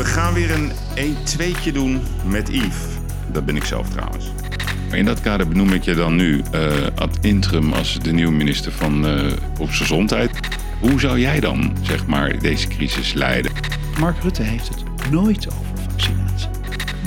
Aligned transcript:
We 0.00 0.06
gaan 0.06 0.34
weer 0.34 0.50
een 0.50 0.72
1-2'tje 0.96 1.72
doen 1.72 2.02
met 2.24 2.48
Yves. 2.48 2.76
Dat 3.32 3.44
ben 3.44 3.56
ik 3.56 3.64
zelf 3.64 3.88
trouwens. 3.88 4.24
In 4.92 5.04
dat 5.04 5.20
kader 5.20 5.48
benoem 5.48 5.72
ik 5.72 5.82
je 5.82 5.94
dan 5.94 6.16
nu 6.16 6.42
uh, 6.54 6.72
ad 6.94 7.18
interim 7.20 7.72
als 7.72 7.98
de 7.98 8.12
nieuwe 8.12 8.32
minister 8.32 8.72
van 8.72 9.06
uh, 9.06 9.32
Volksgezondheid. 9.54 10.30
Hoe 10.80 11.00
zou 11.00 11.18
jij 11.18 11.40
dan, 11.40 11.76
zeg 11.82 12.06
maar, 12.06 12.38
deze 12.38 12.68
crisis 12.68 13.12
leiden? 13.12 13.52
Mark 13.98 14.22
Rutte 14.22 14.42
heeft 14.42 14.68
het 14.68 15.10
nooit 15.10 15.48
over 15.48 15.82
vaccinatie. 15.90 16.48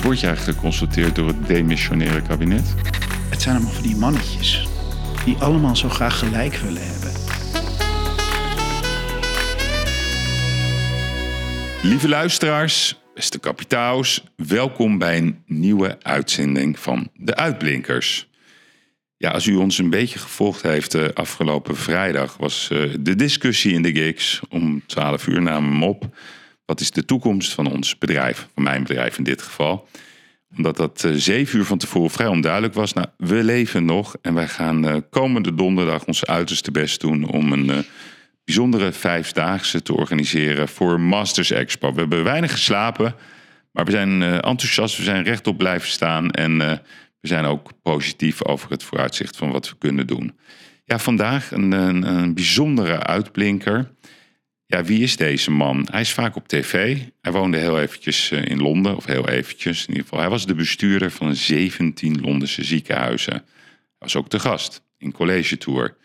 Word 0.02 0.20
jij 0.20 0.36
geconsulteerd 0.36 1.14
door 1.14 1.26
het 1.26 1.46
demissionaire 1.46 2.22
kabinet? 2.22 2.74
Het 3.28 3.42
zijn 3.42 3.54
allemaal 3.54 3.74
van 3.74 3.82
die 3.82 3.96
mannetjes 3.96 4.68
die 5.24 5.36
allemaal 5.38 5.76
zo 5.76 5.88
graag 5.88 6.18
gelijk 6.18 6.54
willen 6.56 6.86
hebben. 6.86 7.23
Lieve 11.84 12.08
luisteraars, 12.08 12.98
beste 13.14 13.38
kapitaals, 13.38 14.24
welkom 14.36 14.98
bij 14.98 15.16
een 15.16 15.42
nieuwe 15.46 15.96
uitzending 16.02 16.78
van 16.78 17.10
De 17.14 17.36
Uitblinkers. 17.36 18.28
Ja, 19.16 19.30
als 19.30 19.46
u 19.46 19.54
ons 19.54 19.78
een 19.78 19.90
beetje 19.90 20.18
gevolgd 20.18 20.62
heeft, 20.62 20.94
uh, 20.94 21.08
afgelopen 21.14 21.76
vrijdag 21.76 22.36
was 22.36 22.68
uh, 22.72 22.94
de 23.00 23.14
discussie 23.14 23.72
in 23.72 23.82
de 23.82 23.92
gigs. 23.92 24.40
Om 24.48 24.82
12 24.86 25.26
uur 25.26 25.42
namen 25.42 25.78
we 25.78 25.84
op. 25.84 26.16
Wat 26.64 26.80
is 26.80 26.90
de 26.90 27.04
toekomst 27.04 27.52
van 27.52 27.72
ons 27.72 27.98
bedrijf, 27.98 28.48
van 28.54 28.62
mijn 28.62 28.82
bedrijf 28.82 29.18
in 29.18 29.24
dit 29.24 29.42
geval? 29.42 29.88
Omdat 30.56 30.76
dat 30.76 31.02
uh, 31.06 31.12
zeven 31.14 31.58
uur 31.58 31.64
van 31.64 31.78
tevoren 31.78 32.10
vrij 32.10 32.26
onduidelijk 32.26 32.74
was. 32.74 32.92
Nou, 32.92 33.06
we 33.16 33.44
leven 33.44 33.84
nog 33.84 34.16
en 34.22 34.34
wij 34.34 34.48
gaan 34.48 35.08
komende 35.10 35.54
donderdag 35.54 36.04
ons 36.04 36.26
uiterste 36.26 36.70
best 36.70 37.00
doen 37.00 37.28
om 37.28 37.52
een 37.52 37.84
bijzondere 38.44 38.92
vijfdaagse 38.92 39.82
te 39.82 39.94
organiseren 39.94 40.68
voor 40.68 41.00
Masters 41.00 41.50
Expo. 41.50 41.92
We 41.92 42.00
hebben 42.00 42.24
weinig 42.24 42.50
geslapen, 42.50 43.14
maar 43.72 43.84
we 43.84 43.90
zijn 43.90 44.20
uh, 44.20 44.34
enthousiast. 44.34 44.96
We 44.96 45.02
zijn 45.02 45.24
rechtop 45.24 45.58
blijven 45.58 45.88
staan 45.88 46.30
en 46.30 46.60
uh, 46.60 46.72
we 47.20 47.28
zijn 47.28 47.44
ook 47.44 47.70
positief 47.82 48.44
over 48.44 48.70
het 48.70 48.82
vooruitzicht 48.82 49.36
van 49.36 49.50
wat 49.50 49.68
we 49.68 49.76
kunnen 49.78 50.06
doen. 50.06 50.36
Ja, 50.84 50.98
vandaag 50.98 51.50
een, 51.50 51.72
een, 51.72 52.34
bijzondere 52.34 53.02
uitblinker. 53.02 53.90
Ja, 54.66 54.84
wie 54.84 55.02
is 55.02 55.16
deze 55.16 55.50
man? 55.50 55.88
Hij 55.90 56.00
is 56.00 56.12
vaak 56.12 56.36
op 56.36 56.48
tv. 56.48 56.98
Hij 57.20 57.32
woonde 57.32 57.58
heel 57.58 57.80
eventjes 57.80 58.30
uh, 58.30 58.44
in 58.44 58.62
Londen, 58.62 58.96
of 58.96 59.04
heel 59.04 59.28
eventjes 59.28 59.80
in 59.80 59.88
ieder 59.88 60.02
geval. 60.02 60.18
Hij 60.18 60.28
was 60.28 60.46
de 60.46 60.54
bestuurder 60.54 61.10
van 61.10 61.34
17 61.34 62.20
Londense 62.20 62.64
ziekenhuizen. 62.64 63.32
Hij 63.32 63.42
was 63.98 64.16
ook 64.16 64.28
te 64.28 64.38
gast 64.38 64.82
in 64.98 65.12
College 65.12 65.56
Tour. 65.56 65.96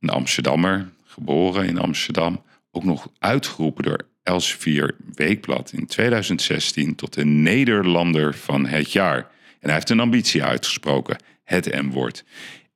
Een 0.00 0.08
Amsterdammer, 0.08 0.88
geboren 1.16 1.66
in 1.66 1.78
Amsterdam, 1.78 2.42
ook 2.70 2.84
nog 2.84 3.10
uitgeroepen 3.18 3.84
door 3.84 4.08
Elsevier 4.22 4.96
Weekblad 5.14 5.72
in 5.72 5.86
2016 5.86 6.94
tot 6.94 7.14
de 7.14 7.24
Nederlander 7.24 8.34
van 8.34 8.66
het 8.66 8.92
jaar. 8.92 9.18
En 9.18 9.58
hij 9.60 9.72
heeft 9.72 9.90
een 9.90 10.00
ambitie 10.00 10.44
uitgesproken, 10.44 11.16
het 11.44 11.82
M-woord. 11.82 12.24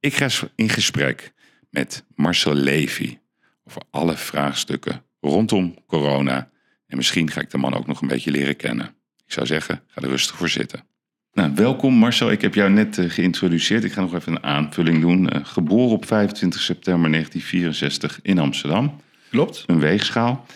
Ik 0.01 0.15
ga 0.15 0.29
in 0.55 0.69
gesprek 0.69 1.33
met 1.71 2.05
Marcel 2.15 2.55
Levy 2.55 3.19
over 3.65 3.83
alle 3.91 4.17
vraagstukken 4.17 5.03
rondom 5.21 5.75
corona. 5.87 6.51
En 6.87 6.97
misschien 6.97 7.31
ga 7.31 7.41
ik 7.41 7.51
de 7.51 7.59
man 7.59 7.75
ook 7.75 7.87
nog 7.87 8.01
een 8.01 8.09
beetje 8.09 8.31
leren 8.31 8.57
kennen. 8.57 8.87
Ik 9.27 9.33
zou 9.33 9.47
zeggen, 9.47 9.83
ga 9.87 10.01
er 10.01 10.09
rustig 10.09 10.37
voor 10.37 10.49
zitten. 10.49 10.85
Nou, 11.33 11.53
welkom 11.55 11.95
Marcel, 11.95 12.31
ik 12.31 12.41
heb 12.41 12.55
jou 12.55 12.71
net 12.71 12.99
uh, 12.99 13.11
geïntroduceerd. 13.11 13.85
Ik 13.85 13.93
ga 13.93 14.01
nog 14.01 14.15
even 14.15 14.33
een 14.33 14.43
aanvulling 14.43 15.01
doen. 15.01 15.23
Uh, 15.23 15.41
geboren 15.43 15.97
op 15.97 16.07
25 16.07 16.61
september 16.61 17.11
1964 17.11 18.19
in 18.23 18.39
Amsterdam. 18.39 18.97
Klopt. 19.31 19.65
Een 19.67 19.81
weegschaal. 19.81 20.47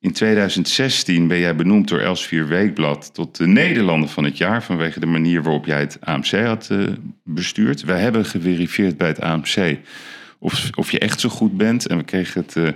In 0.00 0.12
2016 0.12 1.28
ben 1.28 1.38
jij 1.38 1.56
benoemd 1.56 1.88
door 1.88 1.98
Elsevier 1.98 2.48
Weekblad 2.48 3.14
tot 3.14 3.36
de 3.36 3.46
Nederlander 3.46 4.08
van 4.08 4.24
het 4.24 4.38
jaar 4.38 4.62
vanwege 4.62 5.00
de 5.00 5.06
manier 5.06 5.42
waarop 5.42 5.66
jij 5.66 5.80
het 5.80 5.98
AMC 6.00 6.30
had 6.30 6.68
uh, 6.72 6.86
bestuurd. 7.24 7.82
Wij 7.82 8.00
hebben 8.00 8.24
geverifieerd 8.24 8.96
bij 8.96 9.08
het 9.08 9.20
AMC 9.20 9.78
of, 10.38 10.70
of 10.74 10.90
je 10.90 10.98
echt 10.98 11.20
zo 11.20 11.28
goed 11.28 11.56
bent. 11.56 11.86
En 11.86 11.96
we 11.96 12.04
kregen 12.04 12.44
het 12.46 12.74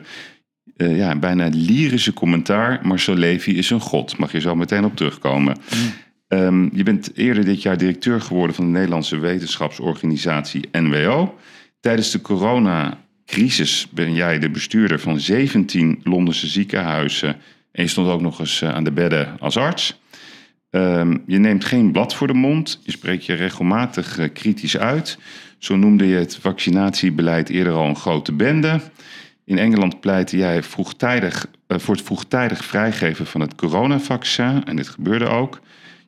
ja, 0.76 1.16
bijna 1.16 1.48
lyrische 1.52 2.12
commentaar. 2.12 2.80
Marcel 2.82 3.14
Levy 3.14 3.50
is 3.50 3.70
een 3.70 3.80
god. 3.80 4.18
Mag 4.18 4.32
je 4.32 4.40
zo 4.40 4.56
meteen 4.56 4.84
op 4.84 4.96
terugkomen. 4.96 5.56
Mm. 5.74 5.92
Um, 6.34 6.70
je 6.72 6.82
bent 6.82 7.16
eerder 7.16 7.44
dit 7.44 7.62
jaar 7.62 7.76
directeur 7.76 8.20
geworden 8.20 8.56
van 8.56 8.64
de 8.64 8.70
Nederlandse 8.70 9.18
wetenschapsorganisatie 9.18 10.68
NWO. 10.72 11.38
Tijdens 11.80 12.10
de 12.10 12.20
coronacrisis 12.20 13.88
ben 13.90 14.14
jij 14.14 14.38
de 14.38 14.50
bestuurder 14.50 15.00
van 15.00 15.20
17 15.20 16.00
Londense 16.02 16.46
ziekenhuizen. 16.46 17.28
En 17.72 17.82
je 17.82 17.88
stond 17.88 18.08
ook 18.08 18.20
nog 18.20 18.38
eens 18.38 18.62
eh, 18.62 18.74
aan 18.74 18.84
de 18.84 18.92
bedden 18.92 19.36
als 19.38 19.56
arts. 19.56 20.00
Um, 20.70 21.22
je 21.26 21.38
neemt 21.38 21.64
geen 21.64 21.92
blad 21.92 22.14
voor 22.14 22.26
de 22.26 22.34
mond. 22.34 22.80
Je 22.82 22.90
spreekt 22.90 23.26
je 23.26 23.34
regelmatig 23.34 24.18
uh, 24.18 24.28
kritisch 24.32 24.78
uit. 24.78 25.18
Zo 25.58 25.76
noemde 25.76 26.06
je 26.06 26.16
het 26.16 26.36
vaccinatiebeleid 26.36 27.48
eerder 27.48 27.72
al 27.72 27.86
een 27.86 27.96
grote 27.96 28.32
bende. 28.32 28.80
In 29.44 29.58
Engeland 29.58 30.00
pleitte 30.00 30.36
jij 30.36 30.62
vroegtijdig, 30.62 31.46
uh, 31.68 31.78
voor 31.78 31.94
het 31.94 32.04
vroegtijdig 32.04 32.64
vrijgeven 32.64 33.26
van 33.26 33.40
het 33.40 33.54
coronavaccin. 33.54 34.64
En 34.64 34.76
dit 34.76 34.88
gebeurde 34.88 35.26
ook. 35.26 35.60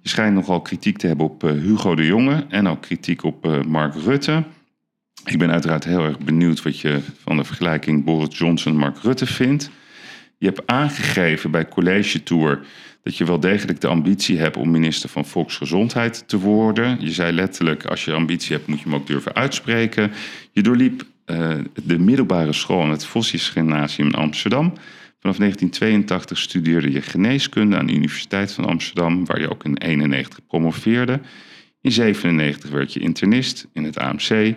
Je 0.04 0.10
schijnt 0.10 0.34
nogal 0.34 0.60
kritiek 0.60 0.98
te 0.98 1.06
hebben 1.06 1.26
op 1.26 1.44
uh, 1.44 1.50
Hugo 1.50 1.94
de 1.94 2.06
Jonge 2.06 2.46
en 2.48 2.68
ook 2.68 2.82
kritiek 2.82 3.22
op 3.22 3.46
uh, 3.46 3.62
Mark 3.62 3.94
Rutte. 3.94 4.44
Ik 5.24 5.38
ben 5.38 5.50
uiteraard 5.50 5.84
heel 5.84 6.04
erg 6.04 6.18
benieuwd 6.18 6.62
wat 6.62 6.80
je 6.80 7.00
van 7.22 7.36
de 7.36 7.44
vergelijking 7.44 8.04
Boris 8.04 8.38
Johnson 8.38 8.72
en 8.72 8.78
Mark 8.78 8.98
Rutte 8.98 9.26
vindt. 9.26 9.70
Je 10.38 10.46
hebt 10.46 10.62
aangegeven 10.66 11.50
bij 11.50 11.68
College 11.68 12.22
Tour 12.22 12.60
dat 13.02 13.16
je 13.16 13.24
wel 13.24 13.40
degelijk 13.40 13.80
de 13.80 13.86
ambitie 13.86 14.38
hebt 14.38 14.56
om 14.56 14.70
minister 14.70 15.08
van 15.08 15.24
Volksgezondheid 15.24 16.28
te 16.28 16.38
worden. 16.38 16.96
Je 17.00 17.12
zei 17.12 17.32
letterlijk, 17.32 17.84
als 17.84 18.04
je 18.04 18.12
ambitie 18.12 18.56
hebt, 18.56 18.68
moet 18.68 18.78
je 18.78 18.84
hem 18.84 18.94
ook 18.94 19.06
durven 19.06 19.34
uitspreken. 19.34 20.12
Je 20.52 20.62
doorliep 20.62 21.02
uh, 21.26 21.48
de 21.84 21.98
middelbare 21.98 22.52
school 22.52 22.82
aan 22.82 22.90
het 22.90 23.04
Vossius 23.04 23.48
Gymnasium 23.48 24.06
in 24.06 24.14
Amsterdam. 24.14 24.72
Vanaf 25.24 25.38
1982 25.38 26.38
studeerde 26.38 26.92
je 26.92 27.02
geneeskunde 27.02 27.76
aan 27.76 27.86
de 27.86 27.92
Universiteit 27.92 28.52
van 28.52 28.64
Amsterdam, 28.64 29.26
waar 29.26 29.40
je 29.40 29.50
ook 29.50 29.64
in 29.64 29.76
91 29.76 30.46
promoveerde. 30.46 31.20
In 31.80 31.92
97 31.92 32.70
werd 32.70 32.92
je 32.92 33.00
internist 33.00 33.66
in 33.72 33.84
het 33.84 33.98
AMC. 33.98 34.54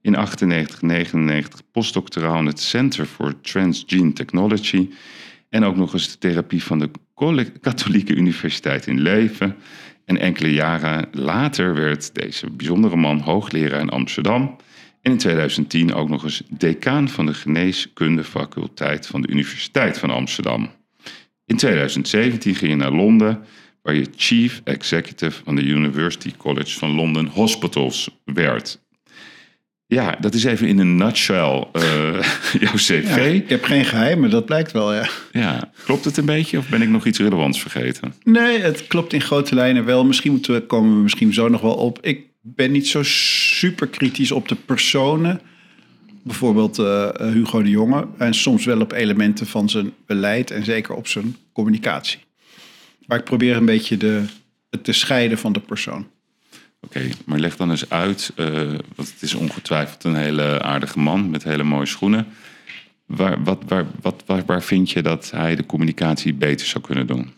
In 0.00 0.16
98, 0.16 0.82
99 0.82 1.60
postdoctoraal 1.72 2.38
in 2.38 2.46
het 2.46 2.60
Center 2.60 3.06
for 3.06 3.40
Transgene 3.40 4.12
Technology. 4.12 4.90
En 5.48 5.64
ook 5.64 5.76
nog 5.76 5.92
eens 5.92 6.10
de 6.10 6.18
therapie 6.18 6.62
van 6.62 6.78
de 6.78 6.90
Katholieke 7.60 8.14
Universiteit 8.14 8.86
in 8.86 9.00
Leuven. 9.00 9.56
En 10.04 10.18
enkele 10.18 10.52
jaren 10.52 11.08
later 11.12 11.74
werd 11.74 12.14
deze 12.14 12.50
bijzondere 12.50 12.96
man 12.96 13.18
hoogleraar 13.18 13.80
in 13.80 13.88
Amsterdam. 13.88 14.56
En 15.02 15.12
in 15.12 15.18
2010 15.18 15.94
ook 15.94 16.08
nog 16.08 16.24
eens 16.24 16.42
decaan 16.48 17.08
van 17.08 17.26
de 17.26 17.34
geneeskundefaculteit 17.34 19.06
van 19.06 19.22
de 19.22 19.28
Universiteit 19.28 19.98
van 19.98 20.10
Amsterdam. 20.10 20.70
In 21.46 21.56
2017 21.56 22.54
ging 22.54 22.70
je 22.70 22.76
naar 22.76 22.92
Londen, 22.92 23.44
waar 23.82 23.94
je 23.94 24.06
Chief 24.16 24.60
Executive 24.64 25.42
van 25.44 25.54
de 25.54 25.62
University 25.62 26.32
College 26.36 26.78
van 26.78 26.90
London 26.90 27.26
Hospitals 27.26 28.20
werd. 28.24 28.80
Ja, 29.86 30.16
dat 30.20 30.34
is 30.34 30.44
even 30.44 30.68
in 30.68 30.78
een 30.78 30.96
nutshell 30.96 31.64
uh, 31.72 32.22
jouw 32.60 32.74
cv. 32.74 33.32
ik 33.34 33.48
heb 33.48 33.64
geen 33.64 33.84
geheim, 33.84 34.20
maar 34.20 34.30
dat 34.30 34.44
blijkt 34.44 34.72
wel, 34.72 34.94
ja. 34.94 35.08
Ja, 35.32 35.70
klopt 35.84 36.04
het 36.04 36.16
een 36.16 36.24
beetje 36.24 36.58
of 36.58 36.68
ben 36.68 36.82
ik 36.82 36.88
nog 36.88 37.06
iets 37.06 37.18
relevants 37.18 37.60
vergeten? 37.60 38.14
Nee, 38.24 38.58
het 38.58 38.86
klopt 38.86 39.12
in 39.12 39.20
grote 39.20 39.54
lijnen 39.54 39.84
wel. 39.84 40.04
Misschien 40.04 40.32
moeten 40.32 40.54
we, 40.54 40.66
komen 40.66 40.94
we 40.94 41.02
misschien 41.02 41.32
zo 41.32 41.48
nog 41.48 41.60
wel 41.60 41.74
op. 41.74 41.98
Ik 42.02 42.29
ben 42.40 42.72
niet 42.72 42.88
zo 42.88 43.02
super 43.02 43.86
kritisch 43.86 44.32
op 44.32 44.48
de 44.48 44.54
personen. 44.54 45.40
Bijvoorbeeld 46.22 46.78
uh, 46.78 47.08
Hugo 47.16 47.62
de 47.62 47.70
Jonge. 47.70 48.06
En 48.18 48.34
soms 48.34 48.64
wel 48.64 48.80
op 48.80 48.92
elementen 48.92 49.46
van 49.46 49.68
zijn 49.68 49.92
beleid 50.06 50.50
en 50.50 50.64
zeker 50.64 50.94
op 50.94 51.06
zijn 51.06 51.36
communicatie. 51.52 52.18
Maar 53.06 53.18
ik 53.18 53.24
probeer 53.24 53.56
een 53.56 53.64
beetje 53.64 53.96
de, 53.96 54.24
het 54.70 54.84
te 54.84 54.92
scheiden 54.92 55.38
van 55.38 55.52
de 55.52 55.60
persoon. 55.60 56.06
Oké, 56.80 57.08
maar 57.24 57.38
leg 57.38 57.56
dan 57.56 57.70
eens 57.70 57.90
uit, 57.90 58.32
uh, 58.36 58.46
want 58.94 59.12
het 59.12 59.22
is 59.22 59.34
ongetwijfeld 59.34 60.04
een 60.04 60.14
hele 60.14 60.62
aardige 60.62 60.98
man 60.98 61.30
met 61.30 61.44
hele 61.44 61.62
mooie 61.62 61.86
schoenen. 61.86 62.26
Waar, 63.06 63.42
wat, 63.42 63.62
waar, 63.66 63.86
wat, 64.00 64.24
waar 64.46 64.62
vind 64.62 64.90
je 64.90 65.02
dat 65.02 65.30
hij 65.30 65.56
de 65.56 65.66
communicatie 65.66 66.34
beter 66.34 66.66
zou 66.66 66.84
kunnen 66.84 67.06
doen? 67.06 67.32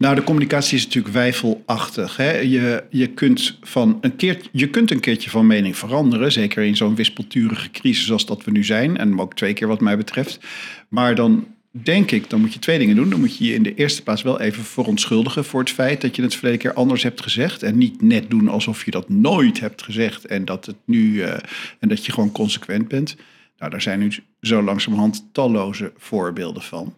Nou, 0.00 0.14
de 0.14 0.24
communicatie 0.24 0.76
is 0.76 0.84
natuurlijk 0.84 1.14
wijfelachtig. 1.14 2.16
Hè? 2.16 2.38
Je, 2.38 2.84
je, 2.90 3.06
kunt 3.06 3.58
van 3.62 3.98
een 4.00 4.16
keer, 4.16 4.40
je 4.52 4.68
kunt 4.68 4.90
een 4.90 5.00
keertje 5.00 5.30
van 5.30 5.46
mening 5.46 5.76
veranderen. 5.76 6.32
Zeker 6.32 6.62
in 6.62 6.76
zo'n 6.76 6.94
wispelturige 6.94 7.70
crisis 7.70 8.12
als 8.12 8.26
dat 8.26 8.44
we 8.44 8.50
nu 8.50 8.64
zijn. 8.64 8.96
En 8.96 9.20
ook 9.20 9.34
twee 9.34 9.52
keer 9.52 9.68
wat 9.68 9.80
mij 9.80 9.96
betreft. 9.96 10.40
Maar 10.88 11.14
dan 11.14 11.46
denk 11.70 12.10
ik, 12.10 12.30
dan 12.30 12.40
moet 12.40 12.52
je 12.52 12.58
twee 12.58 12.78
dingen 12.78 12.96
doen. 12.96 13.10
Dan 13.10 13.20
moet 13.20 13.36
je 13.36 13.44
je 13.44 13.54
in 13.54 13.62
de 13.62 13.74
eerste 13.74 14.02
plaats 14.02 14.22
wel 14.22 14.40
even 14.40 14.64
verontschuldigen 14.64 15.44
voor 15.44 15.60
het 15.60 15.70
feit 15.70 16.00
dat 16.00 16.16
je 16.16 16.22
het 16.22 16.34
verleden 16.34 16.58
keer 16.58 16.74
anders 16.74 17.02
hebt 17.02 17.22
gezegd. 17.22 17.62
En 17.62 17.78
niet 17.78 18.02
net 18.02 18.30
doen 18.30 18.48
alsof 18.48 18.84
je 18.84 18.90
dat 18.90 19.08
nooit 19.08 19.60
hebt 19.60 19.82
gezegd 19.82 20.26
en 20.26 20.44
dat, 20.44 20.66
het 20.66 20.76
nu, 20.84 21.12
uh, 21.12 21.32
en 21.78 21.88
dat 21.88 22.06
je 22.06 22.12
gewoon 22.12 22.32
consequent 22.32 22.88
bent. 22.88 23.16
Nou, 23.58 23.70
daar 23.70 23.82
zijn 23.82 23.98
nu 23.98 24.12
zo 24.40 24.62
langzamerhand 24.62 25.28
talloze 25.32 25.92
voorbeelden 25.96 26.62
van. 26.62 26.94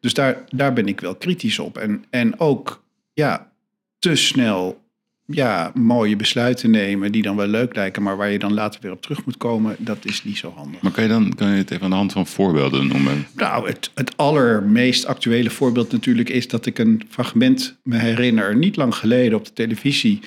Dus 0.00 0.14
daar, 0.14 0.44
daar 0.48 0.72
ben 0.72 0.88
ik 0.88 1.00
wel 1.00 1.14
kritisch 1.14 1.58
op. 1.58 1.78
En, 1.78 2.04
en 2.10 2.40
ook 2.40 2.82
ja, 3.12 3.50
te 3.98 4.16
snel 4.16 4.86
ja, 5.30 5.70
mooie 5.74 6.16
besluiten 6.16 6.70
nemen 6.70 7.12
die 7.12 7.22
dan 7.22 7.36
wel 7.36 7.46
leuk 7.46 7.74
lijken, 7.74 8.02
maar 8.02 8.16
waar 8.16 8.30
je 8.30 8.38
dan 8.38 8.54
later 8.54 8.80
weer 8.80 8.92
op 8.92 9.02
terug 9.02 9.24
moet 9.24 9.36
komen, 9.36 9.76
dat 9.78 10.04
is 10.04 10.24
niet 10.24 10.38
zo 10.38 10.52
handig. 10.56 10.80
Maar 10.82 10.92
kan 10.92 11.02
je 11.02 11.08
dan 11.08 11.34
kan 11.34 11.50
je 11.50 11.56
het 11.56 11.70
even 11.70 11.84
aan 11.84 11.90
de 11.90 11.96
hand 11.96 12.12
van 12.12 12.26
voorbeelden 12.26 12.86
noemen? 12.86 13.26
Nou, 13.34 13.68
het, 13.68 13.90
het 13.94 14.16
allermeest 14.16 15.06
actuele 15.06 15.50
voorbeeld 15.50 15.92
natuurlijk 15.92 16.28
is 16.28 16.48
dat 16.48 16.66
ik 16.66 16.78
een 16.78 17.02
fragment 17.08 17.78
me 17.82 17.96
herinner, 17.96 18.56
niet 18.56 18.76
lang 18.76 18.94
geleden 18.94 19.38
op 19.38 19.44
de 19.44 19.52
televisie, 19.52 20.20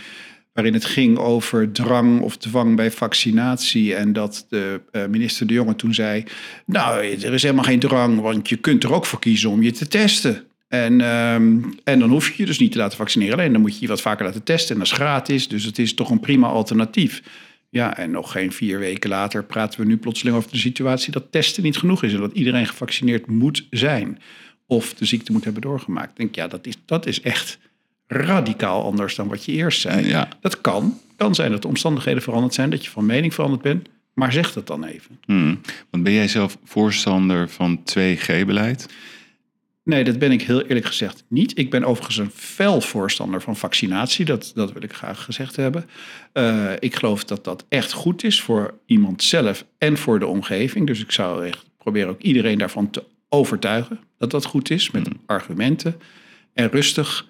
waarin 0.54 0.74
het 0.74 0.86
ging 0.86 1.18
over 1.18 1.72
drang 1.72 2.22
of 2.22 2.38
dwang 2.38 2.76
bij 2.76 2.92
vaccinatie. 2.92 3.96
En 3.96 4.14
dat 4.14 4.46
de 4.50 4.82
uh, 4.92 5.06
minister 5.06 5.48
De 5.48 5.54
Jonge 5.54 5.76
toen 5.76 5.94
zei, 5.94 6.24
nou, 6.66 7.06
er 7.06 7.34
is 7.34 7.42
helemaal 7.42 7.64
geen 7.64 7.80
drang, 7.80 8.20
want 8.20 8.50
je 8.50 8.56
kunt 8.56 8.84
er 8.84 8.94
ook 8.94 9.06
voor 9.06 9.20
kiezen 9.20 9.50
om 9.50 9.62
je 9.62 9.72
te 9.72 9.88
testen. 9.88 10.46
En, 10.68 11.02
um, 11.02 11.74
en 11.84 12.00
dan 12.00 12.10
hoef 12.10 12.28
je 12.28 12.34
je 12.38 12.46
dus 12.46 12.60
niet 12.60 12.72
te 12.72 12.78
laten 12.78 12.98
vaccineren. 12.98 13.38
Alleen 13.38 13.52
dan 13.52 13.62
moet 13.62 13.76
je 13.76 13.82
je 13.82 13.88
wat 13.88 14.02
vaker 14.02 14.26
laten 14.26 14.44
testen. 14.44 14.74
En 14.74 14.82
dat 14.82 14.92
is 14.92 14.98
gratis. 14.98 15.48
Dus 15.48 15.64
het 15.64 15.80
is 15.80 15.94
toch 15.94 16.10
een 16.10 16.20
prima 16.20 16.48
alternatief. 16.48 17.22
Ja, 17.70 17.98
en 17.98 18.12
nog 18.12 18.32
geen 18.32 18.52
vier 18.52 18.80
weken 18.80 19.10
later 19.10 19.44
praten 19.44 19.80
we 19.80 19.86
nu 19.86 19.98
plotseling 19.98 20.38
over 20.38 20.52
de 20.52 20.58
situatie 20.58 21.12
dat 21.12 21.32
testen 21.32 21.64
niet 21.64 21.78
genoeg 21.78 22.04
is. 22.04 22.14
En 22.14 22.20
dat 22.20 22.34
iedereen 22.34 22.68
gevaccineerd 22.68 23.28
moet 23.28 23.68
zijn. 23.70 24.20
Of 24.68 24.94
de 24.94 25.06
ziekte 25.06 25.32
moet 25.32 25.44
hebben 25.44 25.62
doorgemaakt. 25.62 26.10
Ik 26.10 26.18
denk, 26.18 26.36
ja, 26.36 26.48
dat 26.48 26.68
is, 26.68 26.76
dat 26.86 27.06
is 27.06 27.22
echt 27.22 27.60
radicaal 28.12 28.84
anders 28.84 29.16
dan 29.16 29.28
wat 29.28 29.46
je 29.46 29.52
eerst 29.52 29.82
zei. 29.82 30.08
Ja. 30.08 30.28
Dat 30.42 30.62
kan. 30.62 31.00
kan 31.16 31.36
zijn 31.36 31.52
dat 31.52 31.62
de 31.62 31.68
omstandigheden 31.68 32.22
veranderd 32.22 32.54
zijn. 32.54 32.70
Dat 32.70 32.86
je 32.86 32.92
van 32.92 33.06
mening 33.06 33.34
veranderd 33.34 33.62
bent. 33.62 33.88
Maar 34.14 34.32
zeg 34.32 34.54
dat 34.54 34.68
dan 34.68 34.84
even. 34.84 35.20
Hmm. 35.26 35.62
Want 35.90 36.04
ben 36.04 36.14
jij 36.14 36.28
zelf 36.28 36.58
voorstander 36.64 37.50
van 37.50 37.80
2G-beleid? 37.80 38.88
Nee, 39.84 40.04
dat 40.04 40.20
ben 40.20 40.32
ik 40.32 40.42
heel 40.42 40.62
eerlijk 40.62 40.86
gezegd 40.86 41.24
niet. 41.28 41.58
Ik 41.58 41.70
ben 41.70 41.84
overigens 41.84 42.18
een 42.18 42.32
fel 42.34 42.82
voorstander 42.82 43.42
van 43.42 43.56
vaccinatie. 43.56 44.26
Dat, 44.26 44.52
dat 44.56 44.74
wil 44.74 44.84
ik 44.84 44.94
graag 44.94 45.24
gezegd 45.24 45.56
hebben. 45.56 45.90
Uh, 46.34 46.72
ik 46.80 46.96
geloof 46.96 47.24
dat 47.24 47.44
dat 47.44 47.66
echt 47.70 47.92
goed 47.92 48.24
is 48.24 48.42
voor 48.42 48.74
iemand 48.86 49.24
zelf 49.24 49.66
en 49.78 49.98
voor 49.98 50.20
de 50.20 50.28
omgeving. 50.28 50.88
Dus 50.88 51.02
ik 51.02 51.12
zou 51.12 51.46
echt 51.46 51.66
proberen 51.78 52.10
ook 52.10 52.22
iedereen 52.22 52.58
daarvan 52.58 52.90
te 52.90 53.04
overtuigen 53.30 54.00
dat 54.18 54.32
dat 54.32 54.46
goed 54.46 54.70
is. 54.70 54.92
Met 54.92 55.08
argumenten 55.26 55.96
en 56.54 56.70
rustig 56.70 57.30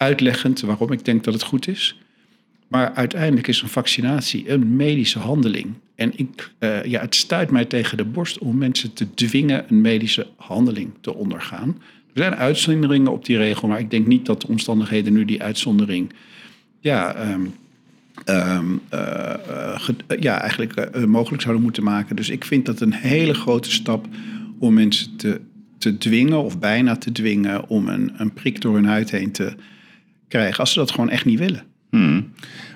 uitleggend 0.00 0.60
waarom 0.60 0.92
ik 0.92 1.04
denk 1.04 1.24
dat 1.24 1.34
het 1.34 1.42
goed 1.42 1.68
is. 1.68 1.98
Maar 2.68 2.92
uiteindelijk 2.94 3.46
is 3.46 3.62
een 3.62 3.68
vaccinatie 3.68 4.50
een 4.50 4.76
medische 4.76 5.18
handeling. 5.18 5.74
En 5.94 6.12
ik, 6.16 6.50
uh, 6.60 6.84
ja, 6.84 7.00
het 7.00 7.14
stuit 7.14 7.50
mij 7.50 7.64
tegen 7.64 7.96
de 7.96 8.04
borst 8.04 8.38
om 8.38 8.58
mensen 8.58 8.92
te 8.92 9.14
dwingen 9.14 9.64
een 9.68 9.80
medische 9.80 10.26
handeling 10.36 10.90
te 11.00 11.14
ondergaan. 11.14 11.68
Er 12.14 12.22
zijn 12.22 12.34
uitzonderingen 12.34 13.12
op 13.12 13.24
die 13.24 13.36
regel, 13.36 13.68
maar 13.68 13.78
ik 13.78 13.90
denk 13.90 14.06
niet 14.06 14.26
dat 14.26 14.40
de 14.40 14.48
omstandigheden 14.48 15.12
nu 15.12 15.24
die 15.24 15.42
uitzondering 15.42 16.12
ja, 16.80 17.30
um, 17.32 17.54
um, 18.26 18.80
uh, 18.94 19.34
ja, 20.20 20.40
eigenlijk 20.40 21.06
mogelijk 21.06 21.42
zouden 21.42 21.62
moeten 21.62 21.82
maken. 21.82 22.16
Dus 22.16 22.30
ik 22.30 22.44
vind 22.44 22.66
dat 22.66 22.80
een 22.80 22.94
hele 22.94 23.34
grote 23.34 23.70
stap 23.70 24.06
om 24.58 24.74
mensen 24.74 25.16
te, 25.16 25.40
te 25.78 25.98
dwingen, 25.98 26.42
of 26.42 26.58
bijna 26.58 26.96
te 26.96 27.12
dwingen, 27.12 27.68
om 27.68 27.88
een, 27.88 28.12
een 28.16 28.32
prik 28.32 28.60
door 28.60 28.74
hun 28.74 28.84
huid 28.84 29.10
heen 29.10 29.32
te 29.32 29.54
krijgen, 30.30 30.58
als 30.58 30.72
ze 30.72 30.78
dat 30.78 30.90
gewoon 30.90 31.10
echt 31.10 31.24
niet 31.24 31.38
willen. 31.38 31.64
Hmm. 31.90 32.32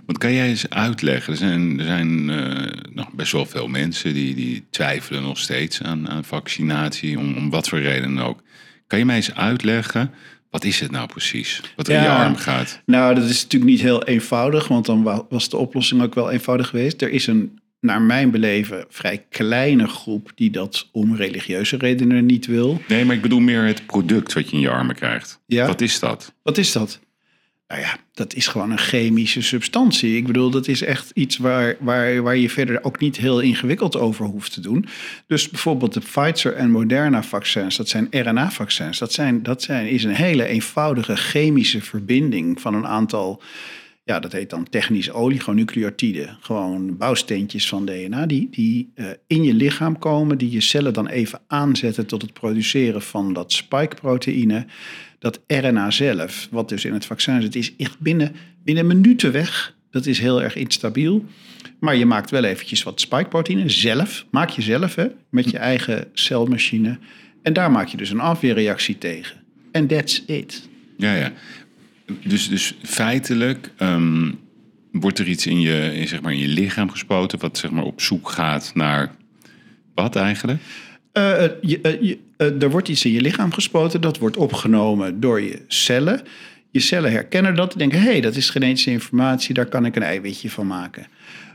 Want 0.07 0.19
kan 0.19 0.33
jij 0.33 0.49
eens 0.49 0.71
uitleggen? 0.71 1.33
Er 1.33 1.39
zijn, 1.39 1.79
er 1.79 1.85
zijn 1.85 2.29
uh, 2.29 2.67
nog 2.93 3.13
best 3.13 3.33
wel 3.33 3.47
veel 3.47 3.69
mensen 3.69 4.15
die, 4.15 4.35
die 4.35 4.65
twijfelen 4.71 5.23
nog 5.23 5.39
steeds 5.39 5.83
aan, 5.83 6.09
aan 6.09 6.25
vaccinatie, 6.25 7.19
om, 7.19 7.37
om 7.37 7.51
wat 7.51 7.69
voor 7.69 7.81
reden 7.81 8.19
ook. 8.19 8.43
Kan 8.87 8.99
je 8.99 9.05
mij 9.05 9.17
eens 9.17 9.35
uitleggen, 9.35 10.11
wat 10.51 10.65
is 10.65 10.81
het 10.81 10.91
nou 10.91 11.07
precies? 11.07 11.61
Wat 11.77 11.89
er 11.89 11.97
in 11.97 12.03
je 12.03 12.09
arm 12.09 12.37
gaat? 12.37 12.83
Nou, 12.87 13.15
dat 13.15 13.25
is 13.25 13.43
natuurlijk 13.43 13.71
niet 13.71 13.81
heel 13.81 14.05
eenvoudig, 14.05 14.69
want 14.69 14.87
dan 14.87 15.27
was 15.29 15.49
de 15.49 15.57
oplossing 15.57 16.03
ook 16.03 16.15
wel 16.15 16.31
eenvoudig 16.31 16.69
geweest. 16.69 17.03
Er 17.03 17.11
is 17.11 17.27
een, 17.27 17.59
naar 17.81 18.03
mijn 18.03 18.31
beleven, 18.31 18.85
vrij 18.89 19.27
kleine 19.31 19.87
groep 19.87 20.33
die 20.35 20.51
dat 20.51 20.89
om 20.93 21.17
religieuze 21.17 21.77
redenen 21.77 22.27
niet 22.27 22.47
wil. 22.47 22.81
Nee, 22.89 23.05
maar 23.05 23.17
ik 23.17 23.23
bedoel 23.23 23.41
meer 23.41 23.65
het 23.65 23.87
product 23.87 24.33
wat 24.33 24.51
je 24.51 24.57
in 24.57 24.63
je 24.63 24.71
armen 24.71 24.95
krijgt. 24.95 25.41
Ja? 25.47 25.67
Wat 25.67 25.81
is 25.81 25.99
dat? 25.99 26.35
Wat 26.43 26.59
is 26.59 26.73
dat? 26.73 27.01
Nou 27.75 27.87
ja, 27.87 27.97
dat 28.13 28.35
is 28.35 28.47
gewoon 28.47 28.71
een 28.71 28.79
chemische 28.79 29.43
substantie. 29.43 30.17
Ik 30.17 30.27
bedoel, 30.27 30.51
dat 30.51 30.69
is 30.69 30.83
echt 30.83 31.11
iets 31.15 31.37
waar, 31.37 31.77
waar, 31.81 32.23
waar 32.23 32.37
je 32.37 32.51
verder 32.51 32.85
ook 32.85 32.99
niet 33.01 33.17
heel 33.17 33.41
ingewikkeld 33.41 33.97
over 33.97 34.25
hoeft 34.25 34.53
te 34.53 34.61
doen. 34.61 34.87
Dus 35.27 35.49
bijvoorbeeld 35.49 35.95
de 35.95 36.01
Pfizer 36.01 36.53
en 36.53 36.71
Moderna 36.71 37.23
vaccins, 37.23 37.77
dat 37.77 37.89
zijn 37.89 38.07
RNA-vaccins. 38.11 38.99
Dat, 38.99 39.13
zijn, 39.13 39.43
dat 39.43 39.63
zijn, 39.63 39.87
is 39.87 40.05
een 40.05 40.15
hele 40.15 40.47
eenvoudige 40.47 41.17
chemische 41.17 41.81
verbinding 41.81 42.61
van 42.61 42.75
een 42.75 42.87
aantal, 42.87 43.43
ja, 44.05 44.21
dat 44.21 44.33
heet 44.33 44.51
dan 44.51 44.69
technisch 44.69 45.11
oligonucleotiden. 45.11 46.39
Gewoon 46.41 46.97
bouwsteentjes 46.97 47.69
van 47.69 47.85
DNA 47.85 48.27
die, 48.27 48.49
die 48.51 48.93
uh, 48.95 49.07
in 49.27 49.43
je 49.43 49.55
lichaam 49.55 49.99
komen, 49.99 50.39
die 50.39 50.51
je 50.51 50.61
cellen 50.61 50.93
dan 50.93 51.09
even 51.09 51.41
aanzetten 51.47 52.07
tot 52.07 52.23
het 52.23 52.33
produceren 52.33 53.03
van 53.03 53.33
dat 53.33 53.53
spike-proteïne 53.53 54.67
dat 55.25 55.41
RNA 55.47 55.91
zelf, 55.91 56.49
wat 56.51 56.69
dus 56.69 56.85
in 56.85 56.93
het 56.93 57.07
vaccin 57.07 57.43
zit, 57.43 57.55
is 57.55 57.77
echt 57.77 57.99
binnen, 57.99 58.33
binnen 58.65 58.87
minuten 58.87 59.33
weg. 59.33 59.75
Dat 59.91 60.07
is 60.07 60.19
heel 60.19 60.43
erg 60.43 60.57
instabiel. 60.57 61.25
Maar 61.81 61.97
je 61.97 62.07
maakt 62.07 62.31
wel 62.31 62.45
eventjes 62.45 62.83
wat 62.83 63.01
spikeproteïne 63.01 63.69
zelf. 63.69 64.27
Maak 64.31 64.51
je 64.51 64.63
zelf 64.63 64.95
hè, 64.95 65.07
met 65.31 65.51
je 65.51 65.59
eigen 65.59 66.09
celmachine. 66.13 66.99
En 67.43 67.53
daar 67.53 67.71
maak 67.71 67.87
je 67.87 67.97
dus 67.97 68.11
een 68.11 68.21
afweerreactie 68.21 68.99
tegen. 68.99 69.37
En 69.73 69.87
that's 69.87 70.23
it. 70.27 70.69
Ja, 70.97 71.15
ja. 71.15 71.33
Dus, 72.23 72.49
dus 72.49 72.75
feitelijk 72.83 73.71
um, 73.79 74.39
wordt 74.93 75.19
er 75.19 75.29
iets 75.29 75.47
in 75.47 75.61
je, 75.61 75.93
in, 75.95 76.09
zeg 76.09 76.23
maar, 76.23 76.33
in 76.33 76.39
je 76.39 76.49
lichaam 76.49 76.91
gespoten... 76.91 77.39
wat 77.39 77.59
zeg 77.59 77.71
maar, 77.71 77.85
op 77.85 78.01
zoek 78.01 78.31
gaat 78.31 78.71
naar 78.75 79.15
wat 79.95 80.17
eigenlijk? 80.17 80.61
Uh, 81.13 81.43
je, 81.61 81.79
uh, 81.83 82.03
je, 82.03 82.19
uh, 82.39 82.63
er 82.63 82.71
wordt 82.71 82.89
iets 82.89 83.05
in 83.05 83.13
je 83.13 83.21
lichaam 83.21 83.53
gespoten, 83.53 84.01
dat 84.01 84.19
wordt 84.19 84.37
opgenomen 84.37 85.21
door 85.21 85.41
je 85.41 85.63
cellen. 85.67 86.23
Je 86.71 86.81
cellen 86.81 87.11
herkennen 87.11 87.55
dat 87.55 87.73
en 87.73 87.79
denken: 87.79 88.01
hé, 88.01 88.11
hey, 88.11 88.21
dat 88.21 88.37
is 88.37 88.51
genetische 88.51 88.91
informatie, 88.91 89.55
daar 89.55 89.67
kan 89.67 89.85
ik 89.85 89.97
een 89.97 90.03
eiwitje 90.03 90.51
van 90.51 90.67
maken. 90.67 91.07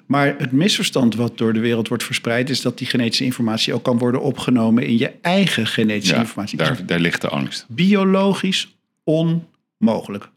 Maar 0.10 0.36
het 0.38 0.52
misverstand 0.52 1.16
wat 1.16 1.38
door 1.38 1.54
de 1.54 1.60
wereld 1.60 1.88
wordt 1.88 2.04
verspreid, 2.04 2.50
is 2.50 2.62
dat 2.62 2.78
die 2.78 2.88
genetische 2.88 3.24
informatie 3.24 3.74
ook 3.74 3.84
kan 3.84 3.98
worden 3.98 4.22
opgenomen 4.22 4.84
in 4.84 4.98
je 4.98 5.12
eigen 5.22 5.68
genetische 5.68 6.14
ja, 6.14 6.20
informatie. 6.20 6.58
Daar, 6.58 6.86
daar 6.86 7.00
ligt 7.00 7.22
de 7.22 7.28
angst. 7.28 7.66
Biologisch 7.68 8.76
onmogelijk. 9.04 10.30
100% 10.30 10.32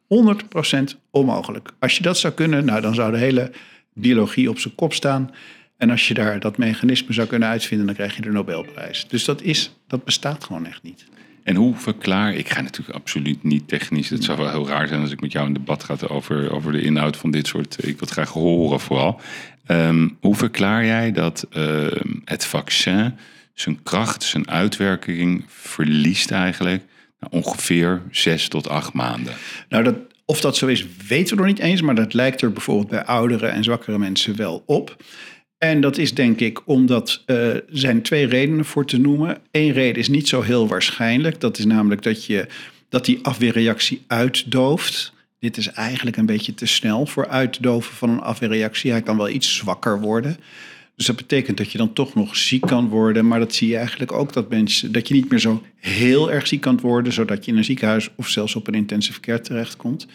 onmogelijk. 1.10 1.70
Als 1.78 1.96
je 1.96 2.02
dat 2.02 2.18
zou 2.18 2.32
kunnen, 2.32 2.64
nou, 2.64 2.80
dan 2.80 2.94
zou 2.94 3.12
de 3.12 3.18
hele 3.18 3.50
biologie 3.94 4.50
op 4.50 4.58
zijn 4.58 4.74
kop 4.74 4.92
staan. 4.92 5.30
En 5.82 5.90
als 5.90 6.08
je 6.08 6.14
daar 6.14 6.40
dat 6.40 6.58
mechanisme 6.58 7.12
zou 7.12 7.26
kunnen 7.26 7.48
uitvinden, 7.48 7.86
dan 7.86 7.94
krijg 7.94 8.16
je 8.16 8.22
de 8.22 8.30
Nobelprijs. 8.30 9.06
Dus 9.08 9.24
dat, 9.24 9.42
is, 9.42 9.72
dat 9.86 10.04
bestaat 10.04 10.44
gewoon 10.44 10.66
echt 10.66 10.82
niet. 10.82 11.04
En 11.42 11.56
hoe 11.56 11.74
verklaar, 11.74 12.34
ik 12.34 12.48
ga 12.48 12.60
natuurlijk 12.60 12.96
absoluut 12.96 13.42
niet 13.42 13.68
technisch, 13.68 14.08
het 14.08 14.24
zou 14.24 14.38
wel 14.38 14.50
heel 14.50 14.68
raar 14.68 14.88
zijn 14.88 15.00
als 15.00 15.10
ik 15.10 15.20
met 15.20 15.32
jou 15.32 15.46
in 15.46 15.52
debat 15.52 15.84
ga 15.84 15.96
over, 16.08 16.52
over 16.52 16.72
de 16.72 16.82
inhoud 16.82 17.16
van 17.16 17.30
dit 17.30 17.46
soort, 17.46 17.76
ik 17.78 17.84
wil 17.84 17.96
het 17.98 18.10
graag 18.10 18.30
horen 18.30 18.80
vooral. 18.80 19.20
Um, 19.66 20.16
hoe 20.20 20.34
verklaar 20.34 20.84
jij 20.84 21.12
dat 21.12 21.46
uh, 21.56 21.86
het 22.24 22.44
vaccin 22.44 23.14
zijn 23.54 23.82
kracht, 23.82 24.22
zijn 24.22 24.50
uitwerking 24.50 25.44
verliest 25.48 26.30
eigenlijk 26.30 26.82
na 27.20 27.28
ongeveer 27.30 28.02
zes 28.10 28.48
tot 28.48 28.68
acht 28.68 28.92
maanden? 28.92 29.34
Nou, 29.68 29.84
dat, 29.84 29.96
of 30.24 30.40
dat 30.40 30.56
zo 30.56 30.66
is, 30.66 30.86
weten 31.06 31.36
we 31.36 31.42
nog 31.42 31.50
niet 31.50 31.62
eens, 31.62 31.82
maar 31.82 31.94
dat 31.94 32.14
lijkt 32.14 32.42
er 32.42 32.52
bijvoorbeeld 32.52 32.88
bij 32.88 33.04
oudere 33.04 33.46
en 33.46 33.64
zwakkere 33.64 33.98
mensen 33.98 34.36
wel 34.36 34.62
op. 34.66 34.96
En 35.62 35.80
dat 35.80 35.98
is 35.98 36.14
denk 36.14 36.40
ik 36.40 36.60
omdat 36.64 37.22
er 37.26 37.64
zijn 37.70 38.02
twee 38.02 38.26
redenen 38.26 38.64
voor 38.64 38.86
te 38.86 38.98
noemen. 38.98 39.38
Eén 39.50 39.72
reden 39.72 39.98
is 40.02 40.08
niet 40.08 40.28
zo 40.28 40.40
heel 40.40 40.68
waarschijnlijk. 40.68 41.40
Dat 41.40 41.58
is 41.58 41.64
namelijk 41.64 42.02
dat, 42.02 42.24
je, 42.24 42.46
dat 42.88 43.04
die 43.04 43.18
afweerreactie 43.22 44.02
uitdooft. 44.06 45.12
Dit 45.38 45.56
is 45.56 45.68
eigenlijk 45.68 46.16
een 46.16 46.26
beetje 46.26 46.54
te 46.54 46.66
snel 46.66 47.06
voor 47.06 47.28
uitdoven 47.28 47.94
van 47.94 48.10
een 48.10 48.20
afweerreactie. 48.20 48.90
Hij 48.90 49.02
kan 49.02 49.16
wel 49.16 49.28
iets 49.28 49.56
zwakker 49.56 50.00
worden. 50.00 50.36
Dus 50.96 51.06
dat 51.06 51.16
betekent 51.16 51.56
dat 51.56 51.72
je 51.72 51.78
dan 51.78 51.92
toch 51.92 52.14
nog 52.14 52.36
ziek 52.36 52.62
kan 52.66 52.88
worden. 52.88 53.26
Maar 53.26 53.38
dat 53.38 53.54
zie 53.54 53.68
je 53.68 53.76
eigenlijk 53.76 54.12
ook 54.12 54.32
dat 54.32 54.48
mensen 54.48 54.92
dat 54.92 55.08
je 55.08 55.14
niet 55.14 55.30
meer 55.30 55.40
zo 55.40 55.62
heel 55.76 56.32
erg 56.32 56.46
ziek 56.46 56.60
kan 56.60 56.80
worden, 56.80 57.12
zodat 57.12 57.44
je 57.44 57.50
in 57.50 57.56
een 57.56 57.64
ziekenhuis 57.64 58.08
of 58.16 58.28
zelfs 58.28 58.54
op 58.54 58.66
een 58.66 58.74
intensive 58.74 59.20
care 59.20 59.40
terechtkomt. 59.40 60.06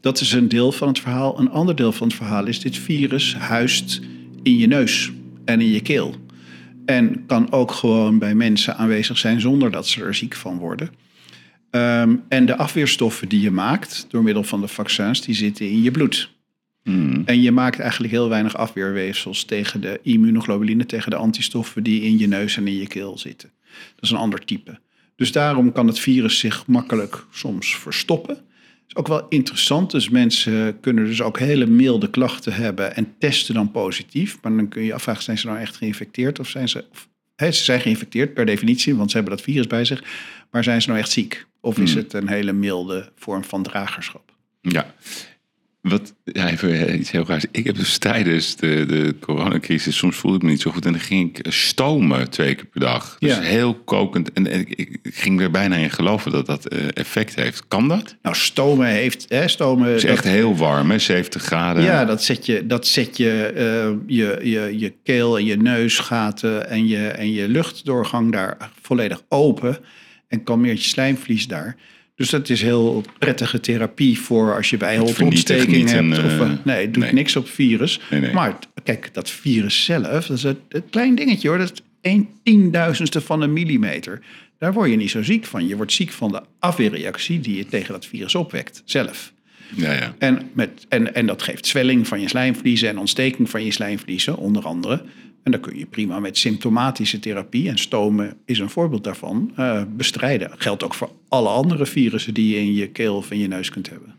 Dat 0.00 0.20
is 0.20 0.32
een 0.32 0.48
deel 0.48 0.72
van 0.72 0.88
het 0.88 0.98
verhaal. 0.98 1.38
Een 1.38 1.50
ander 1.50 1.76
deel 1.76 1.92
van 1.92 2.06
het 2.06 2.16
verhaal 2.16 2.46
is 2.46 2.60
dit 2.60 2.78
virus 2.78 3.34
huist 3.34 4.00
in 4.42 4.56
je 4.56 4.66
neus 4.66 5.12
en 5.44 5.60
in 5.60 5.70
je 5.70 5.80
keel. 5.80 6.14
En 6.84 7.26
kan 7.26 7.52
ook 7.52 7.72
gewoon 7.72 8.18
bij 8.18 8.34
mensen 8.34 8.76
aanwezig 8.76 9.18
zijn 9.18 9.40
zonder 9.40 9.70
dat 9.70 9.88
ze 9.88 10.04
er 10.04 10.14
ziek 10.14 10.34
van 10.34 10.58
worden. 10.58 10.90
Um, 11.70 12.22
en 12.28 12.46
de 12.46 12.56
afweerstoffen 12.56 13.28
die 13.28 13.40
je 13.40 13.50
maakt 13.50 14.06
door 14.08 14.22
middel 14.22 14.42
van 14.42 14.60
de 14.60 14.68
vaccins, 14.68 15.20
die 15.20 15.34
zitten 15.34 15.68
in 15.68 15.82
je 15.82 15.90
bloed. 15.90 16.30
Mm. 16.84 17.22
En 17.24 17.42
je 17.42 17.52
maakt 17.52 17.78
eigenlijk 17.78 18.12
heel 18.12 18.28
weinig 18.28 18.56
afweerweefsels 18.56 19.44
tegen 19.44 19.80
de 19.80 20.00
immunoglobuline, 20.02 20.86
tegen 20.86 21.10
de 21.10 21.16
antistoffen 21.16 21.82
die 21.82 22.02
in 22.02 22.18
je 22.18 22.26
neus 22.26 22.56
en 22.56 22.66
in 22.66 22.76
je 22.76 22.86
keel 22.86 23.18
zitten. 23.18 23.50
Dat 23.94 24.04
is 24.04 24.10
een 24.10 24.16
ander 24.16 24.44
type. 24.44 24.78
Dus 25.16 25.32
daarom 25.32 25.72
kan 25.72 25.86
het 25.86 25.98
virus 25.98 26.38
zich 26.38 26.66
makkelijk 26.66 27.26
soms 27.30 27.76
verstoppen. 27.76 28.38
Is 28.90 28.96
ook 28.96 29.08
wel 29.08 29.26
interessant. 29.28 29.90
Dus 29.90 30.08
mensen 30.08 30.80
kunnen 30.80 31.04
dus 31.04 31.22
ook 31.22 31.38
hele 31.38 31.66
milde 31.66 32.10
klachten 32.10 32.52
hebben 32.52 32.96
en 32.96 33.14
testen 33.18 33.54
dan 33.54 33.70
positief. 33.70 34.38
Maar 34.42 34.56
dan 34.56 34.68
kun 34.68 34.82
je 34.82 34.94
afvragen, 34.94 35.22
zijn 35.22 35.38
ze 35.38 35.46
nou 35.46 35.58
echt 35.58 35.76
geïnfecteerd? 35.76 36.38
Of 36.38 36.48
zijn 36.48 36.68
ze, 36.68 36.84
of, 36.90 37.08
ze 37.36 37.52
zijn 37.52 37.80
geïnfecteerd 37.80 38.34
per 38.34 38.46
definitie, 38.46 38.96
want 38.96 39.10
ze 39.10 39.16
hebben 39.16 39.36
dat 39.36 39.44
virus 39.44 39.66
bij 39.66 39.84
zich. 39.84 40.04
Maar 40.50 40.64
zijn 40.64 40.82
ze 40.82 40.88
nou 40.88 41.00
echt 41.00 41.10
ziek? 41.10 41.46
Of 41.60 41.78
is 41.78 41.92
Hmm. 41.92 42.02
het 42.02 42.12
een 42.12 42.28
hele 42.28 42.52
milde 42.52 43.12
vorm 43.16 43.44
van 43.44 43.62
dragerschap? 43.62 44.32
Ja. 44.60 44.94
Wat, 45.80 46.14
ja, 46.24 46.48
even 46.50 46.86
eh, 46.88 46.98
iets 46.98 47.10
heel 47.10 47.24
raars. 47.26 47.44
Ik 47.50 47.64
heb 47.64 47.76
dus 47.76 47.98
tijdens 47.98 48.56
de, 48.56 48.84
de 48.86 49.14
coronacrisis, 49.20 49.96
soms 49.96 50.16
voelde 50.16 50.36
ik 50.36 50.42
me 50.42 50.50
niet 50.50 50.60
zo 50.60 50.70
goed. 50.70 50.84
En 50.86 50.92
dan 50.92 51.00
ging 51.00 51.38
ik 51.38 51.52
stomen 51.52 52.30
twee 52.30 52.54
keer 52.54 52.64
per 52.66 52.80
dag. 52.80 53.16
Dus 53.18 53.34
Ja. 53.34 53.40
heel 53.40 53.74
kokend. 53.74 54.32
En, 54.32 54.50
en 54.50 54.60
ik, 54.60 54.68
ik 54.68 54.98
ging 55.02 55.40
er 55.40 55.50
bijna 55.50 55.76
in 55.76 55.90
geloven 55.90 56.32
dat 56.32 56.46
dat 56.46 56.66
eh, 56.66 56.78
effect 56.94 57.34
heeft. 57.34 57.68
Kan 57.68 57.88
dat? 57.88 58.16
Nou, 58.22 58.36
stomen 58.36 58.86
heeft... 58.86 59.24
Hè, 59.28 59.48
stomen, 59.48 59.86
Het 59.86 59.96
is 59.96 60.02
dat- 60.02 60.10
echt 60.10 60.24
heel 60.24 60.56
warm, 60.56 60.90
hè? 60.90 60.98
70 60.98 61.42
graden. 61.42 61.82
Ja, 61.82 62.04
dat 62.04 62.22
zet 62.24 62.46
je, 62.46 62.66
dat 62.66 62.86
zet 62.86 63.16
je, 63.16 63.42
eh, 63.42 64.16
je, 64.16 64.40
je, 64.42 64.78
je 64.78 64.92
keel 65.02 65.38
en 65.38 65.44
je 65.44 65.56
neusgaten 65.56 66.68
en 66.68 66.86
je, 66.88 67.08
en 67.08 67.32
je 67.32 67.48
luchtdoorgang 67.48 68.32
daar 68.32 68.70
volledig 68.82 69.22
open. 69.28 69.78
En 70.28 70.42
kalmeert 70.42 70.82
je 70.82 70.88
slijmvlies 70.88 71.46
daar. 71.46 71.76
Dus 72.20 72.30
dat 72.30 72.48
is 72.48 72.62
heel 72.62 73.04
prettige 73.18 73.60
therapie 73.60 74.18
voor 74.18 74.56
als 74.56 74.70
je 74.70 74.76
bijholteontsteking 74.76 75.90
hebt. 75.90 75.98
een, 75.98 76.12
of, 76.12 76.18
eh, 76.18 76.40
eh, 76.40 76.50
nee, 76.64 76.80
het 76.80 76.94
doet 76.94 77.02
nee. 77.02 77.12
niks 77.12 77.36
op 77.36 77.48
virus. 77.48 78.00
Nee, 78.10 78.20
nee. 78.20 78.32
Maar 78.32 78.58
kijk, 78.82 79.14
dat 79.14 79.30
virus 79.30 79.84
zelf, 79.84 80.26
dat 80.26 80.36
is 80.36 80.42
een, 80.42 80.58
een 80.68 80.82
klein 80.90 81.14
dingetje 81.14 81.48
hoor. 81.48 81.58
Dat 81.58 81.72
is 81.72 81.80
een 82.00 82.28
tienduizendste 82.42 83.20
van 83.20 83.40
een 83.40 83.52
millimeter. 83.52 84.20
Daar 84.58 84.72
word 84.72 84.90
je 84.90 84.96
niet 84.96 85.10
zo 85.10 85.22
ziek 85.22 85.44
van. 85.44 85.66
Je 85.66 85.76
wordt 85.76 85.92
ziek 85.92 86.10
van 86.10 86.32
de 86.32 86.42
afweerreactie 86.58 87.40
die 87.40 87.56
je 87.56 87.66
tegen 87.66 87.92
dat 87.92 88.06
virus 88.06 88.34
opwekt, 88.34 88.82
zelf. 88.84 89.32
ja, 89.76 89.92
ja. 89.92 90.14
En, 90.18 90.50
met, 90.52 90.86
en, 90.88 91.14
en 91.14 91.26
dat 91.26 91.42
geeft 91.42 91.66
zwelling 91.66 92.06
van 92.06 92.20
je 92.20 92.28
slijmvliezen 92.28 92.88
en 92.88 92.98
ontsteking 92.98 93.50
van 93.50 93.64
je 93.64 93.72
slijmvliezen, 93.72 94.36
onder 94.36 94.64
andere. 94.64 95.02
En 95.42 95.50
dan 95.50 95.60
kun 95.60 95.78
je 95.78 95.86
prima 95.86 96.20
met 96.20 96.38
symptomatische 96.38 97.18
therapie, 97.18 97.68
en 97.68 97.78
stomen 97.78 98.36
is 98.44 98.58
een 98.58 98.70
voorbeeld 98.70 99.04
daarvan, 99.04 99.52
eh, 99.56 99.82
bestrijden. 99.96 100.50
Geldt 100.56 100.82
ook 100.82 100.94
voor 100.94 101.10
alle 101.28 101.48
andere 101.48 101.86
virussen 101.86 102.34
die 102.34 102.54
je 102.54 102.60
in 102.60 102.74
je 102.74 102.88
keel 102.88 103.16
of 103.16 103.30
in 103.30 103.38
je 103.38 103.48
neus 103.48 103.70
kunt 103.70 103.90
hebben. 103.90 104.14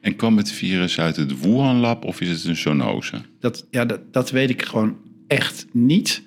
En 0.00 0.16
kwam 0.16 0.36
het 0.36 0.52
virus 0.52 1.00
uit 1.00 1.16
het 1.16 1.40
Wuhan-lab 1.40 2.04
of 2.04 2.20
is 2.20 2.28
het 2.28 2.44
een 2.44 2.56
zoonose? 2.56 3.20
Dat, 3.40 3.66
ja, 3.70 3.84
dat, 3.84 4.00
dat 4.12 4.30
weet 4.30 4.50
ik 4.50 4.62
gewoon 4.62 4.96
echt 5.26 5.66
niet. 5.72 6.22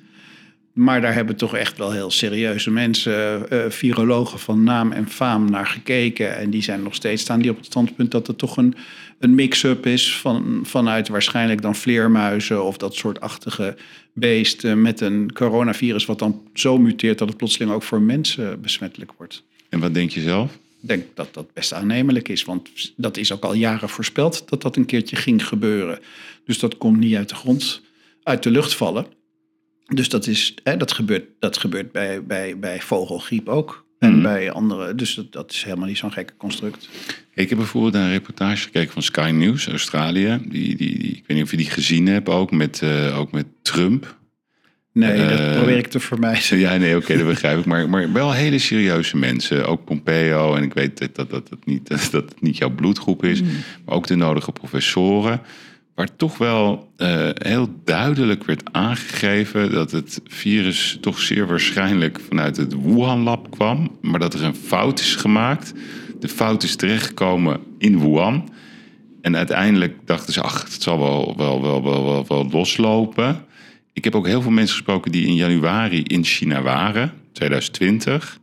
Maar 0.74 1.02
daar 1.02 1.14
hebben 1.14 1.36
toch 1.36 1.56
echt 1.56 1.78
wel 1.78 1.92
heel 1.92 2.12
serieuze 2.12 2.72
mensen, 2.72 3.50
eh, 3.50 3.70
virologen 3.70 4.40
van 4.40 4.64
naam 4.64 4.92
en 4.92 5.10
faam, 5.10 5.50
naar 5.50 5.66
gekeken. 5.66 6.38
En 6.38 6.50
die 6.50 6.64
zijn 6.64 6.84
nog 6.84 6.96
steeds, 6.96 7.22
staan 7.22 7.42
die 7.42 7.52
op 7.52 7.58
het 7.58 7.66
standpunt 7.66 8.12
dat 8.12 8.28
het 8.28 8.38
toch 8.38 8.58
een, 8.58 8.76
een 9.22 9.36
mix-up 9.36 9.86
is 9.86 10.18
van, 10.18 10.62
vanuit 10.64 11.08
waarschijnlijk 11.08 11.62
dan 11.62 11.76
vleermuizen 11.76 12.64
of 12.64 12.78
dat 12.78 12.96
soort 12.96 13.20
achtige 13.20 13.76
beesten 14.14 14.82
met 14.82 15.02
een 15.02 15.34
coronavirus 15.34 16.06
wat 16.06 16.20
dan 16.20 16.42
zo 16.54 16.78
muteert 16.78 17.18
dat 17.18 17.28
het 17.28 17.38
plotseling 17.38 17.72
ook 17.72 17.84
voor 17.84 18.02
mensen 18.02 18.62
besmettelijk 18.62 19.12
wordt. 19.18 19.44
En 19.70 19.80
wat 19.80 19.94
denk 19.94 20.12
je 20.12 20.22
zelf? 20.22 20.54
Ik 20.82 20.88
denk 20.88 21.06
dat 21.14 21.34
dat 21.34 21.54
best 21.54 21.74
aannemelijk 21.74 22.30
is, 22.30 22.44
want 22.44 22.70
dat 22.96 23.18
is 23.18 23.32
ook 23.32 23.44
al 23.44 23.54
jaren 23.54 23.90
voorspeld 23.90 24.50
dat 24.50 24.62
dat 24.62 24.76
een 24.76 24.86
keertje 24.86 25.16
ging 25.16 25.48
gebeuren. 25.48 26.00
Dus 26.46 26.60
dat 26.60 26.78
komt 26.78 27.00
niet 27.00 27.16
uit 27.16 27.30
de 27.30 27.36
grond, 27.36 27.82
uit 28.24 28.44
de 28.44 28.52
lucht 28.52 28.76
vallen. 28.76 29.06
Dus 29.86 30.10
dat, 30.10 30.28
is, 30.28 30.54
hè, 30.64 30.78
dat 30.78 30.92
gebeurt, 30.92 31.26
dat 31.40 31.58
gebeurt 31.58 31.92
bij, 31.92 32.24
bij, 32.24 32.60
bij 32.60 32.82
vogelgriep 32.82 33.50
ook. 33.50 33.86
En 34.02 34.12
Mhm. 34.14 34.22
bij 34.22 34.52
andere, 34.52 34.96
dus 34.96 35.14
dat, 35.16 35.32
dat 35.32 35.52
is 35.52 35.64
helemaal 35.64 35.88
niet 35.88 35.98
zo'n 35.98 36.12
gekke 36.12 36.34
construct. 36.38 36.90
Ik 37.34 37.50
heb 37.50 37.58
bijvoorbeeld 37.58 37.94
een 37.94 38.10
reportage 38.10 38.64
gekeken 38.64 38.94
van 38.94 39.02
Sky 39.02 39.30
News, 39.34 39.68
Australië. 39.68 40.40
Die, 40.48 40.76
die, 40.76 40.98
die, 41.00 41.12
ik 41.12 41.24
weet 41.28 41.38
niet 41.38 41.44
of 41.46 41.52
je 41.52 41.58
die 41.58 41.70
gezien 41.70 42.08
hebt, 42.08 42.30
ook 42.30 42.52
met, 42.52 42.82
eh, 42.82 43.20
ook 43.20 43.32
met 43.32 43.46
Trump. 43.62 44.20
Nee, 44.94 45.18
dat 45.28 45.40
Eh, 45.40 45.56
probeer 45.56 45.78
ik 45.78 45.88
te 45.88 46.00
vermijden. 46.00 46.58
Ja, 46.60 46.76
nee, 46.78 46.96
oké, 46.96 47.18
dat 47.18 47.26
begrijp 47.36 47.60
ik. 47.60 47.66
Maar, 47.66 47.90
maar 47.90 48.14
wel 48.14 48.32
hele 48.34 48.60
serieuze 48.60 49.18
mensen. 49.18 49.66
Ook 49.68 49.86
Pompeo. 49.86 50.56
En 50.56 50.64
ik 50.64 50.74
weet 50.74 50.98
dat 50.98 51.16
dat, 51.16 51.30
dat, 51.30 51.50
dat, 51.50 51.66
niet, 51.66 51.88
dat, 51.88 52.08
dat 52.12 52.30
het 52.30 52.42
niet 52.42 52.58
jouw 52.58 52.70
bloedgroep 52.76 53.24
is. 53.24 53.42
Maar 53.86 53.96
ook 53.96 54.08
de 54.08 54.16
nodige 54.16 54.52
professoren. 54.52 55.42
Waar 55.96 56.16
toch 56.16 56.38
wel 56.38 56.92
eh, 56.98 57.30
heel 57.34 57.70
duidelijk 57.84 58.44
werd 58.44 58.64
aangegeven 58.72 59.72
dat 59.72 59.92
het 59.92 60.22
virus 60.26 60.98
toch 61.02 61.20
zeer 61.20 61.48
waarschijnlijk 61.48 62.20
vanuit 62.28 62.58
het 62.58 62.74
Wuhan-lab 62.84 63.52
kwam. 63.52 63.98
Maar 64.02 64.20
dat 64.20 64.34
er 64.34 64.44
een 64.44 64.56
fout 64.56 65.00
is 65.00 65.16
gemaakt. 65.16 65.74
De 66.20 66.28
fout 66.28 66.64
is 66.64 66.76
terechtgekomen 66.76 67.60
in 67.78 68.00
Wuhan. 68.00 68.50
En 69.22 69.38
uiteindelijk 69.38 69.98
dachten 70.06 70.34
ze, 70.34 70.42
ach, 70.42 70.64
het 70.64 70.82
zal 70.82 71.00
wel, 71.00 71.34
wel, 71.38 71.62
wel, 71.62 71.84
wel, 71.84 72.04
wel, 72.04 72.26
wel 72.28 72.50
loslopen. 72.52 73.46
Ik 73.94 74.04
heb 74.04 74.16
ook 74.16 74.28
heel 74.28 74.42
veel 74.42 74.52
mensen 74.52 74.76
gesproken 74.76 75.12
die 75.12 75.28
in 75.28 75.36
januari 75.36 76.04
in 76.04 76.24
China 76.24 76.62
waren, 76.62 77.14
2020. 77.32 78.40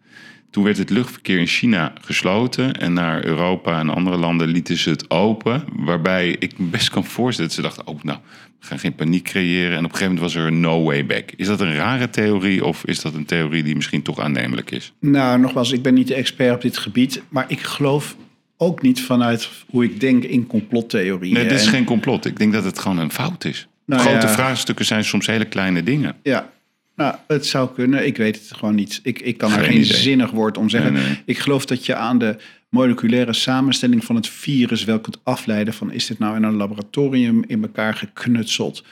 Toen 0.50 0.64
werd 0.64 0.76
het 0.78 0.90
luchtverkeer 0.90 1.38
in 1.38 1.46
China 1.46 1.92
gesloten 2.00 2.74
en 2.80 2.92
naar 2.92 3.24
Europa 3.24 3.78
en 3.80 3.88
andere 3.88 4.16
landen 4.16 4.48
lieten 4.48 4.76
ze 4.76 4.90
het 4.90 5.10
open. 5.10 5.64
Waarbij 5.76 6.36
ik 6.38 6.58
me 6.58 6.66
best 6.66 6.90
kan 6.90 7.04
voorstellen 7.04 7.50
dat 7.50 7.56
ze 7.56 7.62
dachten, 7.64 7.86
oh 7.86 8.02
nou, 8.02 8.18
we 8.60 8.66
gaan 8.66 8.78
geen 8.78 8.94
paniek 8.94 9.24
creëren. 9.24 9.72
En 9.72 9.84
op 9.84 9.90
een 9.90 9.96
gegeven 9.96 10.14
moment 10.14 10.32
was 10.32 10.42
er 10.42 10.46
een 10.48 10.60
no 10.60 10.82
way 10.82 11.06
back. 11.06 11.30
Is 11.36 11.46
dat 11.46 11.60
een 11.60 11.74
rare 11.74 12.10
theorie 12.10 12.64
of 12.64 12.84
is 12.84 13.00
dat 13.00 13.14
een 13.14 13.24
theorie 13.24 13.62
die 13.62 13.74
misschien 13.74 14.02
toch 14.02 14.18
aannemelijk 14.20 14.70
is? 14.70 14.92
Nou, 15.00 15.40
nogmaals, 15.40 15.72
ik 15.72 15.82
ben 15.82 15.94
niet 15.94 16.08
de 16.08 16.14
expert 16.14 16.54
op 16.54 16.60
dit 16.62 16.76
gebied. 16.76 17.22
Maar 17.28 17.44
ik 17.48 17.60
geloof 17.60 18.16
ook 18.56 18.82
niet 18.82 19.00
vanuit 19.02 19.48
hoe 19.70 19.84
ik 19.84 20.00
denk 20.00 20.24
in 20.24 20.46
complottheorieën. 20.46 21.34
Nee, 21.34 21.42
dit 21.42 21.52
is 21.58 21.64
En- 21.66 21.72
geen 21.72 21.84
complot. 21.84 22.24
Ik 22.26 22.38
denk 22.38 22.52
dat 22.52 22.64
het 22.64 22.78
gewoon 22.78 22.98
een 22.98 23.12
fout 23.12 23.44
is. 23.44 23.68
Nou 23.86 24.02
Grote 24.02 24.26
ja. 24.26 24.32
vraagstukken 24.32 24.84
zijn 24.84 25.04
soms 25.04 25.26
hele 25.26 25.44
kleine 25.44 25.82
dingen. 25.82 26.16
Ja, 26.22 26.50
nou, 26.98 27.14
het 27.26 27.46
zou 27.46 27.68
kunnen. 27.74 28.06
Ik 28.06 28.16
weet 28.16 28.38
het 28.38 28.56
gewoon 28.56 28.74
niet. 28.74 29.00
Ik, 29.02 29.20
ik 29.20 29.38
kan 29.38 29.52
er 29.52 29.58
Geen 29.58 29.66
geen 29.66 29.80
idee. 29.80 29.96
zinnig 29.96 30.30
woord 30.30 30.58
om 30.58 30.68
zeggen. 30.68 30.92
Nee, 30.92 31.02
nee. 31.02 31.22
Ik 31.24 31.38
geloof 31.38 31.66
dat 31.66 31.86
je 31.86 31.94
aan 31.94 32.18
de 32.18 32.36
moleculaire 32.68 33.32
samenstelling 33.32 34.04
van 34.04 34.16
het 34.16 34.28
virus 34.28 34.84
wel 34.84 35.00
kunt 35.00 35.20
afleiden 35.22 35.74
van 35.74 35.92
is 35.92 36.06
dit 36.06 36.18
nou 36.18 36.36
in 36.36 36.42
een 36.42 36.54
laboratorium 36.56 37.44
in 37.46 37.62
elkaar 37.62 37.94
geknutseld? 37.94 38.84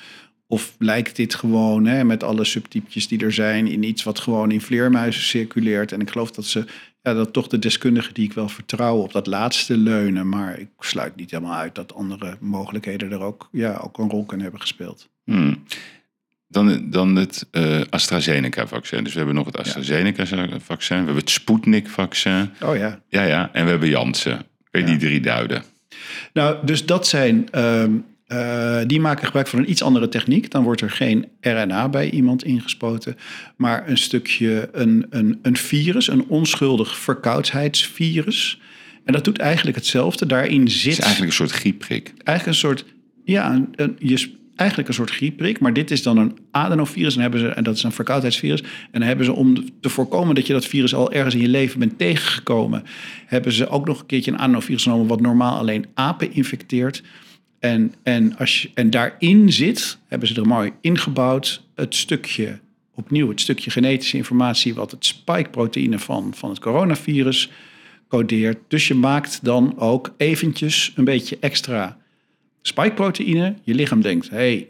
Of 0.46 0.74
lijkt 0.78 1.16
dit 1.16 1.34
gewoon 1.34 1.86
hè, 1.86 2.04
met 2.04 2.22
alle 2.22 2.44
subtypjes 2.44 3.08
die 3.08 3.24
er 3.24 3.32
zijn 3.32 3.66
in 3.66 3.82
iets 3.82 4.02
wat 4.02 4.18
gewoon 4.18 4.50
in 4.50 4.60
vleermuizen 4.60 5.22
circuleert? 5.22 5.92
En 5.92 6.00
ik 6.00 6.10
geloof 6.10 6.30
dat 6.30 6.44
ze, 6.44 6.64
ja, 7.02 7.14
dat 7.14 7.32
toch 7.32 7.46
de 7.48 7.58
deskundigen 7.58 8.14
die 8.14 8.24
ik 8.24 8.32
wel 8.32 8.48
vertrouw 8.48 8.96
op 8.96 9.12
dat 9.12 9.26
laatste 9.26 9.76
leunen. 9.76 10.28
Maar 10.28 10.58
ik 10.58 10.68
sluit 10.78 11.16
niet 11.16 11.30
helemaal 11.30 11.54
uit 11.58 11.74
dat 11.74 11.94
andere 11.94 12.36
mogelijkheden 12.40 13.12
er 13.12 13.20
ook, 13.20 13.48
ja, 13.52 13.80
ook 13.82 13.98
een 13.98 14.10
rol 14.10 14.24
kunnen 14.24 14.44
hebben 14.44 14.62
gespeeld. 14.62 15.08
Hmm. 15.24 15.62
Dan, 16.48 16.90
dan 16.90 17.16
het 17.16 17.46
eh, 17.50 17.80
AstraZeneca-vaccin. 17.90 19.02
Dus 19.04 19.12
we 19.12 19.18
hebben 19.18 19.36
nog 19.36 19.46
het 19.46 19.58
AstraZeneca-vaccin. 19.58 20.96
We 20.98 21.04
hebben 21.04 21.16
het 21.22 21.30
Sputnik-vaccin. 21.30 22.50
Oh 22.62 22.76
ja. 22.76 23.00
Ja, 23.08 23.22
ja. 23.22 23.50
En 23.52 23.64
we 23.64 23.70
hebben 23.70 23.88
Janssen. 23.88 24.46
Kun 24.70 24.80
je 24.80 24.86
die 24.86 24.96
drie 24.96 25.20
duiden? 25.20 25.62
Nou, 26.32 26.56
dus 26.66 26.86
dat 26.86 27.06
zijn. 27.06 27.48
ehm, 27.50 27.90
eh, 28.26 28.78
die 28.86 29.00
maken 29.00 29.24
gebruik 29.24 29.46
van 29.46 29.58
een 29.58 29.70
iets 29.70 29.82
andere 29.82 30.08
techniek. 30.08 30.50
Dan 30.50 30.62
wordt 30.62 30.80
er 30.80 30.90
geen 30.90 31.26
RNA 31.40 31.88
bij 31.88 32.10
iemand 32.10 32.44
ingespoten, 32.44 33.16
maar 33.56 33.88
een 33.88 33.98
stukje 33.98 34.68
een, 34.72 35.06
een, 35.10 35.38
een 35.42 35.56
virus, 35.56 36.08
een 36.08 36.26
onschuldig 36.28 36.98
verkoudheidsvirus. 36.98 38.60
En 39.04 39.12
dat 39.12 39.24
doet 39.24 39.38
eigenlijk 39.38 39.76
hetzelfde. 39.76 40.26
Daarin 40.26 40.60
Het 40.60 40.72
zit 40.72 40.92
is 40.92 40.98
eigenlijk 40.98 41.30
een 41.30 41.36
soort 41.36 41.50
griepprik. 41.50 42.12
eigenlijk 42.24 42.46
een 42.46 42.68
soort, 42.68 42.84
ja, 43.24 43.52
een, 43.54 43.68
een- 43.76 43.96
je, 43.98 44.34
eigenlijk 44.56 44.88
een 44.88 44.94
soort 44.94 45.10
griepprik, 45.10 45.60
maar 45.60 45.72
dit 45.72 45.90
is 45.90 46.02
dan 46.02 46.16
een 46.16 46.38
adenovirus 46.50 47.14
en, 47.14 47.20
hebben 47.20 47.40
ze, 47.40 47.48
en 47.48 47.64
dat 47.64 47.76
is 47.76 47.82
een 47.82 47.92
verkoudheidsvirus. 47.92 48.62
En 48.62 48.68
dan 48.90 49.02
hebben 49.02 49.24
ze 49.24 49.32
om 49.32 49.54
te 49.80 49.88
voorkomen 49.88 50.34
dat 50.34 50.46
je 50.46 50.52
dat 50.52 50.66
virus 50.66 50.94
al 50.94 51.12
ergens 51.12 51.34
in 51.34 51.40
je 51.40 51.48
leven 51.48 51.78
bent 51.78 51.98
tegengekomen, 51.98 52.84
hebben 53.26 53.52
ze 53.52 53.68
ook 53.68 53.86
nog 53.86 54.00
een 54.00 54.06
keertje 54.06 54.30
een 54.30 54.38
adenovirus 54.38 54.82
genomen 54.82 55.06
wat 55.06 55.20
normaal 55.20 55.58
alleen 55.58 55.86
apen 55.94 56.32
infecteert. 56.32 57.02
En, 57.58 57.94
en, 58.02 58.36
als 58.38 58.62
je, 58.62 58.70
en 58.74 58.90
daarin 58.90 59.52
zit, 59.52 59.98
hebben 60.08 60.28
ze 60.28 60.34
er 60.34 60.46
mooi 60.46 60.72
ingebouwd, 60.80 61.62
het 61.74 61.94
stukje, 61.94 62.58
opnieuw 62.94 63.28
het 63.28 63.40
stukje 63.40 63.70
genetische 63.70 64.16
informatie 64.16 64.74
wat 64.74 64.90
het 64.90 65.06
spike-proteïne 65.06 65.98
van, 65.98 66.32
van 66.34 66.50
het 66.50 66.58
coronavirus 66.58 67.50
codeert. 68.08 68.58
Dus 68.68 68.88
je 68.88 68.94
maakt 68.94 69.38
dan 69.42 69.78
ook 69.78 70.14
eventjes 70.16 70.92
een 70.94 71.04
beetje 71.04 71.36
extra 71.40 71.96
spike-proteïne. 72.66 73.54
Je 73.62 73.74
lichaam 73.74 74.00
denkt, 74.00 74.30
hé, 74.30 74.36
hey, 74.36 74.68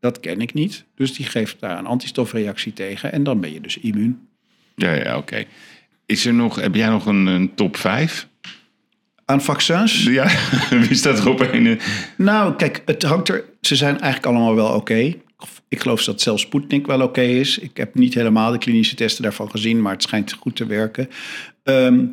dat 0.00 0.20
ken 0.20 0.40
ik 0.40 0.54
niet. 0.54 0.84
Dus 0.94 1.14
die 1.14 1.26
geeft 1.26 1.60
daar 1.60 1.78
een 1.78 1.86
antistofreactie 1.86 2.72
tegen 2.72 3.12
en 3.12 3.22
dan 3.22 3.40
ben 3.40 3.52
je 3.52 3.60
dus 3.60 3.78
immuun. 3.78 4.28
Ja, 4.74 4.92
ja, 4.92 5.16
oké. 5.16 5.44
Is 6.06 6.26
er 6.26 6.34
nog, 6.34 6.56
heb 6.60 6.74
jij 6.74 6.88
nog 6.88 7.06
een, 7.06 7.26
een 7.26 7.54
top 7.54 7.76
5? 7.76 8.28
Aan 9.24 9.42
vaccins? 9.42 10.02
Ja, 10.02 10.30
wie 10.86 10.94
staat 10.94 11.18
er 11.18 11.28
op 11.28 11.40
een? 11.40 11.80
Nou, 12.16 12.54
kijk, 12.54 12.82
het 12.84 13.02
hangt 13.02 13.28
er. 13.28 13.44
Ze 13.60 13.76
zijn 13.76 14.00
eigenlijk 14.00 14.26
allemaal 14.26 14.54
wel 14.54 14.74
oké. 14.74 15.14
ik 15.68 15.80
geloof 15.80 16.04
dat 16.04 16.20
zelfs 16.20 16.42
Sputnik 16.42 16.86
wel 16.86 17.02
oké 17.02 17.20
is. 17.20 17.58
Ik 17.58 17.76
heb 17.76 17.94
niet 17.94 18.14
helemaal 18.14 18.52
de 18.52 18.58
klinische 18.58 18.94
testen 18.94 19.22
daarvan 19.22 19.50
gezien, 19.50 19.82
maar 19.82 19.92
het 19.92 20.02
schijnt 20.02 20.32
goed 20.32 20.56
te 20.56 20.66
werken. 20.66 21.08
Ehm, 21.62 22.06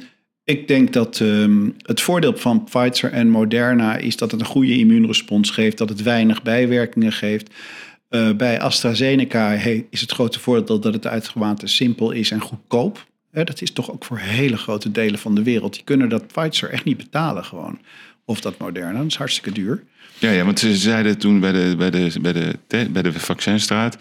ik 0.46 0.68
denk 0.68 0.94
dat 0.94 1.20
ehm, 1.20 1.70
het 1.82 2.02
voordeel 2.02 2.38
van 2.38 2.64
Pfizer 2.64 3.12
en 3.12 3.30
Moderna 3.30 3.98
is 3.98 4.18
dat 4.18 4.32
het 4.32 4.40
een 4.40 4.46
goede 4.46 4.78
immuunrespons 4.78 5.50
geeft, 5.50 5.78
dat 5.78 5.90
het 5.90 6.02
weinig 6.04 6.42
bijwerkingen 6.42 7.12
geeft. 7.12 7.54
Uh, 8.10 8.32
bij 8.32 8.60
AstraZeneca 8.60 9.52
is 9.90 10.02
het 10.02 10.12
grote 10.12 10.40
voordeel 10.40 10.80
dat 10.80 10.94
het 10.94 11.08
uitgemaakt 11.08 11.70
simpel 11.70 12.12
is 12.12 12.32
en 12.32 12.42
goedkoop. 12.42 13.06
dat 13.32 13.62
is 13.62 13.72
toch 13.72 13.92
ook 13.92 14.06
voor 14.06 14.18
hele 14.18 14.58
grote 14.58 14.92
delen 14.92 15.20
van 15.20 15.36
de 15.36 15.44
wereld. 15.44 15.74
Die 15.74 15.84
kunnen 15.84 16.10
dat 16.10 16.28
Pfizer 16.28 16.70
echt 16.70 16.84
niet 16.84 16.98
betalen 16.98 17.46
gewoon. 17.46 17.80
Of 18.26 18.42
dat 18.42 18.58
Moderna, 18.58 18.98
dat 18.98 19.08
is 19.08 19.16
hartstikke 19.16 19.52
duur. 19.52 19.84
Ja, 20.20 20.32
ja 20.32 20.46
want 20.46 20.60
ze 20.60 20.76
zeiden 20.76 21.18
toen 21.18 21.40
bij 21.40 21.52
de, 21.52 21.76
bij 21.78 21.92
de, 21.92 22.20
bij 22.22 22.34
de, 22.34 22.90
bij 22.90 23.02
de 23.02 23.14
vaccinstraat... 23.14 23.98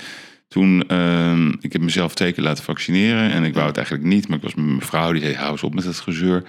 Toen, 0.49 0.85
uh, 0.89 1.49
ik 1.61 1.73
heb 1.73 1.83
mezelf 1.83 2.15
teken 2.15 2.43
laten 2.43 2.65
vaccineren 2.65 3.31
en 3.31 3.45
ik 3.45 3.55
wou 3.55 3.67
het 3.67 3.77
eigenlijk 3.77 4.07
niet, 4.07 4.29
maar 4.29 4.37
ik 4.37 4.43
was 4.43 4.55
met 4.55 4.65
mijn 4.65 4.81
vrouw, 4.81 5.13
die 5.13 5.23
zei, 5.23 5.35
hou 5.35 5.51
eens 5.51 5.63
op 5.63 5.75
met 5.75 5.85
het 5.85 6.01
gezeur. 6.01 6.43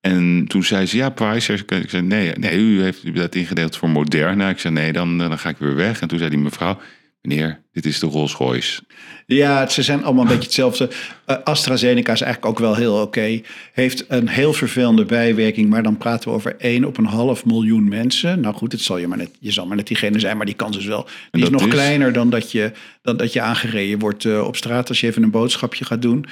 En 0.00 0.44
toen 0.48 0.64
zei 0.64 0.86
ze, 0.86 0.96
ja, 0.96 1.10
Pfizer. 1.10 1.64
Ik 1.66 1.90
zei, 1.90 2.02
nee, 2.02 2.32
nee 2.32 2.58
u 2.58 2.82
heeft 2.82 3.14
dat 3.14 3.34
ingedeeld 3.34 3.76
voor 3.76 3.90
Moderna. 3.90 4.48
Ik 4.48 4.58
zei, 4.58 4.74
nee, 4.74 4.92
dan, 4.92 5.18
dan 5.18 5.38
ga 5.38 5.48
ik 5.48 5.56
weer 5.58 5.74
weg. 5.74 6.00
En 6.00 6.08
toen 6.08 6.18
zei 6.18 6.30
die 6.30 6.38
mevrouw, 6.38 6.80
meneer, 7.22 7.62
dit 7.72 7.86
is 7.86 7.98
de 7.98 8.06
Rolls 8.06 8.34
Royce. 8.34 8.82
Ja, 9.26 9.68
ze 9.68 9.82
zijn 9.82 10.04
allemaal 10.04 10.22
een 10.22 10.28
beetje 10.28 10.44
hetzelfde. 10.44 10.90
Uh, 11.26 11.36
AstraZeneca 11.44 12.12
is 12.12 12.20
eigenlijk 12.20 12.52
ook 12.52 12.58
wel 12.58 12.74
heel 12.74 13.00
oké. 13.00 13.40
Heeft 13.72 14.04
een 14.08 14.28
heel 14.28 14.52
vervelende 14.52 15.04
bijwerking, 15.04 15.70
maar 15.70 15.82
dan 15.82 15.96
praten 15.96 16.28
we 16.28 16.34
over 16.34 16.56
één 16.58 16.84
op 16.84 16.98
een 16.98 17.04
half 17.04 17.44
miljoen 17.44 17.88
mensen. 17.88 18.40
Nou 18.40 18.54
goed, 18.54 18.72
het 18.72 18.80
zal 18.80 18.98
je, 18.98 19.08
maar 19.08 19.18
net, 19.18 19.30
je 19.40 19.52
zal 19.52 19.66
maar 19.66 19.76
net 19.76 19.86
diegene 19.86 20.18
zijn, 20.18 20.36
maar 20.36 20.46
die 20.46 20.54
kans 20.54 20.76
is 20.76 20.84
wel. 20.84 21.06
Die 21.30 21.42
is 21.42 21.50
nog 21.50 21.68
kleiner 21.68 22.12
dan 22.12 22.30
dat 22.30 22.52
je, 22.52 22.72
dan 23.02 23.16
dat 23.16 23.32
je 23.32 23.40
aangereden 23.40 23.98
wordt 23.98 24.24
uh, 24.24 24.46
op 24.46 24.56
straat 24.56 24.88
als 24.88 25.00
je 25.00 25.06
even 25.06 25.22
een 25.22 25.30
boodschapje 25.30 25.84
gaat 25.84 26.02
doen. 26.02 26.26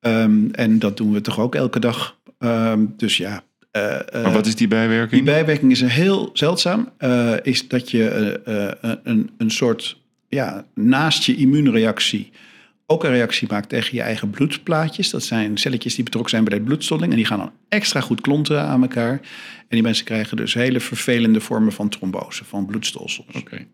Um, 0.00 0.48
en 0.52 0.78
dat 0.78 0.96
doen 0.96 1.12
we 1.12 1.20
toch 1.20 1.40
ook 1.40 1.54
elke 1.54 1.78
dag. 1.78 2.16
Um, 2.38 2.94
dus 2.96 3.16
ja, 3.16 3.42
uh, 3.72 3.82
maar 4.12 4.32
wat 4.32 4.46
is 4.46 4.56
die 4.56 4.68
bijwerking? 4.68 5.22
Die 5.24 5.32
bijwerking 5.32 5.70
is 5.70 5.80
een 5.80 5.88
heel 5.88 6.30
zeldzaam. 6.32 6.92
Uh, 6.98 7.32
is 7.42 7.68
dat 7.68 7.90
je 7.90 8.40
een, 9.02 9.30
een 9.38 9.50
soort 9.50 10.00
ja, 10.34 10.66
naast 10.74 11.24
je 11.24 11.36
immuunreactie 11.36 12.30
ook 12.86 13.04
een 13.04 13.10
reactie 13.10 13.48
maakt 13.50 13.68
tegen 13.68 13.96
je 13.96 14.02
eigen 14.02 14.30
bloedplaatjes. 14.30 15.10
Dat 15.10 15.22
zijn 15.22 15.56
celletjes 15.56 15.94
die 15.94 16.04
betrokken 16.04 16.30
zijn 16.30 16.44
bij 16.44 16.58
de 16.58 16.64
bloedstolling. 16.64 17.10
En 17.10 17.16
die 17.16 17.26
gaan 17.26 17.38
dan 17.38 17.52
extra 17.68 18.00
goed 18.00 18.20
klonten 18.20 18.60
aan 18.60 18.82
elkaar. 18.82 19.12
En 19.58 19.68
die 19.68 19.82
mensen 19.82 20.04
krijgen 20.04 20.36
dus 20.36 20.54
hele 20.54 20.80
vervelende 20.80 21.40
vormen 21.40 21.72
van 21.72 21.88
trombose, 21.88 22.44
van 22.44 22.66
bloedstolsels. 22.66 23.26
Oké. 23.34 23.66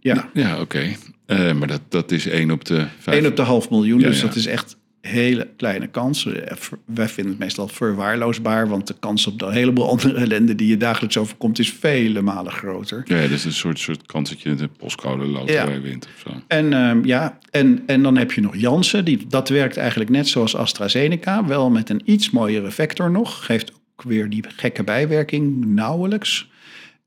Ja, 0.00 0.30
ja 0.32 0.60
oké. 0.60 0.96
Uh, 1.26 1.52
maar 1.52 1.68
dat, 1.68 1.80
dat 1.88 2.10
is 2.10 2.26
1 2.26 2.50
op 2.50 2.64
de 2.64 2.86
5. 2.98 3.16
1 3.16 3.26
op 3.26 3.36
de 3.36 3.42
half 3.42 3.70
miljoen. 3.70 4.00
Ja, 4.00 4.08
dus 4.08 4.20
ja. 4.20 4.26
dat 4.26 4.36
is 4.36 4.46
echt 4.46 4.76
hele 5.02 5.48
kleine 5.56 5.86
kans. 5.86 6.26
Eh, 6.26 6.56
wij 6.84 7.08
vinden 7.08 7.32
het 7.32 7.42
meestal 7.42 7.68
verwaarloosbaar, 7.68 8.68
want 8.68 8.86
de 8.86 8.94
kans 9.00 9.26
op 9.26 9.38
de 9.38 9.52
heleboel 9.52 9.88
andere 9.88 10.14
ellende 10.24 10.54
die 10.54 10.68
je 10.68 10.76
dagelijks 10.76 11.16
overkomt 11.16 11.58
is 11.58 11.72
vele 11.72 12.20
malen 12.20 12.52
groter. 12.52 13.02
Ja, 13.04 13.20
dat 13.20 13.30
is 13.30 13.44
een 13.44 13.52
soort, 13.52 13.78
soort 13.78 14.06
kans 14.06 14.30
dat 14.30 14.40
je 14.40 14.54
de 14.54 14.68
postcode 14.68 15.24
loterij 15.24 15.74
ja. 15.74 15.80
wint 15.80 16.06
of 16.14 16.32
zo. 16.32 16.40
En, 16.46 16.72
uh, 16.72 17.04
ja, 17.04 17.38
en, 17.50 17.82
en 17.86 18.02
dan 18.02 18.16
heb 18.16 18.32
je 18.32 18.40
nog 18.40 18.56
Janssen, 18.56 19.04
die, 19.04 19.26
dat 19.28 19.48
werkt 19.48 19.76
eigenlijk 19.76 20.10
net 20.10 20.28
zoals 20.28 20.56
AstraZeneca, 20.56 21.46
wel 21.46 21.70
met 21.70 21.90
een 21.90 22.02
iets 22.04 22.30
mooiere 22.30 22.70
vector 22.70 23.10
nog. 23.10 23.44
Geeft 23.44 23.72
ook 23.72 24.02
weer 24.02 24.30
die 24.30 24.44
gekke 24.56 24.84
bijwerking 24.84 25.64
nauwelijks 25.64 26.50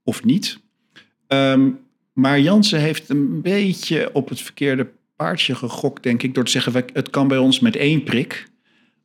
of 0.03 0.23
niet. 0.23 0.59
Um, 1.27 1.79
maar 2.13 2.39
Janssen 2.39 2.79
heeft 2.79 3.09
een 3.09 3.41
beetje 3.41 4.09
op 4.13 4.29
het 4.29 4.41
verkeerde 4.41 4.87
paardje 5.15 5.55
gegokt, 5.55 6.03
denk 6.03 6.24
ik, 6.24 6.34
door 6.34 6.43
te 6.43 6.51
zeggen: 6.51 6.86
het 6.93 7.10
kan 7.10 7.27
bij 7.27 7.38
ons 7.38 7.60
met 7.60 7.75
één 7.75 8.03
prik. 8.03 8.48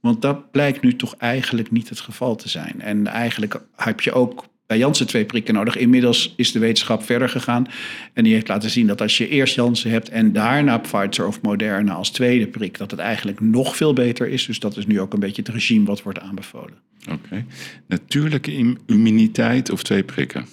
Want 0.01 0.23
dat 0.23 0.51
blijkt 0.51 0.83
nu 0.83 0.97
toch 0.97 1.15
eigenlijk 1.17 1.71
niet 1.71 1.89
het 1.89 2.01
geval 2.01 2.37
te 2.37 2.49
zijn. 2.49 2.81
En 2.81 3.07
eigenlijk 3.07 3.61
heb 3.77 4.01
je 4.01 4.13
ook 4.13 4.45
bij 4.67 4.79
Janssen 4.79 5.07
twee 5.07 5.25
prikken 5.25 5.55
nodig. 5.55 5.77
Inmiddels 5.77 6.35
is 6.37 6.53
de 6.53 6.59
wetenschap 6.59 7.03
verder 7.03 7.29
gegaan. 7.29 7.67
En 8.13 8.25
die 8.25 8.33
heeft 8.33 8.49
laten 8.49 8.71
zien 8.71 8.87
dat 8.87 9.01
als 9.01 9.19
je 9.19 9.29
eerst 9.29 9.55
Janssen 9.55 9.91
hebt 9.91 10.09
en 10.09 10.33
daarna 10.33 10.79
Pfizer 10.79 11.27
of 11.27 11.43
Moderna 11.43 11.93
als 11.93 12.11
tweede 12.11 12.47
prik, 12.47 12.79
dat 12.79 12.91
het 12.91 13.01
eigenlijk 13.01 13.41
nog 13.41 13.77
veel 13.77 13.93
beter 13.93 14.29
is. 14.29 14.47
Dus 14.47 14.59
dat 14.59 14.77
is 14.77 14.87
nu 14.87 15.01
ook 15.01 15.13
een 15.13 15.21
beetje 15.21 15.43
het 15.43 15.51
regime 15.51 15.87
wat 15.87 16.03
wordt 16.03 16.21
aanbevolen. 16.21 16.79
Oké. 17.11 17.45
Natuurlijke 17.87 18.77
immuniteit 18.87 19.71
of 19.71 19.83
twee 19.83 20.03
prikken? 20.03 20.47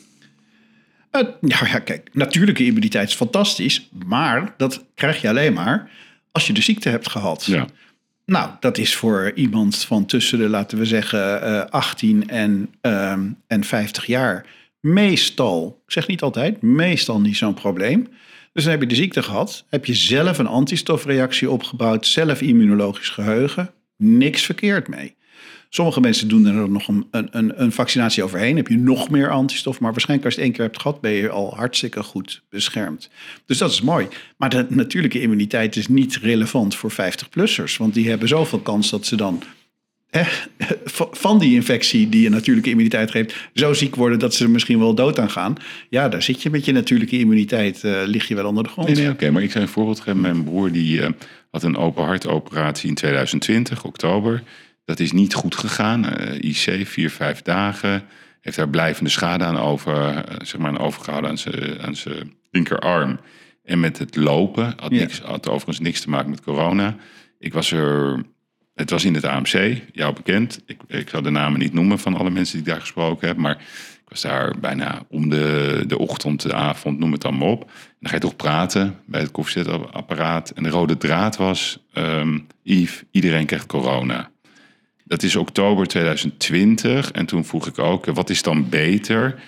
Nou 1.41 1.67
ja, 1.67 1.80
kijk, 1.80 2.10
natuurlijke 2.13 2.65
immuniteit 2.65 3.10
is 3.10 3.15
fantastisch, 3.15 3.89
maar 4.06 4.53
dat 4.58 4.86
krijg 4.95 5.21
je 5.21 5.30
alleen 5.30 5.53
maar 5.53 5.89
als 6.32 6.47
je 6.47 6.53
de 6.53 6.62
ziekte 6.62 6.89
hebt 6.89 7.10
gehad. 7.10 7.45
Ja. 7.45 7.65
Nou, 8.25 8.49
dat 8.60 8.77
is 8.77 8.95
voor 8.95 9.32
iemand 9.36 9.77
van 9.77 10.06
tussen 10.06 10.38
de, 10.38 10.49
laten 10.49 10.77
we 10.77 10.86
zeggen, 10.86 11.43
uh, 11.43 11.65
18 11.69 12.30
en, 12.30 12.69
uh, 12.82 13.12
en 13.47 13.63
50 13.63 14.06
jaar 14.06 14.45
meestal, 14.80 15.82
ik 15.86 15.91
zeg 15.91 16.08
niet 16.08 16.21
altijd, 16.21 16.62
meestal 16.62 17.21
niet 17.21 17.38
zo'n 17.38 17.53
probleem. 17.53 18.08
Dus 18.53 18.63
dan 18.63 18.71
heb 18.71 18.82
je 18.82 18.88
de 18.88 18.95
ziekte 18.95 19.23
gehad, 19.23 19.65
heb 19.69 19.86
je 19.86 19.93
zelf 19.93 20.38
een 20.38 20.47
antistofreactie 20.47 21.49
opgebouwd, 21.49 22.08
zelf 22.08 22.41
immunologisch 22.41 23.10
geheugen, 23.10 23.71
niks 23.97 24.43
verkeerd 24.43 24.88
mee. 24.88 25.15
Sommige 25.69 25.99
mensen 25.99 26.27
doen 26.27 26.45
er 26.45 26.69
nog 26.69 26.88
een, 26.88 27.08
een, 27.12 27.62
een 27.62 27.71
vaccinatie 27.71 28.23
overheen. 28.23 28.56
Heb 28.56 28.67
je 28.67 28.77
nog 28.77 29.10
meer 29.10 29.30
antistof. 29.30 29.80
Maar 29.80 29.91
waarschijnlijk 29.91 30.25
als 30.25 30.36
je 30.36 30.41
het 30.41 30.49
één 30.49 30.58
keer 30.58 30.65
hebt 30.65 30.82
gehad, 30.82 31.01
ben 31.01 31.12
je 31.12 31.30
al 31.30 31.56
hartstikke 31.56 32.03
goed 32.03 32.41
beschermd. 32.49 33.10
Dus 33.45 33.58
dat 33.58 33.71
is 33.71 33.82
mooi. 33.82 34.08
Maar 34.38 34.49
de 34.49 34.65
natuurlijke 34.69 35.21
immuniteit 35.21 35.75
is 35.75 35.88
niet 35.88 36.15
relevant 36.15 36.75
voor 36.75 36.91
50-plussers. 36.91 37.77
Want 37.77 37.93
die 37.93 38.10
hebben 38.10 38.27
zoveel 38.27 38.60
kans 38.60 38.89
dat 38.89 39.06
ze 39.06 39.15
dan 39.15 39.43
van 41.12 41.39
die 41.39 41.53
infectie 41.53 42.10
die 42.10 42.21
je 42.21 42.30
natuurlijke 42.30 42.69
immuniteit 42.69 43.12
geeft, 43.12 43.36
zo 43.53 43.73
ziek 43.73 43.95
worden 43.95 44.19
dat 44.19 44.34
ze 44.34 44.43
er 44.43 44.49
misschien 44.49 44.80
wel 44.80 44.95
dood 44.95 45.19
aan 45.19 45.30
gaan. 45.30 45.56
Ja, 45.89 46.10
daar 46.10 46.21
zit 46.21 46.41
je 46.41 46.49
met 46.49 46.65
je 46.65 46.71
natuurlijke 46.71 47.19
immuniteit, 47.19 47.84
uh, 47.84 48.01
lig 48.06 48.27
je 48.27 48.36
wel 48.36 48.45
onder 48.45 48.63
de 48.63 48.69
grond. 48.69 48.95
Nee, 48.95 49.10
oké, 49.10 49.32
maar 49.32 49.43
ik 49.43 49.51
zou 49.51 49.63
een 49.63 49.69
voorbeeld 49.69 49.99
geven. 49.99 50.21
Mijn 50.21 50.43
broer 50.43 50.71
die 50.71 50.99
uh, 50.99 51.08
had 51.51 51.63
een 51.63 51.77
open 51.77 52.03
hartoperatie 52.03 52.89
in 52.89 52.95
2020, 52.95 53.84
oktober. 53.84 54.43
Dat 54.88 55.00
is 55.00 55.12
niet 55.12 55.34
goed 55.34 55.56
gegaan. 55.56 56.06
Uh, 56.06 56.50
IC, 56.50 56.88
vier, 56.88 57.10
vijf 57.10 57.41
dagen. 57.41 58.04
Heeft 58.41 58.58
daar 58.58 58.69
blijvende 58.69 59.10
schade 59.10 59.43
aan, 59.43 59.58
over, 59.58 60.13
uh, 60.13 60.19
zeg 60.41 60.62
maar, 60.62 60.80
overgehouden 60.80 61.30
aan 61.30 61.38
zijn, 61.38 61.82
aan 61.82 61.95
zijn 61.95 62.34
linkerarm. 62.52 63.19
En 63.63 63.80
met 63.80 63.97
het 63.97 64.15
lopen 64.15 64.73
had, 64.78 64.91
niks, 64.91 65.19
had 65.19 65.47
overigens 65.47 65.80
niks 65.80 66.02
te 66.02 66.10
maken 66.10 66.30
met 66.30 66.41
corona. 66.41 66.95
Ik 67.39 67.54
was 67.54 67.71
er, 67.71 68.23
het 68.73 68.89
was 68.89 69.06
in 69.06 69.13
het 69.13 69.26
AMC, 69.26 69.82
jou 69.91 70.13
bekend. 70.13 70.62
Ik, 70.65 70.82
ik 70.88 71.10
zal 71.10 71.21
de 71.21 71.30
namen 71.30 71.60
niet 71.60 71.73
noemen 71.73 72.00
van 72.00 72.15
alle 72.15 72.30
mensen 72.30 72.58
die 72.58 72.65
ik 72.65 72.71
daar 72.71 72.82
gesproken 72.82 73.28
heb. 73.28 73.38
Maar 73.38 73.58
ik 74.04 74.10
was 74.10 74.21
daar 74.21 74.60
bijna 74.60 75.06
om 75.10 75.30
de, 75.30 75.84
de 75.88 75.97
ochtend, 75.97 76.41
de 76.41 76.54
avond, 76.54 77.00
noem 77.00 77.12
het 77.12 77.21
dan 77.21 77.38
maar 77.38 77.47
op. 77.47 77.62
En 77.62 77.97
dan 78.00 78.10
ga 78.10 78.15
je 78.15 78.21
toch 78.21 78.36
praten 78.36 79.00
bij 79.06 79.21
het 79.21 79.32
koffiezetapparaat. 79.32 80.50
En 80.50 80.63
de 80.63 80.69
rode 80.69 80.97
draad 80.97 81.38
was, 81.38 81.80
um, 81.93 82.47
Yves, 82.63 83.04
iedereen 83.12 83.45
krijgt 83.45 83.65
corona. 83.65 84.32
Dat 85.08 85.24
is 85.24 85.36
oktober 85.36 85.88
2020. 85.88 87.12
En 87.12 87.26
toen 87.26 87.46
vroeg 87.46 87.67
ik 87.67 87.80
ook, 87.80 88.06
wat 88.06 88.30
is 88.30 88.41
dan 88.41 88.70
beter? 88.70 89.39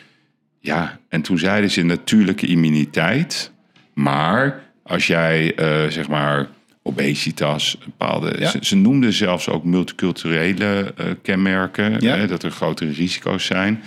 Ja, 0.60 1.00
en 1.10 1.22
toen 1.22 1.38
zeiden 1.38 1.72
ze 1.72 1.84
natuurlijke 1.84 2.48
immuniteit. 2.48 3.52
Maar 3.94 4.64
als 4.84 5.08
jij, 5.08 5.60
uh, 5.60 5.92
zeg 5.92 6.08
maar, 6.08 6.48
obesitas, 6.84 7.78
bepaalde. 7.86 8.36
Ja. 8.40 8.50
Ze, 8.50 8.58
ze, 8.62 8.76
noemden 8.76 9.14
zelfs 9.14 9.50
ook 9.50 9.64
multiculturele 9.64 10.94
uh, 11.00 11.06
kenmerken. 11.22 12.02
Ja. 12.02 12.16
Hè, 12.16 12.28
dat 12.28 12.44
er 12.44 12.52
grotere 12.52 12.92
risico's 12.92 13.46
zijn. 13.46 13.82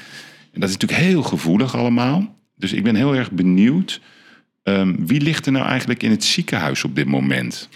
En 0.52 0.60
dat 0.60 0.68
is 0.68 0.76
natuurlijk 0.76 1.00
heel 1.00 1.22
gevoelig 1.22 1.76
allemaal. 1.76 2.34
Dus 2.56 2.72
ik 2.72 2.82
ben 2.82 2.94
heel 2.94 3.14
erg 3.14 3.30
benieuwd. 3.30 4.00
Um, 4.62 5.06
wie 5.06 5.20
ligt 5.20 5.46
er 5.46 5.52
nou 5.52 5.66
eigenlijk 5.66 6.02
in 6.02 6.10
het 6.10 6.24
ziekenhuis 6.24 6.84
op 6.84 6.94
dit 6.94 7.06
moment? 7.06 7.68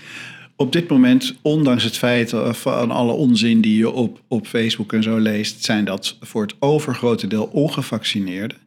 Op 0.56 0.72
dit 0.72 0.88
moment, 0.88 1.34
ondanks 1.42 1.84
het 1.84 1.96
feit 1.96 2.32
van 2.50 2.90
alle 2.90 3.12
onzin 3.12 3.60
die 3.60 3.76
je 3.76 3.90
op, 3.90 4.22
op 4.28 4.46
Facebook 4.46 4.92
en 4.92 5.02
zo 5.02 5.16
leest, 5.18 5.64
zijn 5.64 5.84
dat 5.84 6.16
voor 6.20 6.42
het 6.42 6.54
overgrote 6.58 7.26
deel 7.26 7.44
ongevaccineerden. 7.44 8.58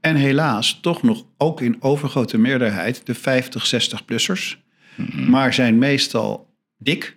En 0.00 0.16
helaas 0.16 0.78
toch 0.80 1.02
nog 1.02 1.24
ook 1.36 1.60
in 1.60 1.76
overgrote 1.80 2.38
meerderheid 2.38 3.06
de 3.06 3.14
50, 3.14 3.74
60-plussers. 3.74 4.56
Mhm. 4.94 5.30
Maar 5.30 5.54
zijn 5.54 5.78
meestal 5.78 6.54
dik 6.76 7.16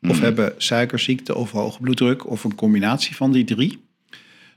of 0.00 0.08
mhm. 0.08 0.22
hebben 0.22 0.54
suikerziekte 0.56 1.34
of 1.34 1.50
hoge 1.50 1.80
bloeddruk 1.80 2.30
of 2.30 2.44
een 2.44 2.54
combinatie 2.54 3.16
van 3.16 3.32
die 3.32 3.44
drie. 3.44 3.82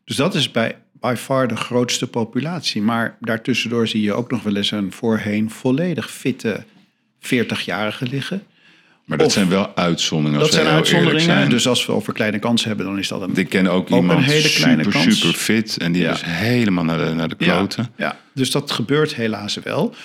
Dus 0.04 0.16
dat 0.16 0.36
is 0.36 0.52
bij 0.52 0.78
by 1.00 1.14
far 1.18 1.48
de 1.48 1.56
grootste 1.56 2.08
populatie. 2.08 2.82
Maar 2.82 3.18
daartussendoor 3.20 3.88
zie 3.88 4.02
je 4.02 4.14
ook 4.14 4.32
nog 4.32 4.44
wel 4.44 4.56
eens 4.56 4.72
een 4.72 4.92
voorheen 4.92 5.50
volledig 5.50 6.12
fitte 6.12 6.64
40-jarige 7.20 8.08
liggen 8.08 8.44
maar 9.06 9.18
dat 9.18 9.32
zijn 9.32 9.50
wel 9.50 9.76
uitzonderingen. 9.76 10.40
Dat 10.40 10.54
zijn 10.54 10.68
uitzonderingen. 10.68 11.50
Dus 11.50 11.68
als 11.68 11.86
we 11.86 11.92
over 11.92 12.14
kleine 12.14 12.40
kansen 12.40 12.68
hebben, 12.68 12.86
dan 12.86 12.98
is 13.00 13.08
dat 13.08 13.22
een. 13.22 13.36
Ik 13.36 13.50
ken 13.50 13.68
ook, 13.68 13.92
ook 13.92 14.00
iemand 14.00 14.20
een 14.20 14.26
hele 14.26 14.50
kleine 14.50 14.84
super, 14.84 15.02
kans. 15.02 15.20
super 15.20 15.40
fit 15.40 15.78
en 15.78 15.92
die 15.92 16.08
is 16.08 16.22
helemaal 16.26 16.84
naar 16.84 16.98
de, 16.98 17.14
naar 17.14 17.30
de 17.30 17.36
kloten. 17.36 17.90
Ja, 17.98 18.06
ja, 18.06 18.20
dus 18.34 18.52
dat 18.52 18.72
gebeurt 18.72 19.16
helaas 19.16 19.60
wel. 19.64 19.96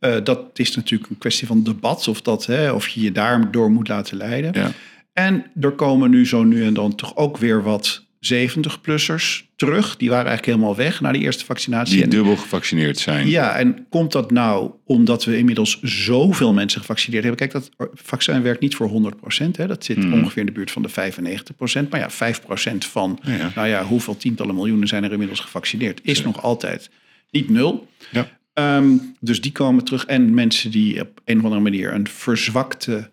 Uh, 0.00 0.16
dat 0.24 0.40
is 0.54 0.76
natuurlijk 0.76 1.10
een 1.10 1.18
kwestie 1.18 1.46
van 1.46 1.62
debat 1.62 2.08
of, 2.08 2.22
dat, 2.22 2.46
hè, 2.46 2.72
of 2.72 2.88
je 2.88 3.00
je 3.00 3.12
daardoor 3.12 3.70
moet 3.70 3.88
laten 3.88 4.16
leiden. 4.16 4.50
Ja. 4.54 4.70
En 5.12 5.44
er 5.60 5.72
komen 5.72 6.10
nu 6.10 6.26
zo 6.26 6.42
nu 6.42 6.64
en 6.64 6.74
dan 6.74 6.94
toch 6.94 7.16
ook 7.16 7.36
weer 7.36 7.62
wat 7.62 8.06
70-plussers 8.20 9.46
terug. 9.56 9.96
Die 9.96 10.08
waren 10.08 10.26
eigenlijk 10.26 10.56
helemaal 10.56 10.76
weg 10.76 11.00
na 11.00 11.12
die 11.12 11.22
eerste 11.22 11.44
vaccinatie. 11.44 11.96
Die 11.96 12.08
dubbel 12.08 12.36
gevaccineerd 12.36 12.98
zijn. 12.98 13.28
ja, 13.28 13.56
en 13.56 13.86
komt 13.88 14.12
dat 14.12 14.30
nou 14.30 14.70
omdat 14.84 15.24
we 15.24 15.38
inmiddels 15.38 15.80
zoveel 15.82 16.52
mensen 16.52 16.80
gevaccineerd 16.80 17.24
hebben? 17.24 17.48
Kijk, 17.48 17.52
dat 17.76 17.90
vaccin 17.94 18.42
werkt 18.42 18.60
niet 18.60 18.74
voor 18.74 18.88
100%. 18.88 19.56
Hè? 19.56 19.66
Dat 19.66 19.84
zit 19.84 19.96
Hmm. 19.96 20.12
ongeveer 20.12 20.40
in 20.40 20.46
de 20.46 20.52
buurt 20.52 20.70
van 20.70 20.82
de 20.82 20.88
95%. 20.88 21.90
Maar 21.90 22.00
ja, 22.00 22.10
5% 22.10 22.84
van, 22.84 23.18
Ja, 23.22 23.50
nou 23.54 23.68
ja, 23.68 23.84
hoeveel 23.84 24.16
tientallen 24.16 24.54
miljoenen 24.54 24.88
zijn 24.88 25.04
er 25.04 25.12
inmiddels 25.12 25.40
gevaccineerd? 25.40 26.00
Is 26.02 26.22
nog 26.22 26.42
altijd 26.42 26.90
niet 27.30 27.48
nul. 27.50 27.88
Ja. 28.10 28.28
Ehm, 28.52 28.88
dus 29.20 29.40
die 29.40 29.52
komen 29.52 29.84
terug. 29.84 30.04
En 30.04 30.34
mensen 30.34 30.70
die 30.70 31.00
op 31.00 31.20
een 31.24 31.38
of 31.38 31.44
andere 31.44 31.62
manier 31.62 31.92
een 31.94 32.08
verzwakte, 32.08 33.10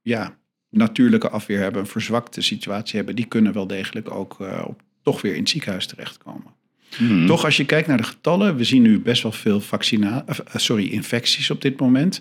ja, 0.00 0.38
natuurlijke 0.70 1.28
afweer 1.28 1.58
hebben, 1.58 1.80
een 1.80 1.86
verzwakte 1.86 2.40
situatie 2.40 2.96
hebben, 2.96 3.16
die 3.16 3.24
kunnen 3.24 3.52
wel 3.52 3.66
degelijk 3.66 4.10
ook 4.10 4.40
eh, 4.40 4.64
op, 4.66 4.82
toch 5.02 5.20
weer 5.20 5.32
in 5.34 5.40
het 5.40 5.48
ziekenhuis 5.48 5.86
terechtkomen. 5.86 6.58
Mhm. 6.98 7.26
Toch, 7.26 7.44
als 7.44 7.56
je 7.56 7.64
kijkt 7.64 7.88
naar 7.88 7.96
de 7.96 8.02
getallen, 8.02 8.56
we 8.56 8.64
zien 8.64 8.82
nu 8.82 9.00
best 9.00 9.22
wel 9.22 9.32
veel 9.32 9.60
vaccina 9.60 10.24
of, 10.26 10.38
eh, 10.38 10.54
sorry, 10.56 10.86
infecties 10.86 11.50
op 11.50 11.62
dit 11.62 11.80
moment. 11.80 12.20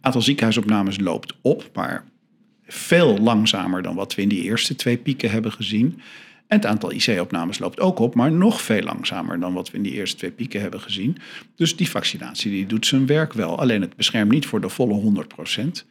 Aantal 0.00 0.22
ziekenhuisopnames 0.22 1.00
loopt 1.00 1.34
op, 1.40 1.70
maar 1.74 2.04
veel 2.66 3.18
langzamer 3.18 3.82
dan 3.82 3.94
wat 3.94 4.14
we 4.14 4.22
in 4.22 4.28
die 4.28 4.42
eerste 4.42 4.76
twee 4.76 4.96
pieken 4.96 5.30
hebben 5.30 5.52
gezien. 5.52 6.00
En 6.46 6.56
het 6.56 6.66
aantal 6.66 6.92
IC-opnames 6.92 7.58
loopt 7.58 7.80
ook 7.80 7.98
op, 7.98 8.14
maar 8.14 8.32
nog 8.32 8.62
veel 8.62 8.82
langzamer 8.82 9.40
dan 9.40 9.54
wat 9.54 9.70
we 9.70 9.76
in 9.76 9.82
die 9.82 9.92
eerste 9.92 10.16
twee 10.16 10.30
pieken 10.30 10.60
hebben 10.60 10.80
gezien. 10.80 11.16
Dus 11.56 11.76
die 11.76 11.90
vaccinatie 11.90 12.50
die 12.50 12.66
doet 12.66 12.86
zijn 12.86 13.06
werk 13.06 13.32
wel. 13.32 13.58
Alleen 13.58 13.80
het 13.80 13.96
beschermt 13.96 14.30
niet 14.30 14.46
voor 14.46 14.60
de 14.60 14.68
volle 14.68 14.94
100%. 14.94 15.86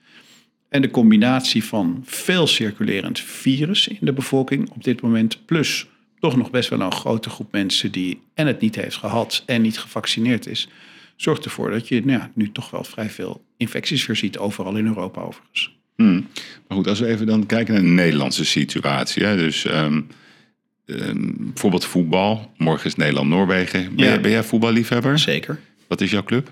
En 0.75 0.81
de 0.81 0.91
combinatie 0.91 1.63
van 1.63 2.01
veel 2.05 2.47
circulerend 2.47 3.19
virus 3.19 3.87
in 3.87 3.97
de 4.01 4.13
bevolking 4.13 4.69
op 4.69 4.83
dit 4.83 5.01
moment, 5.01 5.45
plus 5.45 5.85
toch 6.19 6.35
nog 6.35 6.49
best 6.51 6.69
wel 6.69 6.79
een 6.81 6.91
grote 6.91 7.29
groep 7.29 7.51
mensen 7.51 7.91
die 7.91 8.21
en 8.33 8.47
het 8.47 8.61
niet 8.61 8.75
heeft 8.75 8.95
gehad 8.95 9.43
en 9.45 9.61
niet 9.61 9.79
gevaccineerd 9.79 10.47
is, 10.47 10.67
zorgt 11.15 11.45
ervoor 11.45 11.71
dat 11.71 11.87
je 11.87 12.05
nou 12.05 12.19
ja, 12.19 12.31
nu 12.33 12.51
toch 12.51 12.69
wel 12.71 12.83
vrij 12.83 13.09
veel 13.09 13.43
infecties 13.57 14.05
weer 14.05 14.15
ziet, 14.15 14.37
overal 14.37 14.75
in 14.75 14.85
Europa 14.85 15.21
overigens. 15.21 15.75
Hmm. 15.95 16.27
Maar 16.67 16.77
goed, 16.77 16.87
als 16.87 16.99
we 16.99 17.07
even 17.07 17.25
dan 17.25 17.45
kijken 17.45 17.73
naar 17.73 17.83
de 17.83 17.87
Nederlandse 17.89 18.45
situatie. 18.45 19.23
Hè? 19.23 19.35
Dus 19.37 19.65
ehm, 19.65 20.01
ehm, 20.85 21.31
bijvoorbeeld 21.37 21.85
voetbal. 21.85 22.51
Morgen 22.57 22.85
is 22.85 22.95
Nederland-Noorwegen. 22.95 23.83
Ben, 23.95 24.05
Ja. 24.05 24.11
jij- 24.11 24.21
ben 24.21 24.31
jij 24.31 24.43
voetballiefhebber? 24.43 25.19
Zeker. 25.19 25.59
Wat 25.87 26.01
is 26.01 26.11
jouw 26.11 26.23
club? 26.23 26.51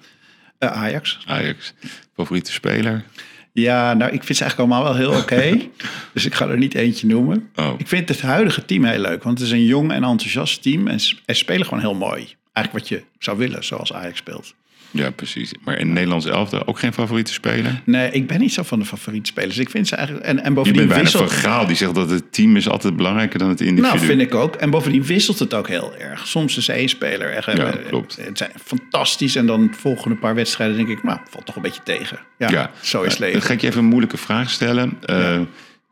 Eh, 0.58 0.70
Ajax. 0.72 1.20
Ajax. 1.26 1.74
Favoriete 2.16 2.52
speler? 2.52 3.04
Ja, 3.54 3.94
nou, 3.94 4.12
ik 4.12 4.24
vind 4.24 4.38
ze 4.38 4.44
eigenlijk 4.44 4.72
allemaal 4.72 4.94
wel 4.94 5.02
heel 5.02 5.20
oké. 5.22 5.60
dus 6.14 6.26
ik 6.26 6.34
ga 6.34 6.48
er 6.48 6.58
niet 6.58 6.76
eentje 6.76 7.08
noemen. 7.08 7.50
Oh. 7.56 7.74
Ik 7.78 7.88
vind 7.88 8.10
het 8.10 8.22
huidige 8.22 8.66
team 8.66 8.84
heel 8.84 9.00
leuk, 9.00 9.24
want 9.24 9.38
het 9.38 9.48
is 9.48 9.54
een 9.54 9.66
jong 9.66 9.92
en 9.92 10.04
enthousiast 10.04 10.62
team. 10.62 10.88
En 10.88 11.00
ze 11.00 11.16
en 11.26 11.36
ze 11.36 11.42
spelen 11.42 11.66
gewoon 11.66 11.80
heel 11.80 11.96
mooi. 11.96 12.36
Eigenlijk 12.54 12.72
wat 12.72 12.88
je 12.88 13.04
zou 13.20 13.38
willen, 13.38 13.64
zoals 13.64 13.94
Ajax 13.94 14.18
speelt. 14.18 14.54
Ja, 14.94 15.10
precies. 15.10 15.52
Maar 15.64 15.80
in 15.80 15.94
Nederlands 15.94 16.26
elfde 16.26 16.68
ook 16.68 16.80
geen 16.80 16.94
favoriete 16.94 17.34
speler? 17.34 17.82
Nee, 17.86 18.12
ik 18.12 18.28
ben 18.28 18.40
niet 18.40 18.54
zo 18.54 18.64
van 18.64 18.80
de 18.80 18.86
favoriete 18.86 19.30
spelers. 19.30 19.58
Ik 19.58 19.70
vind 19.70 19.88
ze 19.88 19.96
eigenlijk... 19.96 20.26
En, 20.26 20.40
en 20.40 20.50
Je 20.50 20.52
bovendien 20.52 20.88
bent 20.88 20.88
bijna 20.88 21.04
wisselt... 21.04 21.32
van 21.32 21.40
Gaal. 21.40 21.66
Die 21.68 21.76
zegt 21.76 21.96
dat 21.96 22.10
het 22.10 22.34
team 22.34 22.56
is 22.56 22.70
altijd 22.70 22.96
belangrijker 22.96 23.40
dan 23.40 23.50
het 23.50 23.62
individu. 23.62 23.96
Nou, 23.96 24.06
vind 24.06 24.22
ik 24.22 24.36
ook. 24.36 24.56
En 24.56 24.70
bovendien 24.70 25.04
wisselt 25.04 25.40
het 25.40 25.54
ook 25.54 25.68
heel 25.68 25.96
erg. 25.98 26.28
Soms 26.28 26.58
is 26.58 26.68
één 26.68 26.90
speler 26.90 27.30
echt... 27.30 27.46
Ja, 27.46 27.54
eh, 27.54 27.88
klopt. 27.88 28.18
Het 28.22 28.38
zijn 28.38 28.52
fantastisch. 28.64 29.36
En 29.36 29.46
dan 29.46 29.74
volgende 29.78 30.16
paar 30.16 30.36
wedstrijden 30.36 30.78
denk 30.78 30.90
ik... 30.90 31.04
Nou, 31.04 31.20
valt 31.30 31.46
toch 31.46 31.56
een 31.56 31.62
beetje 31.62 31.84
tegen. 31.84 32.20
Ja, 32.38 32.72
zo 32.82 33.02
is 33.02 33.12
het 33.12 33.20
Dan 33.20 33.28
leven. 33.28 33.42
ga 33.42 33.54
ik 33.54 33.62
je 33.62 33.68
even 33.68 33.80
een 33.80 33.86
moeilijke 33.86 34.18
vraag 34.18 34.50
stellen. 34.50 34.98
Eh, 35.06 35.40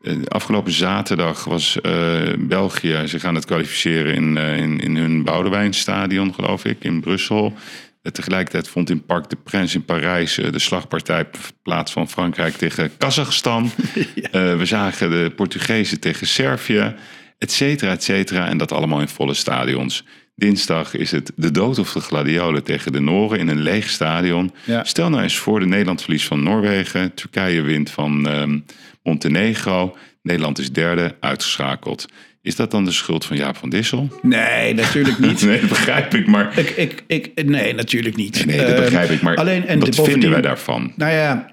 eh, 0.02 0.14
afgelopen 0.28 0.72
zaterdag 0.72 1.44
was 1.44 1.82
eh, 1.82 1.94
België 2.38 3.02
zich 3.06 3.24
aan 3.24 3.36
het 3.36 3.46
kwalificeren 3.46 4.14
in, 4.14 4.38
eh, 4.38 4.58
in, 4.58 4.80
in 4.80 4.96
hun 4.96 5.24
Boudewijnstadion, 5.24 6.34
geloof 6.34 6.66
ik, 6.66 6.78
in 6.80 7.00
Brussel. 7.00 7.54
Tegelijkertijd 8.02 8.68
vond 8.68 8.90
in 8.90 9.06
Parc 9.06 9.30
de 9.30 9.36
Prince 9.36 9.76
in 9.76 9.86
Parijs 9.86 10.38
eh, 10.38 10.52
de 10.52 10.60
slagpartij 10.60 11.30
plaats 11.64 11.92
van 11.92 12.10
Frankrijk 12.10 12.56
tegen 12.56 12.98
Kazachstan. 12.98 13.72
Eh, 14.32 14.58
we 14.58 14.66
zagen 14.66 15.10
de 15.10 15.32
Portugezen 15.36 16.00
tegen 16.00 16.28
Servië, 16.28 16.96
et 17.38 17.52
cetera, 17.52 17.92
et 17.92 18.04
cetera. 18.04 18.48
En 18.48 18.58
dat 18.58 18.72
allemaal 18.72 19.00
in 19.00 19.08
volle 19.08 19.34
stadions. 19.34 20.04
Dinsdag 20.36 20.96
is 20.96 21.12
het 21.12 21.32
de 21.36 21.52
dood 21.52 21.80
of 21.80 21.94
de 21.94 22.00
gladiolen 22.00 22.64
tegen 22.64 22.92
de 22.92 23.00
Noren 23.00 23.40
in 23.40 23.48
een 23.48 23.62
leeg 23.62 23.90
stadion. 23.90 24.54
Ja. 24.66 24.84
Stel 24.84 25.10
nou 25.10 25.24
eens 25.24 25.38
voor 25.38 25.60
de 25.60 25.66
Nederland 25.66 26.02
verlies 26.02 26.26
van 26.26 26.44
Noorwegen. 26.44 27.14
Turkije 27.14 27.62
wint 27.62 27.90
van 27.90 28.28
ehm, 28.28 28.60
Montenegro. 29.04 29.96
Nederland 30.22 30.60
is 30.60 30.72
derde, 30.72 31.16
uitgeschakeld. 31.20 32.06
Is 32.42 32.56
dat 32.56 32.72
dan 32.72 32.86
de 32.86 32.92
schuld 32.92 33.26
van 33.26 33.38
Jaap 33.38 33.58
van 33.58 33.70
Dissel? 33.70 34.10
Nee, 34.22 34.74
natuurlijk 34.74 35.20
niet. 35.20 35.42
Nee, 35.46 35.60
dat 35.60 35.70
begrijp 35.70 36.14
ik, 36.14 36.28
maar... 36.28 36.60
Ik, 36.60 36.70
ik, 36.70 37.04
ik, 37.08 37.46
nee, 37.46 37.74
natuurlijk 37.74 38.16
niet. 38.16 38.46
Nee, 38.46 38.58
dat 38.58 38.68
Ehm, 38.68 38.82
begrijp 38.82 39.10
ik, 39.10 39.22
maar 39.22 39.36
alleen, 39.36 39.68
en 39.68 39.80
wat 39.80 39.96
vinden 39.96 40.30
wij 40.30 40.42
daarvan? 40.42 40.94
Nou 40.96 41.12
ja, 41.12 41.50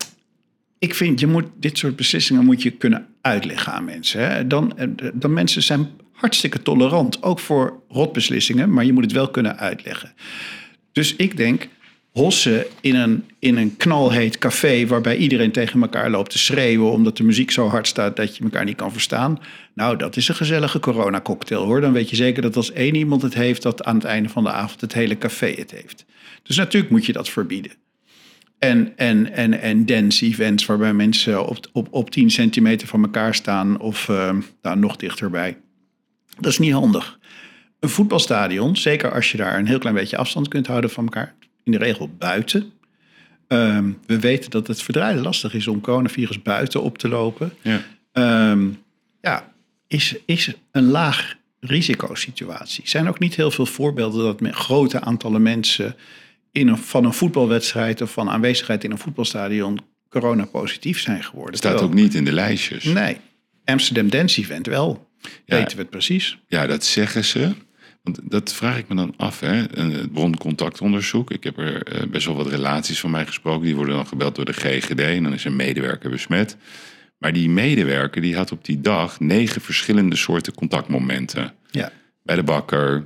ik 0.79 0.95
vind, 0.95 1.21
je 1.21 1.27
moet 1.27 1.45
dit 1.57 1.79
soort 1.79 1.97
beslissingen 1.97 2.45
moet 2.45 2.63
je 2.63 2.71
kunnen 2.71 3.07
uitleggen 3.21 3.73
aan 3.73 3.85
mensen. 3.85 4.31
Hè. 4.31 4.47
Dan, 4.47 4.79
eh, 4.79 4.87
dan 5.15 5.33
mensen 5.33 5.63
zijn 5.63 5.89
hartstikke 6.13 6.63
tolerant, 6.63 7.23
ook 7.23 7.39
voor 7.39 7.83
rotbeslissingen, 7.89 8.73
maar 8.73 8.85
je 8.85 8.93
moet 8.93 9.05
het 9.05 9.13
wel 9.13 9.29
kunnen 9.31 9.59
uitleggen. 9.59 10.13
Dus 10.93 11.17
ik 11.17 11.37
denk, 11.37 11.69
hossen 12.13 12.65
in 12.81 12.95
een, 12.95 13.25
in 13.39 13.57
een 13.57 13.77
knalheet 13.77 14.39
café 14.39 14.87
waarbij 14.87 15.17
iedereen 15.17 15.53
tegen 15.53 15.83
elkaar 15.83 16.11
loopt 16.11 16.31
te 16.31 16.39
schreeuwen 16.39 16.91
omdat 16.91 17.17
de 17.17 17.25
muziek 17.25 17.51
zo 17.51 17.69
hard 17.69 17.87
staat 17.87 18.17
dat 18.17 18.37
je 18.37 18.45
elkaar 18.45 18.65
niet 18.65 18.77
kan 18.77 18.93
verstaan. 18.93 19.39
Nou, 19.75 19.97
dat 19.97 20.17
is 20.17 20.29
een 20.29 20.35
gezellige 20.35 20.79
coronacocktail 20.79 21.65
hoor. 21.65 21.81
Dan 21.81 21.93
weet 21.93 22.11
je 22.11 22.17
zeker 22.17 22.43
dat 22.43 22.57
als 22.57 22.73
één 22.73 22.95
iemand 22.95 23.23
het 23.23 23.35
heeft, 23.35 23.63
dat 23.63 23.85
aan 23.85 23.95
het 23.95 24.05
einde 24.05 24.29
van 24.29 24.45
de 24.45 24.53
avond 24.53 24.81
het 24.81 24.93
hele 24.93 25.19
café 25.19 25.53
het 25.57 25.71
heeft. 25.71 26.05
Dus 26.43 26.57
natuurlijk 26.57 26.93
moet 26.93 27.07
je 27.07 27.13
dat 27.13 27.29
verbieden. 27.29 27.73
En, 28.59 28.93
en, 28.97 29.33
en, 29.33 29.61
en 29.61 29.87
dance 29.87 30.25
events 30.25 30.67
waarbij 30.67 30.93
mensen 30.93 31.47
op, 31.47 31.59
op, 31.73 31.89
op 31.91 32.11
10 32.11 32.31
centimeter 32.31 32.89
van 32.89 33.03
elkaar 33.03 33.35
staan 33.35 33.81
of 33.81 34.09
eh, 34.09 34.37
nou, 34.63 34.79
nog 34.79 34.97
dichterbij. 34.97 35.59
Dat 36.41 36.53
is 36.53 36.59
niet 36.59 36.73
handig. 36.73 37.19
Een 37.81 37.89
voetbalstadion, 37.89 38.77
zeker 38.77 39.13
als 39.13 39.31
je 39.31 39.37
daar 39.37 39.59
een 39.59 39.67
heel 39.67 39.79
klein 39.79 39.95
beetje 39.95 40.17
afstand 40.17 40.49
kunt 40.49 40.67
houden 40.67 40.91
van 40.91 41.05
elkaar, 41.05 41.35
in 41.73 41.79
de 41.79 41.85
regel 41.85 42.11
buiten. 42.19 42.73
Ehm, 43.49 43.91
we 44.07 44.19
weten 44.19 44.51
dat 44.51 44.67
het 44.67 44.83
verdraaide 44.83 45.21
lastig 45.21 45.55
is 45.55 45.67
om 45.67 45.81
coronavirus 45.81 46.43
buiten 46.43 46.83
op 46.83 46.99
te 46.99 47.09
lopen. 47.09 47.53
Ja. 47.63 47.83
Ehm, 48.13 48.69
ja, 49.21 49.53
is, 49.87 50.17
is 50.27 50.55
een 50.73 50.91
laag 50.91 51.37
risicosituatie. 51.61 52.83
Er 52.83 52.89
zijn 52.89 53.09
ook 53.09 53.19
niet 53.19 53.35
heel 53.35 53.51
veel 53.51 53.67
voorbeelden 53.67 54.25
dat 54.25 54.41
met 54.41 54.55
grote 54.55 55.01
aantallen 55.01 55.43
mensen 55.43 55.97
in 56.53 56.69
een, 56.69 56.79
van 56.79 57.05
een 57.05 57.13
voetbalwedstrijd 57.13 58.01
of 58.01 58.11
van 58.13 58.31
aanwezigheid 58.31 58.85
in 58.85 58.91
een 58.91 58.99
voetbalstadion 58.99 59.81
corona 60.09 60.45
positief 60.45 61.01
zijn 61.01 61.25
geworden. 61.25 61.57
staat 61.57 61.71
Terwijl- 61.71 61.91
ook 61.93 61.99
niet 61.99 62.15
in 62.15 62.25
de 62.25 62.33
lijstjes. 62.33 62.85
Nee, 62.85 63.17
Amsterdam 63.65 64.11
Dance 64.11 64.41
Event 64.41 64.67
wel. 64.67 65.09
Ja. 65.21 65.57
Weten 65.57 65.77
we 65.77 65.83
het 65.83 65.91
precies. 65.91 66.39
Ja, 66.47 66.67
dat 66.67 66.85
zeggen 66.85 67.25
ze. 67.25 67.53
Want 68.13 68.21
dat 68.31 68.53
vraag 68.55 68.79
ik 68.79 68.89
me 68.89 68.95
dan 68.95 69.15
af, 69.17 69.41
hè. 69.41 69.79
Een- 69.79 69.93
Het 69.93 70.13
broncontactonderzoek. 70.13 71.31
Ik 71.31 71.45
heb 71.45 71.59
er 71.59 71.83
eh, 71.83 72.07
best 72.11 72.27
wel 72.27 72.37
wat 72.37 72.47
relaties 72.47 73.01
van 73.01 73.11
mij 73.11 73.27
gesproken. 73.27 73.65
Die 73.67 73.77
worden 73.77 73.95
dan 73.95 74.07
gebeld 74.07 74.35
door 74.37 74.45
de 74.45 74.53
GGD. 74.53 75.01
En 75.01 75.23
dan 75.23 75.33
is 75.33 75.45
een 75.45 75.57
medewerker 75.57 76.11
besmet. 76.11 76.57
Maar 77.19 77.33
die 77.33 77.51
medewerker 77.51 78.23
die 78.23 78.37
had 78.37 78.53
op 78.53 78.65
die 78.65 78.81
dag 78.81 79.21
negen 79.21 79.61
verschillende 79.61 80.17
soorten 80.17 80.55
contactmomenten. 80.55 81.53
Ja. 81.71 81.93
Bij 82.23 82.37
de 82.37 82.43
bakker, 82.43 83.05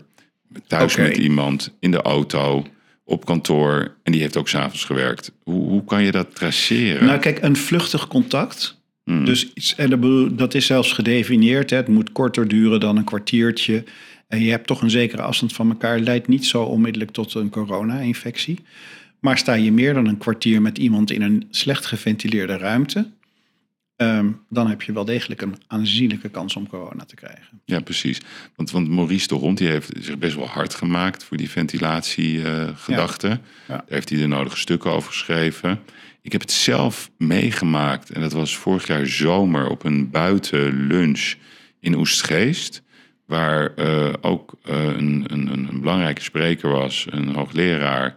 thuis 0.66 0.96
met 0.96 1.16
iemand, 1.16 1.74
in 1.80 1.90
de 1.90 2.02
auto, 2.02 2.66
op 3.04 3.24
kantoor. 3.24 3.94
En 4.02 4.12
die 4.12 4.20
heeft 4.20 4.36
ook 4.36 4.48
s'avonds 4.48 4.84
gewerkt. 4.84 5.32
Hoe, 5.42 5.68
hoe 5.68 5.84
kan 5.84 6.02
je 6.02 6.10
dat 6.12 6.34
traceren? 6.34 7.06
Nou, 7.06 7.18
kijk, 7.18 7.42
een 7.42 7.56
vluchtig 7.56 8.06
contact. 8.08 8.80
Hmm. 9.04 9.24
Dus 9.24 9.74
en 9.76 10.36
dat 10.36 10.54
is 10.54 10.66
zelfs 10.66 10.92
gedefinieerd. 10.92 11.70
Hè. 11.70 11.76
Het 11.76 11.88
moet 11.88 12.12
korter 12.12 12.48
duren 12.48 12.80
dan 12.80 12.96
een 12.96 13.04
kwartiertje. 13.04 13.84
En 14.32 14.42
je 14.42 14.50
hebt 14.50 14.66
toch 14.66 14.82
een 14.82 14.90
zekere 14.90 15.22
afstand 15.22 15.52
van 15.52 15.68
elkaar. 15.68 15.98
Leidt 15.98 16.28
niet 16.28 16.46
zo 16.46 16.62
onmiddellijk 16.62 17.10
tot 17.10 17.34
een 17.34 17.50
corona-infectie. 17.50 18.58
Maar 19.20 19.38
sta 19.38 19.54
je 19.54 19.72
meer 19.72 19.94
dan 19.94 20.06
een 20.06 20.18
kwartier 20.18 20.62
met 20.62 20.78
iemand 20.78 21.10
in 21.10 21.22
een 21.22 21.46
slecht 21.50 21.86
geventileerde 21.86 22.56
ruimte. 22.56 23.10
ehm, 23.96 24.30
dan 24.48 24.68
heb 24.68 24.82
je 24.82 24.92
wel 24.92 25.04
degelijk 25.04 25.42
een 25.42 25.56
aanzienlijke 25.66 26.28
kans 26.28 26.56
om 26.56 26.68
corona 26.68 27.04
te 27.04 27.14
krijgen. 27.14 27.60
Ja, 27.64 27.80
precies. 27.80 28.20
Want, 28.56 28.70
want 28.70 28.88
Maurice 28.88 29.26
de 29.26 29.34
Hond 29.34 29.58
die 29.58 29.68
heeft 29.68 29.90
zich 30.00 30.18
best 30.18 30.36
wel 30.36 30.48
hard 30.48 30.74
gemaakt 30.74 31.24
voor 31.24 31.36
die 31.36 31.50
ventilatiegedachte. 31.50 33.28
Ja. 33.28 33.38
Daar 33.66 33.84
heeft 33.88 34.08
hij 34.08 34.18
de 34.18 34.26
nodige 34.26 34.56
stukken 34.56 34.90
over 34.90 35.12
geschreven. 35.12 35.80
Ik 36.22 36.32
heb 36.32 36.40
het 36.40 36.52
zelf 36.52 37.10
meegemaakt. 37.18 38.10
En 38.10 38.20
dat 38.20 38.32
was 38.32 38.56
vorig 38.56 38.86
jaar 38.86 39.06
zomer 39.06 39.68
op 39.68 39.84
een 39.84 40.10
buitenlunch 40.10 41.34
in 41.80 41.94
Oestgeest. 41.94 42.82
Waar 43.32 43.74
eh, 43.74 44.12
ook 44.20 44.54
eh, 44.62 44.84
een, 44.84 45.24
een, 45.26 45.52
een 45.52 45.80
belangrijke 45.80 46.22
spreker 46.22 46.70
was, 46.70 47.06
een 47.10 47.34
hoogleraar. 47.34 48.16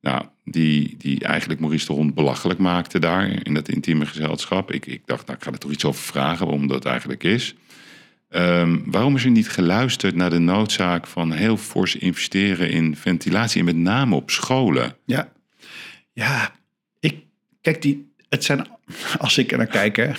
Nou, 0.00 0.24
die, 0.44 0.94
die 0.98 1.24
eigenlijk 1.24 1.60
Maurice 1.60 1.86
de 1.86 1.92
Hond 1.92 2.14
belachelijk 2.14 2.58
maakte 2.58 2.98
daar 2.98 3.46
in 3.46 3.54
dat 3.54 3.68
intieme 3.68 4.06
gezelschap. 4.06 4.72
Ik, 4.72 4.86
ik 4.86 5.02
dacht, 5.06 5.26
nou, 5.26 5.38
ik 5.38 5.44
ga 5.44 5.50
er 5.52 5.58
toch 5.58 5.70
iets 5.70 5.84
over 5.84 6.02
vragen, 6.02 6.46
waarom 6.46 6.66
dat 6.66 6.84
eigenlijk 6.84 7.24
is. 7.24 7.54
Ehm, 8.28 8.78
waarom 8.84 9.16
is 9.16 9.24
er 9.24 9.30
niet 9.30 9.48
geluisterd 9.48 10.14
naar 10.14 10.30
de 10.30 10.38
noodzaak 10.38 11.06
van 11.06 11.32
heel 11.32 11.56
fors 11.56 11.96
investeren 11.96 12.70
in 12.70 12.96
ventilatie 12.96 13.58
en 13.58 13.64
met 13.64 13.76
name 13.76 14.14
op 14.14 14.30
scholen? 14.30 14.96
Ja, 15.04 15.32
ja 16.12 16.50
ik, 17.00 17.16
kijk, 17.60 17.82
die, 17.82 18.12
het 18.28 18.44
zijn, 18.44 18.66
als 19.18 19.38
ik 19.38 19.52
er 19.52 19.58
naar 19.58 19.66
kijk, 19.66 19.96
hè, 19.96 20.04
Ja, 20.06 20.14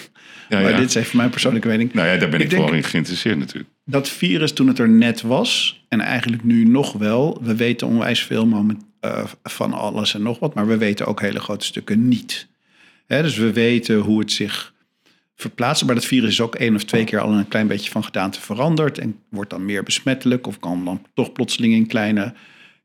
maar 0.50 0.70
ja. 0.70 0.78
dit 0.78 0.88
is 0.90 0.96
even 0.96 1.18
mijn 1.18 1.30
persoonlijke 1.30 1.68
mening. 1.68 1.94
Nou 1.94 2.08
ja, 2.08 2.18
daar 2.18 2.30
ben 2.30 2.40
ik, 2.40 2.44
Ik 2.44 2.50
denk- 2.50 2.62
vooral 2.62 2.78
in 2.78 2.84
geïnteresseerd 2.84 3.38
natuurlijk. 3.38 3.70
Dat 3.86 4.10
virus 4.10 4.54
toen 4.54 4.68
het 4.68 4.80
er 4.80 4.90
net 4.90 5.22
was, 5.22 5.84
en 5.88 6.00
eigenlijk 6.00 6.44
nu 6.44 6.66
nog 6.66 6.94
wel, 6.94 7.40
we 7.42 7.56
weten 7.56 7.88
onwijs 7.88 8.24
veel 8.24 8.46
moment, 8.46 8.84
eh, 9.00 9.24
van 9.44 9.74
alles 9.74 10.14
en 10.14 10.22
nog 10.22 10.40
wat, 10.40 10.54
maar 10.54 10.68
we 10.68 10.78
weten 10.78 11.06
ook 11.06 11.22
hele 11.22 11.40
grote 11.40 11.66
stukken 11.66 12.08
niet. 12.08 12.48
Hè, 13.06 13.22
dus 13.22 13.38
we 13.38 13.54
weten 13.54 14.00
hoe 14.00 14.20
het 14.20 14.32
zich 14.32 14.74
verplaatst, 15.36 15.86
maar 15.86 15.96
dat 15.96 16.06
virus 16.06 16.30
is 16.30 16.42
ook 16.42 16.56
één 16.56 16.76
of 16.76 16.84
twee 16.84 17.04
keer 17.04 17.20
al 17.20 17.32
een 17.32 17.48
klein 17.48 17.68
beetje 17.68 17.92
van 17.92 18.04
gedaante 18.04 18.42
veranderd 18.42 18.98
en 18.98 19.20
wordt 19.30 19.50
dan 19.50 19.66
meer 19.66 19.84
besmettelijk 19.84 20.48
of 20.48 20.60
kan 20.60 20.86
dan 20.86 21.06
toch 21.14 21.32
plotseling 21.32 21.74
in 21.74 21.88
kleine, 21.88 22.34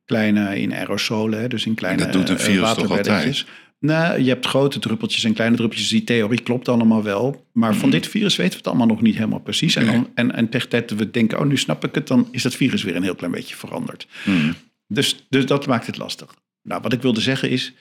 kleine 0.05 0.61
in 0.61 0.75
aerosolen, 0.75 1.41
hè, 1.41 1.49
dus 1.49 1.67
in 1.67 1.75
kleine 1.75 2.03
dat 2.03 2.13
doet 2.13 2.29
een 2.29 2.39
eh, 2.39 2.45
virus 2.45 2.75
toch 2.75 2.89
waterbeddetjes. 2.89 3.47
Nou, 3.81 4.23
je 4.23 4.29
hebt 4.29 4.47
grote 4.47 4.79
druppeltjes 4.79 5.25
en 5.25 5.33
kleine 5.33 5.57
druppeltjes. 5.57 5.89
Die 5.89 6.05
theorie 6.05 6.43
klopt 6.43 6.69
allemaal 6.69 7.03
wel. 7.03 7.47
Maar 7.53 7.75
van 7.75 7.91
dit 7.91 8.07
virus 8.07 8.37
weten 8.37 8.53
we 8.53 8.59
het 8.59 8.67
allemaal 8.67 8.87
nog 8.87 9.03
niet 9.03 9.15
helemaal 9.15 9.41
precies. 9.41 9.77
En, 9.77 9.87
dan, 9.87 10.11
en, 10.15 10.35
en 10.35 10.49
tegen 10.49 10.69
tijd 10.69 10.89
dat 10.89 10.99
we 10.99 11.11
denken, 11.11 11.39
oh, 11.39 11.47
nu 11.47 11.57
snap 11.57 11.85
ik 11.85 11.95
het, 11.95 12.07
dan 12.07 12.29
is 12.31 12.43
dat 12.43 12.55
virus 12.55 12.83
weer 12.83 12.97
een 12.97 13.03
heel 13.03 13.15
klein 13.15 13.33
beetje 13.33 13.57
veranderd. 13.57 14.07
Hmm. 14.25 14.55
Dus, 14.87 15.27
dus 15.29 15.47
dat 15.47 15.67
maakt 15.67 15.87
het 15.87 15.97
lastig. 15.97 16.35
Nou, 16.63 16.83
wat 16.83 16.93
ik 16.93 17.03
wilde 17.03 17.21
zeggen 17.21 17.51
is, 17.51 17.75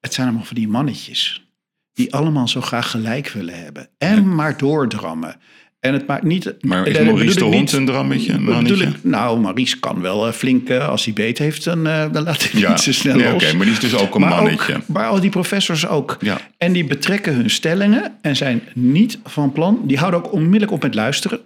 het 0.00 0.14
zijn 0.14 0.26
allemaal 0.26 0.46
van 0.46 0.56
die 0.56 0.68
mannetjes. 0.68 1.46
Die 1.92 2.14
allemaal 2.14 2.48
zo 2.48 2.60
graag 2.60 2.90
gelijk 2.90 3.28
willen 3.28 3.62
hebben. 3.62 3.88
En 3.98 4.34
maar 4.34 4.58
doordrammen. 4.58 5.36
En 5.82 5.92
het 5.92 6.06
maakt 6.06 6.22
niet... 6.22 6.54
Maar 6.60 6.86
is 6.86 6.98
Maurice 6.98 7.38
de 7.38 7.44
Hond 7.44 7.72
een 7.72 7.86
drammetje, 7.86 8.32
ik, 8.32 9.02
nou, 9.02 9.40
Maurice 9.40 9.78
kan 9.78 10.00
wel 10.00 10.26
eh, 10.26 10.32
flink, 10.32 10.68
eh, 10.68 10.88
als 10.88 11.04
hij 11.04 11.14
beet 11.14 11.38
heeft, 11.38 11.64
dan, 11.64 11.86
eh, 11.86 12.12
dan 12.12 12.22
laat 12.22 12.50
hij 12.50 12.60
Ja, 12.60 12.68
niet 12.68 12.80
zo 12.80 12.92
snel 12.92 13.16
nee, 13.16 13.32
los. 13.32 13.42
oké, 13.44 13.56
maar 13.56 13.64
die 13.64 13.74
is 13.74 13.80
dus 13.80 13.94
ook 13.94 14.14
een 14.14 14.20
maar 14.20 14.30
mannetje. 14.30 14.76
Ook, 14.76 14.86
maar 14.86 15.06
al 15.06 15.20
die 15.20 15.30
professors 15.30 15.86
ook. 15.86 16.16
Ja. 16.20 16.40
En 16.56 16.72
die 16.72 16.84
betrekken 16.84 17.34
hun 17.34 17.50
stellingen 17.50 18.12
en 18.20 18.36
zijn 18.36 18.62
niet 18.74 19.18
van 19.24 19.52
plan. 19.52 19.80
Die 19.84 19.98
houden 19.98 20.24
ook 20.24 20.32
onmiddellijk 20.32 20.72
op 20.72 20.82
met 20.82 20.94
luisteren. 20.94 21.40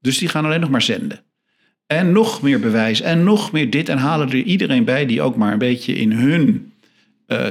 Dus 0.00 0.18
die 0.18 0.28
gaan 0.28 0.44
alleen 0.44 0.60
nog 0.60 0.70
maar 0.70 0.82
zenden. 0.82 1.20
En 1.86 2.12
nog 2.12 2.42
meer 2.42 2.60
bewijs 2.60 3.00
en 3.00 3.24
nog 3.24 3.52
meer 3.52 3.70
dit. 3.70 3.88
En 3.88 3.98
halen 3.98 4.28
er 4.28 4.34
iedereen 4.34 4.84
bij 4.84 5.06
die 5.06 5.22
ook 5.22 5.36
maar 5.36 5.52
een 5.52 5.58
beetje 5.58 5.94
in 5.94 6.12
hun 6.12 6.72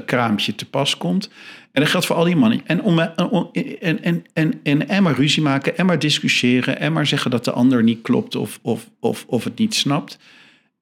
kraampje 0.06 0.56
te 0.56 0.65
pas 0.65 0.97
komt. 0.97 1.30
En 1.71 1.82
dat 1.82 1.89
geldt 1.91 2.05
voor 2.05 2.15
al 2.15 2.23
die 2.23 2.36
mannen. 2.36 2.62
En, 2.65 2.82
om, 2.82 2.99
en, 2.99 3.29
om- 3.29 3.49
en, 3.79 4.03
en, 4.03 4.25
en, 4.34 4.53
en, 4.63 4.88
en 4.89 5.03
maar 5.03 5.15
ruzie 5.15 5.41
maken 5.41 5.77
en 5.77 5.86
maar 5.86 5.99
discussiëren. 5.99 6.79
En 6.79 6.93
maar 6.93 7.08
zeggen 7.08 7.32
dat 7.32 7.45
de 7.45 7.51
ander 7.51 7.84
niet 7.84 8.01
klopt 8.01 8.36
of, 8.36 8.60
of, 8.62 8.89
of, 8.99 9.25
of 9.27 9.43
het 9.43 9.58
niet 9.58 9.75
snapt. 9.75 10.17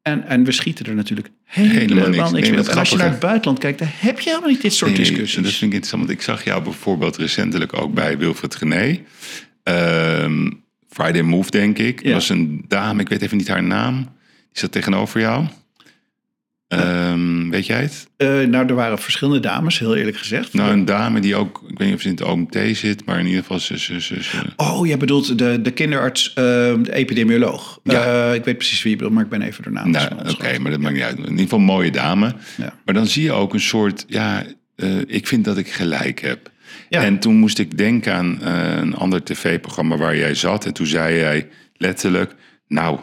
En, 0.02 0.28
en 0.28 0.44
we 0.44 0.52
schieten 0.52 0.86
er 0.86 0.96
natuurlijk 0.96 1.30
helemaal, 1.44 1.78
Helemaal 1.78 2.32
niks. 2.32 2.50
mee 2.50 2.60
op. 2.60 2.66
En 2.68 2.78
als 2.78 2.90
je 2.90 2.96
naar 2.98 3.10
het 3.10 3.20
buitenland 3.20 3.60
kijkt, 3.60 3.80
dan 3.80 3.88
heb 3.92 4.20
je 4.20 4.30
helemaal 4.30 4.50
niet 4.50 4.62
dit 4.62 4.74
soort 4.74 4.92
Nee, 4.92 5.00
discussies. 5.00 5.34
Dat 5.44 5.44
vind 5.44 5.56
ik 5.56 5.62
interessant, 5.64 6.02
want 6.06 6.14
ik 6.18 6.22
zag 6.22 6.44
jou 6.44 6.64
bijvoorbeeld 6.64 7.18
recentelijk 7.18 7.82
ook 7.82 7.94
bij 7.94 8.18
Wilfred 8.18 8.56
Gené. 8.56 9.00
Ehm, 9.64 10.52
Friday 10.90 11.22
Move, 11.22 11.50
denk 11.52 11.78
ik. 11.78 12.00
Er 12.02 12.08
Ja. 12.08 12.14
was 12.14 12.30
een 12.30 12.66
dame, 12.68 13.02
ik 13.02 13.10
weet 13.10 13.22
even 13.22 13.38
niet 13.38 13.48
haar 13.48 13.64
naam. 13.64 13.96
Die 14.52 14.60
zat 14.64 14.72
tegenover 14.72 15.20
jou. 15.20 15.46
Ehm, 16.68 17.50
weet 17.50 17.66
jij 17.66 17.82
het? 17.82 18.08
Eh, 18.18 18.28
nou, 18.28 18.68
er 18.68 18.76
waren 18.76 18.98
verschillende 19.00 19.40
dames, 19.40 19.80
heel 19.80 19.96
eerlijk 19.96 20.18
gezegd. 20.18 20.54
Nou, 20.54 20.72
een 20.72 20.86
dame 20.86 21.20
die 21.20 21.36
ook, 21.36 21.64
ik 21.68 21.78
weet 21.78 21.88
niet 21.88 21.96
of 21.96 22.02
ze 22.02 22.08
in 22.08 22.14
het 22.16 22.24
OMT 22.24 22.58
zit, 22.78 23.06
maar 23.06 23.20
in 23.20 23.26
ieder 23.26 23.42
geval 23.42 23.60
ze... 23.60 23.80
ze, 23.80 24.02
ze, 24.02 24.24
ze- 24.24 24.42
Oh, 24.56 24.88
jij 24.88 24.98
bedoelt 24.98 25.38
de, 25.38 25.62
de 25.62 25.72
kinderarts, 25.72 26.30
eh, 26.34 26.44
de 26.44 26.94
epidemioloog. 26.94 27.80
Ja. 27.84 28.04
Eh, 28.30 28.34
ik 28.36 28.44
weet 28.44 28.58
precies 28.58 28.82
wie 28.82 28.92
je 28.92 28.98
bedoelt, 28.98 29.14
maar 29.16 29.24
ik 29.24 29.30
ben 29.30 29.42
even 29.42 29.74
naam. 29.74 29.92
nou, 29.92 30.10
oké, 30.30 30.60
maar 30.60 30.72
dat 30.72 30.80
maakt 30.80 30.94
niet 30.96 31.04
uit. 31.04 31.18
In 31.18 31.24
ieder 31.24 31.40
geval 31.40 31.60
een 31.60 31.66
mooie 31.66 31.92
dame. 31.92 32.34
Ja. 32.58 32.74
Maar 32.86 32.94
dan 32.96 33.08
zie 33.08 33.24
je 33.24 33.32
ook 33.32 33.54
een 33.54 33.60
soort, 33.60 34.06
ja, 34.08 34.44
eh, 34.76 34.98
ik 35.08 35.28
vind 35.28 35.46
dat 35.46 35.58
ik 35.58 35.68
gelijk 35.72 36.22
heb. 36.22 36.52
Ja. 36.90 37.04
En 37.04 37.20
toen 37.20 37.36
moest 37.36 37.60
ik 37.60 37.78
denken 37.78 38.14
aan 38.14 38.42
een 38.46 38.96
ander 38.96 39.24
tv-programma 39.24 39.98
waar 39.98 40.18
jij 40.18 40.36
zat. 40.36 40.66
En 40.66 40.74
toen 40.74 40.86
zei 40.88 41.16
jij 41.18 41.48
letterlijk, 41.78 42.36
nou, 42.68 43.00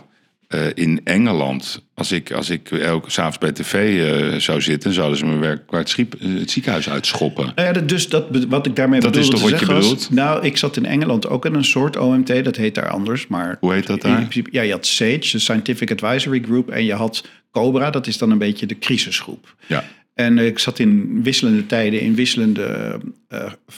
eh, 0.49 0.61
in 0.75 1.01
Engeland, 1.05 1.85
als 1.95 2.13
ik, 2.13 2.33
als 2.33 2.51
ik 2.51 2.71
elke 2.71 3.11
s'avonds 3.11 3.39
bij 3.39 3.53
tv 3.53 4.03
eh, 4.33 4.39
zou 4.41 4.61
zitten, 4.61 4.93
zouden 4.93 5.19
ze 5.19 5.27
me 5.27 5.37
werkelijk 5.39 5.73
het, 5.73 5.89
schiep- 5.89 6.15
eh, 6.15 6.29
het 6.39 6.51
ziekenhuis 6.51 6.89
uitschoppen. 6.91 7.45
Nou 7.55 7.67
ja, 7.69 7.73
dat- 7.73 7.89
dus 7.89 8.09
dat, 8.09 8.27
wat 8.49 8.67
ik 8.67 8.77
daarmee 8.77 9.01
Dat 9.01 9.13
bedoelde 9.13 9.35
is 9.37 9.41
toch 9.41 9.51
wat 9.51 9.61
je 9.61 9.67
zeggen 9.67 9.77
was- 9.77 9.89
bedoelt? 9.91 10.11
nou, 10.11 10.45
ik 10.45 10.57
zat 10.57 10.77
in 10.77 10.87
Engeland 10.87 11.29
ook 11.29 11.45
in 11.47 11.55
een 11.55 11.65
soort 11.65 11.97
OMT, 11.97 12.45
dat 12.45 12.57
heet 12.57 12.75
daar 12.75 12.89
anders. 12.91 13.27
Maar 13.27 13.57
Hoe 13.61 13.73
heet 13.73 13.87
dat 13.87 14.05
in 14.05 14.11
daar? 14.11 14.19
principe- 14.21 14.51
ja, 14.53 14.63
je 14.63 14.73
had 14.73 14.87
SAGE, 14.87 15.29
de 15.33 15.39
Scientific 15.39 15.91
Advisory 15.91 16.43
Group, 16.45 16.71
en 16.71 16.85
je 16.85 16.95
had 16.95 17.25
COBRA, 17.51 17.91
dat 17.91 18.07
is 18.07 18.19
dan 18.19 18.31
een 18.31 18.39
beetje 18.39 18.67
de 18.67 18.79
crisisgroep. 18.79 19.55
Ja. 19.67 19.85
En 20.15 20.39
ik 20.39 20.59
zat 20.59 20.79
in 20.79 21.21
wisselende 21.23 21.67
tijden 21.67 22.01
in 22.01 22.15
wisselende 22.15 23.01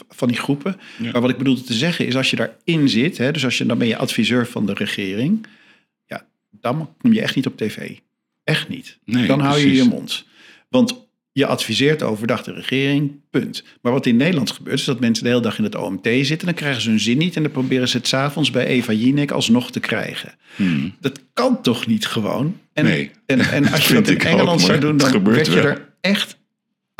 van 0.08 0.28
die 0.28 0.36
groepen. 0.36 0.76
Ja. 0.98 1.10
Maar 1.12 1.20
wat 1.20 1.30
ik 1.30 1.38
bedoelde 1.38 1.62
te 1.62 1.74
zeggen 1.74 2.06
is, 2.06 2.16
als 2.16 2.30
je 2.30 2.36
daarin 2.36 2.88
zit, 2.88 3.18
hè, 3.18 3.32
dus 3.32 3.44
als 3.44 3.58
je, 3.58 3.66
dan 3.66 3.78
ben 3.78 3.86
je 3.88 3.96
adviseur 3.96 4.46
van 4.46 4.66
de 4.66 4.72
regering, 4.74 5.46
dan 6.74 6.94
kom 7.00 7.12
je 7.12 7.20
echt 7.22 7.34
niet 7.34 7.46
op 7.46 7.56
tv. 7.56 7.90
Echt 8.44 8.68
niet. 8.68 8.98
Nee, 9.04 9.26
dan 9.26 9.40
hou 9.40 9.58
je 9.58 9.64
precies. 9.66 9.82
je 9.82 9.88
mond. 9.88 10.26
Want 10.68 11.06
je 11.32 11.46
adviseert 11.46 12.02
overdag 12.02 12.42
de 12.42 12.52
regering, 12.52 13.20
punt. 13.30 13.64
Maar 13.82 13.92
wat 13.92 14.06
in 14.06 14.16
Nederland 14.16 14.50
gebeurt, 14.50 14.78
is 14.78 14.84
dat 14.84 15.00
mensen 15.00 15.24
de 15.24 15.30
hele 15.30 15.42
dag 15.42 15.58
in 15.58 15.64
het 15.64 15.74
OMT 15.74 16.08
zitten. 16.20 16.46
Dan 16.46 16.54
krijgen 16.54 16.82
ze 16.82 16.88
hun 16.88 17.00
zin 17.00 17.18
niet 17.18 17.36
en 17.36 17.42
dan 17.42 17.52
proberen 17.52 17.88
ze 17.88 17.96
het 17.96 18.06
s'avonds 18.08 18.50
bij 18.50 18.66
Eva 18.66 18.92
Jinek 18.92 19.30
alsnog 19.30 19.70
te 19.70 19.80
krijgen. 19.80 20.34
Hmm. 20.56 20.94
Dat 21.00 21.20
kan 21.32 21.62
toch 21.62 21.86
niet 21.86 22.06
gewoon? 22.06 22.60
En, 22.72 22.84
Nee. 22.84 23.10
en, 23.26 23.40
en 23.40 23.68
als 23.72 23.88
je 23.88 23.94
dat 23.94 24.08
in 24.08 24.14
ook, 24.14 24.22
Engeland 24.22 24.60
zou 24.60 24.78
doen, 24.78 24.96
dan 24.96 25.10
gebeurt 25.10 25.48
werd 25.48 25.62
je 25.62 25.68
er 25.68 25.88
echt 26.00 26.38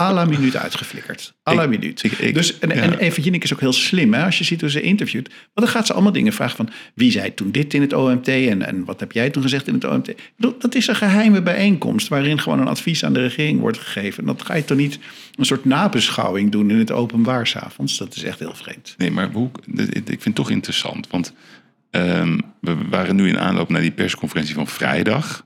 à 0.03 0.13
la 0.13 0.25
minuut 0.25 0.57
uitgeflikkerd. 0.57 1.35
À 1.51 1.55
la 1.55 1.63
Ik- 1.63 1.69
minuut. 1.69 2.03
ik- 2.03 2.13
ik- 2.13 2.35
dus, 2.35 2.59
en, 2.59 2.69
ja. 2.69 2.75
en 2.75 2.99
Eva 2.99 3.21
Jinek 3.23 3.45
is 3.45 3.53
ook 3.53 3.61
heel 3.61 3.73
slim. 3.73 4.15
Hè? 4.15 4.25
Als 4.25 4.39
je 4.39 4.45
ziet 4.45 4.61
hoe 4.61 4.71
ze 4.71 4.81
interviewt. 4.81 5.29
Want 5.29 5.39
dan 5.55 5.69
gaat 5.69 5.87
ze 5.87 5.93
allemaal 5.93 6.13
dingen 6.13 6.33
vragen 6.33 6.57
van... 6.57 6.69
wie 6.95 7.11
zei 7.11 7.35
toen 7.35 7.51
dit 7.51 7.75
in 7.75 7.81
het 7.81 7.93
OMT 7.93 8.29
en, 8.29 8.67
en 8.67 8.85
wat 8.85 9.01
heb 9.01 9.13
jij 9.13 9.31
toen 9.31 9.43
gezegd 9.43 9.67
in 9.69 9.75
het 9.75 9.85
OMT? 9.85 10.15
Dat 10.59 10.75
is 10.75 10.87
een 10.87 10.97
geheime 10.97 11.43
bijeenkomst... 11.43 12.09
waarin 12.09 12.41
gewoon 12.41 12.61
een 12.61 12.69
advies 12.69 13.05
aan 13.05 13.13
de 13.13 13.21
regering 13.21 13.61
wordt 13.61 13.79
gegeven. 13.79 14.21
En 14.21 14.27
dat 14.27 14.43
ga 14.43 14.55
je 14.55 14.65
toch 14.65 14.77
niet 14.79 14.99
een 15.35 15.45
soort 15.45 15.65
nabeschouwing 15.65 16.53
doen 16.53 16.71
in 16.71 16.79
het 16.79 16.91
openbaar 16.93 17.47
s'avonds? 17.47 17.99
Dat 17.99 18.17
is 18.17 18.23
echt 18.23 18.39
heel 18.39 18.55
vreemd. 18.55 18.95
Nee, 18.99 19.11
maar 19.11 19.31
hoe, 19.33 19.51
ik 19.75 20.05
vind 20.05 20.25
het 20.25 20.35
toch 20.35 20.51
interessant. 20.51 21.07
Want 21.11 21.33
ehm, 21.91 22.39
we 22.61 22.77
waren 22.91 23.17
nu 23.17 23.29
in 23.29 23.39
aanloop 23.39 23.69
naar 23.69 23.81
die 23.81 23.91
persconferentie 23.91 24.55
van 24.55 24.67
vrijdag. 24.67 25.45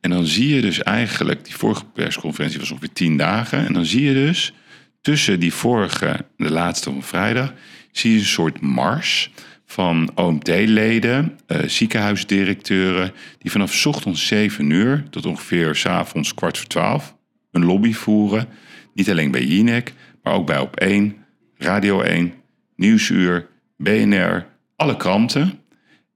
En 0.00 0.10
dan 0.10 0.26
zie 0.26 0.54
je 0.54 0.60
dus 0.60 0.82
eigenlijk, 0.82 1.44
die 1.44 1.54
vorige 1.54 1.84
persconferentie 1.84 2.58
was 2.58 2.70
ongeveer 2.70 2.92
tien 2.92 3.16
dagen. 3.16 3.66
En 3.66 3.72
dan 3.72 3.84
zie 3.84 4.02
je 4.02 4.14
dus 4.14 4.52
tussen 5.00 5.40
die 5.40 5.54
vorige, 5.54 6.26
de 6.36 6.50
laatste 6.50 6.90
van 6.90 7.02
vrijdag, 7.02 7.52
zie 7.92 8.12
je 8.12 8.18
een 8.18 8.24
soort 8.24 8.60
mars 8.60 9.30
van 9.66 10.10
OMT-leden, 10.14 11.38
eh, 11.46 11.58
ziekenhuisdirecteuren, 11.66 13.12
die 13.38 13.50
vanaf 13.50 13.86
ochtends 13.86 14.26
7 14.26 14.70
uur 14.70 15.04
tot 15.10 15.26
ongeveer 15.26 15.74
's 15.74 15.86
avonds 15.86 16.34
kwart 16.34 16.58
voor 16.58 16.66
12 16.66 17.16
een 17.50 17.64
lobby 17.64 17.92
voeren. 17.92 18.48
Niet 18.94 19.10
alleen 19.10 19.30
bij 19.30 19.44
Jinek, 19.44 19.92
maar 20.22 20.32
ook 20.32 20.46
bij 20.46 20.58
Op1, 20.58 21.16
Radio 21.56 22.00
1, 22.00 22.34
Nieuwsuur, 22.76 23.48
BNR, 23.76 24.46
alle 24.76 24.96
kranten. 24.96 25.60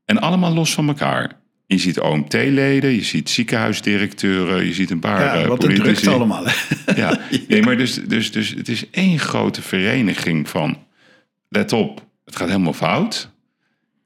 En 0.04 0.18
allemaal 0.20 0.54
los 0.54 0.74
van 0.74 0.88
elkaar. 0.88 1.42
Je 1.66 1.78
ziet 1.78 2.00
OMT-leden, 2.00 2.90
je 2.90 3.02
ziet 3.04 3.30
ziekenhuisdirecteuren, 3.30 4.64
je 4.66 4.72
ziet 4.74 4.90
een 4.90 4.98
paar 4.98 5.20
Ja, 5.20 5.34
eh, 5.34 5.46
wat 5.48 5.62
het 5.62 5.66
politici. 5.74 6.02
drukt 6.02 6.06
allemaal. 6.16 6.44
Ja, 6.96 7.18
nee, 7.48 7.62
maar 7.62 7.76
dus, 7.76 7.94
dus, 7.94 8.32
dus 8.32 8.48
het 8.50 8.68
is 8.68 8.90
één 8.90 9.18
grote 9.18 9.62
vereniging 9.62 10.48
van... 10.48 10.78
Let 11.48 11.72
op, 11.72 12.06
het 12.24 12.36
gaat 12.36 12.48
helemaal 12.48 12.72
fout. 12.72 13.30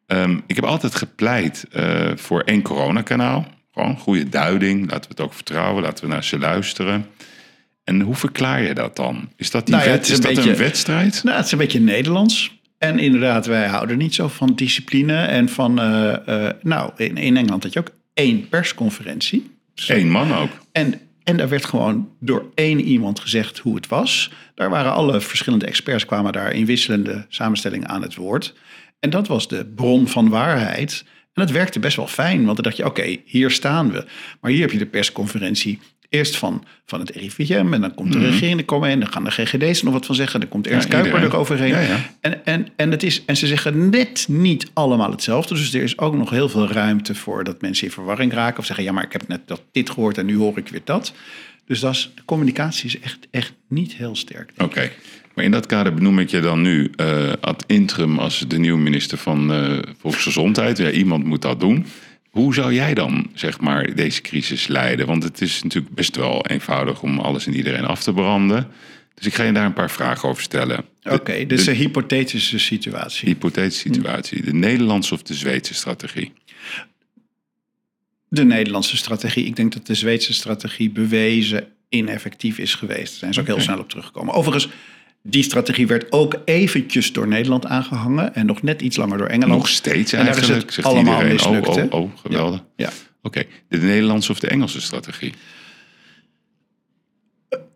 Ehm, 0.06 0.38
ik 0.46 0.54
heb 0.56 0.64
altijd 0.64 0.94
gepleit 0.94 1.64
eh, 1.72 2.10
voor 2.16 2.40
één 2.40 2.62
coronakanaal. 2.62 3.46
Gewoon 3.72 3.98
goede 3.98 4.28
duiding, 4.28 4.80
laten 4.90 5.00
we 5.10 5.16
het 5.16 5.20
ook 5.20 5.34
vertrouwen, 5.34 5.82
laten 5.82 6.04
we 6.04 6.10
naar 6.10 6.24
ze 6.24 6.38
luisteren. 6.38 7.06
En 7.84 8.00
hoe 8.00 8.14
verklaar 8.14 8.62
je 8.62 8.74
dat 8.74 8.96
dan? 8.96 9.28
Is 9.36 9.50
dat, 9.50 9.66
die 9.66 9.74
Nou 9.74 9.86
ja, 9.86 9.92
wet- 9.94 10.00
het 10.00 10.08
is 10.08 10.18
is 10.18 10.18
een 10.18 10.24
dat 10.24 10.34
beetje- 10.34 10.50
een 10.50 10.56
wedstrijd? 10.66 11.20
Nou, 11.24 11.36
het 11.36 11.46
is 11.46 11.52
een 11.52 11.58
beetje 11.58 11.80
Nederlands. 11.80 12.57
En 12.78 12.98
inderdaad, 12.98 13.46
wij 13.46 13.66
houden 13.66 13.98
niet 13.98 14.14
zo 14.14 14.28
van 14.28 14.54
discipline. 14.54 15.16
En 15.16 15.48
van, 15.48 15.80
eh, 15.80 16.46
eh, 16.46 16.54
nou, 16.62 16.90
in, 16.96 17.16
in 17.16 17.36
Engeland 17.36 17.62
had 17.62 17.72
je 17.72 17.78
ook 17.78 17.92
één 18.14 18.48
persconferentie. 18.48 19.50
Eén 19.86 20.10
man 20.10 20.34
ook. 20.34 20.50
En, 20.72 21.00
en 21.24 21.36
daar 21.36 21.48
werd 21.48 21.64
gewoon 21.64 22.08
door 22.20 22.50
één 22.54 22.80
iemand 22.80 23.20
gezegd 23.20 23.58
hoe 23.58 23.74
het 23.74 23.88
was. 23.88 24.30
Daar 24.54 24.70
waren 24.70 24.92
alle 24.92 25.20
verschillende 25.20 25.66
experts 25.66 26.04
kwamen 26.04 26.32
daar 26.32 26.52
in 26.52 26.66
wisselende 26.66 27.26
samenstellingen 27.28 27.88
aan 27.88 28.02
het 28.02 28.14
woord. 28.14 28.54
En 29.00 29.10
dat 29.10 29.26
was 29.26 29.48
de 29.48 29.66
bron 29.74 30.08
van 30.08 30.28
waarheid. 30.28 31.04
En 31.32 31.44
dat 31.44 31.50
werkte 31.50 31.78
best 31.78 31.96
wel 31.96 32.06
fijn, 32.06 32.44
want 32.44 32.54
dan 32.56 32.64
dacht 32.64 32.76
je, 32.76 32.84
oké, 32.84 33.16
hier 33.24 33.50
staan 33.50 33.92
we. 33.92 34.04
Maar 34.40 34.50
hier 34.50 34.60
heb 34.60 34.70
je 34.70 34.78
de 34.78 34.86
persconferentie 34.86 35.78
Eerst 36.08 36.36
van, 36.36 36.64
van 36.86 37.00
het 37.00 37.10
RIVM 37.10 37.66
en 37.72 37.80
dan 37.80 37.94
komt 37.94 38.12
de 38.12 38.18
Mhm. 38.18 38.26
regering 38.30 38.58
er 38.58 38.64
komen 38.64 38.88
en 38.88 39.00
dan 39.00 39.12
gaan 39.12 39.24
de 39.24 39.30
GGD's 39.30 39.78
er 39.78 39.84
nog 39.84 39.94
wat 39.94 40.06
van 40.06 40.14
zeggen. 40.14 40.40
Dan 40.40 40.48
komt 40.48 40.66
Ernst 40.66 40.92
Ja, 40.92 41.00
Kuiper 41.00 41.22
er 41.22 41.36
overheen. 41.36 41.68
Ja, 41.68 41.80
ja. 41.80 42.10
En, 42.20 42.44
en, 42.44 42.68
en, 42.76 42.90
het 42.90 43.02
is, 43.02 43.24
en 43.24 43.36
ze 43.36 43.46
zeggen 43.46 43.88
net 43.88 44.26
niet 44.28 44.70
allemaal 44.72 45.10
hetzelfde. 45.10 45.54
Dus 45.54 45.74
er 45.74 45.82
is 45.82 45.98
ook 45.98 46.14
nog 46.14 46.30
heel 46.30 46.48
veel 46.48 46.68
ruimte 46.68 47.14
voor 47.14 47.44
dat 47.44 47.60
mensen 47.60 47.86
in 47.86 47.92
verwarring 47.92 48.32
raken. 48.32 48.58
Of 48.58 48.66
zeggen, 48.66 48.84
ja, 48.84 48.92
maar 48.92 49.04
ik 49.04 49.12
heb 49.12 49.28
net 49.28 49.40
dat 49.46 49.62
dit 49.72 49.90
gehoord 49.90 50.18
en 50.18 50.26
nu 50.26 50.36
hoor 50.36 50.58
ik 50.58 50.68
weer 50.68 50.80
dat. 50.84 51.12
Dus 51.66 51.80
dat 51.80 51.94
is, 51.94 52.10
de 52.14 52.22
communicatie 52.24 52.86
is 52.86 53.00
echt, 53.00 53.18
echt 53.30 53.52
niet 53.68 53.92
heel 53.94 54.16
sterk. 54.16 54.52
Oké. 54.58 54.90
Maar 55.34 55.44
in 55.44 55.50
dat 55.50 55.66
kader 55.66 55.94
benoem 55.94 56.18
ik 56.18 56.30
je 56.30 56.40
dan 56.40 56.60
nu 56.62 56.90
eh, 56.96 57.32
ad 57.40 57.64
interim 57.66 58.18
als 58.18 58.44
de 58.48 58.58
nieuwe 58.58 58.78
minister 58.80 59.18
van 59.18 59.52
eh, 59.52 59.78
Volksgezondheid. 60.00 60.78
Ja, 60.78 60.90
iemand 60.90 61.24
moet 61.24 61.42
dat 61.42 61.60
doen. 61.60 61.86
Hoe 62.38 62.54
zou 62.54 62.74
jij 62.74 62.94
dan, 62.94 63.30
zeg 63.34 63.60
maar, 63.60 63.94
deze 63.94 64.20
crisis 64.20 64.66
leiden? 64.66 65.06
Want 65.06 65.22
het 65.22 65.40
is 65.40 65.62
natuurlijk 65.62 65.94
best 65.94 66.16
wel 66.16 66.46
eenvoudig 66.46 67.02
om 67.02 67.18
alles 67.18 67.46
en 67.46 67.54
iedereen 67.54 67.84
af 67.84 68.02
te 68.02 68.12
branden. 68.12 68.68
Dus 69.14 69.26
ik 69.26 69.34
ga 69.34 69.42
je 69.42 69.52
daar 69.52 69.64
een 69.64 69.72
paar 69.72 69.90
vragen 69.90 70.28
over 70.28 70.42
stellen. 70.42 70.84
Oké, 71.02 71.32
dit 71.32 71.58
is 71.58 71.64
de 71.64 71.70
een 71.70 71.76
hypothetische 71.76 72.58
situatie. 72.58 73.28
hypothetische 73.28 73.92
situatie. 73.92 74.42
De 74.42 74.54
Nederlandse 74.54 75.14
of 75.14 75.22
de 75.22 75.34
Zweedse 75.34 75.74
strategie? 75.74 76.32
De 78.28 78.44
Nederlandse 78.44 78.96
strategie. 78.96 79.44
Ik 79.44 79.56
denk 79.56 79.72
dat 79.72 79.86
de 79.86 79.94
Zweedse 79.94 80.34
strategie 80.34 80.90
bewezen 80.90 81.68
ineffectief 81.88 82.58
is 82.58 82.74
geweest. 82.74 83.10
Daar 83.10 83.18
zijn 83.18 83.34
ze 83.34 83.40
ook 83.40 83.46
heel 83.46 83.60
snel 83.60 83.78
op 83.78 83.88
teruggekomen. 83.88 84.34
Overigens, 84.34 84.72
die 85.22 85.42
strategie 85.42 85.86
werd 85.86 86.12
ook 86.12 86.36
eventjes 86.44 87.12
door 87.12 87.28
Nederland 87.28 87.66
aangehangen. 87.66 88.34
En 88.34 88.46
nog 88.46 88.62
net 88.62 88.82
iets 88.82 88.96
langer 88.96 89.18
door 89.18 89.26
Engeland. 89.26 89.58
Nog 89.58 89.68
steeds 89.68 90.12
En 90.12 90.20
is 90.20 90.26
eigenlijk, 90.26 90.62
het 90.62 90.72
zegt 90.72 90.86
allemaal 90.88 91.22
iedereen. 91.22 91.66
oh, 91.66 91.76
oh, 91.92 92.00
oh, 92.02 92.10
geweldig. 92.16 92.64
Ja. 92.76 92.90
Oké, 93.22 93.42
de 93.68 93.78
Nederlandse 93.78 94.32
of 94.32 94.38
de 94.40 94.46
Engelse 94.48 94.80
strategie? 94.80 95.32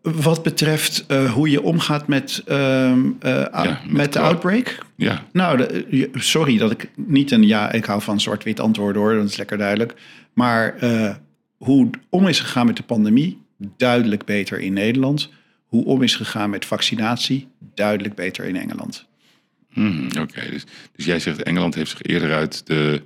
Wat 0.01 0.43
betreft 0.43 1.05
eh, 1.07 1.33
hoe 1.33 1.49
je 1.49 1.61
omgaat 1.61 2.07
met, 2.07 2.41
ehm, 2.45 2.99
eh, 3.19 3.63
met 3.63 3.91
met 3.91 4.13
de 4.13 4.19
outbreak. 4.19 4.77
Ja, 4.95 5.25
Nou, 5.33 5.57
de- 5.57 5.85
je- 5.89 6.09
sorry 6.13 6.57
dat 6.57 6.71
ik 6.71 6.89
niet 6.95 7.31
een 7.31 7.47
ja, 7.47 7.71
ik 7.71 7.85
hou 7.85 8.01
van 8.01 8.19
zwart-wit 8.21 8.59
antwoorden 8.59 9.01
hoor, 9.01 9.13
dat 9.15 9.29
is 9.29 9.37
lekker 9.37 9.57
duidelijk. 9.57 9.93
Maar 10.33 10.75
eh, 10.77 11.15
hoe 11.57 11.89
om 12.09 12.27
is 12.27 12.39
gegaan 12.39 12.65
met 12.65 12.77
de 12.77 12.83
pandemie, 12.83 13.41
duidelijk 13.77 14.25
beter 14.25 14.59
in 14.59 14.73
Nederland. 14.73 15.29
Hoe 15.73 15.85
om 15.85 16.01
is 16.01 16.15
gegaan 16.15 16.49
met 16.49 16.65
vaccinatie, 16.65 17.47
duidelijk 17.75 18.15
beter 18.15 18.45
in 18.45 18.55
Engeland. 18.55 19.05
Mhm, 19.73 20.19
oké. 20.19 20.49
Dus, 20.49 20.63
dus 20.95 21.05
jij 21.05 21.19
zegt 21.19 21.43
Engeland 21.43 21.75
heeft 21.75 21.89
zich 21.89 22.01
eerder 22.01 22.33
uit 22.33 22.67
de 22.67 23.01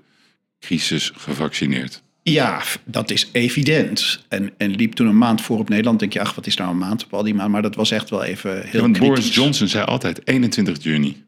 crisis 0.59 1.11
gevaccineerd. 1.15 2.01
Ja, 2.23 2.61
dat 2.85 3.09
is 3.09 3.29
evident. 3.31 4.25
En, 4.27 4.51
en 4.57 4.71
liep 4.71 4.93
toen 4.93 5.07
een 5.07 5.17
maand 5.17 5.41
voor 5.41 5.59
op 5.59 5.69
Nederland. 5.69 5.99
Denk 5.99 6.13
je, 6.13 6.21
ach, 6.21 6.35
wat 6.35 6.47
is 6.47 6.55
nou 6.55 6.69
een 6.71 6.77
maand 6.77 7.05
op 7.05 7.13
al 7.13 7.23
die 7.23 7.33
maanden? 7.33 7.51
Maar 7.51 7.61
dat 7.61 7.75
was 7.75 7.91
echt 7.91 8.09
wel 8.09 8.23
even 8.23 8.51
heel 8.51 8.69
Ja, 8.71 8.79
want 8.79 8.99
Boris. 8.99 9.35
Johnson 9.35 9.67
zei 9.67 9.85
altijd 9.85 10.27
21 10.27 10.83
juni. 10.83 11.23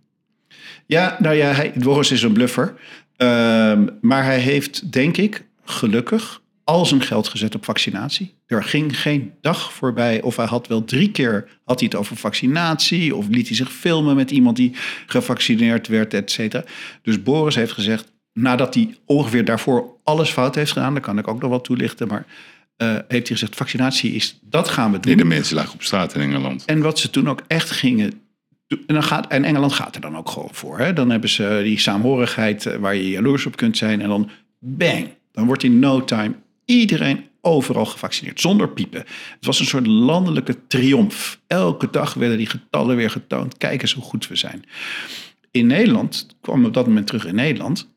Ja, 0.86 1.18
nou 1.20 1.36
ja, 1.36 1.52
hij, 1.52 1.74
Boris 1.76 2.12
is 2.12 2.22
een 2.22 2.34
bluffer. 2.34 2.74
Ehm, 3.16 3.88
maar 4.02 4.24
hij 4.24 4.40
heeft, 4.40 4.92
denk 4.92 5.18
ik, 5.18 5.44
gelukkig 5.66 6.42
al 6.64 6.86
zijn 6.86 7.02
geld 7.02 7.28
gezet 7.28 7.56
op 7.56 7.66
vaccinatie. 7.66 8.38
Er 8.50 8.64
ging 8.64 9.00
geen 9.00 9.34
dag 9.42 9.74
voorbij 9.74 10.22
of 10.22 10.36
hij 10.36 10.46
had 10.46 10.68
wel 10.68 10.84
drie 10.84 11.12
keer 11.12 11.48
had 11.64 11.80
hij 11.80 11.90
het 11.92 12.00
over 12.00 12.16
vaccinatie... 12.16 13.16
of 13.16 13.28
liet 13.28 13.48
hij 13.48 13.56
zich 13.56 13.72
filmen 13.72 14.16
met 14.16 14.32
iemand 14.32 14.56
die 14.56 14.72
gevaccineerd 15.06 15.88
werd, 15.88 16.14
et 16.14 16.32
cetera. 16.32 16.64
Dus 17.02 17.24
Boris 17.24 17.56
heeft 17.56 17.72
gezegd, 17.72 18.12
nadat 18.34 18.74
hij 18.74 18.98
ongeveer 19.06 19.46
daarvoor 19.46 19.98
alles 20.04 20.30
fout 20.30 20.56
heeft 20.56 20.72
gedaan... 20.72 20.94
daar 20.94 21.02
kan 21.02 21.18
ik 21.18 21.28
ook 21.28 21.42
nog 21.42 21.50
wat 21.50 21.64
toelichten, 21.64 22.08
maar 22.08 22.26
eh, 22.76 22.88
heeft 22.88 23.28
hij 23.28 23.38
gezegd... 23.38 23.56
vaccinatie 23.56 24.12
is, 24.12 24.40
dat 24.42 24.70
gaan 24.70 24.92
we 24.92 25.00
doen. 25.00 25.16
Nee, 25.16 25.24
de 25.24 25.30
mensen 25.30 25.56
lagen 25.56 25.74
op 25.74 25.84
straat 25.84 26.16
in 26.16 26.22
Engeland. 26.22 26.66
En 26.66 26.82
wat 26.82 27.00
ze 27.00 27.10
toen 27.10 27.30
ook 27.30 27.42
echt 27.48 27.72
gingen. 27.72 28.12
En, 28.68 28.80
dan 28.86 29.04
gaat, 29.04 29.28
en 29.28 29.44
Engeland 29.44 29.74
gaat 29.74 29.96
er 29.96 30.02
dan 30.02 30.18
ook 30.18 30.30
gewoon 30.30 30.50
voor. 30.52 30.80
Hè? 30.80 30.94
Dan 30.94 31.10
hebben 31.10 31.30
ze 31.30 31.62
die 31.64 31.80
saamhorigheid 31.80 32.66
eh, 32.66 32.76
waar 32.78 32.96
je 32.96 33.10
jaloers 33.10 33.46
op 33.46 33.56
kunt 33.56 33.78
zijn. 33.78 34.02
En 34.02 34.08
dan 34.08 34.30
bang. 34.60 35.08
Dan 35.32 35.46
wordt 35.46 35.64
in 35.64 35.80
no 35.80 36.04
time 36.04 36.36
iedereen 36.66 37.29
overal 37.42 37.86
gevaccineerd. 37.86 38.40
Zonder 38.42 38.70
piepen. 38.70 39.00
Het 39.36 39.46
was 39.46 39.60
een 39.60 39.66
soort 39.66 39.88
landelijke 39.88 40.58
triomf. 40.68 41.40
Elke 41.48 41.90
dag 41.92 42.14
werden 42.14 42.38
die 42.38 42.48
getallen 42.48 42.96
weer 42.96 43.10
getoond. 43.10 43.58
Kijk 43.58 43.82
eens 43.82 43.94
hoe 43.94 44.04
goed 44.04 44.28
we 44.28 44.36
zijn. 44.36 44.64
In 45.52 45.68
Nederland, 45.68 46.28
kwam 46.42 46.66
op 46.66 46.74
dat 46.74 46.88
moment 46.88 47.08
terug 47.08 47.26
in 47.26 47.36
Nederland. 47.36 47.90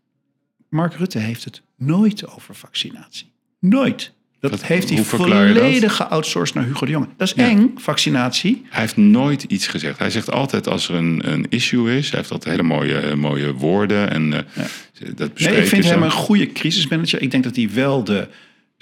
Mark 0.68 0.94
Rutte 0.94 1.18
heeft 1.18 1.44
het 1.44 1.62
nooit 1.76 2.28
over 2.28 2.54
vaccinatie. 2.54 3.32
Nooit. 3.60 4.12
Dat 4.40 4.62
heeft 4.62 4.88
hij 4.90 5.02
volledig 5.04 5.96
geoutsourced 5.96 6.54
naar 6.54 6.64
Hugo 6.64 6.86
de 6.86 6.92
Jonge. 6.92 7.06
Dat 7.16 7.28
is 7.28 7.34
Ja. 7.36 7.48
eng, 7.48 7.70
vaccinatie. 7.76 8.62
Hij 8.68 8.80
heeft 8.80 8.96
nooit 8.96 9.42
iets 9.42 9.66
gezegd. 9.66 9.98
Hij 9.98 10.10
zegt 10.10 10.30
altijd 10.30 10.68
als 10.68 10.88
er 10.88 10.94
een, 10.94 11.32
een 11.32 11.46
issue 11.48 11.96
is. 11.96 12.10
Hij 12.10 12.18
heeft 12.18 12.30
altijd 12.32 12.56
hele 12.56 12.68
mooie, 12.68 13.16
mooie 13.16 13.52
woorden. 13.52 14.10
En 14.10 14.32
eh, 14.32 15.08
dat 15.14 15.38
Nee, 15.38 15.56
ik 15.56 15.66
vind 15.66 15.84
hem 15.84 16.02
een 16.02 16.10
goede 16.10 16.52
crisismanager. 16.52 17.22
Ik 17.22 17.30
denk 17.30 17.44
dat 17.44 17.56
hij 17.56 17.68
wel 17.72 18.04
de, 18.04 18.28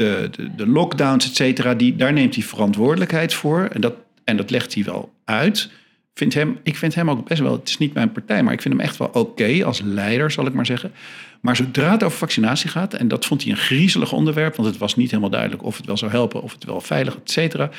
de, 0.01 0.31
de, 0.57 0.67
lockdowns, 0.67 1.29
et 1.29 1.37
cetera, 1.37 1.75
daar 1.75 2.13
neemt 2.13 2.35
hij 2.35 2.45
verantwoordelijkheid 2.45 3.35
voor. 3.35 3.69
En 3.73 3.81
dat, 3.81 3.95
en 4.25 4.37
dat 4.37 4.51
legt 4.51 4.75
hij 4.75 4.85
wel 4.85 5.13
uit. 5.25 5.71
Vind 6.15 6.35
hem, 6.35 6.59
ik 6.63 6.77
vind 6.77 6.95
hem 6.95 7.11
ook 7.11 7.29
best 7.29 7.41
wel, 7.41 7.53
het 7.53 7.69
is 7.69 7.79
niet 7.79 7.95
mijn 7.95 8.13
partij, 8.13 8.43
maar 8.43 8.53
ik 8.53 8.63
vind 8.63 8.75
hem 8.75 8.83
echt 8.83 8.97
wel 8.97 9.11
oké 9.13 9.65
als 9.65 9.81
leider, 9.85 10.31
zal 10.31 10.47
ik 10.47 10.53
maar 10.53 10.67
zeggen. 10.67 10.93
Maar 11.41 11.57
zodra 11.57 11.91
het 11.91 12.03
over 12.03 12.19
vaccinatie 12.19 12.71
gaat, 12.71 12.95
en 12.95 13.09
dat 13.09 13.27
vond 13.27 13.43
hij 13.43 13.51
een 13.51 13.59
griezelig 13.59 14.13
onderwerp, 14.13 14.57
want 14.57 14.69
het 14.69 14.79
was 14.79 14.97
niet 14.97 15.11
helemaal 15.11 15.31
duidelijk 15.31 15.65
of 15.65 15.77
het 15.77 15.87
wel 15.87 15.97
zou 15.97 16.11
helpen, 16.11 16.43
of 16.43 16.53
het 16.53 16.65
wel 16.65 16.81
veilig, 16.81 17.17
et 17.17 17.31
cetera, 17.31 17.71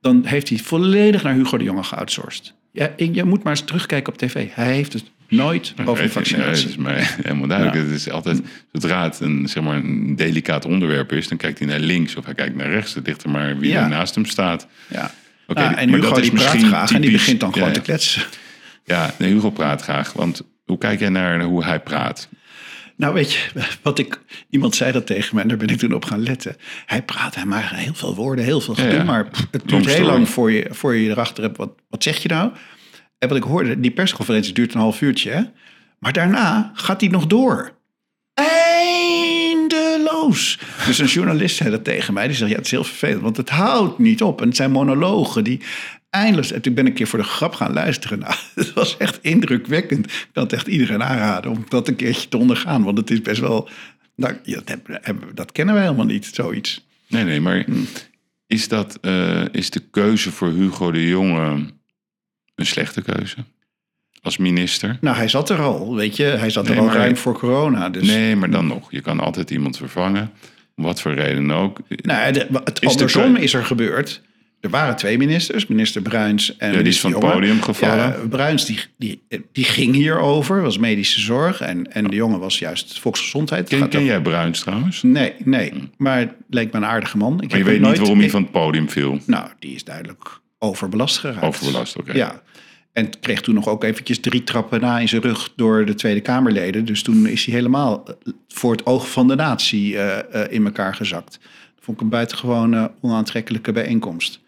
dan 0.00 0.24
heeft 0.24 0.48
hij 0.48 0.58
volledig 0.58 1.22
naar 1.22 1.34
Hugo 1.34 1.58
de 1.58 1.64
Jonge 1.64 1.82
geoutsourced. 1.82 2.54
Ja, 2.72 2.90
je 2.96 3.24
moet 3.24 3.42
maar 3.42 3.52
eens 3.52 3.64
terugkijken 3.64 4.12
op 4.12 4.18
tv. 4.18 4.48
Hij 4.52 4.72
heeft 4.72 4.92
het 4.92 5.04
nooit 5.30 5.74
over 5.84 6.02
Nee, 6.02 6.10
vaccinatie. 6.12 6.62
dat 6.62 6.70
is 6.70 6.76
mij 6.76 7.06
helemaal 7.22 7.46
duidelijk. 7.48 7.76
Ja. 7.78 7.84
Het 7.84 7.92
is 7.94 8.10
altijd, 8.10 8.40
zodra 8.72 9.02
het 9.04 9.20
een, 9.20 9.48
zeg 9.48 9.62
maar, 9.62 9.76
een 9.76 10.16
delicaat 10.16 10.64
onderwerp 10.64 11.12
is, 11.12 11.28
dan 11.28 11.38
kijkt 11.38 11.58
hij 11.58 11.68
naar 11.68 11.78
links 11.78 12.16
of 12.16 12.24
hij 12.24 12.34
kijkt 12.34 12.56
naar 12.56 12.70
rechts. 12.70 12.94
Het 12.94 13.06
ligt 13.06 13.22
er 13.22 13.30
maar 13.30 13.58
wie 13.58 13.70
Ja. 13.70 13.82
er 13.82 13.88
naast 13.88 14.14
hem 14.14 14.24
staat. 14.24 14.66
Ja. 14.88 15.14
Oké, 15.46 15.60
Nou, 15.60 15.74
en 15.74 15.88
Hugo 15.88 16.08
dat 16.14 16.22
die 16.22 16.32
praat 16.32 16.62
graag 16.62 16.90
en 16.92 17.00
die 17.00 17.10
begint 17.10 17.40
dan 17.40 17.52
gewoon 17.52 17.68
ja, 17.68 17.74
te 17.74 17.80
kletsen. 17.80 18.22
Ja, 18.84 19.14
nee, 19.18 19.32
Hugo 19.32 19.50
praat 19.50 19.82
graag. 19.82 20.12
Want 20.12 20.42
hoe 20.64 20.78
kijk 20.78 21.00
jij 21.00 21.08
naar 21.08 21.42
hoe 21.42 21.64
hij 21.64 21.80
praat? 21.80 22.28
Nou 22.96 23.14
weet 23.14 23.32
je, 23.32 23.40
wat 23.82 23.98
ik, 23.98 24.20
iemand 24.50 24.74
zei 24.74 24.92
dat 24.92 25.06
tegen 25.06 25.34
me 25.36 25.42
en 25.42 25.48
daar 25.48 25.56
ben 25.56 25.68
ik 25.68 25.78
toen 25.78 25.92
op 25.94 26.04
gaan 26.04 26.22
letten. 26.22 26.56
Hij 26.86 27.02
praat, 27.02 27.34
hij 27.34 27.44
maakt 27.44 27.70
heel 27.74 27.94
veel 27.94 28.14
woorden, 28.14 28.44
heel 28.44 28.60
veel 28.60 28.74
gedoe, 28.74 28.92
ja. 28.92 29.02
maar 29.04 29.28
pff, 29.28 29.46
het 29.50 29.68
duurt 29.68 29.86
heel 29.86 30.04
lang 30.06 30.28
voor 30.28 30.52
je, 30.52 30.66
voor 30.70 30.94
je 30.94 31.10
erachter 31.10 31.42
hebt, 31.44 31.56
wat, 31.56 31.70
wat 31.88 32.02
zeg 32.02 32.22
je 32.22 32.28
nou? 32.28 32.50
En 33.20 33.28
wat 33.28 33.36
ik 33.36 33.42
hoorde, 33.42 33.80
die 33.80 33.90
persconferentie 33.90 34.52
duurt 34.52 34.74
een 34.74 34.80
half 34.80 35.00
uurtje, 35.00 35.30
hè? 35.30 35.42
maar 35.98 36.12
daarna 36.12 36.70
gaat 36.74 37.00
hij 37.00 37.10
nog 37.10 37.26
door. 37.26 37.72
Eindeloos. 38.34 40.58
Dus 40.86 40.98
een 40.98 41.06
journalist 41.06 41.56
zei 41.56 41.70
dat 41.70 41.84
tegen 41.84 42.14
mij. 42.14 42.26
Die 42.26 42.36
zegt, 42.36 42.50
ja, 42.50 42.56
het 42.56 42.64
is 42.64 42.70
heel 42.70 42.84
vervelend, 42.84 43.22
want 43.22 43.36
het 43.36 43.48
houdt 43.48 43.98
niet 43.98 44.22
op. 44.22 44.40
En 44.40 44.46
het 44.46 44.56
zijn 44.56 44.70
monologen 44.70 45.44
die 45.44 45.60
eindeloos... 46.10 46.52
En 46.52 46.62
toen 46.62 46.74
ben 46.74 46.84
ik 46.84 46.90
een 46.90 46.96
keer 46.96 47.06
voor 47.06 47.18
de 47.18 47.24
grap 47.24 47.54
gaan 47.54 47.72
luisteren. 47.72 48.18
Nou, 48.20 48.34
het 48.54 48.72
was 48.72 48.96
echt 48.96 49.18
indrukwekkend. 49.22 50.06
Ik 50.06 50.28
kan 50.32 50.42
het 50.42 50.52
echt 50.52 50.66
iedereen 50.66 51.02
aanraden 51.02 51.50
om 51.50 51.64
dat 51.68 51.88
een 51.88 51.96
keertje 51.96 52.28
te 52.28 52.36
ondergaan. 52.36 52.82
Want 52.82 52.98
het 52.98 53.10
is 53.10 53.20
best 53.20 53.40
wel... 53.40 53.68
Nou, 54.16 54.34
dat, 54.42 54.78
hebben, 54.86 55.34
dat 55.34 55.52
kennen 55.52 55.74
wij 55.74 55.84
helemaal 55.84 56.06
niet, 56.06 56.30
zoiets. 56.32 56.86
Nee, 57.08 57.24
nee, 57.24 57.40
maar 57.40 57.64
is, 58.46 58.68
dat, 58.68 58.98
eh, 59.00 59.44
is 59.52 59.70
de 59.70 59.82
keuze 59.90 60.32
voor 60.32 60.48
Hugo 60.48 60.90
de 60.90 61.08
Jonge 61.08 61.66
een 62.60 62.66
slechte 62.66 63.02
keuze? 63.02 63.36
Als 64.22 64.36
minister? 64.36 64.98
Nou, 65.00 65.16
hij 65.16 65.28
zat 65.28 65.50
er 65.50 65.60
al, 65.60 65.94
weet 65.94 66.16
je. 66.16 66.24
Hij 66.24 66.50
zat 66.50 66.68
Nee, 66.68 66.76
er 66.76 66.82
al 66.82 66.92
ruim 66.92 67.16
voor 67.16 67.38
corona. 67.38 67.88
Dus 67.88 68.06
Nee, 68.06 68.36
maar 68.36 68.50
dan 68.50 68.66
nog. 68.66 68.92
Je 68.92 69.00
kan 69.00 69.20
altijd 69.20 69.50
iemand 69.50 69.76
vervangen. 69.76 70.30
Om 70.76 70.84
wat 70.84 71.00
voor 71.00 71.14
reden 71.14 71.50
ook. 71.50 71.78
Nou, 71.88 72.32
de, 72.32 72.46
het 72.64 72.72
Is 72.74 72.80
de 72.80 72.86
andersom 72.86 73.36
is 73.36 73.54
er 73.54 73.64
gebeurd. 73.64 74.22
Er 74.60 74.70
waren 74.70 74.96
twee 74.96 75.18
ministers, 75.18 75.66
minister 75.66 76.02
Bruins 76.02 76.56
en 76.56 76.72
die 76.72 76.82
is 76.82 77.00
van 77.00 77.10
het 77.12 77.20
podium 77.20 77.62
gevallen. 77.62 77.96
Ja, 77.96 78.16
Bruins 78.28 78.64
die, 78.64 78.80
die, 78.98 79.22
die 79.52 79.64
ging 79.64 79.94
hierover, 79.94 80.62
was 80.62 80.78
medische 80.78 81.20
zorg. 81.20 81.60
En, 81.60 81.92
en 81.92 82.04
de 82.06 82.16
jongen 82.16 82.38
was 82.40 82.58
juist 82.58 83.00
volksgezondheid. 83.00 83.68
Ken, 83.68 83.88
ken 83.88 84.04
jij 84.04 84.20
Bruins 84.20 84.60
trouwens? 84.60 85.02
Nee, 85.02 85.32
nee. 85.44 85.72
Maar 85.96 86.18
het 86.18 86.32
leek 86.48 86.72
me 86.72 86.78
een 86.78 86.86
aardige 86.86 87.16
man. 87.16 87.40
Ik 87.40 87.48
Maar 87.50 87.58
je 87.58 87.64
weet 87.64 87.80
niet 87.80 87.98
waarom 87.98 88.18
hij 88.18 88.30
van 88.30 88.42
het 88.42 88.50
podium 88.50 88.90
viel. 88.90 89.18
Nou, 89.26 89.48
die 89.58 89.74
is 89.74 89.84
duidelijk 89.84 90.40
overbelast 90.58 91.18
geraakt. 91.18 91.46
Overbelast, 91.46 91.96
oké. 91.96 92.12
Ja. 92.12 92.42
En 92.92 93.20
kreeg 93.20 93.40
toen 93.40 93.54
nog 93.54 93.68
ook 93.68 93.84
eventjes 93.84 94.20
drie 94.20 94.44
trappen 94.44 94.80
na 94.80 94.98
in 94.98 95.08
zijn 95.08 95.22
rug 95.22 95.52
door 95.56 95.84
de 95.84 95.94
Tweede 95.94 96.20
Kamerleden. 96.20 96.84
Dus 96.84 97.02
toen 97.02 97.26
is 97.26 97.44
hij 97.44 97.54
helemaal 97.54 98.04
eh, 98.06 98.32
voor 98.48 98.72
het 98.72 98.86
oog 98.86 99.10
van 99.10 99.28
de 99.28 99.34
natie 99.34 99.98
eh, 99.98 100.42
eh, 100.44 100.52
in 100.52 100.64
elkaar 100.64 100.94
gezakt. 100.94 101.38
Dat 101.74 101.84
vond 101.84 101.96
ik 101.96 102.02
een 102.02 102.10
buitengewoon 102.10 102.90
onaantrekkelijke 103.00 103.72
bijeenkomst. 103.72 104.40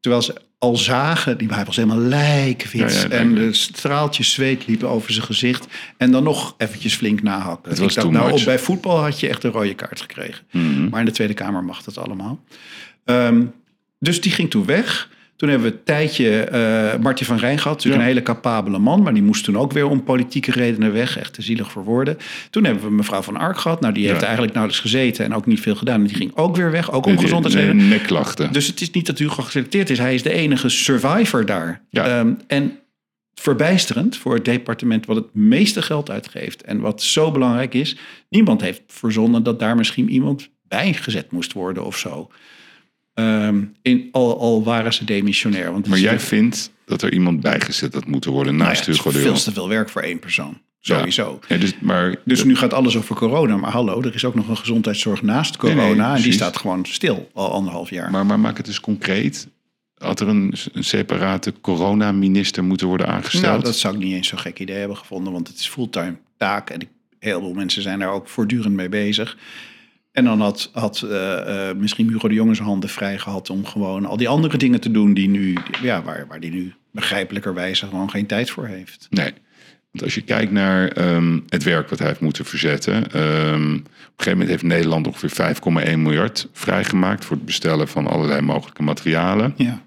Terwijl 0.00 0.22
ze 0.22 0.34
al 0.58 0.76
zagen, 0.76 1.38
die 1.38 1.48
hij 1.48 1.64
was 1.64 1.76
helemaal 1.76 1.98
lijkwit. 1.98 2.92
Ja, 2.92 3.08
ja, 3.08 3.08
en 3.08 3.34
de 3.34 3.52
straaltjes 3.52 4.32
zweet 4.32 4.66
liepen 4.66 4.88
over 4.88 5.12
zijn 5.12 5.26
gezicht. 5.26 5.66
En 5.96 6.10
dan 6.10 6.22
nog 6.22 6.54
eventjes 6.58 6.94
flink 6.94 7.22
nahakken. 7.22 7.70
Het 7.70 7.78
was 7.78 7.88
Ik 7.88 8.02
dacht, 8.02 8.10
nou, 8.10 8.32
op, 8.32 8.44
bij 8.44 8.58
voetbal 8.58 9.02
had 9.02 9.20
je 9.20 9.28
echt 9.28 9.44
een 9.44 9.50
rode 9.50 9.74
kaart 9.74 10.00
gekregen. 10.00 10.44
Mhm. 10.50 10.88
Maar 10.88 11.00
in 11.00 11.06
de 11.06 11.12
Tweede 11.12 11.34
Kamer 11.34 11.64
mag 11.64 11.82
dat 11.82 11.98
allemaal. 11.98 12.44
Ehm, 13.04 13.44
dus 13.98 14.20
die 14.20 14.32
ging 14.32 14.50
toen 14.50 14.64
weg. 14.64 15.08
Toen 15.40 15.48
hebben 15.48 15.68
we 15.70 15.74
een 15.76 15.84
tijdje 15.84 16.48
Martin 17.00 17.26
van 17.26 17.36
Rijn 17.36 17.58
gehad. 17.58 17.76
Natuurlijk 17.76 18.02
Ja. 18.02 18.08
een 18.08 18.14
hele 18.14 18.24
capabele 18.26 18.78
man. 18.78 19.02
Maar 19.02 19.14
die 19.14 19.22
moest 19.22 19.44
toen 19.44 19.56
ook 19.58 19.72
weer 19.72 19.86
om 19.88 20.04
politieke 20.04 20.50
redenen 20.50 20.92
weg. 20.92 21.18
Echt 21.18 21.34
te 21.34 21.42
zielig 21.42 21.70
voor 21.70 21.84
woorden. 21.84 22.18
Toen 22.50 22.64
hebben 22.64 22.82
we 22.84 22.90
mevrouw 22.90 23.22
van 23.22 23.36
Ark 23.36 23.58
gehad. 23.58 23.80
Nou, 23.80 23.94
die 23.94 24.04
heeft 24.06 24.18
Ja. 24.20 24.24
eigenlijk 24.24 24.54
nauwelijks 24.54 24.84
gezeten. 24.90 25.24
En 25.24 25.34
ook 25.34 25.46
niet 25.46 25.60
veel 25.60 25.74
gedaan. 25.74 26.00
En 26.00 26.06
die 26.06 26.16
ging 26.16 26.36
ook 26.36 26.56
weer 26.56 26.70
weg. 26.70 26.92
Ook 26.92 27.06
om 27.06 27.18
gezondheidsredenen. 27.18 27.88
Nekklachten. 27.88 28.52
Dus 28.52 28.66
het 28.66 28.80
is 28.80 28.90
niet 28.90 29.06
dat 29.06 29.18
Hugo 29.18 29.42
geselecteerd 29.42 29.90
is. 29.90 29.98
Hij 29.98 30.14
is 30.14 30.22
de 30.22 30.32
enige 30.32 30.68
survivor 30.68 31.46
daar. 31.46 31.82
Ja. 31.90 32.06
Ehm, 32.06 32.32
en 32.46 32.78
verbijsterend 33.34 34.16
voor 34.16 34.34
het 34.34 34.44
departement 34.44 35.06
wat 35.06 35.16
het 35.16 35.34
meeste 35.34 35.82
geld 35.82 36.10
uitgeeft. 36.10 36.62
En 36.62 36.80
wat 36.80 37.02
zo 37.02 37.30
belangrijk 37.30 37.74
is. 37.74 37.96
Niemand 38.28 38.60
heeft 38.60 38.82
verzonnen 38.86 39.42
dat 39.42 39.58
daar 39.58 39.76
misschien 39.76 40.10
iemand 40.10 40.50
bij 40.68 40.92
gezet 40.92 41.30
moest 41.32 41.52
worden 41.52 41.84
of 41.84 41.96
zo. 41.98 42.30
Ehm, 43.20 43.64
in, 43.82 44.08
al, 44.12 44.40
al 44.40 44.64
waren 44.64 44.92
ze 44.92 45.04
demissionair. 45.04 45.72
Want 45.72 45.88
maar 45.88 45.98
jij 45.98 46.20
vindt 46.20 46.70
dat 46.84 47.02
er 47.02 47.12
iemand 47.12 47.40
bijgezet 47.40 47.94
had 47.94 48.06
moeten 48.06 48.30
worden 48.30 48.52
nou 48.52 48.64
ja, 48.64 48.70
naast 48.74 48.86
het 48.86 48.94
is 48.94 49.02
Hugo 49.02 49.18
de 49.18 49.24
veel 49.24 49.34
te 49.34 49.52
veel 49.52 49.68
werk 49.68 49.88
voor 49.88 50.02
één 50.02 50.18
persoon. 50.18 50.60
Ja. 50.78 50.96
Sowieso. 50.96 51.38
Ja, 51.48 51.56
dus, 51.56 51.74
maar, 51.80 52.16
Dus 52.24 52.44
nu 52.44 52.56
gaat 52.56 52.74
alles 52.74 52.96
over 52.96 53.16
corona. 53.16 53.56
Maar 53.56 53.70
hallo, 53.70 54.02
er 54.02 54.14
is 54.14 54.24
ook 54.24 54.34
nog 54.34 54.48
een 54.48 54.56
gezondheidszorg 54.56 55.22
naast 55.22 55.56
corona. 55.56 55.82
Nee, 55.82 55.94
nee, 55.94 56.16
en 56.16 56.22
die 56.22 56.32
staat 56.32 56.56
gewoon 56.56 56.84
stil 56.84 57.30
al 57.34 57.52
anderhalf 57.52 57.90
jaar. 57.90 58.10
maar, 58.10 58.26
maar 58.26 58.40
maak 58.40 58.56
het 58.56 58.66
eens 58.66 58.80
concreet. 58.80 59.48
Had 59.94 60.20
er 60.20 60.28
een, 60.28 60.54
een 60.72 60.84
separate 60.84 61.52
coronaminister 61.60 62.64
moeten 62.64 62.86
worden 62.86 63.06
aangesteld? 63.06 63.44
Nou, 63.44 63.62
dat 63.62 63.76
zou 63.76 63.94
ik 63.94 64.00
niet 64.00 64.12
eens 64.12 64.28
zo'n 64.28 64.38
gek 64.38 64.58
idee 64.58 64.76
hebben 64.76 64.96
gevonden, 64.96 65.32
want 65.32 65.48
het 65.48 65.58
is 65.58 65.68
fulltime 65.68 66.16
taak 66.36 66.70
en 66.70 66.80
ik, 66.80 66.88
heel 67.18 67.40
veel 67.40 67.52
mensen 67.52 67.82
zijn 67.82 67.98
daar 67.98 68.10
ook 68.10 68.28
voortdurend 68.28 68.74
mee 68.74 68.88
bezig. 68.88 69.36
En 70.12 70.24
dan 70.24 70.40
had, 70.40 70.70
had 70.72 71.02
eh, 71.02 71.68
eh, 71.68 71.76
misschien 71.76 72.08
Hugo 72.08 72.28
de 72.28 72.34
Jonge 72.34 72.54
zijn 72.54 72.68
handen 72.68 72.88
vrij 72.88 73.18
gehad 73.18 73.50
om 73.50 73.66
gewoon 73.66 74.06
al 74.06 74.16
die 74.16 74.28
andere 74.28 74.58
dingen 74.58 74.80
te 74.80 74.90
doen 74.90 75.14
die 75.14 75.28
nu, 75.28 75.56
ja, 75.82 76.02
waar, 76.02 76.26
waar 76.28 76.40
die 76.40 76.50
nu 76.50 76.74
begrijpelijkerwijze 76.90 77.86
gewoon 77.86 78.10
geen 78.10 78.26
tijd 78.26 78.50
voor 78.50 78.66
heeft. 78.66 79.06
Nee. 79.10 79.32
Want 79.90 80.04
als 80.04 80.14
je 80.14 80.20
kijkt 80.20 80.52
naar 80.52 80.88
ehm, 80.88 81.38
het 81.48 81.62
werk 81.62 81.88
wat 81.88 81.98
hij 81.98 82.08
heeft 82.08 82.20
moeten 82.20 82.44
verzetten. 82.44 83.12
ehm, 83.12 83.74
op 83.74 83.86
een 83.86 83.90
gegeven 84.16 84.32
moment 84.32 84.48
heeft 84.48 84.62
Nederland 84.62 85.06
ongeveer 85.06 85.56
5,1 85.90 85.98
miljard 85.98 86.48
vrijgemaakt 86.52 87.24
voor 87.24 87.36
het 87.36 87.44
bestellen 87.44 87.88
van 87.88 88.06
allerlei 88.06 88.40
mogelijke 88.40 88.82
materialen. 88.82 89.54
Ja, 89.56 89.82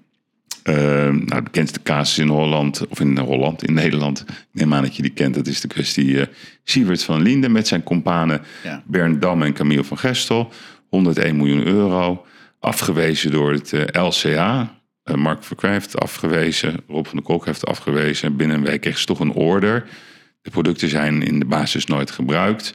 Ehm, 0.64 1.14
nou, 1.14 1.34
de 1.34 1.42
bekendste 1.42 1.82
casus 1.82 2.18
in 2.18 2.28
Holland, 2.28 2.86
of 2.88 3.00
in 3.00 3.18
Holland, 3.18 3.62
in 3.62 3.74
Nederland. 3.74 4.24
Neem 4.52 4.74
aan 4.74 4.82
dat 4.82 4.96
je 4.96 5.02
die 5.02 5.10
kent. 5.10 5.34
Dat 5.34 5.46
is 5.46 5.60
de 5.60 5.68
kwestie 5.68 6.20
eh 6.20 6.26
Sievert 6.64 7.02
van 7.02 7.22
Linden 7.22 7.52
met 7.52 7.68
zijn 7.68 7.82
companen 7.82 8.42
Ja. 8.62 8.82
Bernd 8.86 9.22
Dam 9.22 9.42
en 9.42 9.52
Camille 9.52 9.84
van 9.84 9.98
Gestel. 9.98 10.52
101 10.88 11.36
miljoen 11.36 11.66
euro. 11.66 12.26
Afgewezen 12.60 13.30
door 13.30 13.52
het 13.52 13.72
eh, 13.72 14.04
LCA. 14.04 14.78
Eh, 15.02 15.14
Mark 15.14 15.44
Verkwij 15.44 15.72
heeft 15.72 16.00
afgewezen. 16.00 16.76
Rob 16.88 17.06
van 17.06 17.16
der 17.16 17.24
Kolk 17.24 17.46
heeft 17.46 17.66
afgewezen. 17.66 18.36
Binnen 18.36 18.56
een 18.56 18.64
week 18.64 18.80
kreeg 18.80 18.98
ze 18.98 19.06
toch 19.06 19.20
een 19.20 19.32
order. 19.32 19.84
De 20.42 20.50
producten 20.50 20.88
zijn 20.88 21.22
in 21.22 21.38
de 21.38 21.46
basis 21.46 21.86
nooit 21.86 22.10
gebruikt. 22.10 22.74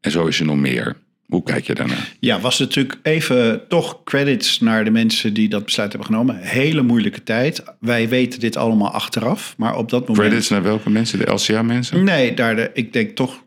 En 0.00 0.10
zo 0.10 0.26
is 0.26 0.40
er 0.40 0.46
nog 0.46 0.56
meer. 0.56 0.96
Hoe 1.26 1.42
kijk 1.42 1.66
je 1.66 1.74
daarnaar? 1.74 2.12
ja 2.20 2.40
was 2.40 2.58
natuurlijk 2.58 2.98
even 3.02 3.68
toch 3.68 4.02
credits 4.04 4.60
naar 4.60 4.84
de 4.84 4.90
mensen 4.90 5.34
die 5.34 5.48
dat 5.48 5.64
besluit 5.64 5.92
hebben 5.92 6.10
genomen. 6.10 6.36
Hele 6.36 6.82
moeilijke 6.82 7.22
tijd. 7.22 7.64
Wij 7.80 8.08
weten 8.08 8.40
dit 8.40 8.56
allemaal 8.56 8.90
achteraf, 8.90 9.54
maar 9.56 9.76
op 9.76 9.90
dat 9.90 10.08
moment... 10.08 10.26
Credits 10.26 10.48
naar 10.48 10.62
welke 10.62 10.90
mensen? 10.90 11.18
De 11.18 11.32
LCA-mensen? 11.32 12.04
Nee, 12.04 12.34
daar 12.34 12.56
de, 12.56 12.70
ik 12.74 12.92
denk 12.92 13.16
toch 13.16 13.44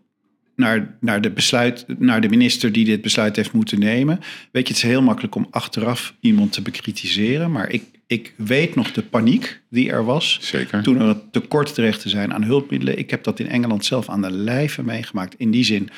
naar, 0.60 0.98
naar, 1.00 1.22
de 1.22 1.32
besluit, 1.32 1.86
naar 1.98 2.22
de 2.22 2.30
minister 2.30 2.72
die 2.72 2.86
dit 2.86 3.02
besluit 3.02 3.36
heeft 3.36 3.52
moeten 3.52 3.80
nemen. 3.80 4.20
Weet 4.52 4.68
je, 4.68 4.74
het 4.74 4.84
is 4.84 4.90
heel 4.90 5.02
makkelijk 5.02 5.36
om 5.36 5.48
achteraf 5.50 6.14
iemand 6.20 6.52
te 6.52 6.62
bekritiseren. 6.62 7.52
Maar 7.52 7.70
ik, 7.70 7.84
ik 8.08 8.34
weet 8.38 8.76
nog 8.76 8.92
de 8.92 9.02
paniek 9.02 9.62
die 9.70 9.92
er 9.92 10.06
was. 10.06 10.38
Zeker. 10.42 10.84
Toen 10.84 11.02
er 11.02 11.18
tekort 11.32 11.74
terecht 11.74 12.02
te 12.02 12.10
zijn 12.10 12.34
aan 12.34 12.44
hulpmiddelen. 12.44 12.98
Ik 12.98 13.10
heb 13.10 13.24
dat 13.24 13.40
in 13.40 13.50
Engeland 13.50 13.86
zelf 13.86 14.10
aan 14.10 14.22
de 14.22 14.32
lijve 14.32 14.84
meegemaakt. 14.84 15.36
In 15.38 15.52
die 15.52 15.64
zin 15.64 15.90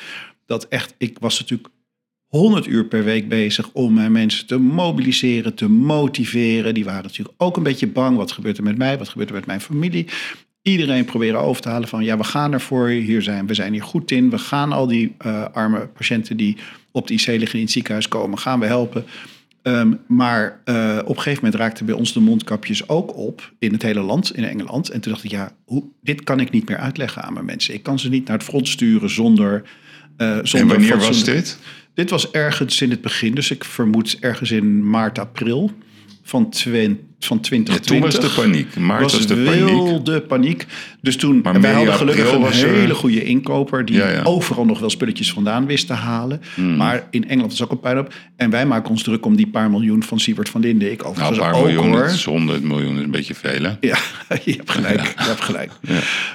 dat 0.52 0.68
echt, 0.68 0.94
ik 0.98 1.16
was 1.20 1.40
natuurlijk 1.40 1.68
100 2.26 2.66
uur 2.66 2.84
per 2.84 3.04
week 3.04 3.28
bezig 3.28 3.70
om 3.72 3.94
mijn 3.94 4.12
mensen 4.12 4.46
te 4.46 4.58
mobiliseren, 4.58 5.54
te 5.54 5.68
motiveren. 5.68 6.74
Die 6.74 6.84
waren 6.84 7.02
natuurlijk 7.02 7.34
ook 7.42 7.56
een 7.56 7.62
beetje 7.62 7.86
bang. 7.86 8.16
Wat 8.16 8.32
gebeurt 8.32 8.56
er 8.56 8.62
met 8.62 8.78
mij? 8.78 8.98
Wat 8.98 9.08
gebeurt 9.08 9.28
er 9.28 9.34
met 9.34 9.46
mijn 9.46 9.60
familie? 9.60 10.06
Iedereen 10.62 11.04
proberen 11.04 11.40
over 11.40 11.62
te 11.62 11.68
halen 11.68 11.88
van 11.88 12.04
ja, 12.04 12.16
we 12.16 12.24
gaan 12.24 12.52
ervoor. 12.52 12.88
Hier 12.88 13.22
zijn, 13.22 13.46
we 13.46 13.54
zijn 13.54 13.72
hier 13.72 13.82
goed 13.82 14.10
in. 14.10 14.30
We 14.30 14.38
gaan 14.38 14.72
al 14.72 14.86
die 14.86 15.14
eh, 15.18 15.44
arme 15.52 15.86
patiënten 15.86 16.36
die 16.36 16.56
op 16.90 17.06
de 17.06 17.14
IC 17.14 17.26
liggen 17.26 17.58
in 17.58 17.64
het 17.64 17.72
ziekenhuis 17.72 18.08
komen, 18.08 18.38
gaan 18.38 18.60
we 18.60 18.66
helpen. 18.66 19.04
Ehm, 19.62 19.94
maar 20.06 20.60
eh, 20.64 20.98
op 21.02 21.08
een 21.08 21.22
gegeven 21.22 21.44
moment 21.44 21.60
raakten 21.60 21.86
bij 21.86 21.94
ons 21.94 22.12
de 22.12 22.20
mondkapjes 22.20 22.88
ook 22.88 23.16
op 23.16 23.52
in 23.58 23.72
het 23.72 23.82
hele 23.82 24.00
land, 24.00 24.36
in 24.36 24.44
Engeland. 24.44 24.90
En 24.90 25.00
toen 25.00 25.12
dacht 25.12 25.24
ik, 25.24 25.30
ja, 25.30 25.52
hoe, 25.64 25.84
dit 26.00 26.24
kan 26.24 26.40
ik 26.40 26.50
niet 26.50 26.68
meer 26.68 26.78
uitleggen 26.78 27.22
aan 27.22 27.32
mijn 27.32 27.44
mensen. 27.44 27.74
Ik 27.74 27.82
kan 27.82 27.98
ze 27.98 28.08
niet 28.08 28.26
naar 28.26 28.36
het 28.36 28.46
front 28.46 28.68
sturen 28.68 29.10
zonder. 29.10 29.62
Eh 30.16 30.54
En 30.54 30.66
wanneer 30.66 30.98
was 30.98 31.24
dit? 31.24 31.58
Dit 31.94 32.10
was 32.10 32.30
ergens 32.30 32.80
in 32.80 32.90
het 32.90 33.00
begin, 33.00 33.34
dus 33.34 33.50
ik 33.50 33.64
vermoed 33.64 34.16
ergens 34.20 34.50
in 34.50 34.90
maart, 34.90 35.18
april 35.18 35.70
van, 36.24 36.50
twen, 36.50 37.00
van 37.20 37.36
Ja, 37.36 37.42
2020. 37.42 37.80
toen 37.80 38.00
was 38.00 38.20
de 38.20 38.40
paniek. 38.42 38.76
Maart 38.76 39.02
was, 39.02 39.12
was 39.12 39.26
de 39.26 39.34
paniek. 39.34 39.64
wilde 39.64 40.20
paniek. 40.20 40.66
Dus 41.00 41.16
toen, 41.16 41.40
Maar 41.42 41.54
en 41.54 41.60
wij 41.60 41.72
hadden 41.72 41.94
gelukkig 41.94 42.32
een 42.32 42.40
was 42.40 42.62
er- 42.62 42.68
hele 42.74 42.94
goede 42.94 43.24
inkoper... 43.24 43.84
die 43.84 43.96
Ja, 43.96 44.08
ja. 44.10 44.22
overal 44.22 44.64
nog 44.64 44.78
wel 44.78 44.90
spulletjes 44.90 45.32
vandaan 45.32 45.66
wist 45.66 45.86
te 45.86 45.92
halen. 45.92 46.40
Hmm. 46.54 46.76
Maar 46.76 47.06
in 47.10 47.28
Engeland 47.28 47.52
is 47.52 47.62
ook 47.62 47.70
een 47.70 47.80
puin 47.80 47.98
op. 47.98 48.14
En 48.36 48.50
wij 48.50 48.66
maken 48.66 48.90
ons 48.90 49.02
druk 49.02 49.26
om 49.26 49.36
die 49.36 49.46
paar 49.46 49.70
miljoen 49.70 50.02
van 50.02 50.20
Siebert 50.20 50.48
van 50.48 50.60
Linden. 50.60 50.90
Ik 50.92 50.98
Nou, 50.98 51.10
overigens 51.10 51.38
een 51.38 51.44
paar 51.44 51.54
ook 51.54 51.64
miljoen, 51.66 51.90
hoor. 51.90 52.02
dat 52.02 52.10
is 52.12 52.24
100 52.24 52.62
miljoen 52.62 52.96
is 52.96 53.02
een 53.02 53.10
beetje 53.10 53.34
veel, 53.34 53.62
hè? 53.62 53.72
Ja, 53.80 53.96
je 54.44 54.52
hebt 54.52 54.70
gelijk. 54.70 55.00
Je 55.02 55.12
hebt 55.24 55.40
gelijk. 55.44 55.70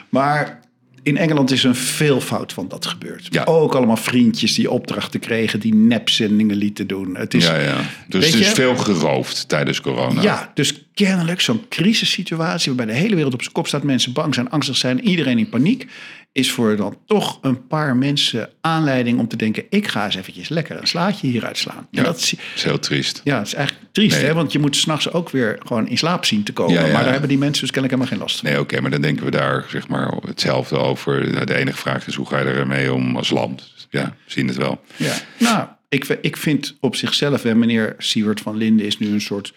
Maar 0.09 0.59
in 1.07 1.17
Engeland 1.17 1.51
is 1.51 1.63
een 1.63 1.75
veelvoud 1.75 2.53
van 2.53 2.67
dat 2.67 2.85
gebeurd. 2.85 3.27
Ja. 3.29 3.43
Ook 3.43 3.75
allemaal 3.75 3.97
vriendjes 3.97 4.53
die 4.53 4.71
opdrachten 4.71 5.19
kregen, 5.19 5.59
die 5.59 5.75
nepzendingen 5.75 6.55
lieten 6.55 6.87
doen. 6.87 7.15
Het 7.15 7.33
is, 7.33 7.45
Ja, 7.45 7.57
ja. 7.59 7.75
Dus 8.07 8.25
het 8.25 8.33
is 8.33 8.47
je- 8.47 8.55
veel 8.55 8.75
geroofd 8.77 9.49
tijdens 9.49 9.81
corona. 9.81 10.21
ja, 10.21 10.51
dus 10.53 10.86
kennelijk 11.05 11.41
zo'n 11.41 11.65
crisissituatie 11.69 12.73
waarbij 12.75 12.95
de 12.95 13.01
hele 13.01 13.15
wereld 13.15 13.33
op 13.33 13.41
zijn 13.41 13.53
kop 13.53 13.67
staat, 13.67 13.83
mensen 13.83 14.13
bang 14.13 14.33
zijn, 14.33 14.49
angstig 14.49 14.77
zijn, 14.77 15.01
iedereen 15.07 15.37
in 15.37 15.49
paniek, 15.49 15.87
is 16.31 16.51
voor 16.51 16.75
dan 16.75 16.97
toch 17.05 17.39
een 17.41 17.67
paar 17.67 17.95
mensen 17.95 18.49
aanleiding 18.61 19.19
om 19.19 19.27
te 19.27 19.35
denken, 19.35 19.63
ik 19.69 19.87
ga 19.87 20.05
eens 20.05 20.15
eventjes 20.15 20.49
lekker 20.49 20.77
een 20.81 20.87
slaatje 20.87 21.27
hieruit 21.27 21.57
slaan. 21.57 21.87
Ja. 21.91 21.97
En 21.97 22.03
dat 22.03 22.17
is, 22.17 22.33
heel 22.55 22.79
triest. 22.79 23.21
ja, 23.23 23.37
het 23.37 23.47
is 23.47 23.53
eigenlijk 23.53 23.87
triest, 23.91 24.15
Nee. 24.17 24.25
hè? 24.25 24.33
want 24.33 24.51
je 24.51 24.59
moet 24.59 24.75
s'nachts 24.75 25.11
ook 25.11 25.29
weer 25.29 25.59
gewoon 25.65 25.87
in 25.87 25.97
slaap 25.97 26.25
zien 26.25 26.43
te 26.43 26.53
komen. 26.53 26.73
Ja, 26.73 26.85
ja. 26.85 26.91
Maar 26.93 27.01
daar 27.03 27.11
hebben 27.11 27.29
die 27.29 27.37
mensen 27.37 27.61
dus 27.61 27.71
kennelijk 27.71 28.01
helemaal 28.01 28.11
geen 28.17 28.27
last 28.27 28.39
van. 28.39 28.49
Nee, 28.49 28.59
oké, 28.59 28.81
maar 28.81 28.91
dan 28.91 29.01
denken 29.01 29.25
we 29.25 29.31
daar 29.31 29.65
zeg 29.69 29.87
maar 29.87 30.13
hetzelfde 30.27 30.77
over. 30.77 31.31
Nou, 31.31 31.45
De 31.45 31.55
enige 31.55 31.77
vraag 31.77 32.07
is, 32.07 32.15
hoe 32.15 32.27
ga 32.27 32.39
je 32.39 32.45
ermee 32.45 32.93
om 32.93 33.15
als 33.17 33.29
land? 33.29 33.87
Ja, 33.89 34.15
zien 34.25 34.47
het 34.47 34.57
wel. 34.57 34.81
Ja. 34.95 35.13
Nou, 35.39 35.67
ik, 35.89 36.05
ik 36.21 36.37
vind 36.37 36.77
op 36.79 36.95
zichzelf, 36.95 37.43
hè, 37.43 37.55
meneer 37.55 37.95
Siewert 37.97 38.39
van 38.39 38.57
Linden 38.57 38.85
is 38.85 38.99
nu 38.99 39.07
een 39.07 39.21
soort 39.21 39.53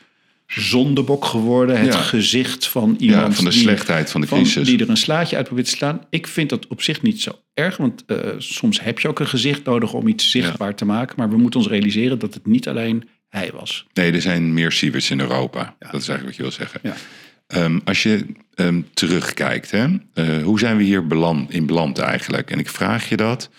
zondebok 0.54 1.24
geworden. 1.24 1.78
Het 1.80 1.92
Ja. 1.94 2.00
gezicht 2.00 2.66
van 2.66 2.96
iemand 2.98 3.26
Ja, 3.26 3.32
van 3.32 3.44
de 3.44 3.50
die, 3.50 3.60
slechtheid 3.60 4.10
van 4.10 4.20
de 4.20 4.26
van- 4.26 4.38
crisis. 4.42 4.66
die 4.68 4.78
er 4.78 4.88
een 4.90 4.96
slaatje 4.96 5.36
uit 5.36 5.44
probeert 5.46 5.66
te 5.68 5.72
slaan. 5.76 6.06
Ik 6.10 6.26
vind 6.26 6.48
dat 6.50 6.66
op 6.66 6.82
zich 6.82 7.02
niet 7.02 7.20
zo 7.22 7.30
erg, 7.54 7.76
want 7.76 8.04
eh, 8.06 8.16
soms 8.38 8.80
heb 8.80 8.98
je 8.98 9.08
ook 9.08 9.20
een 9.20 9.26
gezicht 9.26 9.64
nodig 9.64 9.92
om 9.92 10.08
iets 10.08 10.30
zichtbaar 10.30 10.74
te 10.74 10.84
maken. 10.84 11.14
Maar 11.18 11.30
we 11.30 11.36
moeten 11.36 11.60
ons 11.60 11.68
realiseren 11.68 12.18
dat 12.18 12.34
het 12.34 12.46
niet 12.46 12.68
alleen 12.68 13.08
hij 13.28 13.50
was. 13.54 13.86
Nee, 13.94 14.12
er 14.12 14.20
zijn 14.22 14.54
meer 14.54 14.72
Sieverts 14.72 15.10
in 15.10 15.20
Europa. 15.20 15.76
Dat 15.78 16.00
is 16.00 16.08
eigenlijk 16.08 16.24
wat 16.24 16.36
je 16.36 16.42
wil 16.42 16.50
zeggen. 16.50 16.80
Ehm, 17.46 17.78
als 17.84 18.02
je 18.02 18.26
ehm, 18.54 18.80
terugkijkt, 18.94 19.70
hè, 19.70 19.86
eh, 20.14 20.42
hoe 20.42 20.58
zijn 20.58 20.76
we 20.76 20.82
hier 20.82 21.06
beland, 21.06 21.50
in 21.52 21.66
beland 21.66 21.98
eigenlijk? 21.98 22.50
En 22.50 22.58
ik 22.58 22.68
vraag 22.68 23.08
je 23.08 23.16
dat 23.16 23.50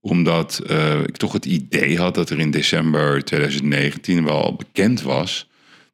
omdat 0.00 0.62
eh, 0.66 1.00
ik 1.00 1.16
toch 1.16 1.32
het 1.32 1.44
idee 1.44 1.98
had 1.98 2.14
dat 2.14 2.30
er 2.30 2.38
in 2.38 2.50
december 2.50 3.24
2019 3.24 4.24
wel 4.24 4.54
bekend 4.58 5.02
was 5.02 5.48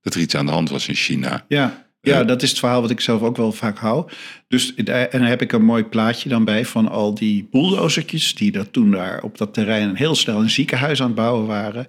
dat 0.06 0.14
er 0.14 0.20
iets 0.20 0.34
aan 0.34 0.46
de 0.46 0.52
hand 0.52 0.70
was 0.70 0.88
in 0.88 0.94
China. 0.94 1.44
Ja, 1.48 1.84
ja, 2.00 2.18
Ja. 2.18 2.24
dat 2.24 2.42
is 2.42 2.50
het 2.50 2.58
verhaal 2.58 2.80
wat 2.80 2.90
ik 2.90 3.00
zelf 3.00 3.22
ook 3.22 3.36
wel 3.36 3.52
vaak 3.52 3.78
hou. 3.78 4.10
Dus, 4.48 4.74
en 4.74 5.08
dan 5.10 5.22
heb 5.22 5.42
ik 5.42 5.52
een 5.52 5.64
mooi 5.64 5.84
plaatje 5.84 6.28
dan 6.28 6.44
bij 6.44 6.64
van 6.64 6.88
al 6.88 7.14
die 7.14 7.48
bulldozertjes... 7.50 8.34
die 8.34 8.52
dat 8.52 8.72
toen 8.72 8.90
daar 8.90 9.22
op 9.22 9.38
dat 9.38 9.54
terrein 9.54 9.94
heel 9.94 10.14
snel 10.14 10.40
een 10.40 10.50
ziekenhuis 10.50 11.00
aan 11.00 11.06
het 11.06 11.16
bouwen 11.16 11.46
waren. 11.46 11.86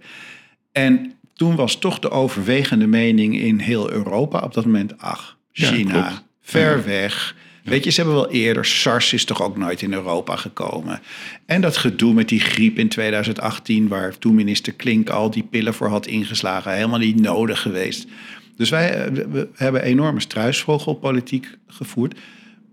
En 0.71 1.13
toen 1.33 1.55
was 1.55 1.79
toch 1.79 1.99
de 1.99 2.09
overwegende 2.09 2.87
mening 2.87 3.39
in 3.39 3.59
heel 3.59 3.91
Europa 3.91 4.39
op 4.39 4.53
dat 4.53 4.65
moment... 4.65 4.97
ach, 4.97 5.37
China, 5.51 6.23
ver 6.41 6.85
weg, 6.85 7.35
Weet 7.67 7.83
je, 7.83 7.89
ze 7.89 8.01
hebben 8.01 8.19
wel 8.19 8.31
eerder. 8.31 8.65
SARS 8.65 9.13
is 9.13 9.25
toch 9.25 9.41
ook 9.41 9.57
nooit 9.57 9.81
in 9.81 9.93
Europa 9.93 10.35
gekomen. 10.35 11.01
En 11.45 11.61
dat 11.61 11.77
gedoe 11.77 12.13
met 12.13 12.29
die 12.29 12.39
griep 12.39 12.77
in 12.77 12.89
2018, 12.89 13.87
waar 13.87 14.17
toen 14.17 14.35
minister 14.35 14.73
Klink 14.73 15.09
al 15.09 15.31
die 15.31 15.43
pillen 15.43 15.73
voor 15.73 15.87
had 15.87 16.07
ingeslagen, 16.07 16.73
helemaal 16.73 16.99
niet 16.99 17.21
nodig 17.21 17.61
geweest. 17.61 18.07
Dus 18.55 18.69
wij 18.69 19.05
eh, 19.05 19.11
we 19.11 19.49
hebben 19.53 19.83
enorme 19.83 20.19
struisvogelpolitiek 20.19 21.57
gevoerd. 21.67 22.19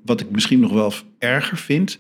Wat 0.05 0.20
ik 0.20 0.30
misschien 0.30 0.61
nog 0.61 0.72
wel 0.72 0.92
erger 1.18 1.57
vind, 1.57 1.99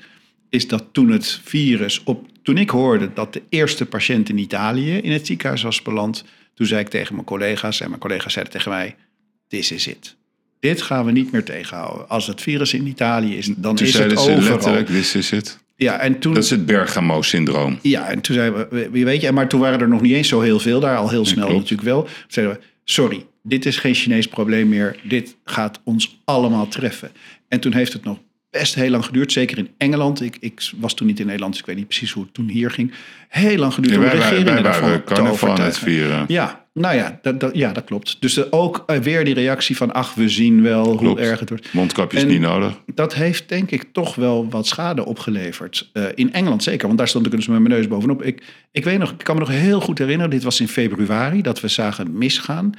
is 0.48 0.68
dat 0.68 0.84
toen 0.92 1.10
het 1.10 1.40
virus 1.44 2.02
op. 2.04 2.26
Toen 2.42 2.58
ik 2.58 2.70
hoorde 2.70 3.12
dat 3.12 3.32
de 3.32 3.42
eerste 3.48 3.86
patiënt 3.86 4.28
in 4.28 4.38
Italië 4.38 4.96
in 4.96 5.12
het 5.12 5.26
ziekenhuis 5.26 5.62
was 5.62 5.82
beland, 5.82 6.24
toen 6.54 6.66
zei 6.66 6.80
ik 6.80 6.88
tegen 6.88 7.14
mijn 7.14 7.26
collega's, 7.26 7.80
en 7.80 7.88
mijn 7.88 8.00
collega's 8.00 8.32
zeiden 8.32 8.54
tegen 8.54 8.70
mij: 8.70 8.96
This 9.48 9.72
is 9.72 9.86
it. 9.86 10.16
Dit 10.70 10.82
gaan 10.82 11.04
we 11.04 11.12
niet 11.12 11.32
meer 11.32 11.44
tegenhouden. 11.44 12.08
Als 12.08 12.26
het 12.26 12.40
virus 12.42 12.74
in 12.74 12.86
Italië 12.86 13.36
is, 13.36 13.46
dan 13.46 13.74
Toen 13.76 13.86
is 13.86 13.92
het 13.92 14.02
zeiden 14.02 14.18
ze 14.18 14.30
overal. 14.30 14.50
letterlijk, 14.56 14.86
this 14.86 15.14
is 15.14 15.32
it. 15.32 15.58
Ja, 15.76 15.98
en 15.98 16.18
toen, 16.18 16.34
Dat 16.34 16.42
is 16.44 16.50
het 16.50 16.66
Bergamo-syndroom. 16.66 17.78
ja, 17.82 18.08
en 18.08 18.20
toen 18.20 18.34
zeiden 18.34 18.68
we, 18.70 18.88
wie 18.90 19.04
weet 19.04 19.20
je, 19.20 19.32
maar 19.32 19.48
toen 19.48 19.60
waren 19.60 19.80
er 19.80 19.88
nog 19.88 20.00
niet 20.00 20.12
eens 20.12 20.28
zo 20.28 20.40
heel 20.40 20.58
veel 20.60 20.80
daar, 20.80 20.96
al 20.96 21.08
heel 21.08 21.26
snel 21.26 21.48
natuurlijk 21.48 21.82
wel. 21.88 22.02
Toen 22.02 22.12
zeiden 22.28 22.54
we, 22.56 22.60
sorry, 22.84 23.26
dit 23.42 23.66
is 23.66 23.76
geen 23.76 23.94
Chinees 23.94 24.26
probleem 24.26 24.68
meer. 24.68 24.96
Dit 25.02 25.36
gaat 25.44 25.80
ons 25.84 26.20
allemaal 26.24 26.68
treffen. 26.68 27.10
En 27.48 27.60
toen 27.60 27.72
heeft 27.72 27.92
het 27.92 28.04
nog 28.04 28.18
best 28.50 28.74
heel 28.74 28.90
lang 28.90 29.04
geduurd, 29.04 29.32
zeker 29.32 29.58
in 29.58 29.68
Engeland. 29.78 30.20
Ik, 30.20 30.36
ik 30.40 30.70
was 30.76 30.94
toen 30.94 31.06
niet 31.06 31.18
in 31.20 31.24
Nederland, 31.26 31.52
dus 31.52 31.60
ik 31.60 31.66
weet 31.66 31.76
niet 31.76 31.88
precies 31.88 32.12
hoe 32.12 32.22
het 32.22 32.34
toen 32.34 32.48
hier 32.48 32.70
ging. 32.70 32.92
Heel 33.28 33.56
lang 33.56 33.74
geduurd 33.74 33.94
Ja, 33.94 34.00
om 34.00 34.06
wij, 34.06 34.18
wij, 34.18 34.28
regeringen 34.28 34.62
wij 34.62 35.02
daarvan 35.04 35.54
te 35.54 35.62
het 35.62 35.78
vieren. 35.78 36.24
Ja, 36.28 36.63
nou 36.74 36.94
ja, 36.96 37.18
dat, 37.22 37.40
dat, 37.40 37.54
ja, 37.56 37.72
dat 37.72 37.84
klopt. 37.84 38.16
Dus 38.20 38.36
er 38.36 38.46
ook 38.50 38.82
eh, 38.86 38.98
weer 38.98 39.24
die 39.24 39.34
reactie 39.34 39.76
van, 39.76 39.92
ach, 39.92 40.14
we 40.14 40.28
zien 40.28 40.62
wel 40.62 40.82
Klopt. 40.82 41.02
hoe 41.02 41.20
erg 41.20 41.40
het 41.40 41.48
wordt. 41.48 41.72
Mondkapjes 41.72 42.22
En- 42.22 42.28
niet 42.28 42.40
nodig. 42.40 42.80
Dat 42.94 43.14
heeft 43.14 43.48
denk 43.48 43.70
ik 43.70 43.84
toch 43.92 44.14
wel 44.14 44.48
wat 44.50 44.66
schade 44.66 45.04
opgeleverd. 45.06 45.90
Eh, 45.92 46.04
in 46.14 46.32
Engeland 46.32 46.62
zeker, 46.62 46.86
want 46.86 46.98
daar 46.98 47.08
stond 47.08 47.26
ik 47.26 47.32
dus 47.32 47.46
met 47.46 47.58
mijn 47.58 47.74
neus 47.74 47.88
bovenop. 47.88 48.22
Ik, 48.22 48.42
ik 48.72 48.84
weet 48.84 48.98
nog, 48.98 49.10
ik 49.10 49.18
kan 49.24 49.34
me 49.34 49.40
nog 49.40 49.50
heel 49.50 49.80
goed 49.80 49.98
herinneren, 49.98 50.30
dit 50.30 50.42
was 50.42 50.60
in 50.60 50.68
februari, 50.68 51.42
dat 51.42 51.60
we 51.60 51.68
zagen 51.68 52.18
misgaan, 52.18 52.72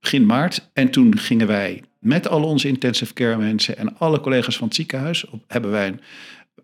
begin 0.00 0.26
maart. 0.26 0.70
En 0.72 0.90
toen 0.90 1.18
gingen 1.18 1.46
wij 1.46 1.82
met 1.98 2.28
al 2.28 2.42
onze 2.44 2.68
intensive 2.68 3.12
care 3.12 3.36
mensen 3.36 3.76
en 3.78 3.98
alle 3.98 4.20
collega's 4.20 4.56
van 4.56 4.66
het 4.66 4.76
ziekenhuis, 4.76 5.26
op, 5.30 5.42
hebben 5.48 5.70
wij 5.70 5.86
een 5.86 6.00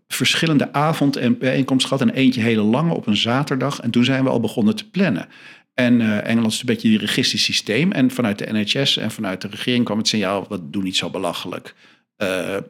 verschillende 0.09 0.73
avond- 0.73 1.17
en 1.17 1.39
bijeenkomst 1.39 1.87
gehad. 1.87 2.03
En 2.03 2.11
eentje 2.15 2.41
hele 2.41 2.63
lange 2.63 2.95
op 2.95 3.07
een 3.07 3.17
zaterdag. 3.17 3.81
En 3.81 3.91
toen 3.91 4.05
zijn 4.05 4.25
we 4.25 4.31
al 4.31 4.41
begonnen 4.41 4.77
te 4.77 4.91
plannen. 4.91 5.29
En 5.75 6.01
eh, 6.01 6.29
Engeland 6.29 6.53
is 6.53 6.61
een 6.61 6.67
beetje 6.67 6.89
die 6.89 6.99
registrisch 6.99 7.45
systeem. 7.45 7.93
En 7.93 8.11
vanuit 8.11 8.39
de 8.39 8.53
NHS 8.53 8.97
en 8.97 9.11
vanuit 9.11 9.41
de 9.41 9.49
regering 9.49 9.85
kwam 9.85 9.99
het 9.99 10.09
signaal... 10.09 10.47
wat 10.49 10.73
doe 10.73 10.83
niet 10.83 10.97
zo 10.97 11.11
belachelijk. 11.11 11.75
Eh, 12.21 12.57
eh, 12.57 12.63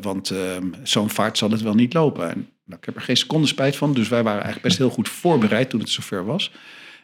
want 0.00 0.30
eh, 0.30 0.56
zo'n 0.82 1.10
vaart 1.10 1.38
zal 1.38 1.50
het 1.50 1.62
wel 1.62 1.74
niet 1.74 1.92
lopen. 1.92 2.30
En, 2.30 2.48
nou, 2.64 2.78
ik 2.78 2.84
heb 2.84 2.96
er 2.96 3.00
geen 3.00 3.16
seconde 3.16 3.46
spijt 3.46 3.76
van. 3.76 3.94
Dus 3.94 4.08
wij 4.08 4.22
waren 4.22 4.42
eigenlijk 4.42 4.66
best 4.66 4.78
heel 4.78 4.90
goed 4.90 5.08
voorbereid 5.08 5.70
toen 5.70 5.80
het 5.80 5.88
zover 5.88 6.24
was. 6.24 6.52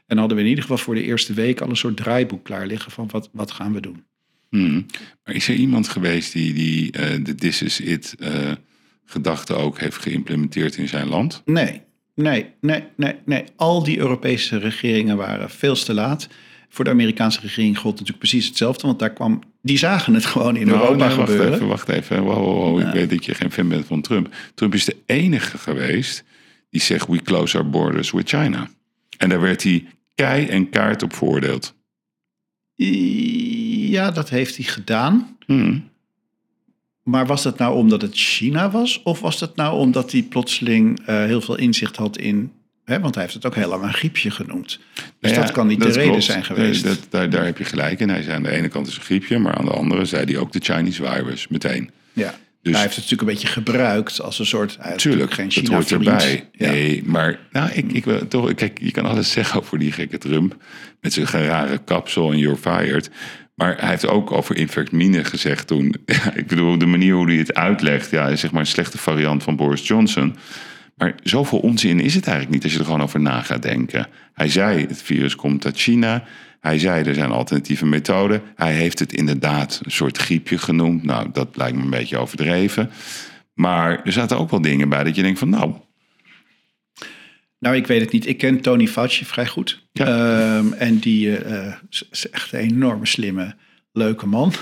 En 0.07 0.19
hadden 0.19 0.37
we 0.37 0.43
in 0.43 0.49
ieder 0.49 0.63
geval 0.63 0.79
voor 0.79 0.95
de 0.95 1.03
eerste 1.03 1.33
week... 1.33 1.61
al 1.61 1.69
een 1.69 1.77
soort 1.77 1.97
draaiboek 1.97 2.45
klaar 2.45 2.67
liggen 2.67 2.93
van 2.93 3.09
wat, 3.11 3.29
wat 3.33 3.51
gaan 3.51 3.73
we 3.73 3.81
doen. 3.81 4.05
Hmm. 4.49 4.87
Maar 5.25 5.35
is 5.35 5.49
er 5.49 5.55
iemand 5.55 5.89
geweest 5.89 6.33
die, 6.33 6.53
die 6.53 6.91
de 7.23 7.35
This 7.35 7.63
is 7.63 7.81
it 7.81 8.15
gedachte 9.05 9.55
ook 9.55 9.79
heeft 9.79 9.97
geïmplementeerd 9.97 10.77
in 10.77 10.89
zijn 10.89 11.09
land? 11.09 11.43
Nee, 11.45 11.83
nee, 12.23 12.47
nee, 12.61 12.85
nee, 12.97 13.15
nee. 13.25 13.45
Al 13.57 13.83
die 13.83 13.99
Europese 13.99 14.59
regeringen 14.59 15.17
waren 15.17 15.51
veel 15.51 15.75
te 15.75 15.95
laat. 15.95 16.29
Voor 16.69 16.85
de 16.85 16.91
Amerikaanse 16.91 17.41
regering 17.41 17.79
gold 17.79 17.93
natuurlijk 17.93 18.19
precies 18.19 18.47
hetzelfde. 18.47 18.87
Want 18.87 18.99
daar 18.99 19.13
kwam, 19.13 19.41
die 19.63 19.79
zagen 19.79 20.15
het 20.15 20.25
gewoon 20.25 20.57
in 20.57 20.69
Europa 20.69 20.89
Oh, 20.89 20.97
nee, 20.97 21.17
wacht 21.17 21.31
gebeuren. 21.31 21.53
even, 21.55 21.67
wacht 21.67 21.89
even. 21.89 22.23
Wow, 22.23 22.37
wow, 22.37 22.55
wow. 22.55 22.81
Ik 22.81 22.93
weet 22.93 23.11
dat 23.11 23.25
je 23.25 23.35
geen 23.35 23.51
fan 23.51 23.69
bent 23.69 23.87
van 23.87 24.01
Trump. 24.01 24.35
Trump 24.55 24.75
is 24.75 24.85
de 24.85 24.97
enige 25.07 25.59
geweest 25.59 26.25
die 26.71 26.81
zegt 26.81 27.07
we 27.09 27.23
close 27.23 27.57
our 27.59 27.71
borders 27.71 28.11
with 28.11 28.29
China. 28.29 28.69
En 29.19 29.29
daar 29.29 29.41
werd 29.41 29.63
hij 29.63 29.87
kei 30.15 30.47
en 30.47 30.69
kaart 30.69 31.03
op 31.03 31.15
veroordeeld. 31.15 31.75
Ja, 33.91 34.11
dat 34.11 34.29
heeft 34.31 34.57
hij 34.57 34.65
gedaan. 34.65 35.37
Hmm. 35.47 35.90
Maar 37.11 37.27
was 37.27 37.43
dat 37.43 37.59
nou 37.59 37.75
omdat 37.75 38.03
het 38.03 38.17
China 38.17 38.71
was? 38.71 39.01
Of 39.03 39.21
was 39.21 39.39
dat 39.39 39.57
nou 39.57 39.79
omdat 39.79 40.13
hij 40.13 40.23
plotseling 40.23 41.01
eh, 41.07 41.25
heel 41.25 41.41
veel 41.41 41.57
inzicht 41.57 41.97
had 41.97 42.19
in... 42.19 42.53
Hè, 42.85 43.01
want 43.01 43.15
hij 43.15 43.23
heeft 43.23 43.35
het 43.35 43.47
ook 43.47 43.55
heel 43.55 43.69
lang 43.69 43.83
een 43.83 43.93
griepje 43.93 44.31
genoemd. 44.31 44.79
Dus 44.95 45.05
Nou 45.21 45.35
ja, 45.35 45.41
dat 45.41 45.51
kan 45.51 45.67
niet 45.67 45.83
de 45.83 45.91
reden 45.91 46.23
zijn 46.23 46.45
geweest. 46.45 46.85
Nee, 46.85 46.95
dat, 46.95 47.07
daar, 47.11 47.31
daar 47.31 47.45
heb 47.45 47.59
je 47.59 47.65
gelijk 47.65 48.01
in. 48.01 48.09
Hij 48.09 48.23
zei 48.23 48.37
aan 48.37 48.43
de 48.43 48.51
ene 48.51 48.69
kant 48.69 48.87
is 48.87 48.97
een 48.97 49.03
griepje, 49.03 49.39
maar 49.39 49.55
aan 49.55 49.65
de 49.65 49.71
andere 49.71 50.05
zei 50.05 50.25
hij 50.25 50.37
ook 50.39 50.53
de 50.53 50.61
Chinese 50.63 51.05
virus 51.05 51.49
meteen. 51.49 51.91
ja. 52.13 52.35
Dus 52.63 52.73
hij 52.73 52.83
heeft 52.83 52.95
het 52.97 53.05
natuurlijk 53.05 53.31
een 53.31 53.37
beetje 53.37 53.61
gebruikt 53.61 54.21
als 54.21 54.39
een 54.39 54.47
soort... 54.47 54.79
Tuurlijk, 54.97 55.33
geen 55.33 55.49
dat 55.55 55.67
hoort 55.67 55.91
erbij. 55.91 56.49
Ja. 56.53 56.71
Nee, 56.71 57.03
maar 57.05 57.39
nou, 57.53 57.71
ik, 57.71 57.93
ik 57.93 58.05
wil 58.05 58.29
toch, 58.29 58.55
kijk, 58.55 58.79
je 58.81 58.91
kan 58.91 59.05
alles 59.05 59.33
zeggen 59.33 59.61
over 59.61 59.79
die 59.79 59.93
gekke 59.93 60.19
Trump. 60.19 60.57
Met 61.01 61.13
zijn 61.13 61.27
rare 61.27 61.79
kapsel 61.79 62.33
en 62.33 62.39
you're 62.39 62.57
fired. 62.57 63.11
Maar 63.61 63.77
hij 63.81 63.89
heeft 63.89 64.07
ook 64.07 64.33
over 64.33 64.57
infectmine 64.57 65.25
gezegd 65.25 65.67
toen. 65.67 65.95
Ja, 66.07 66.35
ik 66.41 66.47
bedoel, 66.47 66.79
de 66.79 66.87
manier 66.87 67.15
hoe 67.15 67.27
hij 67.27 67.37
het 67.37 67.55
uitlegt, 67.55 68.11
ja, 68.11 68.29
is 68.29 68.41
zeg 68.41 68.51
maar 68.51 68.61
een 68.61 68.67
slechte 68.67 68.99
variant 68.99 69.43
van 69.43 69.57
Boris 69.57 69.87
Johnson. 69.87 70.37
Maar 70.97 71.15
zoveel 71.23 71.59
onzin 71.59 72.01
is 72.01 72.15
het 72.15 72.27
eigenlijk 72.27 72.55
niet 72.55 72.65
als 72.65 72.73
je 72.73 72.79
er 72.79 72.85
gewoon 72.85 73.03
over 73.03 73.21
na 73.21 73.43
gaat 73.43 73.63
denken. 73.63 74.07
Hij 74.33 74.49
zei, 74.49 74.87
het 74.87 75.03
virus 75.03 75.35
komt 75.37 75.65
uit 75.65 75.79
China. 75.79 76.25
Hij 76.61 76.79
zei, 76.79 77.05
er 77.05 77.15
zijn 77.15 77.31
alternatieve 77.31 77.87
methoden. 77.87 78.43
Hij 78.55 78.73
heeft 78.73 78.99
het 78.99 79.13
inderdaad 79.13 79.81
een 79.85 79.91
soort 79.91 80.19
griepje 80.19 80.59
genoemd. 80.59 81.03
Nou, 81.03 81.29
dat 81.33 81.57
lijkt 81.57 81.77
me 81.77 81.83
een 81.83 81.91
beetje 81.91 82.19
overdreven. 82.19 82.91
Maar 83.55 84.01
er 84.05 84.13
zaten 84.13 84.39
ook 84.39 84.51
wel 84.51 84.61
dingen 84.61 84.89
bij 84.89 85.05
dat 85.05 85.17
je 85.17 85.23
denkt 85.23 85.39
van, 85.39 85.49
nou, 85.49 85.73
Nou, 87.61 87.77
ik 87.77 87.87
weet 87.87 88.01
het 88.01 88.13
niet. 88.13 88.27
Ik 88.27 88.39
ken 88.39 88.61
Tony 88.61 88.87
Fauci 88.87 89.25
vrij 89.25 89.47
goed. 89.47 89.87
Ja. 89.93 90.07
Ehm, 90.07 90.73
en 90.73 90.99
die 90.99 91.37
eh, 91.37 91.75
is- 92.11 92.31
echt 92.31 92.53
een 92.53 92.59
enorme 92.61 93.07
slimme, 93.07 93.55
leuke 93.93 94.27
man. 94.27 94.53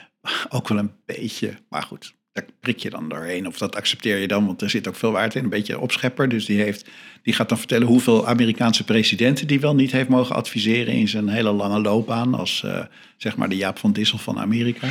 Ook 0.48 0.68
wel 0.68 0.78
een 0.78 0.92
beetje, 1.06 1.54
maar 1.68 1.82
goed, 1.82 2.14
daar 2.32 2.44
prik 2.60 2.78
je 2.78 2.90
dan 2.90 3.08
doorheen. 3.08 3.46
Of 3.46 3.58
dat 3.58 3.76
accepteer 3.76 4.18
je 4.18 4.28
dan, 4.28 4.46
want 4.46 4.62
er 4.62 4.70
zit 4.70 4.88
ook 4.88 4.96
veel 4.96 5.12
waard 5.12 5.34
in. 5.34 5.42
Een 5.44 5.48
beetje 5.50 5.78
opschepper. 5.78 6.28
Dus 6.28 6.44
die, 6.44 6.60
heeft, 6.60 6.88
die 7.22 7.34
gaat 7.34 7.48
dan 7.48 7.58
vertellen 7.58 7.86
hoeveel 7.86 8.26
Amerikaanse 8.26 8.84
presidenten 8.84 9.46
die 9.46 9.60
wel 9.60 9.74
niet 9.74 9.92
heeft 9.92 10.08
mogen 10.08 10.36
adviseren 10.36 10.94
in 10.94 11.08
zijn 11.08 11.28
hele 11.28 11.52
lange 11.52 11.80
loopbaan. 11.80 12.34
Als 12.34 12.62
eh, 12.64 12.84
zeg 13.16 13.36
maar 13.36 13.48
de 13.48 13.56
Jaap 13.56 13.78
van 13.78 13.92
Dissel 13.92 14.18
van 14.18 14.38
Amerika. 14.38 14.88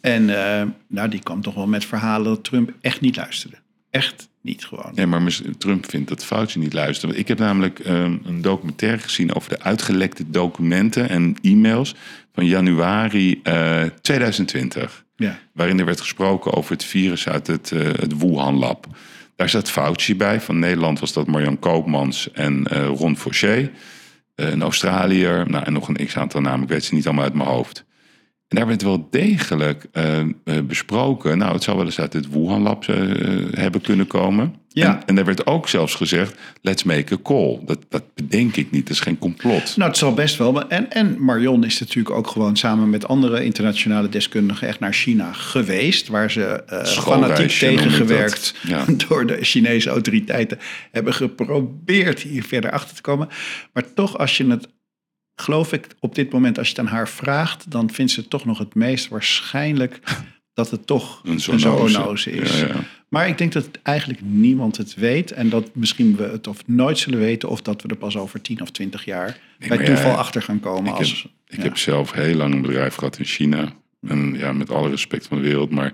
En 0.00 0.44
eh, 0.60 0.66
nou, 0.88 1.08
die 1.08 1.20
kwam 1.22 1.42
toch 1.42 1.54
wel 1.54 1.66
met 1.66 1.84
verhalen 1.84 2.26
dat 2.26 2.44
Trump 2.44 2.72
echt 2.80 3.00
niet 3.00 3.16
luisterde. 3.16 3.56
Echt 3.90 4.28
niet 4.42 4.64
gewoon. 4.64 4.92
Nee, 4.94 5.06
maar 5.06 5.40
Trump 5.58 5.90
vindt 5.90 6.08
dat 6.08 6.24
Fauci 6.24 6.58
niet 6.58 6.72
luistert. 6.72 7.18
Ik 7.18 7.28
heb 7.28 7.38
namelijk 7.38 7.78
ehm, 7.78 8.16
een 8.24 8.42
documentaire 8.42 8.98
gezien 8.98 9.34
over 9.34 9.48
de 9.48 9.60
uitgelekte 9.60 10.30
documenten 10.30 11.08
en 11.08 11.36
e-mails 11.42 11.94
van 12.32 12.46
januari 12.46 13.40
eh, 13.42 13.82
2020. 14.00 15.04
Ja. 15.16 15.38
Waarin 15.52 15.78
er 15.78 15.84
werd 15.84 16.00
gesproken 16.00 16.52
over 16.52 16.72
het 16.72 16.84
virus 16.84 17.28
uit 17.28 17.46
het, 17.46 17.72
eh, 17.72 17.80
het 17.82 18.18
Wuhan-lab. 18.18 18.86
Daar 19.36 19.48
zat 19.48 19.70
Fauci 19.70 20.16
bij. 20.16 20.40
Van 20.40 20.58
Nederland 20.58 21.00
was 21.00 21.12
dat 21.12 21.26
Marjan 21.26 21.58
Koopmans 21.58 22.32
en 22.32 22.66
eh, 22.66 22.86
Ron 22.86 23.16
Fauché. 23.16 23.70
Eh, 24.34 24.50
een 24.50 24.62
Australiër. 24.62 25.50
Nou, 25.50 25.64
en 25.64 25.72
nog 25.72 25.88
een 25.88 26.06
x-aantal 26.06 26.40
namen. 26.40 26.62
Ik 26.62 26.68
weet 26.68 26.84
ze 26.84 26.94
niet 26.94 27.06
allemaal 27.06 27.24
uit 27.24 27.34
mijn 27.34 27.48
hoofd. 27.48 27.84
En 28.50 28.56
daar 28.56 28.66
werd 28.66 28.82
wel 28.82 29.08
degelijk 29.10 29.86
eh, 29.92 30.18
eh, 30.18 30.26
besproken. 30.64 31.38
Nou, 31.38 31.52
het 31.54 31.62
zou 31.62 31.76
wel 31.76 31.86
eens 31.86 32.00
uit 32.00 32.12
het 32.12 32.30
Wuhan-lab 32.30 32.84
eh, 32.84 32.96
hebben 33.50 33.80
kunnen 33.80 34.06
komen. 34.06 34.54
Ja. 34.68 34.94
En, 34.96 35.02
en 35.06 35.18
er 35.18 35.24
werd 35.24 35.46
ook 35.46 35.68
zelfs 35.68 35.94
gezegd, 35.94 36.34
let's 36.62 36.82
make 36.82 37.14
a 37.14 37.16
call. 37.22 37.60
Dat, 37.64 37.78
dat 37.88 38.02
bedenk 38.14 38.56
ik 38.56 38.70
niet, 38.70 38.86
dat 38.86 38.96
is 38.96 39.00
geen 39.02 39.18
complot. 39.18 39.76
Nou, 39.76 39.88
het 39.88 39.98
zal 39.98 40.14
best 40.14 40.36
wel. 40.36 40.52
maar- 40.52 40.68
En, 40.68 40.90
en 40.90 41.24
Marion 41.24 41.64
is 41.64 41.80
natuurlijk 41.80 42.16
ook 42.16 42.26
gewoon 42.26 42.56
samen 42.56 42.90
met 42.90 43.08
andere 43.08 43.44
internationale 43.44 44.08
deskundigen 44.08 44.68
echt 44.68 44.80
naar 44.80 44.92
China 44.92 45.32
geweest. 45.32 46.08
Waar 46.08 46.30
ze 46.30 46.62
fanatiek 46.84 47.50
tegengewerkt. 47.50 48.54
Ja. 48.66 48.84
door 49.08 49.26
de 49.26 49.38
Chinese 49.40 49.90
autoriteiten 49.90 50.58
hebben 50.90 51.14
geprobeerd 51.14 52.20
hier 52.20 52.44
verder 52.44 52.70
achter 52.70 52.96
te 52.96 53.02
komen. 53.02 53.28
Maar 53.72 53.84
toch, 53.94 54.18
als 54.18 54.36
je 54.36 54.46
het, 54.46 54.68
geloof 55.40 55.72
ik, 55.72 55.86
op 55.98 56.14
dit 56.14 56.32
moment, 56.32 56.58
als 56.58 56.68
je 56.68 56.72
het 56.76 56.86
aan 56.86 56.92
haar 56.92 57.08
vraagt, 57.08 57.70
dan 57.70 57.90
vindt 57.90 58.12
ze 58.12 58.28
toch 58.28 58.44
nog 58.44 58.58
het 58.58 58.74
meest 58.74 59.08
waarschijnlijk 59.08 60.00
dat 60.54 60.70
het 60.70 60.86
toch 60.86 61.20
Een 61.24 61.40
zoonose. 61.40 62.30
is. 62.30 62.60
Ja, 62.60 62.66
ja. 62.66 62.74
Maar 63.08 63.28
ik 63.28 63.38
denk 63.38 63.52
dat 63.52 63.68
eigenlijk 63.82 64.20
niemand 64.22 64.76
het 64.76 64.94
weet. 64.94 65.32
En 65.32 65.48
dat 65.48 65.74
misschien 65.74 66.16
we 66.16 66.22
het 66.22 66.46
of 66.46 66.66
nooit 66.66 66.98
zullen 66.98 67.18
weten. 67.18 67.48
Of 67.48 67.62
dat 67.62 67.82
we 67.82 67.88
er 67.88 67.96
pas 67.96 68.16
over 68.16 68.40
10 68.40 68.60
of 68.60 68.70
20 68.70 69.04
jaar 69.04 69.38
bij 69.68 69.78
ja, 69.78 69.84
toeval 69.84 70.16
achter 70.16 70.42
gaan 70.42 70.60
komen. 70.60 70.92
Ik, 70.92 70.98
als, 70.98 71.22
heb, 71.22 71.58
ik 71.58 71.64
heb 71.64 71.76
zelf 71.76 72.12
heel 72.12 72.34
lang 72.34 72.54
een 72.54 72.62
bedrijf 72.62 72.94
gehad 72.94 73.18
in 73.18 73.24
China. 73.24 73.72
En 74.00 74.34
ja, 74.34 74.52
met 74.52 74.70
alle 74.70 74.90
respect 74.90 75.26
van 75.26 75.36
de 75.36 75.42
wereld. 75.42 75.70
Maar 75.70 75.92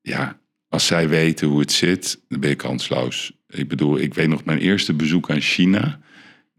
ja, 0.00 0.38
als 0.68 0.86
zij 0.86 1.08
weten 1.08 1.48
hoe 1.48 1.60
het 1.60 1.72
zit, 1.72 2.20
dan 2.28 2.40
ben 2.40 2.50
je 2.50 2.56
kansloos. 2.56 3.32
Ik 3.48 3.68
bedoel, 3.68 3.98
ik 3.98 4.14
weet 4.14 4.28
nog 4.28 4.44
mijn 4.44 4.58
eerste 4.58 4.94
bezoek 4.94 5.30
aan 5.30 5.40
China. 5.40 6.00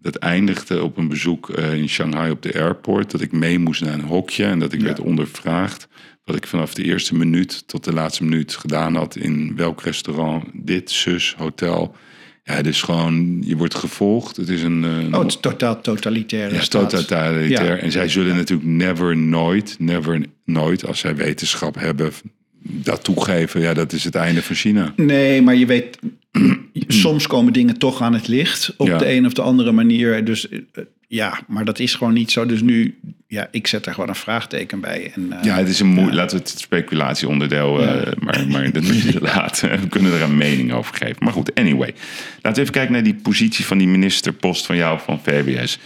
Dat 0.01 0.15
eindigde 0.15 0.83
op 0.83 0.97
een 0.97 1.07
bezoek 1.07 1.49
eh, 1.49 1.73
in 1.73 1.89
Shanghai 1.89 2.31
op 2.31 2.41
de 2.41 2.53
airport. 2.59 3.11
Dat 3.11 3.21
ik 3.21 3.31
mee 3.31 3.59
moest 3.59 3.81
naar 3.83 3.93
een 3.93 4.01
hokje 4.01 4.43
en 4.45 4.59
dat 4.59 4.73
ik 4.73 4.79
Ja. 4.79 4.85
werd 4.85 4.99
ondervraagd. 4.99 5.87
Wat 6.23 6.35
ik 6.35 6.47
vanaf 6.47 6.73
de 6.73 6.83
eerste 6.83 7.15
minuut 7.15 7.67
tot 7.67 7.83
de 7.83 7.93
laatste 7.93 8.23
minuut 8.23 8.55
gedaan 8.55 8.95
had. 8.95 9.15
In 9.15 9.55
welk 9.55 9.81
restaurant, 9.81 10.43
dit, 10.53 10.91
zus, 10.91 11.35
hotel. 11.37 11.95
Ja, 12.43 12.53
het 12.53 12.67
is 12.67 12.81
gewoon, 12.81 13.41
je 13.45 13.55
wordt 13.57 13.75
gevolgd. 13.75 14.35
Het 14.37 14.49
is 14.49 14.61
een... 14.63 14.83
eh, 14.83 15.13
Oh, 15.13 15.19
het 15.19 15.27
is 15.27 15.37
totaal 15.39 15.81
totalitaire 15.81 16.55
ja, 16.55 16.61
totalitair. 16.61 17.49
Ja. 17.49 17.77
En 17.77 17.91
zij 17.91 18.09
zullen 18.09 18.35
natuurlijk 18.35 18.69
never, 18.69 19.17
nooit, 19.17 19.75
never, 19.79 20.21
nooit, 20.45 20.85
als 20.85 20.99
zij 20.99 21.15
wetenschap 21.15 21.75
hebben, 21.75 22.11
dat 22.61 23.03
toegeven. 23.03 23.61
Ja, 23.61 23.73
dat 23.73 23.93
is 23.93 24.03
het 24.03 24.15
einde 24.15 24.41
van 24.41 24.55
China. 24.55 24.93
Nee, 24.95 25.41
maar 25.41 25.55
je 25.55 25.65
weet, 25.65 25.99
soms 26.87 27.27
komen 27.27 27.53
dingen 27.53 27.77
toch 27.77 28.01
aan 28.01 28.13
het 28.13 28.27
licht 28.27 28.73
op 28.77 28.87
Ja. 28.87 28.97
de 28.97 29.11
een 29.11 29.25
of 29.25 29.33
de 29.33 29.41
andere 29.41 29.71
manier. 29.71 30.25
Dus 30.25 30.49
eh, 30.49 30.59
ja, 31.07 31.39
maar 31.47 31.65
dat 31.65 31.79
is 31.79 31.95
gewoon 31.95 32.13
niet 32.13 32.31
zo. 32.31 32.45
Dus 32.45 32.61
nu, 32.61 32.97
ja, 33.27 33.47
ik 33.51 33.67
zet 33.67 33.85
er 33.85 33.93
gewoon 33.93 34.09
een 34.09 34.15
vraagteken 34.15 34.79
bij. 34.79 35.11
En, 35.15 35.33
eh, 35.33 35.43
Ja, 35.43 35.55
het 35.57 35.67
is 35.67 35.79
een 35.79 35.87
moe. 35.87 36.13
Laten 36.13 36.37
we 36.37 36.43
het 36.43 36.59
speculatieonderdeel, 36.59 37.81
eh, 37.81 38.11
maar, 38.19 38.47
maar 38.47 38.71
dat 38.71 38.83
moet 38.83 39.01
je 39.01 39.21
laten. 39.35 39.79
We 39.81 39.87
kunnen 39.87 40.13
er 40.13 40.21
een 40.21 40.37
mening 40.37 40.73
over 40.73 40.95
geven. 40.95 41.15
Maar 41.19 41.33
goed, 41.33 41.55
anyway. 41.55 41.93
Laten 42.35 42.53
we 42.53 42.59
even 42.59 42.73
kijken 42.73 42.93
naar 42.93 43.03
die 43.03 43.15
positie 43.15 43.65
van 43.65 43.77
die 43.77 43.87
ministerpost 43.87 44.65
van 44.65 44.75
jou 44.75 44.99
van 44.99 45.19
VWS. 45.23 45.79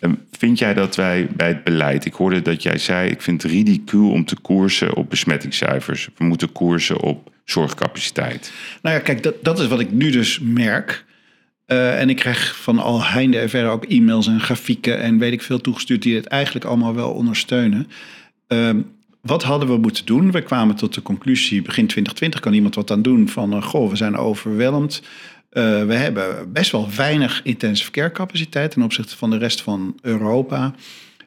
Eh, 0.00 0.10
Vind 0.38 0.58
jij 0.58 0.74
dat 0.74 0.96
wij 0.96 1.28
bij 1.36 1.48
het 1.48 1.64
beleid, 1.64 2.04
ik 2.04 2.12
hoorde 2.12 2.42
dat 2.42 2.62
jij 2.62 2.78
zei, 2.78 3.10
ik 3.10 3.22
vind 3.22 3.42
het 3.42 3.52
ridicuul 3.52 4.10
om 4.10 4.24
te 4.24 4.36
koersen 4.40 4.94
op 4.96 5.10
besmettingscijfers. 5.10 6.08
We 6.16 6.24
moeten 6.24 6.52
koersen 6.52 7.00
op 7.00 7.30
zorgcapaciteit. 7.44 8.52
Nou 8.82 8.96
ja, 8.96 9.02
kijk, 9.02 9.22
dat, 9.22 9.34
dat 9.44 9.58
is 9.58 9.66
wat 9.66 9.80
ik 9.80 9.92
nu 9.92 10.10
dus 10.10 10.38
merk. 10.42 11.04
Eh, 11.70 12.00
en 12.00 12.10
ik 12.10 12.16
krijg 12.16 12.56
van 12.56 12.78
al 12.78 13.04
heinde 13.04 13.38
en 13.38 13.48
verre 13.48 13.68
ook 13.68 13.84
e-mails 13.84 14.26
en 14.26 14.40
grafieken 14.40 15.00
en 15.00 15.18
weet 15.18 15.32
ik 15.32 15.42
veel 15.42 15.60
toegestuurd 15.60 16.02
die 16.02 16.16
het 16.16 16.26
eigenlijk 16.26 16.64
allemaal 16.64 16.94
wel 16.94 17.10
ondersteunen. 17.10 17.88
Ehm, 18.46 18.80
wat 19.20 19.42
hadden 19.42 19.68
we 19.68 19.76
moeten 19.76 20.06
doen? 20.06 20.30
We 20.30 20.42
kwamen 20.42 20.76
tot 20.76 20.94
de 20.94 21.02
conclusie, 21.02 21.62
begin 21.62 21.86
2020 21.86 22.40
kan 22.40 22.52
iemand 22.52 22.74
wat 22.74 22.90
aan 22.90 23.02
doen 23.02 23.28
van, 23.28 23.52
eh, 23.52 23.62
goh, 23.62 23.90
we 23.90 23.96
zijn 23.96 24.16
overweldigd. 24.16 25.02
Eh, 25.50 25.84
we 25.84 25.94
hebben 25.94 26.52
best 26.52 26.70
wel 26.70 26.88
weinig 26.96 27.40
intensive 27.44 27.90
care 27.90 28.12
capaciteit 28.12 28.70
ten 28.70 28.82
opzichte 28.82 29.16
van 29.16 29.30
de 29.30 29.38
rest 29.38 29.62
van 29.62 29.98
Europa. 30.02 30.74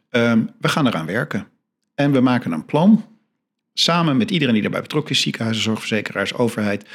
Ehm, 0.09 0.41
we 0.59 0.67
gaan 0.67 0.87
eraan 0.87 1.05
werken. 1.05 1.47
En 1.95 2.11
we 2.11 2.19
maken 2.19 2.51
een 2.51 2.65
plan 2.65 3.05
samen 3.73 4.17
met 4.17 4.31
iedereen 4.31 4.53
die 4.53 4.61
daarbij 4.63 4.81
betrokken 4.81 5.15
is, 5.15 5.21
ziekenhuizen, 5.21 5.63
zorgverzekeraars, 5.63 6.33
overheid. 6.33 6.85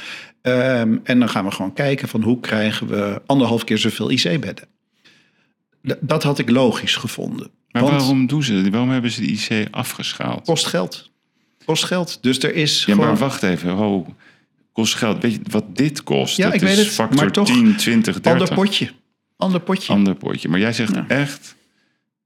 Ehm, 0.43 0.97
en 1.05 1.19
dan 1.19 1.29
gaan 1.29 1.45
we 1.45 1.51
gewoon 1.51 1.73
kijken 1.73 2.09
van 2.09 2.23
hoe 2.23 2.41
krijgen 2.41 2.87
we 2.87 3.23
anderhalf 3.27 3.65
keer 3.65 3.79
zoveel 3.79 4.11
IC-bedden. 4.11 4.67
Dat 6.01 6.23
had 6.23 6.39
ik 6.39 6.51
logisch 6.51 6.97
gevonden. 6.97 7.51
Maar 7.71 7.83
want 7.83 7.95
waarom 7.95 8.27
doen 8.27 8.43
ze 8.43 8.63
dat? 8.63 8.73
Waarom 8.73 8.91
hebben 8.91 9.11
ze 9.11 9.21
de 9.21 9.27
IC 9.27 9.69
afgeschaald? 9.71 10.45
kost 10.45 10.67
geld. 10.67 11.11
Kost 11.65 11.85
geld. 11.85 12.19
Dus 12.23 12.39
er 12.43 12.55
is 12.55 12.85
Ja, 12.85 12.93
gewoon... 12.93 13.07
maar 13.09 13.17
wacht 13.17 13.43
even. 13.43 13.77
Oh, 13.79 14.09
kost 14.73 14.95
geld. 14.95 15.23
Weet 15.23 15.33
je 15.33 15.41
wat 15.51 15.77
dit 15.77 16.03
kost? 16.03 16.37
Ja, 16.37 16.45
dat 16.45 16.55
ik 16.55 16.61
is 16.63 16.69
weet 16.69 16.85
het, 16.85 16.95
factor 16.95 17.17
maar 17.17 17.33
toch, 17.33 17.47
10, 17.47 17.77
20, 17.77 18.21
30. 18.21 18.33
ander 18.33 18.55
potje. 18.55 18.91
Ander 19.37 19.61
potje. 19.61 19.93
Ander 19.93 20.15
potje. 20.15 20.49
Maar 20.49 20.59
jij 20.61 20.73
zegt 20.73 20.95
Ja. 20.95 21.05
echt, 21.09 21.57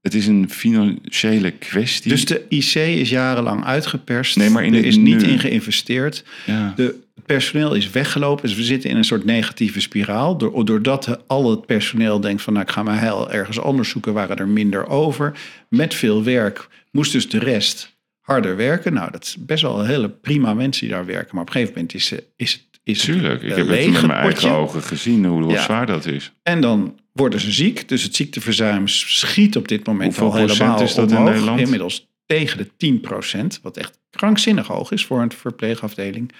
het 0.03 0.13
is 0.13 0.27
een 0.27 0.49
financiële 0.49 1.51
kwestie. 1.51 2.09
Dus 2.11 2.25
de 2.25 2.45
IC 2.49 2.73
is 2.75 3.09
jarenlang 3.09 3.65
uitgeperst. 3.65 4.37
Nee, 4.37 4.49
maar 4.49 4.63
in 4.63 4.73
er 4.73 4.85
is 4.85 4.97
niet 4.97 5.23
in 5.23 5.39
geïnvesteerd. 5.39 6.23
ja. 6.45 6.73
De 6.75 7.01
het 7.15 7.25
personeel 7.25 7.73
is 7.73 7.89
weggelopen. 7.89 8.47
Dus 8.47 8.55
we 8.55 8.63
zitten 8.63 8.89
in 8.89 8.95
een 8.97 9.03
soort 9.03 9.25
negatieve 9.25 9.81
spiraal. 9.81 10.37
Door- 10.37 10.65
Doordat 10.65 11.27
al 11.27 11.49
het 11.49 11.65
personeel 11.65 12.19
denkt 12.19 12.41
van... 12.41 12.53
nou, 12.53 12.65
ik 12.65 12.71
ga 12.71 12.83
mijn 12.83 12.97
heil 12.99 13.31
ergens 13.31 13.59
anders 13.59 13.89
zoeken... 13.89 14.13
waren 14.13 14.37
er 14.37 14.47
minder 14.47 14.87
over. 14.87 15.33
Met 15.69 15.93
veel 15.93 16.23
werk 16.23 16.67
moest 16.91 17.11
dus 17.11 17.29
de 17.29 17.39
rest 17.39 17.95
harder 18.21 18.55
werken. 18.55 18.93
Nou, 18.93 19.11
dat 19.11 19.23
is 19.23 19.35
best 19.39 19.61
wel 19.61 19.85
hele 19.85 20.09
prima 20.09 20.53
mensen 20.53 20.85
die 20.85 20.95
daar 20.95 21.05
werken. 21.05 21.29
Maar 21.31 21.41
op 21.41 21.47
een 21.47 21.53
gegeven 21.53 21.73
moment 21.75 21.93
is, 21.93 22.11
is 22.35 22.51
het 22.53 22.79
is 22.83 22.99
Tuurlijk, 23.01 23.41
ik 23.41 23.49
een 23.51 23.57
heb 23.57 23.67
het 23.67 23.91
met 23.91 24.01
mijn 24.07 24.19
eigen 24.19 24.51
ogen 24.51 24.81
gezien 24.83 25.25
hoe, 25.25 25.43
hoe 25.43 25.51
Ja. 25.53 25.61
zwaar 25.63 25.85
dat 25.85 26.05
is. 26.05 26.31
En 26.43 26.61
dan 26.61 26.99
worden 27.13 27.39
ze 27.39 27.51
ziek. 27.51 27.89
Dus 27.89 28.03
het 28.03 28.15
ziekteverzuim 28.15 28.87
schiet 28.87 29.55
op 29.55 29.67
dit 29.67 29.85
moment 29.85 30.17
Hoeveel 30.17 30.39
al 30.41 30.47
helemaal 30.47 30.81
is 30.81 30.93
dat 30.93 31.11
in. 31.11 31.23
Nederland? 31.23 31.59
Inmiddels 31.59 32.07
tegen 32.25 32.57
de 32.57 32.67
10 32.77 32.99
procent. 32.99 33.59
Wat 33.61 33.77
echt 33.77 33.99
krankzinnig 34.09 34.67
hoog 34.67 34.91
is 34.91 35.05
voor 35.05 35.21
een 35.21 35.31
verpleegafdeling. 35.31 36.31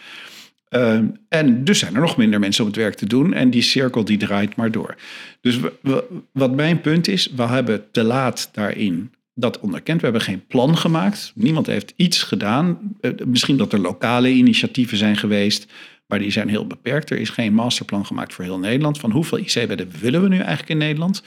Ehm, 0.69 1.05
en 1.30 1.63
dus 1.63 1.80
zijn 1.80 1.95
er 1.95 2.01
nog 2.01 2.17
minder 2.17 2.39
mensen 2.39 2.63
om 2.63 2.69
het 2.69 2.80
werk 2.80 2.95
te 2.95 3.05
doen. 3.05 3.34
En 3.34 3.49
die 3.49 3.61
cirkel 3.61 4.05
die 4.05 4.17
draait 4.17 4.55
maar 4.55 4.71
door. 4.71 4.95
Dus 5.41 5.59
we- 5.59 5.74
we- 5.82 6.05
wat 6.34 6.55
mijn 6.55 6.82
punt 6.82 7.07
is, 7.07 7.30
we 7.36 7.43
hebben 7.43 7.91
te 7.91 8.03
laat 8.03 8.49
daarin 8.51 9.11
dat 9.36 9.59
onderkend. 9.59 9.97
We 9.99 10.03
hebben 10.03 10.21
geen 10.24 10.45
plan 10.47 10.78
gemaakt. 10.78 11.32
Niemand 11.36 11.67
heeft 11.67 11.93
iets 11.95 12.24
gedaan. 12.24 12.80
Eh, 13.01 13.11
misschien 13.26 13.57
dat 13.57 13.74
er 13.74 13.80
lokale 13.80 14.30
initiatieven 14.30 14.97
zijn 14.97 15.17
geweest. 15.17 15.71
Maar 16.07 16.19
die 16.19 16.31
zijn 16.31 16.49
heel 16.49 16.67
beperkt. 16.67 17.09
Er 17.09 17.17
is 17.19 17.29
geen 17.29 17.53
masterplan 17.53 18.05
gemaakt 18.05 18.33
voor 18.33 18.43
heel 18.43 18.59
Nederland. 18.59 18.99
Van 18.99 19.11
hoeveel 19.11 19.37
IC-bedden 19.37 19.91
willen 19.99 20.21
we 20.21 20.27
nu 20.27 20.37
eigenlijk 20.37 20.69
in 20.69 20.77
Nederland? 20.77 21.23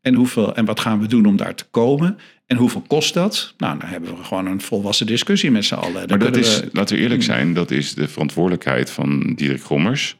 En, 0.00 0.14
hoeveel, 0.14 0.54
en 0.56 0.64
wat 0.64 0.80
gaan 0.80 1.00
we 1.00 1.06
doen 1.06 1.26
om 1.26 1.36
daar 1.36 1.54
te 1.54 1.64
komen? 1.70 2.18
En 2.46 2.56
hoeveel 2.56 2.80
kost 2.86 3.14
dat? 3.14 3.54
Nou, 3.58 3.78
dan 3.78 3.88
hebben 3.88 4.16
we 4.16 4.24
gewoon 4.24 4.46
een 4.46 4.60
volwassen 4.60 5.06
discussie 5.06 5.50
met 5.50 5.64
z'n 5.64 5.74
allen. 5.74 6.08
Dan 6.08 6.18
Maar 6.18 6.30
dat 6.32 6.36
is, 6.36 6.60
we- 6.60 6.68
laten 6.72 6.96
we 6.96 7.02
eerlijk 7.02 7.22
zijn, 7.22 7.54
dat 7.54 7.70
is 7.70 7.94
de 7.94 8.08
verantwoordelijkheid 8.08 8.90
van 8.90 9.32
Dirk 9.36 9.60
Gommers. 9.62 10.16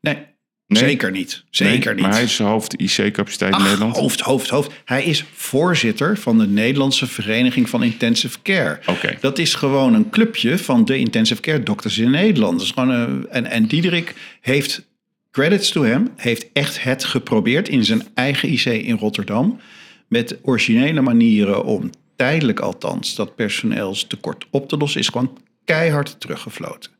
nee, 0.00 0.16
Nee? 0.66 0.82
zeker 0.82 1.10
niet. 1.10 1.44
Zeker 1.50 1.84
Nee, 1.84 1.94
niet. 1.94 2.02
Maar 2.02 2.12
hij 2.12 2.22
is 2.22 2.38
hoofd 2.38 2.74
IC-capaciteit 2.80 3.56
in 3.56 3.62
Nederland. 3.62 3.96
Hoofd, 3.96 4.20
hoofd, 4.20 4.48
hoofd. 4.48 4.72
Hij 4.84 5.04
is 5.04 5.24
voorzitter 5.34 6.18
van 6.18 6.38
de 6.38 6.46
Nederlandse 6.46 7.06
Vereniging 7.06 7.68
van 7.68 7.82
Intensive 7.82 8.38
Care. 8.42 8.78
Oké. 8.86 9.16
Dat 9.20 9.38
is 9.38 9.54
gewoon 9.54 9.94
een 9.94 10.10
clubje 10.10 10.58
van 10.58 10.84
de 10.84 10.98
intensive 10.98 11.40
care 11.40 11.62
dokters 11.62 11.98
in 11.98 12.10
Nederland. 12.10 12.52
Dat 12.58 12.66
is 12.66 12.72
gewoon, 12.72 12.90
eh, 12.90 13.36
en, 13.36 13.46
en 13.46 13.66
Diederik 13.66 14.14
heeft, 14.40 14.86
credits 15.30 15.70
to 15.70 15.82
hem, 15.82 16.10
heeft 16.16 16.46
echt 16.52 16.82
het 16.82 17.04
geprobeerd 17.04 17.68
in 17.68 17.84
zijn 17.84 18.02
eigen 18.14 18.52
IC 18.52 18.64
in 18.64 18.96
Rotterdam. 18.96 19.60
Met 20.08 20.38
originele 20.42 21.00
manieren 21.00 21.64
om 21.64 21.90
tijdelijk 22.16 22.60
althans 22.60 23.14
dat 23.14 23.34
personeelstekort 23.34 24.46
op 24.50 24.68
te 24.68 24.76
lossen, 24.76 25.00
is 25.00 25.08
gewoon 25.08 25.38
keihard 25.64 26.20
teruggefloten. 26.20 26.95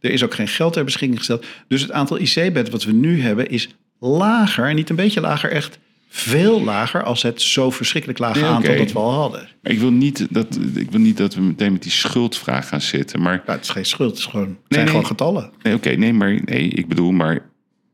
Er 0.00 0.10
is 0.10 0.24
ook 0.24 0.34
geen 0.34 0.48
geld 0.48 0.72
ter 0.72 0.84
beschikking 0.84 1.18
gesteld. 1.18 1.46
Dus 1.68 1.80
het 1.82 1.92
aantal 1.92 2.18
IC-bedden 2.18 2.70
wat 2.70 2.84
we 2.84 2.92
nu 2.92 3.22
hebben 3.22 3.48
is 3.48 3.68
lager. 3.98 4.68
En 4.68 4.74
niet 4.74 4.90
een 4.90 4.96
beetje 4.96 5.20
lager, 5.20 5.50
echt 5.50 5.78
veel 6.08 6.64
lager 6.64 7.02
als 7.02 7.22
het 7.22 7.42
zo 7.42 7.70
verschrikkelijk 7.70 8.18
lage 8.18 8.40
Nee, 8.40 8.48
aantal 8.48 8.76
dat 8.76 8.92
we 8.92 8.98
al 8.98 9.12
hadden. 9.12 9.48
Maar 9.62 9.72
ik 9.72 9.78
wil, 9.78 9.90
niet 9.90 10.26
dat, 10.30 10.58
ik 10.74 10.90
wil 10.90 11.00
niet 11.00 11.16
dat 11.16 11.34
we 11.34 11.40
meteen 11.40 11.72
met 11.72 11.82
die 11.82 11.92
schuldvraag 11.92 12.68
gaan 12.68 12.80
zitten. 12.80 13.22
Maar 13.22 13.42
Nou, 13.46 13.58
het 13.58 13.66
is 13.66 13.70
geen 13.72 13.84
schuld, 13.84 14.10
het, 14.10 14.18
is 14.18 14.24
gewoon, 14.24 14.42
het 14.44 14.52
Nee, 14.52 14.64
zijn 14.68 14.84
nee. 14.84 14.94
gewoon 14.94 15.06
getallen. 15.06 15.52
Nee, 15.62 15.74
oké, 15.74 15.90
nee, 15.90 16.12
maar 16.12 16.40
nee, 16.44 16.68
ik 16.68 16.88
bedoel, 16.88 17.10
maar 17.10 17.49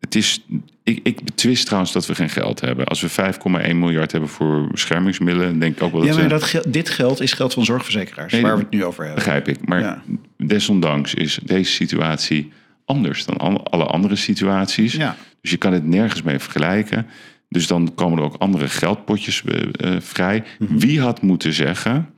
het 0.07 0.15
is. 0.15 0.45
Ik, 0.83 1.01
ik 1.03 1.25
betwist 1.25 1.65
trouwens 1.65 1.93
dat 1.93 2.07
we 2.07 2.15
geen 2.15 2.29
geld 2.29 2.61
hebben. 2.61 2.87
Als 2.87 3.01
we 3.01 3.11
5,1 3.11 3.75
miljard 3.77 4.13
hebben 4.13 4.31
voor 4.31 4.69
beschermingsmiddelen, 4.71 5.59
denk 5.59 5.77
ik 5.77 5.83
ook 5.83 5.93
wel 5.93 6.01
dat 6.01 6.15
Ja, 6.15 6.21
maar 6.21 6.29
dat 6.29 6.61
dit 6.69 6.89
geld 6.91 7.21
is 7.21 7.33
geld 7.33 7.53
van 7.55 7.65
zorgverzekeraars, 7.65 8.33
Nee, 8.33 8.43
waar 8.43 8.57
we 8.57 8.63
het 8.63 8.71
nu 8.71 8.85
over 8.85 9.05
hebben. 9.05 9.25
Begrijp 9.25 9.49
ik. 9.49 9.69
Maar 9.69 9.81
Ja. 9.81 10.03
desondanks 10.37 11.15
is 11.15 11.39
deze 11.45 11.73
situatie 11.73 12.53
anders 12.85 13.25
dan 13.25 13.37
al- 13.37 13.67
alle 13.71 13.85
andere 13.85 14.17
situaties. 14.17 14.93
Ja. 14.93 15.17
Dus 15.41 15.51
je 15.51 15.57
kan 15.57 15.73
het 15.73 15.87
nergens 15.87 16.23
mee 16.23 16.39
vergelijken. 16.39 17.07
Dus 17.49 17.67
dan 17.67 17.95
komen 17.95 18.19
er 18.19 18.25
ook 18.25 18.37
andere 18.39 18.69
geldpotjes 18.69 19.43
eh, 19.45 19.63
eh, 19.95 20.01
vrij. 20.01 20.43
Mhm. 20.59 20.79
Wie 20.79 21.01
had 21.01 21.23
moeten 21.23 21.53
zeggen. 21.53 22.09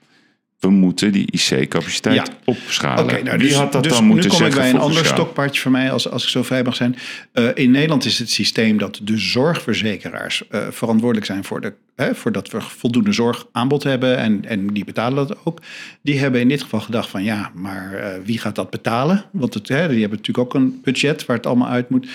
We 0.58 0.70
moeten 0.70 1.12
die 1.12 1.30
IC-capaciteit 1.32 2.14
Ja. 2.14 2.24
opschalen. 2.44 3.04
Oké, 3.04 3.22
nou, 3.22 3.38
Wie 3.38 3.48
dus, 3.48 3.56
had 3.56 3.72
dat 3.72 3.82
dus 3.82 3.92
dan 3.92 4.02
nu 4.02 4.08
moeten 4.08 4.30
kom 4.30 4.38
ik 4.38 4.44
zeggen? 4.44 4.62
bij 4.62 4.70
een 4.70 4.86
ander 4.86 5.06
stokpaardje 5.06 5.60
van 5.60 5.72
mij, 5.72 5.92
als, 5.92 6.10
als 6.10 6.22
ik 6.22 6.28
zo 6.28 6.42
vrij 6.42 6.62
mag 6.62 6.76
zijn. 6.76 6.96
Eh, 7.32 7.48
in 7.54 7.70
Nederland 7.70 8.04
is 8.04 8.18
het 8.18 8.30
systeem 8.30 8.78
dat 8.78 9.00
de 9.02 9.18
zorgverzekeraars 9.18 10.48
eh, 10.48 10.66
verantwoordelijk 10.70 11.26
zijn 11.26 11.44
voor, 11.44 11.60
de, 11.60 11.72
hè, 11.96 12.14
voor 12.14 12.32
dat 12.32 12.50
we 12.50 12.60
voldoende 12.60 13.12
zorgaanbod 13.12 13.82
hebben 13.82 14.16
en, 14.16 14.44
en 14.44 14.66
die 14.66 14.84
betalen 14.84 15.26
dat 15.26 15.36
ook. 15.44 15.60
Die 16.02 16.18
hebben 16.18 16.40
in 16.40 16.48
dit 16.48 16.62
geval 16.62 16.80
gedacht 16.80 17.08
van 17.08 17.24
ja, 17.24 17.50
maar 17.54 17.94
eh, 17.94 18.20
wie 18.24 18.38
gaat 18.38 18.54
dat 18.54 18.70
betalen? 18.70 19.24
Want 19.32 19.54
het, 19.54 19.68
hè, 19.68 19.88
die 19.88 20.00
hebben 20.00 20.18
natuurlijk 20.18 20.38
ook 20.38 20.54
een 20.54 20.80
budget 20.82 21.26
waar 21.26 21.36
het 21.36 21.46
allemaal 21.46 21.68
uit 21.68 21.90
moet. 21.90 22.08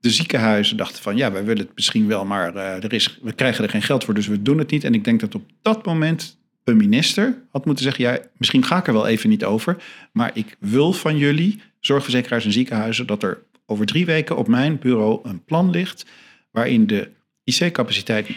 De 0.00 0.10
ziekenhuizen 0.10 0.76
dachten 0.76 1.02
van 1.02 1.16
ja, 1.16 1.32
wij 1.32 1.44
willen 1.44 1.62
het 1.62 1.74
misschien 1.74 2.06
wel, 2.06 2.24
maar 2.24 2.56
er 2.56 2.92
is, 2.92 3.18
we 3.22 3.32
krijgen 3.32 3.64
er 3.64 3.70
geen 3.70 3.82
geld 3.82 4.04
voor, 4.04 4.14
dus 4.14 4.26
we 4.26 4.42
doen 4.42 4.58
het 4.58 4.70
niet. 4.70 4.84
En 4.84 4.94
ik 4.94 5.04
denk 5.04 5.20
dat 5.20 5.34
op 5.34 5.42
dat 5.62 5.86
moment 5.86 6.37
een 6.68 6.76
minister 6.76 7.42
had 7.50 7.64
moeten 7.64 7.84
zeggen: 7.84 8.04
ja, 8.04 8.18
misschien 8.36 8.64
ga 8.64 8.78
ik 8.78 8.86
er 8.86 8.92
wel 8.92 9.06
even 9.06 9.28
niet 9.28 9.44
over, 9.44 9.76
maar 10.12 10.30
ik 10.34 10.56
wil 10.58 10.92
van 10.92 11.16
jullie, 11.16 11.60
zorgverzekeraars 11.80 12.44
en 12.44 12.52
ziekenhuizen, 12.52 13.06
dat 13.06 13.22
er 13.22 13.42
over 13.66 13.86
drie 13.86 14.06
weken 14.06 14.36
op 14.36 14.48
mijn 14.48 14.78
bureau 14.78 15.28
een 15.28 15.44
plan 15.44 15.70
ligt 15.70 16.06
waarin 16.50 16.86
de 16.86 17.10
IC-capaciteit 17.44 18.28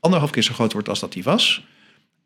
anderhalf 0.00 0.30
keer 0.30 0.42
zo 0.42 0.54
groot 0.54 0.72
wordt 0.72 0.88
als 0.88 1.00
dat 1.00 1.12
die 1.12 1.22
was. 1.22 1.66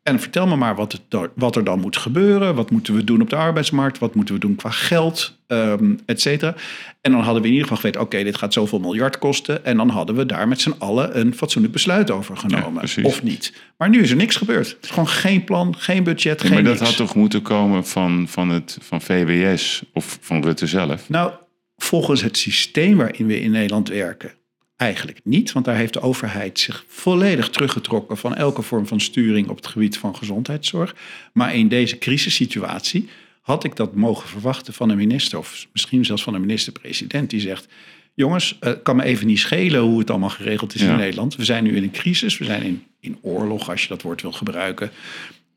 En 0.03 0.19
vertel 0.19 0.47
me 0.47 0.55
maar 0.55 0.75
wat, 0.75 0.91
het, 0.91 1.29
wat 1.35 1.55
er 1.55 1.63
dan 1.63 1.79
moet 1.79 1.97
gebeuren. 1.97 2.55
Wat 2.55 2.71
moeten 2.71 2.95
we 2.95 3.03
doen 3.03 3.21
op 3.21 3.29
de 3.29 3.35
arbeidsmarkt? 3.35 3.99
Wat 3.99 4.15
moeten 4.15 4.33
we 4.33 4.39
doen 4.39 4.55
qua 4.55 4.69
geld? 4.69 5.37
ehm 5.47 5.95
et 6.05 6.21
cetera. 6.21 6.55
En 7.01 7.11
dan 7.11 7.21
hadden 7.21 7.41
we 7.41 7.47
in 7.47 7.53
ieder 7.53 7.67
geval 7.67 7.81
geweten... 7.81 8.01
oké, 8.01 8.23
dit 8.23 8.37
gaat 8.37 8.53
zoveel 8.53 8.79
miljard 8.79 9.17
kosten. 9.17 9.65
En 9.65 9.77
dan 9.77 9.89
hadden 9.89 10.15
we 10.15 10.25
daar 10.25 10.47
met 10.47 10.61
z'n 10.61 10.73
allen 10.77 11.19
een 11.19 11.33
fatsoenlijk 11.35 11.73
besluit 11.73 12.11
over 12.11 12.37
genomen. 12.37 12.83
of 13.03 13.23
niet. 13.23 13.53
Maar 13.77 13.89
nu 13.89 14.01
is 14.01 14.09
er 14.09 14.15
niks 14.15 14.35
gebeurd. 14.35 14.67
Het 14.69 14.77
is 14.83 14.89
gewoon 14.89 15.07
geen 15.07 15.43
plan, 15.43 15.75
geen 15.77 16.03
budget, 16.03 16.41
Ja, 16.41 16.45
geen 16.47 16.53
maar 16.53 16.63
dat 16.63 16.73
niks. 16.79 16.85
had 16.87 16.97
toch 16.97 17.15
moeten 17.15 17.41
komen 17.41 17.85
van, 17.85 18.27
van, 18.27 18.49
het, 18.49 18.77
van 18.81 19.01
VWS 19.01 19.83
of 19.93 20.17
van 20.21 20.43
Rutte 20.43 20.67
zelf? 20.67 21.09
Nou, 21.09 21.31
volgens 21.75 22.21
het 22.21 22.37
systeem 22.37 22.97
waarin 22.97 23.27
we 23.27 23.41
in 23.41 23.51
Nederland 23.51 23.89
werken, 23.89 24.31
eigenlijk 24.79 25.19
niet. 25.23 25.51
Want 25.51 25.65
daar 25.65 25.75
heeft 25.75 25.93
de 25.93 26.01
overheid 26.01 26.59
zich 26.59 26.83
volledig 26.87 27.49
teruggetrokken 27.49 28.17
van 28.17 28.35
elke 28.35 28.61
vorm 28.61 28.87
van 28.87 28.99
sturing 28.99 29.47
op 29.49 29.55
het 29.55 29.67
gebied 29.67 29.97
van 29.97 30.15
gezondheidszorg. 30.15 30.95
Maar 31.33 31.55
in 31.55 31.67
deze 31.67 31.97
crisissituatie 31.97 33.09
had 33.41 33.63
ik 33.63 33.75
dat 33.75 33.95
mogen 33.95 34.29
verwachten 34.29 34.73
van 34.73 34.89
een 34.89 34.97
minister, 34.97 35.37
of 35.37 35.67
misschien 35.71 36.05
zelfs 36.05 36.23
van 36.23 36.33
een 36.33 36.41
minister-president, 36.41 37.29
die 37.29 37.39
zegt. 37.39 37.67
Jongens, 38.13 38.57
het 38.59 38.81
kan 38.83 38.95
me 38.95 39.03
even 39.03 39.27
niet 39.27 39.39
schelen 39.39 39.81
hoe 39.81 39.99
het 39.99 40.09
allemaal 40.09 40.29
geregeld 40.29 40.75
is 40.75 40.81
Ja. 40.81 40.91
in 40.91 40.97
Nederland. 40.97 41.35
We 41.35 41.45
zijn 41.45 41.63
nu 41.63 41.75
in 41.75 41.83
een 41.83 41.91
crisis, 41.91 42.37
we 42.37 42.45
zijn 42.45 42.63
in, 42.63 42.83
in 42.99 43.17
oorlog, 43.21 43.69
als 43.69 43.81
je 43.81 43.87
dat 43.87 44.01
woord 44.01 44.21
wil 44.21 44.31
gebruiken. 44.31 44.91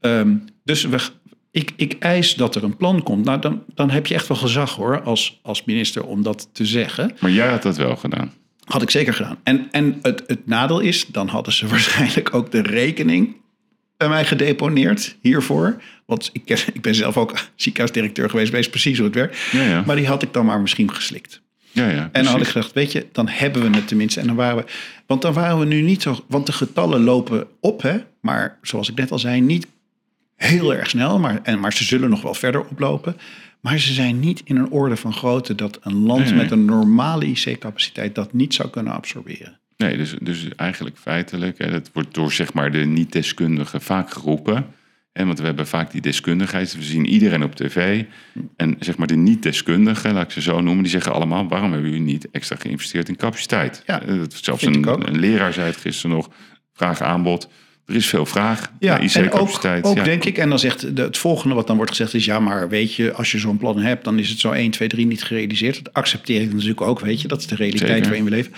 Ehm, 0.00 0.34
dus 0.64 0.84
we, 0.84 0.98
ik, 1.50 1.72
ik 1.76 1.96
eis 1.98 2.34
dat 2.34 2.54
er 2.54 2.64
een 2.64 2.76
plan 2.76 3.02
komt. 3.02 3.24
Nou, 3.24 3.40
dan, 3.40 3.62
dan 3.74 3.90
heb 3.90 4.06
je 4.06 4.14
echt 4.14 4.28
wel 4.28 4.36
gezag 4.36 4.74
hoor, 4.74 5.02
als, 5.02 5.38
als 5.42 5.64
minister, 5.64 6.04
om 6.06 6.22
dat 6.22 6.48
te 6.52 6.66
zeggen. 6.66 7.16
Maar 7.20 7.30
jij 7.30 7.48
had 7.48 7.62
dat 7.62 7.76
wel 7.76 7.96
gedaan. 7.96 8.32
Had 8.64 8.82
ik 8.82 8.90
zeker 8.90 9.14
gedaan. 9.14 9.36
En, 9.42 9.68
en 9.70 9.98
het, 10.02 10.22
het 10.26 10.46
nadeel 10.46 10.80
is, 10.80 11.06
dan 11.06 11.28
hadden 11.28 11.52
ze 11.52 11.66
waarschijnlijk 11.74 12.34
ook 12.34 12.50
de 12.50 12.62
rekening 12.62 13.36
bij 13.96 14.08
mij 14.08 14.24
gedeponeerd 14.24 15.16
hiervoor. 15.20 15.82
Want 16.06 16.30
ik, 16.32 16.44
ken- 16.44 16.58
ik 16.72 16.80
ben 16.82 16.94
zelf 16.94 17.16
ook 17.16 17.34
ziekenhuisdirecteur 17.56 18.30
geweest, 18.30 18.52
weet 18.52 18.70
precies 18.70 18.96
hoe 18.96 19.06
het 19.06 19.14
werkt. 19.14 19.38
Ja, 19.52 19.62
ja. 19.62 19.82
Maar 19.86 19.96
die 19.96 20.06
had 20.06 20.22
ik 20.22 20.32
dan 20.32 20.46
maar 20.46 20.60
misschien 20.60 20.94
geslikt. 20.94 21.40
Ja, 21.74 21.88
ja, 21.88 22.08
En 22.12 22.22
dan 22.24 22.32
had 22.32 22.40
ik 22.40 22.46
gedacht, 22.46 22.72
weet 22.72 22.92
je, 22.92 23.06
dan 23.12 23.28
hebben 23.28 23.70
we 23.70 23.76
het 23.76 23.88
tenminste. 23.88 24.20
En 24.20 24.26
dan 24.26 24.36
waren 24.36 24.56
we, 24.56 24.64
want 25.06 25.22
dan 25.22 25.32
waren 25.32 25.58
we 25.58 25.64
nu 25.64 25.80
niet 25.80 26.02
zo, 26.02 26.24
want 26.28 26.46
de 26.46 26.52
getallen 26.52 27.02
lopen 27.04 27.46
op, 27.60 27.82
hè. 27.82 27.96
Maar 28.20 28.58
zoals 28.62 28.88
ik 28.90 28.94
net 28.96 29.10
al 29.10 29.18
zei, 29.18 29.40
niet 29.40 29.66
heel 30.36 30.74
erg 30.74 30.88
snel, 30.90 31.18
maar, 31.18 31.40
en, 31.42 31.60
maar 31.60 31.72
ze 31.72 31.84
zullen 31.84 32.10
nog 32.10 32.22
wel 32.22 32.34
verder 32.34 32.60
oplopen. 32.64 33.16
Maar 33.62 33.78
ze 33.78 33.92
zijn 33.92 34.20
niet 34.20 34.42
in 34.44 34.56
een 34.56 34.70
orde 34.70 34.96
van 34.96 35.12
grootte 35.12 35.54
dat 35.54 35.78
een 35.82 35.94
land 35.94 36.20
Nee, 36.20 36.32
nee. 36.32 36.42
met 36.42 36.50
een 36.50 36.64
normale 36.64 37.26
IC-capaciteit 37.26 38.14
dat 38.14 38.32
niet 38.32 38.54
zou 38.54 38.68
kunnen 38.70 38.92
absorberen. 38.92 39.60
Nee, 39.76 39.96
dus, 39.96 40.14
dus 40.20 40.48
eigenlijk 40.56 40.98
feitelijk, 40.98 41.58
hè, 41.58 41.70
dat 41.70 41.90
wordt 41.92 42.14
door 42.14 42.32
zeg 42.32 42.52
maar 42.52 42.70
de 42.72 42.78
niet-deskundigen 42.84 43.80
vaak 43.82 44.12
geroepen. 44.12 44.66
Hè, 45.12 45.24
want 45.26 45.38
we 45.38 45.44
hebben 45.44 45.66
vaak 45.66 45.90
die 45.90 46.00
deskundigheid, 46.00 46.76
we 46.76 46.82
zien 46.82 47.06
iedereen 47.06 47.42
op 47.42 47.54
tv. 47.54 48.04
En 48.56 48.76
zeg 48.80 48.96
maar 48.96 49.06
de 49.06 49.16
niet-deskundigen, 49.16 50.12
laat 50.14 50.24
ik 50.24 50.30
ze 50.30 50.40
zo 50.40 50.60
noemen, 50.60 50.82
die 50.82 50.92
zeggen 50.92 51.12
allemaal... 51.12 51.48
waarom 51.48 51.72
hebben 51.72 51.90
jullie 51.90 52.04
niet 52.06 52.30
extra 52.30 52.56
geïnvesteerd 52.56 53.08
in 53.08 53.16
capaciteit? 53.16 53.82
Ja, 53.86 54.02
Eh, 54.02 54.18
dat, 54.18 54.34
zelfs 54.42 54.62
een, 54.62 54.88
een 55.08 55.18
leraar 55.18 55.52
zei 55.52 55.66
het 55.66 55.76
gisteren 55.76 56.16
nog, 56.16 56.28
vraag-aanbod. 56.72 57.48
Er 57.86 57.94
is 57.94 58.06
veel 58.06 58.26
vraag 58.26 58.72
Ja, 58.78 58.90
naar 58.90 59.00
en 59.00 59.06
ook, 59.06 59.24
IC-capaciteit. 59.24 59.84
ook 59.84 59.96
ja. 59.96 60.02
denk 60.04 60.24
ik, 60.24 60.38
en 60.38 60.48
dan 60.48 60.58
zegt 60.58 60.96
de, 60.96 61.02
het 61.02 61.18
volgende 61.18 61.54
wat 61.54 61.66
dan 61.66 61.76
wordt 61.76 61.90
gezegd 61.90 62.14
is... 62.14 62.24
ja, 62.24 62.40
maar 62.40 62.68
weet 62.68 62.94
je, 62.94 63.12
als 63.12 63.32
je 63.32 63.38
zo'n 63.38 63.56
plan 63.56 63.78
hebt, 63.78 64.04
dan 64.04 64.18
is 64.18 64.28
het 64.28 64.38
zo 64.38 64.50
1, 64.50 64.70
2, 64.70 64.88
3 64.88 65.06
niet 65.06 65.22
gerealiseerd. 65.22 65.84
Dat 65.84 65.94
accepteer 65.94 66.40
ik 66.40 66.52
natuurlijk 66.52 66.80
ook, 66.80 67.00
weet 67.00 67.20
je. 67.20 67.28
Dat 67.28 67.40
is 67.40 67.46
de 67.46 67.54
realiteit 67.54 67.90
Zeker. 67.90 68.04
waarin 68.04 68.24
we 68.24 68.30
leven. 68.30 68.52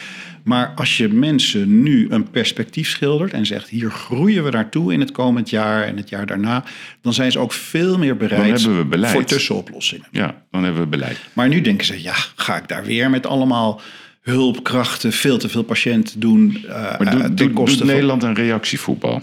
Maar 0.44 0.72
als 0.74 0.96
je 0.96 1.08
mensen 1.08 1.82
nu 1.82 2.06
een 2.10 2.30
perspectief 2.30 2.88
schildert 2.88 3.32
en 3.32 3.46
zegt... 3.46 3.68
hier 3.68 3.90
groeien 3.90 4.44
we 4.44 4.50
naartoe 4.50 4.92
in 4.92 5.00
het 5.00 5.12
komend 5.12 5.50
jaar 5.50 5.82
en 5.84 5.96
het 5.96 6.08
jaar 6.08 6.26
daarna... 6.26 6.64
dan 7.00 7.14
zijn 7.14 7.32
ze 7.32 7.38
ook 7.38 7.52
veel 7.52 7.98
meer 7.98 8.16
bereid 8.16 8.62
we 8.62 9.06
voor 9.06 9.24
tussenoplossingen. 9.24 10.06
Ja, 10.10 10.42
dan 10.50 10.64
hebben 10.64 10.82
we 10.82 10.88
beleid. 10.88 11.18
Maar 11.32 11.48
nu 11.48 11.60
denken 11.60 11.86
ze, 11.86 12.02
ja, 12.02 12.14
ga 12.34 12.56
ik 12.56 12.68
daar 12.68 12.84
weer 12.84 13.10
met 13.10 13.26
allemaal 13.26 13.80
hulpkrachten... 14.24 15.12
veel 15.12 15.38
te 15.38 15.48
veel 15.48 15.62
patiënten 15.62 16.20
doen 16.20 16.58
uh, 16.64 16.70
Maar 16.72 17.34
doet, 17.34 17.76
van... 17.76 17.86
Nederland 17.86 18.22
een 18.22 18.34
reactievoetbal? 18.34 19.22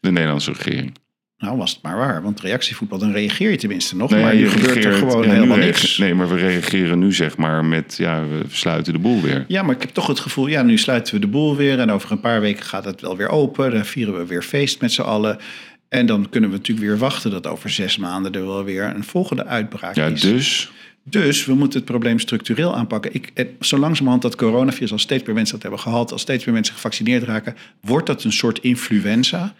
De 0.00 0.10
Nederlandse 0.10 0.52
regering. 0.52 0.92
Nou, 1.38 1.56
was 1.56 1.70
het 1.70 1.82
maar 1.82 1.96
waar. 1.96 2.22
Want 2.22 2.40
reactievoetbal, 2.40 2.98
dan 2.98 3.12
reageer 3.12 3.50
je 3.50 3.56
tenminste 3.56 3.96
nog. 3.96 4.10
Nee, 4.10 4.22
maar 4.22 4.34
je 4.34 4.48
gebeurt 4.48 4.84
er 4.84 4.92
gewoon 4.92 5.22
ja, 5.22 5.32
helemaal 5.32 5.56
niks. 5.56 5.98
Nee, 5.98 6.14
maar 6.14 6.28
we 6.28 6.36
reageren 6.36 6.98
nu 6.98 7.12
zeg 7.12 7.36
maar 7.36 7.64
met, 7.64 7.94
ja, 7.98 8.22
we 8.28 8.42
sluiten 8.48 8.92
de 8.92 8.98
boel 8.98 9.20
weer. 9.20 9.44
Ja, 9.48 9.62
maar 9.62 9.74
ik 9.74 9.80
heb 9.80 9.90
toch 9.90 10.06
het 10.06 10.20
gevoel, 10.20 10.46
ja, 10.46 10.62
nu 10.62 10.78
sluiten 10.78 11.14
we 11.14 11.20
de 11.20 11.26
boel 11.26 11.56
weer. 11.56 11.78
En 11.78 11.90
over 11.90 12.12
een 12.12 12.20
paar 12.20 12.40
weken 12.40 12.64
gaat 12.64 12.84
het 12.84 13.00
wel 13.00 13.16
weer 13.16 13.28
open. 13.28 13.70
Dan 13.70 13.84
vieren 13.84 14.18
we 14.18 14.26
weer 14.26 14.42
feest 14.42 14.80
met 14.80 14.92
z'n 14.92 15.02
allen. 15.02 15.38
En 15.88 16.06
dan 16.06 16.28
kunnen 16.28 16.50
we 16.50 16.56
natuurlijk 16.56 16.86
weer 16.86 16.98
wachten 16.98 17.30
dat 17.30 17.46
over 17.46 17.70
zes 17.70 17.96
maanden 17.96 18.32
er 18.32 18.46
wel 18.46 18.64
weer 18.64 18.84
een 18.84 19.04
volgende 19.04 19.46
uitbraak 19.46 19.94
Ja, 19.94 20.06
is. 20.06 20.20
dus 20.20 20.72
Dus 21.04 21.44
we 21.44 21.54
moeten 21.54 21.78
het 21.78 21.88
probleem 21.88 22.18
structureel 22.18 22.74
aanpakken. 22.76 23.14
Ik, 23.14 23.30
het, 23.34 23.48
zo 23.60 23.78
langzamerhand 23.78 24.22
dat 24.22 24.36
coronavirus, 24.36 24.92
als 24.92 25.02
steeds 25.02 25.24
meer 25.24 25.34
mensen 25.34 25.54
dat 25.54 25.62
hebben 25.62 25.80
gehad, 25.80 26.12
als 26.12 26.20
steeds 26.20 26.44
meer 26.44 26.54
mensen 26.54 26.74
gevaccineerd 26.74 27.22
raken, 27.22 27.56
wordt 27.80 28.06
dat 28.06 28.24
een 28.24 28.32
soort 28.32 28.58
influenza. 28.58 29.54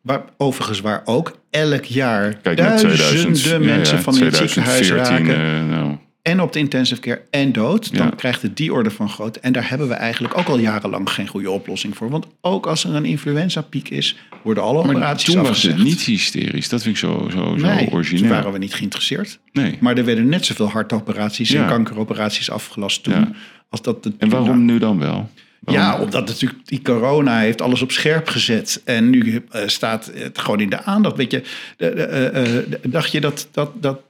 Waar, 0.00 0.24
overigens, 0.36 0.80
waar 0.80 1.02
ook 1.04 1.38
elk 1.50 1.84
jaar 1.84 2.34
kijk 2.34 2.56
duizenden 2.56 2.96
2000, 2.96 3.40
ja, 3.40 3.58
mensen 3.58 3.96
ja, 3.96 4.02
van 4.02 4.16
in 4.16 4.24
het 4.24 4.36
ziekenhuis 4.36 4.86
2014, 4.86 5.26
raken. 5.26 5.68
eh, 5.70 5.76
nou, 5.76 5.96
en 6.24 6.40
op 6.40 6.52
de 6.52 6.58
intensive 6.58 7.00
care 7.00 7.22
en 7.30 7.52
dood, 7.52 7.96
dan 7.96 8.06
Ja. 8.06 8.12
krijgt 8.16 8.42
het 8.42 8.56
die 8.56 8.72
orde 8.72 8.90
van 8.90 9.08
grootte. 9.08 9.40
En 9.40 9.52
daar 9.52 9.68
hebben 9.68 9.88
we 9.88 9.94
eigenlijk 9.94 10.38
ook 10.38 10.46
al 10.48 10.58
jarenlang 10.58 11.10
geen 11.10 11.26
goede 11.26 11.50
oplossing 11.50 11.96
voor. 11.96 12.10
Want 12.10 12.26
ook 12.40 12.66
als 12.66 12.84
er 12.84 12.94
een 12.94 13.04
influenza-piek 13.04 13.88
is, 13.88 14.16
worden 14.42 14.62
alle 14.62 14.84
maar 14.84 14.94
operaties 14.94 15.34
toen 15.34 15.42
was 15.42 15.62
het 15.62 15.78
niet 15.78 16.00
hysterisch. 16.02 16.68
Dat 16.68 16.82
vind 16.82 16.94
ik 16.94 17.00
zo, 17.00 17.28
zo, 17.30 17.56
zo 17.58 17.66
nee, 17.66 17.90
origineel. 17.90 18.28
waren 18.30 18.52
we 18.52 18.58
niet 18.58 18.74
geïnteresseerd. 18.74 19.38
Nee. 19.52 19.76
Maar 19.80 19.96
er 19.96 20.04
werden 20.04 20.28
net 20.28 20.44
zoveel 20.46 20.68
hartoperaties 20.68 21.52
en 21.54 21.66
kankeroperaties 21.66 22.50
afgelast 22.50 23.02
toen. 23.02 23.14
Ja. 23.14 23.30
Als 23.68 23.82
dat 23.82 24.10
En 24.18 24.28
waarom 24.28 24.64
nu 24.64 24.78
dan 24.78 24.98
wel? 24.98 25.30
Waarom- 25.60 25.84
Ja, 25.84 25.98
omdat 26.00 26.26
natuurlijk 26.26 26.66
die 26.66 26.82
corona 26.82 27.38
heeft 27.38 27.60
alles 27.62 27.82
op 27.82 27.90
scherp 27.92 28.28
gezet. 28.28 28.80
En 28.84 29.10
nu 29.10 29.44
eh, 29.50 29.62
staat 29.66 30.10
het 30.14 30.38
gewoon 30.38 30.60
in 30.60 30.70
de 30.70 30.82
aandacht. 30.82 31.16
Weet 31.16 31.30
je, 31.30 31.42
de- 31.76 31.94
de- 31.94 32.02
eh, 32.02 32.56
eh, 32.58 32.64
dacht 32.82 33.12
je 33.12 33.20
dat, 33.20 33.48
dat, 33.52 33.70
dat 33.82 34.00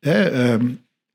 hè, 0.00 0.22
ehm, 0.30 0.66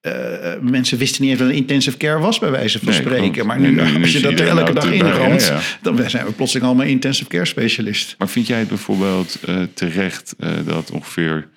eh, 0.06 0.60
mensen 0.62 0.98
wisten 0.98 1.22
niet 1.22 1.32
eens 1.32 1.40
wat 1.40 1.50
een 1.50 1.56
intensive 1.56 1.98
care 1.98 2.20
was, 2.20 2.40
bij 2.40 2.52
wijze 2.52 2.80
van 2.80 2.88
Nee, 2.88 2.98
spreken. 2.98 3.32
klopt. 3.32 3.48
Maar 3.48 3.60
nu, 3.60 3.72
Nee, 3.72 4.02
als 4.02 4.12
je 4.12 4.20
dat 4.20 4.40
elke 4.40 4.74
dag 4.74 4.92
in 4.92 5.06
ja, 5.06 5.28
ja. 5.38 5.60
dan 5.82 6.10
zijn 6.10 6.26
we 6.26 6.32
plotseling 6.32 6.68
allemaal 6.68 6.86
intensive 6.86 7.30
care 7.30 7.46
specialist. 7.46 8.16
Maar 8.18 8.30
vind 8.30 8.48
jij 8.48 8.60
het 8.60 8.68
bijvoorbeeld 8.68 9.38
eh, 9.46 9.56
terecht 9.74 10.36
eh, 10.40 10.50
dat 10.66 10.92
ongeveer 10.92 11.48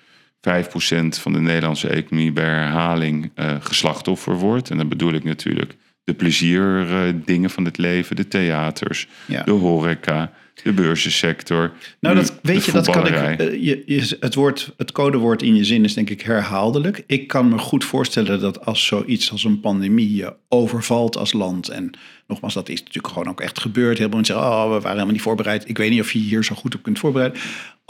5% 0.40 1.20
van 1.20 1.32
de 1.32 1.40
Nederlandse 1.40 1.88
economie 1.88 2.32
bij 2.32 2.44
herhaling 2.44 3.30
eh 3.34 3.55
geslachtoffer 3.61 4.34
wordt? 4.34 4.70
En 4.70 4.76
dan 4.76 4.88
bedoel 4.88 5.12
ik 5.12 5.24
natuurlijk 5.24 5.76
de 6.05 6.14
plezierdingen 6.14 7.51
van 7.51 7.64
het 7.64 7.78
leven, 7.78 8.16
de 8.16 8.28
theaters, 8.28 9.07
Ja. 9.26 9.42
de 9.42 9.51
horeca, 9.51 10.32
de 10.62 10.72
beurzensector. 10.72 11.72
Nou, 12.00 12.14
dat, 12.14 12.38
weet 12.42 12.59
de 12.64 12.66
je, 12.66 12.72
dat 12.72 12.90
kan 12.90 13.06
ik. 13.06 13.12
eh, 13.40 13.52
je, 13.64 13.82
je- 13.86 14.16
het, 14.20 14.34
woord, 14.34 14.72
het 14.76 14.92
codewoord 14.92 15.42
in 15.42 15.56
je 15.56 15.64
zin 15.64 15.84
is 15.84 15.94
denk 15.94 16.11
ik 16.11 16.20
herhaaldelijk. 16.20 17.02
Ik 17.06 17.26
kan 17.26 17.48
me 17.48 17.59
goed 17.59 17.84
voorstellen 17.84 18.40
dat 18.40 18.64
als 18.64 18.86
zoiets 18.86 19.30
als 19.30 19.44
een 19.44 19.61
pandemie 19.61 20.14
je 20.16 20.34
overvalt 20.48 21.16
als 21.16 21.32
land. 21.32 21.68
En 21.68 21.90
nogmaals, 22.26 22.54
dat 22.54 22.68
is 22.68 22.78
natuurlijk 22.78 23.06
gewoon 23.14 23.28
ook 23.28 23.40
echt 23.40 23.61
gebeurd. 23.61 23.98
Heel 23.98 24.06
veel 24.06 24.16
mensen 24.16 24.34
zeggen, 24.34 24.52
oh, 24.52 24.62
we 24.64 24.68
waren 24.72 24.90
helemaal 24.90 25.12
niet 25.12 25.22
voorbereid. 25.22 25.68
Ik 25.68 25.78
weet 25.78 25.90
niet 25.90 26.00
of 26.00 26.12
je 26.12 26.18
hier 26.18 26.44
zo 26.44 26.54
goed 26.54 26.74
op 26.74 26.82
kunt 26.82 26.98
voorbereiden. 26.98 27.40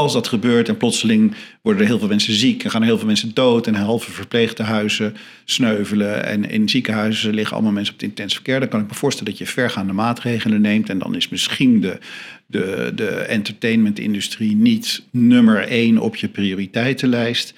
Als 0.01 0.13
dat 0.13 0.29
gebeurt 0.29 0.69
en 0.69 0.77
plotseling 0.77 1.35
worden 1.63 1.83
er 1.83 1.89
heel 1.89 1.99
veel 1.99 2.09
mensen 2.09 2.35
ziek 2.35 2.65
en 2.65 2.71
gaan 2.71 2.81
er 2.81 2.87
heel 2.87 2.99
veel 2.99 3.07
mensen 3.07 3.35
dood 3.35 3.67
en 3.67 3.75
halve 3.75 4.11
verpleegtehuizen 4.11 5.17
sneuvelen 5.45 6.25
en 6.25 6.51
in 6.51 6.69
ziekenhuizen 6.69 7.35
liggen 7.35 7.55
allemaal 7.55 7.73
mensen 7.73 7.95
op 7.95 8.01
de 8.01 8.07
intensive 8.07 8.43
care, 8.43 8.61
dan 8.61 8.69
kan 8.69 8.81
ik 8.81 8.89
me 8.89 8.95
voorstellen 8.95 9.31
dat 9.31 9.41
je 9.41 9.47
vergaande 9.47 9.93
maatregelen 9.93 10.61
neemt 10.61 10.89
en 10.89 10.99
dan 10.99 11.15
is 11.15 11.29
misschien 11.29 11.81
de, 11.81 11.99
de, 12.47 12.93
de 12.95 13.09
entertainmentindustrie 13.09 14.57
niet 14.57 15.03
nummer 15.11 15.69
één 15.69 15.99
op 15.99 16.17
je 16.17 16.29
prioriteitenlijst. 16.29 17.55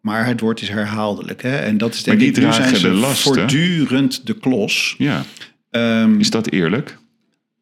Maar 0.00 0.26
het 0.26 0.40
woord 0.40 0.60
is 0.60 0.68
herhaaldelijk. 0.68 1.42
Hè? 1.42 1.56
En 1.56 1.78
dat 1.78 1.94
is 1.94 2.02
denk 2.02 2.20
ik, 2.20 2.36
nu 2.36 2.52
zijn 2.52 2.76
ze 2.76 2.88
last, 2.90 3.22
voortdurend 3.22 4.26
de 4.26 4.34
klos. 4.34 4.94
Ja, 4.98 5.24
Ehm, 5.70 6.18
is 6.18 6.30
dat 6.30 6.50
eerlijk? 6.50 6.98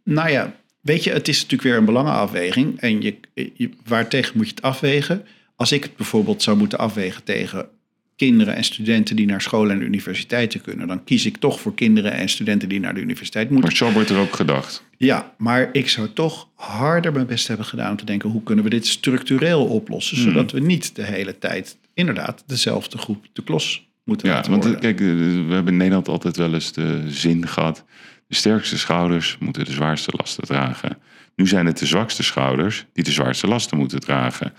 nou 0.04 0.30
ja, 0.30 0.54
weet 0.80 1.04
je, 1.04 1.10
het 1.10 1.28
is 1.28 1.36
natuurlijk 1.36 1.62
weer 1.62 1.76
een 1.76 1.84
belangenafweging. 1.84 2.80
En 2.80 3.02
je, 3.02 3.14
je, 3.54 3.70
waartegen 3.86 4.32
moet 4.36 4.46
je 4.48 4.54
het 4.54 4.62
afwegen? 4.64 5.24
Als 5.56 5.72
ik 5.72 5.82
het 5.82 5.96
bijvoorbeeld 5.96 6.42
zou 6.42 6.56
moeten 6.56 6.78
afwegen 6.78 7.24
tegen 7.24 7.68
kinderen 8.16 8.54
en 8.56 8.64
studenten 8.64 9.16
die 9.16 9.26
naar 9.26 9.40
school 9.42 9.70
en 9.70 9.82
universiteiten 9.82 10.60
kunnen, 10.60 10.88
dan 10.88 11.04
kies 11.04 11.26
ik 11.26 11.36
toch 11.36 11.60
voor 11.60 11.74
kinderen 11.74 12.12
en 12.12 12.28
studenten 12.28 12.68
die 12.68 12.80
naar 12.80 12.94
de 12.94 13.00
universiteit 13.00 13.50
moeten. 13.50 13.68
Maar 13.68 13.76
zo 13.78 13.92
wordt 13.92 14.10
er 14.10 14.18
ook 14.18 14.34
gedacht. 14.34 14.84
Ja, 14.96 15.34
maar 15.36 15.68
ik 15.72 15.88
zou 15.88 16.08
toch 16.12 16.48
harder 16.54 17.12
mijn 17.12 17.26
best 17.26 17.48
hebben 17.48 17.66
gedaan 17.66 17.90
om 17.90 17.96
te 17.96 18.04
denken: 18.04 18.30
hoe 18.30 18.42
kunnen 18.42 18.64
we 18.64 18.70
dit 18.70 18.86
structureel 18.86 19.66
oplossen, 19.66 20.16
Hmm. 20.16 20.26
zodat 20.26 20.52
we 20.52 20.60
niet 20.60 20.94
de 20.96 21.02
hele 21.04 21.38
tijd 21.38 21.76
inderdaad 21.94 22.42
dezelfde 22.46 22.98
groep 22.98 23.26
de 23.32 23.42
klos 23.42 23.88
moeten 24.04 24.28
Ja, 24.28 24.34
laten 24.34 24.50
want 24.50 24.64
eh, 24.64 24.70
worden. 24.70 24.94
kijk, 24.96 25.08
eh, 25.10 25.16
we 25.48 25.54
hebben 25.54 25.72
in 25.72 25.78
Nederland 25.78 26.08
altijd 26.08 26.36
wel 26.36 26.54
eens 26.54 26.72
de 26.72 27.02
zin 27.06 27.48
gehad 27.48 27.84
De 28.28 28.34
sterkste 28.34 28.78
schouders 28.78 29.36
moeten 29.40 29.64
de 29.64 29.72
zwaarste 29.72 30.12
lasten 30.16 30.44
dragen. 30.44 30.98
Nu 31.36 31.46
zijn 31.46 31.66
het 31.66 31.78
de 31.78 31.86
zwakste 31.86 32.22
schouders 32.22 32.86
die 32.92 33.04
de 33.04 33.10
zwaarste 33.10 33.46
lasten 33.46 33.78
moeten 33.78 34.00
dragen. 34.00 34.52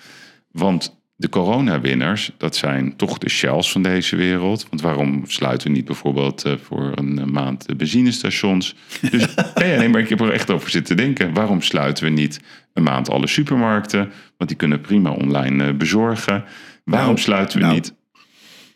Want 0.51 0.97
de 1.15 1.29
coronawinnaars, 1.29 2.31
dat 2.37 2.55
zijn 2.55 2.95
toch 2.95 3.17
de 3.17 3.29
shells 3.29 3.71
van 3.71 3.81
deze 3.81 4.15
wereld. 4.15 4.65
Want 4.69 4.81
waarom 4.81 5.23
sluiten 5.27 5.67
we 5.67 5.73
niet 5.73 5.85
bijvoorbeeld 5.85 6.45
uh, 6.45 6.53
voor 6.63 6.91
een 6.95 7.31
maand 7.31 7.67
de 7.67 7.75
benzinestations? 7.75 8.75
Dus 9.11 9.35
nee, 9.55 9.77
nee, 9.77 9.89
maar 9.89 10.01
ik 10.01 10.09
heb 10.09 10.21
er 10.21 10.31
echt 10.31 10.49
over 10.49 10.69
zitten 10.69 10.97
denken. 10.97 11.33
Waarom 11.33 11.61
sluiten 11.61 12.03
we 12.03 12.09
niet 12.09 12.39
een 12.73 12.83
maand 12.83 13.09
alle 13.09 13.27
supermarkten? 13.27 14.11
Want 14.37 14.49
die 14.49 14.59
kunnen 14.59 14.81
prima 14.81 15.11
online 15.11 15.67
uh, 15.67 15.77
bezorgen. 15.77 16.43
Waarom 16.83 17.07
Nou, 17.07 17.19
sluiten 17.19 17.57
we 17.57 17.63
nou. 17.63 17.75
niet 17.75 17.93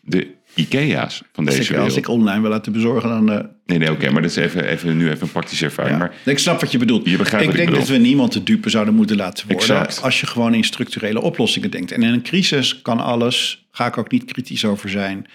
de 0.02 0.34
IKEA's 0.54 1.22
van 1.32 1.46
Als 1.46 1.56
deze 1.56 1.70
ik, 1.72 1.76
als 1.78 1.86
wereld? 1.86 1.96
ik 1.96 2.08
online 2.08 2.40
wil 2.40 2.50
laten 2.50 2.72
bezorgen, 2.72 3.08
dan... 3.08 3.32
eh, 3.32 3.44
Nee, 3.66 3.78
nee, 3.78 3.90
oké, 3.90 4.10
maar 4.10 4.22
dat 4.22 4.30
is 4.30 4.36
even, 4.36 4.64
even, 4.68 4.96
nu 4.96 5.10
even 5.10 5.22
een 5.22 5.32
praktische 5.32 5.64
ervaring. 5.64 5.92
ja. 5.98 5.98
Maar 5.98 6.14
Ik 6.24 6.38
snap 6.38 6.60
wat 6.60 6.72
je 6.72 6.78
bedoelt. 6.78 7.04
Je 7.10 7.16
begrijpt 7.16 7.46
ik 7.46 7.50
wat 7.52 7.60
ik 7.60 7.66
denk 7.66 7.78
dat 7.78 7.88
we 7.88 7.96
niemand 7.96 8.32
de 8.32 8.42
dupe 8.42 8.70
zouden 8.70 8.94
moeten 8.94 9.16
laten 9.16 9.46
worden... 9.48 9.76
Exact. 9.76 10.02
als 10.02 10.20
je 10.20 10.26
gewoon 10.26 10.54
in 10.54 10.64
structurele 10.64 11.20
oplossingen 11.22 11.70
denkt. 11.70 11.92
En 11.92 12.02
in 12.02 12.12
een 12.12 12.22
crisis 12.22 12.82
kan 12.82 13.00
alles, 13.00 13.66
ga 13.70 13.86
ik 13.86 13.98
ook 13.98 14.10
niet 14.10 14.24
kritisch 14.24 14.64
over 14.64 14.88
zijn... 14.90 15.26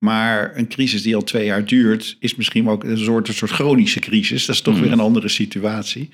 Maar 0.00 0.56
een 0.56 0.68
crisis 0.68 1.02
die 1.02 1.14
al 1.14 1.22
twee 1.24 1.44
jaar 1.44 1.64
duurt, 1.64 2.16
is 2.20 2.34
misschien 2.34 2.68
ook 2.68 2.84
een 2.84 2.98
soort, 2.98 3.28
een 3.28 3.34
soort 3.34 3.50
chronische 3.50 4.00
crisis. 4.00 4.46
Dat 4.46 4.54
is 4.54 4.60
toch 4.62 4.78
weer 4.80 4.92
een 4.92 5.00
andere 5.00 5.28
situatie. 5.28 6.10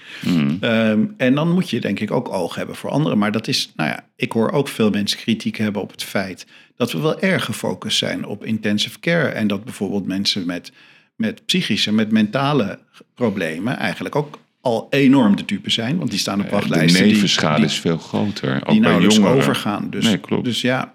Ehm, 0.61 1.05
en 1.17 1.35
dan 1.35 1.53
moet 1.53 1.71
je 1.71 1.81
denk 1.81 2.01
ik 2.01 2.11
ook 2.11 2.29
oog 2.33 2.55
hebben 2.55 2.77
voor 2.77 2.91
anderen. 2.91 3.19
Maar 3.19 3.33
dat 3.33 3.49
is, 3.49 3.73
nou 3.77 3.91
ja, 3.91 4.05
ik 4.17 4.33
hoor 4.33 4.51
ook 4.51 4.69
veel 4.69 4.91
mensen 4.91 5.19
kritiek 5.19 5.57
hebben 5.57 5.83
op 5.83 5.91
het 5.91 6.03
feit 6.03 6.47
dat 6.77 6.93
we 6.93 6.99
wel 7.01 7.21
erg 7.21 7.45
gefocust 7.45 7.99
zijn 7.99 8.25
op 8.27 8.45
intensive 8.45 9.01
care. 9.01 9.29
En 9.29 9.47
dat 9.47 9.65
bijvoorbeeld 9.65 10.07
mensen 10.07 10.47
met, 10.47 10.73
met 11.17 11.47
psychische, 11.47 11.93
met 11.93 12.11
mentale 12.11 12.79
problemen 13.15 13.77
eigenlijk 13.77 14.17
ook 14.17 14.39
al 14.61 14.87
enorm 14.91 15.37
de 15.37 15.45
dupe 15.45 15.71
zijn. 15.71 15.99
Want 15.99 16.11
die 16.11 16.19
staan 16.19 16.41
op 16.41 16.45
de 16.47 16.51
wachtlijsten. 16.51 17.03
die- 17.05 17.13
nevenschade 17.13 17.57
die, 17.57 17.65
is 17.65 17.81
veel 17.81 17.99
groter. 17.99 18.57
Ook 18.65 18.71
die 18.73 18.81
nauwelijks 18.81 19.21
overgaan. 19.21 19.91
Dus, 19.91 20.05
Nee, 20.05 20.19
klopt. 20.19 20.45
dus 20.45 20.61
ja, 20.61 20.93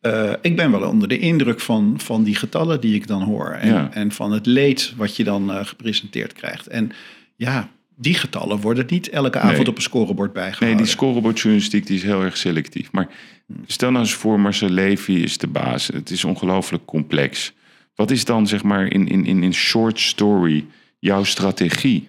eh, 0.00 0.32
ik 0.42 0.56
ben 0.56 0.70
wel 0.70 0.88
onder 0.88 1.08
de 1.08 1.18
indruk 1.18 1.60
van, 1.60 1.94
van 2.00 2.22
die 2.22 2.34
getallen 2.34 2.80
die 2.80 2.94
ik 2.94 3.06
dan 3.06 3.22
hoor. 3.22 3.50
En, 3.50 3.68
Ja. 3.68 3.88
en 3.92 4.12
van 4.12 4.32
het 4.32 4.46
leed 4.46 4.92
wat 4.96 5.16
je 5.16 5.24
dan 5.24 5.50
eh, 5.52 5.64
gepresenteerd 5.64 6.32
krijgt. 6.32 6.66
En 6.66 6.90
ja, 7.36 7.68
die 7.96 8.14
getallen 8.14 8.60
worden 8.60 8.84
niet 8.88 9.08
elke 9.08 9.38
avond 9.38 9.56
Nee. 9.58 9.68
op 9.68 9.76
een 9.76 9.82
scorebord 9.82 10.34
Nee, 10.34 10.42
bijgehouden. 10.44 10.82
die 10.84 10.92
scorebordjournalistiek 10.92 11.86
die 11.86 11.96
is 11.96 12.02
heel 12.02 12.22
erg 12.22 12.36
selectief. 12.36 12.92
Maar 12.92 13.08
stel 13.66 13.90
nou 13.90 14.02
eens 14.04 14.14
voor, 14.14 14.40
Marcel 14.40 14.68
Levy 14.68 15.12
is 15.12 15.38
de 15.38 15.46
baas. 15.46 15.86
Het 15.86 16.10
is 16.10 16.24
ongelooflijk 16.24 16.84
complex. 16.84 17.52
Wat 17.94 18.10
is 18.10 18.24
dan, 18.24 18.46
zeg 18.46 18.62
maar, 18.62 18.92
in, 18.92 19.08
in, 19.08 19.24
in, 19.26 19.42
in 19.42 19.54
short 19.54 20.00
story 20.00 20.64
jouw 20.98 21.24
strategie? 21.24 22.08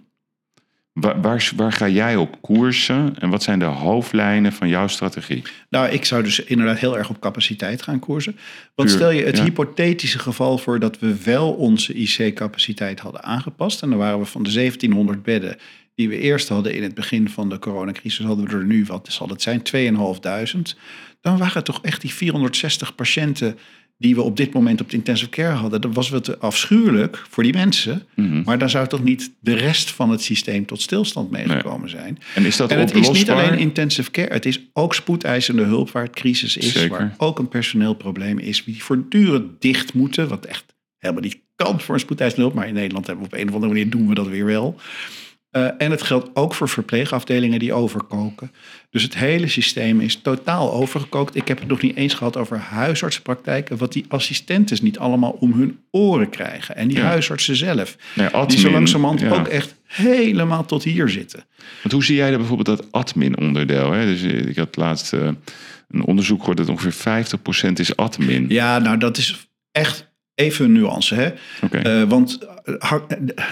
Waar, 0.94 1.22
waar, 1.22 1.52
waar 1.56 1.72
ga 1.72 1.88
jij 1.88 2.16
op 2.16 2.42
koersen 2.42 3.20
en 3.20 3.30
wat 3.30 3.44
zijn 3.44 3.60
de 3.60 3.66
hoofdlijnen 3.66 4.54
van 4.54 4.68
jouw 4.68 4.88
strategie? 4.88 5.44
Nou, 5.70 5.90
ik 5.90 6.06
zou 6.06 6.24
dus 6.24 6.44
inderdaad 6.44 6.80
heel 6.80 6.98
erg 6.98 7.10
op 7.10 7.20
capaciteit 7.20 7.82
gaan 7.82 8.00
koersen. 8.00 8.38
Want 8.76 8.90
Puur, 8.90 8.98
stel 8.98 9.10
je 9.12 9.26
het 9.26 9.38
ja. 9.38 9.44
hypothetische 9.44 10.20
geval 10.20 10.58
voor 10.58 10.80
dat 10.80 11.00
we 11.00 11.24
wel 11.24 11.54
onze 11.54 11.94
IC-capaciteit 11.94 13.00
hadden 13.00 13.24
aangepast. 13.24 13.82
En 13.82 13.90
dan 13.90 13.98
waren 13.98 14.20
we 14.20 14.26
van 14.26 14.44
de 14.44 14.52
1700 14.52 15.24
bedden 15.24 15.58
die 15.96 16.10
we 16.10 16.18
eerst 16.18 16.50
hadden 16.50 16.74
in 16.74 16.84
het 16.84 16.94
begin 16.94 17.30
van 17.30 17.50
de 17.50 17.60
coronacrisis, 17.60 18.26
hadden 18.26 18.46
we 18.48 18.52
er 18.52 18.66
nu, 18.66 18.86
wat 18.86 19.08
zal 19.10 19.28
het 19.28 19.42
zijn, 19.42 19.62
2500. 19.62 20.78
Dan 21.22 21.38
waren 21.38 21.54
het 21.54 21.66
toch 21.66 21.82
echt 21.82 22.02
die 22.02 22.14
460 22.14 22.96
patiënten 22.96 23.58
die 24.02 24.16
we 24.16 24.22
op 24.22 24.38
dit 24.38 24.54
moment 24.54 24.82
op 24.82 24.90
de 24.90 24.96
intensive 24.96 25.30
care 25.30 25.54
hadden. 25.54 25.82
Dat 25.82 25.94
was 25.94 26.10
wel 26.10 26.22
te 26.22 26.38
afschuwelijk 26.38 27.24
voor 27.30 27.44
die 27.44 27.54
mensen. 27.54 28.04
Mhm. 28.16 28.42
Maar 28.46 28.58
daar 28.58 28.70
zou 28.70 28.88
toch 28.88 29.04
niet 29.04 29.32
de 29.40 29.54
rest 29.54 29.92
van 29.92 30.10
het 30.10 30.22
systeem 30.22 30.66
tot 30.66 30.82
stilstand 30.82 31.32
meegekomen 31.32 31.90
zijn. 31.90 32.18
En 32.36 32.46
is 32.46 32.58
dat 32.58 32.72
En 32.72 32.80
het 32.80 32.96
is 32.96 33.10
niet 33.10 33.30
alleen 33.30 33.58
intensive 33.58 34.12
care, 34.12 34.34
het 34.34 34.46
is 34.46 34.60
ook 34.74 34.96
spoedeisende 34.96 35.64
hulp 35.64 35.92
waar 35.92 36.04
het 36.04 36.16
crisis 36.16 36.58
is, 36.58 36.72
Zeker. 36.72 36.90
waar 36.90 37.16
ook 37.18 37.40
een 37.40 37.48
personeelprobleem 37.48 38.40
is, 38.40 38.64
die 38.64 38.84
voortdurend 38.84 39.62
dicht 39.62 39.94
moeten, 39.94 40.28
wat 40.28 40.46
echt 40.46 40.66
helemaal 40.98 41.24
niet 41.24 41.40
kan 41.56 41.80
voor 41.80 41.94
een 41.94 42.02
spoedeisende 42.02 42.42
hulp, 42.42 42.56
maar 42.56 42.68
in 42.68 42.74
Nederland 42.74 43.08
hebben 43.08 43.26
we 43.26 43.32
op 43.34 43.40
een 43.40 43.48
of 43.48 43.54
andere 43.54 43.72
manier 43.74 43.90
doen 43.90 44.08
we 44.08 44.14
dat 44.14 44.28
weer 44.28 44.46
wel. 44.46 44.80
Eh, 45.52 45.68
en 45.78 45.92
het 45.92 46.02
geldt 46.02 46.30
ook 46.34 46.54
voor 46.54 46.70
verpleegafdelingen 46.70 47.60
die 47.60 47.74
overkoken. 47.74 48.52
Dus 48.90 49.04
het 49.04 49.18
hele 49.18 49.48
systeem 49.48 50.00
is 50.00 50.16
totaal 50.16 50.74
overgekookt. 50.74 51.36
Ik 51.36 51.48
heb 51.48 51.60
het 51.60 51.68
nog 51.68 51.82
niet 51.82 51.96
eens 51.96 52.14
gehad 52.14 52.38
over 52.38 52.58
huisartsenpraktijken, 52.58 53.78
wat 53.78 53.94
die 53.94 54.06
assistenten 54.08 54.78
niet 54.82 55.00
allemaal 55.00 55.32
om 55.32 55.54
hun 55.54 55.80
oren 55.90 56.30
krijgen. 56.30 56.76
En 56.76 56.88
die 56.88 56.98
Ja. 56.98 57.04
huisartsen 57.04 57.56
zelf, 57.56 57.98
die 58.48 58.60
zo 58.60 58.72
langzamerhand 58.72 59.20
ja. 59.20 59.30
ook 59.30 59.48
echt 59.48 59.76
helemaal 59.84 60.66
tot 60.66 60.84
hier 60.84 61.10
zitten. 61.10 61.46
Want 61.82 61.94
hoe 61.94 62.04
zie 62.04 62.16
jij 62.16 62.30
dat 62.30 62.40
bijvoorbeeld 62.40 62.78
dat 62.78 62.92
admin-onderdeel? 62.92 63.92
Hè? 63.92 64.06
Dus 64.06 64.24
eh, 64.24 64.46
ik 64.46 64.56
had 64.56 64.76
laatst 64.76 65.14
eh, 65.14 65.30
een 65.90 66.06
onderzoek 66.06 66.40
gehoord 66.40 66.58
dat 66.58 66.70
ongeveer 66.70 67.28
50% 67.70 67.72
is 67.74 67.96
admin. 67.96 68.46
Ja, 68.50 68.80
nou 68.80 68.98
dat 68.98 69.18
is 69.18 69.48
echt 69.72 70.10
even 70.36 70.66
een 70.66 70.72
nuance. 70.72 71.16
Hè? 71.16 72.06
Want, 72.06 72.40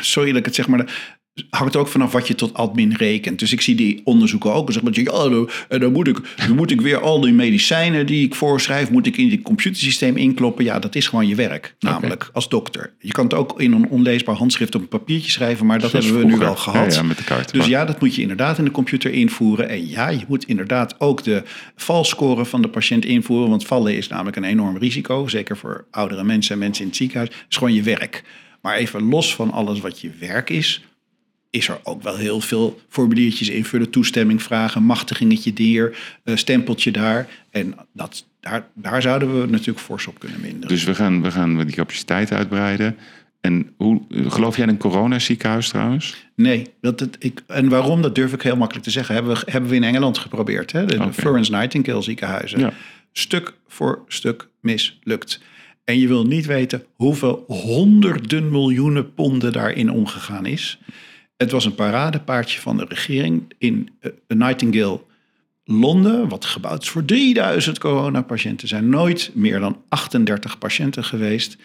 sorry 0.02 0.30
dat 0.30 0.40
ik 0.40 0.46
het 0.46 0.56
zeg, 0.56 0.68
maar 0.68 1.18
hangt 1.50 1.76
ook 1.76 1.88
vanaf 1.88 2.12
wat 2.12 2.28
je 2.28 2.36
tot 2.36 2.54
admin 2.54 2.94
rekent. 2.94 3.40
Dus 3.40 3.52
ik 3.52 3.62
zie 3.62 3.76
die 3.76 4.02
onderzoeken 4.04 4.54
ook. 4.54 4.68
En 4.68 4.74
zeg 4.74 4.84
maar, 4.84 4.94
ja, 5.00 5.30
dan, 5.30 5.50
en 5.70 5.80
dan, 5.80 5.92
moet 5.92 6.08
ik, 6.08 6.20
dan 6.36 6.56
moet 6.56 6.72
ik 6.72 6.82
weer 6.82 7.00
al 7.02 7.22
die 7.22 7.34
medicijnen 7.34 8.06
die 8.06 8.26
ik 8.26 8.36
voorschrijf... 8.36 8.90
moet 8.90 9.06
ik 9.06 9.18
in 9.18 9.32
het 9.32 9.42
computersysteem 9.42 10.18
inkloppen. 10.18 10.66
Ja, 10.66 10.80
dat 10.80 10.96
is 10.96 11.08
gewoon 11.08 11.28
je 11.28 11.36
werk, 11.36 11.76
namelijk 11.80 12.30
als 12.34 12.50
dokter. 12.50 12.94
Je 13.00 13.12
kan 13.12 13.24
het 13.24 13.34
ook 13.34 13.62
in 13.62 13.72
een 13.72 13.90
onleesbaar 13.90 14.36
handschrift 14.36 14.76
op 14.76 14.82
een 14.82 14.88
papiertje 14.88 15.32
schrijven... 15.32 15.66
maar 15.66 15.80
dat 15.80 15.90
Zoals 15.90 16.06
hebben 16.06 16.24
we 16.24 16.32
nu 16.32 16.38
wel 16.38 16.56
gehad. 16.56 16.94
Ja, 16.94 17.02
ja, 17.02 17.08
met 17.08 17.18
de 17.18 17.24
kaarten. 17.24 17.58
Dus 17.58 17.68
ja, 17.68 17.86
dat 17.86 18.00
moet 18.00 18.16
je 18.16 18.22
inderdaad 18.22 18.58
in 18.58 18.64
de 18.64 18.72
computer 18.72 19.12
invoeren. 19.12 19.70
En 19.70 19.88
ja, 19.90 20.10
je 20.10 20.26
moet 20.28 20.46
inderdaad 20.46 20.96
ook 21.00 21.24
de 21.24 21.44
valscore 21.76 22.46
van 22.46 22.62
de 22.62 22.68
patiënt 22.68 23.06
invoeren. 23.06 23.50
Want 23.50 23.66
vallen 23.66 23.96
is 23.96 24.08
namelijk 24.08 24.36
een 24.36 24.44
enorm 24.44 24.78
risico. 24.78 25.28
Zeker 25.28 25.58
voor 25.58 25.86
oudere 25.92 26.24
mensen 26.24 26.54
en 26.54 26.60
mensen 26.60 26.82
in 26.84 26.90
het 26.90 26.98
ziekenhuis. 26.98 27.30
Het 27.30 27.46
is 27.50 27.58
gewoon 27.58 27.74
je 27.74 27.84
werk. 27.84 28.24
Maar 28.62 28.76
even 28.76 29.04
los 29.04 29.36
van 29.36 29.52
alles 29.52 29.80
wat 29.80 30.00
je 30.00 30.12
werk 30.20 30.50
is... 30.50 30.84
is 31.50 31.68
er 31.68 31.80
ook 31.84 32.04
wel 32.04 32.16
heel 32.16 32.42
veel 32.42 32.80
formuliertjes 32.90 33.50
invullen. 33.50 33.90
Toestemming 33.90 34.44
vragen, 34.44 34.84
machtigingetje 34.84 35.52
hier, 35.56 35.98
eh, 36.24 36.36
stempeltje 36.36 36.92
daar. 36.92 37.30
En 37.50 37.76
dat, 37.94 38.26
daar, 38.40 38.68
daar 38.74 39.02
zouden 39.02 39.42
we 39.42 39.48
natuurlijk 39.48 39.86
fors 39.86 40.08
op 40.08 40.20
kunnen 40.20 40.42
minderen. 40.42 40.68
Dus 40.68 40.84
we 40.84 40.96
gaan, 40.96 41.22
we 41.22 41.32
gaan 41.32 41.58
die 41.58 41.76
capaciteit 41.76 42.32
uitbreiden. 42.32 42.98
En 43.42 43.74
hoe, 43.78 44.02
geloof 44.10 44.56
jij 44.56 44.66
in 44.66 44.72
een 44.72 44.78
coronaziekenhuis 44.78 45.70
trouwens? 45.70 46.26
Nee, 46.36 46.68
dat 46.82 47.00
het, 47.00 47.16
ik, 47.20 47.42
en 47.48 47.70
waarom, 47.70 48.02
dat 48.02 48.16
durf 48.16 48.34
ik 48.34 48.42
heel 48.42 48.58
makkelijk 48.58 48.86
te 48.86 48.92
zeggen. 48.92 49.16
Hebben 49.16 49.36
we, 49.36 49.52
hebben 49.52 49.70
we 49.70 49.76
in 49.76 49.84
Engeland 49.84 50.18
geprobeerd. 50.18 50.72
Hè? 50.72 50.86
De. 50.86 51.14
Florence 51.14 51.52
Nightingale 51.52 52.02
ziekenhuizen. 52.02 52.60
Ja. 52.60 52.74
Stuk 53.12 53.54
voor 53.68 54.04
stuk 54.08 54.48
mislukt. 54.62 55.42
En 55.84 56.00
je 56.00 56.08
wil 56.08 56.26
niet 56.26 56.46
weten 56.46 56.84
hoeveel 56.96 57.44
honderden 57.48 58.52
miljoenen 58.52 59.14
ponden 59.14 59.52
daarin 59.52 59.92
omgegaan 59.92 60.46
is. 60.46 60.80
Het 61.40 61.52
was 61.52 61.66
een 61.66 61.76
paradepaardje 61.76 62.60
van 62.60 62.78
de 62.78 62.86
regering 62.88 63.54
in 63.58 63.90
eh, 64.00 64.12
Nightingale 64.28 65.02
Londen, 65.64 66.28
wat 66.28 66.46
gebouwd 66.46 66.82
is 66.82 66.90
voor 66.90 67.06
3000 67.06 67.80
coronapatiënten. 67.80 68.68
zijn 68.68 68.90
nooit 68.90 69.32
meer 69.34 69.60
dan 69.60 69.82
38 69.90 70.58
patiënten 70.58 71.04
geweest. 71.04 71.58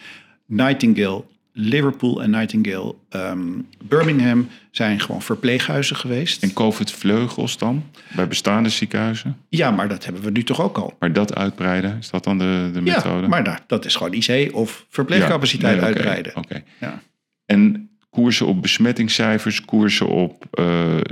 Nightingale 0.45 1.23
Liverpool 1.51 2.23
en 2.23 2.29
Nightingale 2.29 2.95
ehm, 3.09 3.47
Birmingham 3.83 4.47
zijn 4.71 4.99
gewoon 4.99 5.21
verpleeghuizen 5.21 5.95
geweest. 5.95 6.43
En 6.43 6.53
COVID-vleugels 6.53 7.57
dan? 7.57 7.83
Bij 8.15 8.27
bestaande 8.27 8.69
ziekenhuizen? 8.69 9.37
Ja, 9.49 9.71
maar 9.71 9.87
dat 9.87 10.05
hebben 10.05 10.23
we 10.23 10.31
nu 10.31 10.43
toch 10.43 10.61
ook 10.61 10.77
al. 10.77 10.95
Maar 10.99 11.13
dat 11.13 11.35
uitbreiden, 11.35 11.97
is 11.97 12.09
dat 12.09 12.23
dan 12.23 12.37
de, 12.37 12.69
de 12.73 12.81
methode? 12.81 13.21
Ja, 13.21 13.27
maar 13.27 13.43
daar, 13.43 13.63
dat 13.67 13.85
is 13.85 13.95
gewoon 13.95 14.13
IC 14.13 14.55
of 14.55 14.85
verpleegcapaciteit 14.89 15.75
Ja, 15.75 15.81
nee, 15.81 15.93
uitbreiden. 15.93 16.35
Oké. 16.35 16.63
Ja. 16.79 17.01
En 17.45 17.89
koersen 18.15 18.45
op 18.45 18.61
besmettingscijfers, 18.61 19.65
koersen 19.65 20.07
op 20.07 20.45
eh, 20.51 20.65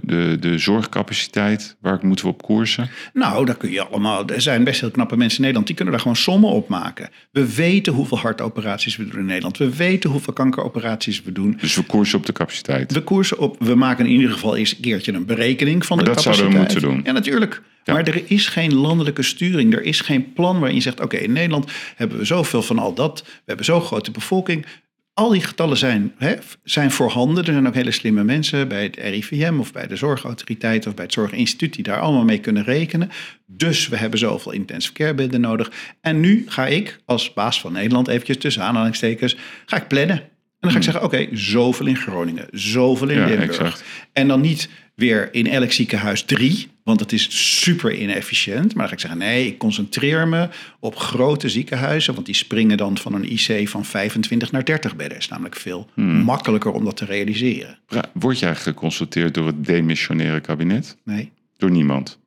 de, 0.04 0.38
de 0.40 0.58
zorgcapaciteit. 0.58 1.76
Waar 1.82 2.00
moeten 2.02 2.26
we 2.26 2.32
op 2.32 2.42
koersen? 2.42 2.90
Nou, 3.14 3.46
daar 3.46 3.56
kun 3.58 3.72
je 3.72 3.86
allemaal. 3.86 4.28
Er 4.30 4.42
zijn 4.42 4.64
best 4.64 4.82
heel 4.82 4.92
knappe 4.92 5.18
mensen 5.18 5.36
in 5.36 5.42
Nederland 5.42 5.68
die 5.68 5.76
kunnen 5.76 5.94
daar 5.94 6.04
gewoon 6.04 6.18
sommen 6.18 6.50
op 6.50 6.68
maken. 6.70 7.10
We 7.32 7.56
weten 7.56 7.94
hoeveel 7.94 8.18
hartoperaties 8.18 8.96
we 8.96 9.08
doen 9.08 9.20
in 9.20 9.26
Nederland. 9.26 9.58
We 9.58 9.76
weten 9.76 10.10
hoeveel 10.10 10.34
kankeroperaties 10.34 11.24
we 11.24 11.32
doen. 11.32 11.58
Dus 11.62 11.76
we 11.76 11.84
koersen 11.84 12.18
op 12.20 12.26
de 12.26 12.32
capaciteit. 12.34 12.92
We 12.92 13.02
koersen 13.02 13.40
op. 13.40 13.56
We 13.60 13.76
maken 13.76 14.06
in 14.06 14.12
ieder 14.12 14.32
geval 14.32 14.56
eens 14.56 14.72
een 14.76 14.82
keertje 14.82 15.14
een 15.14 15.26
berekening 15.26 15.86
van 15.86 15.98
Maar 15.98 16.06
de 16.06 16.12
dat 16.14 16.24
capaciteit. 16.24 16.52
zouden 16.52 16.78
we 16.80 16.82
moeten 16.82 17.04
doen. 17.04 17.14
Ja, 17.14 17.20
natuurlijk. 17.20 17.62
Ja. 17.84 17.94
Maar 17.94 18.08
er 18.08 18.24
is 18.26 18.48
geen 18.48 18.74
landelijke 18.74 19.24
sturing. 19.24 19.74
Er 19.74 19.84
is 19.84 20.02
geen 20.02 20.34
plan 20.34 20.60
waarin 20.60 20.76
je 20.76 20.82
zegt: 20.82 21.00
oké, 21.02 21.18
in 21.18 21.32
Nederland 21.32 21.72
hebben 21.96 22.18
we 22.18 22.26
zoveel 22.26 22.62
van 22.62 22.80
al 22.80 22.94
dat. 22.94 23.22
We 23.26 23.30
hebben 23.46 23.66
zo'n 23.66 23.82
grote 23.82 24.12
bevolking. 24.12 24.66
Al 25.14 25.30
die 25.30 25.42
getallen 25.42 25.78
zijn, 25.78 26.14
hè, 26.18 26.34
zijn 26.64 26.92
voorhanden. 26.92 27.46
Er 27.46 27.52
zijn 27.54 27.68
ook 27.68 27.74
hele 27.74 27.92
slimme 27.92 28.24
mensen 28.24 28.68
bij 28.68 28.84
het 28.84 28.96
RIVM 28.96 29.54
of 29.60 29.72
bij 29.72 29.88
de 29.88 29.96
Zorgautoriteit 29.96 30.88
of 30.88 30.94
bij 30.94 31.04
het 31.04 31.14
Zorginstituut 31.14 31.74
die 31.74 31.84
daar 31.84 32.00
allemaal 32.00 32.24
mee 32.24 32.40
kunnen 32.40 32.64
rekenen. 32.64 33.10
Dus 33.46 33.88
we 33.88 33.98
hebben 33.98 34.20
zoveel 34.20 34.52
intensive 34.52 34.94
care 34.94 35.14
bedden 35.14 35.42
nodig. 35.42 35.72
En 36.02 36.20
nu 36.20 36.44
ga 36.48 36.68
ik 36.68 37.00
als 37.06 37.34
baas 37.34 37.60
van 37.62 37.72
Nederland, 37.74 38.08
eventjes 38.08 38.38
tussen 38.38 38.64
aanhalingstekens, 38.64 39.38
ga 39.66 39.78
ik 39.78 39.88
plannen. 39.88 40.22
dan 40.60 40.72
ga 40.72 40.78
ik 40.78 40.84
zeggen, 40.84 41.04
oké, 41.04 41.28
zoveel 41.32 41.86
in 41.86 41.98
Groningen, 41.98 42.48
zoveel 42.52 43.10
in 43.10 43.18
Ja, 43.20 43.26
Limburg. 43.26 43.50
exact. 43.50 43.84
En 44.14 44.28
dan 44.28 44.42
niet 44.42 44.70
weer 44.96 45.34
in 45.34 45.48
elk 45.48 45.72
ziekenhuis 45.72 46.24
drie, 46.24 46.68
want 46.84 47.00
dat 47.00 47.12
is 47.12 47.28
super 47.62 47.94
inefficiënt. 47.94 48.76
Maar 48.76 48.76
dan 48.76 48.88
ga 48.88 48.94
ik 48.94 49.00
zeggen, 49.00 49.20
nee, 49.20 49.48
ik 49.48 49.58
concentreer 49.58 50.28
me 50.28 50.50
op 50.80 50.96
grote 50.96 51.50
ziekenhuizen, 51.50 52.14
want 52.14 52.26
die 52.26 52.36
springen 52.36 52.78
dan 52.78 52.98
van 52.98 53.14
een 53.14 53.32
IC 53.32 53.70
van 53.70 53.86
25 53.86 54.52
naar 54.52 54.66
30 54.66 54.96
bedden. 54.96 55.18
is 55.18 55.28
namelijk 55.28 55.56
veel 55.56 55.90
makkelijker 55.96 56.72
om 56.72 56.86
dat 56.86 56.98
te 56.98 57.06
realiseren. 57.06 57.80
Word 58.14 58.40
jij 58.40 58.56
geconsulteerd 58.56 59.34
door 59.34 59.48
het 59.48 59.66
demissionaire 59.66 60.40
kabinet? 60.40 60.98
Nee. 61.04 61.32
Door 61.58 61.72
niemand? 61.72 62.22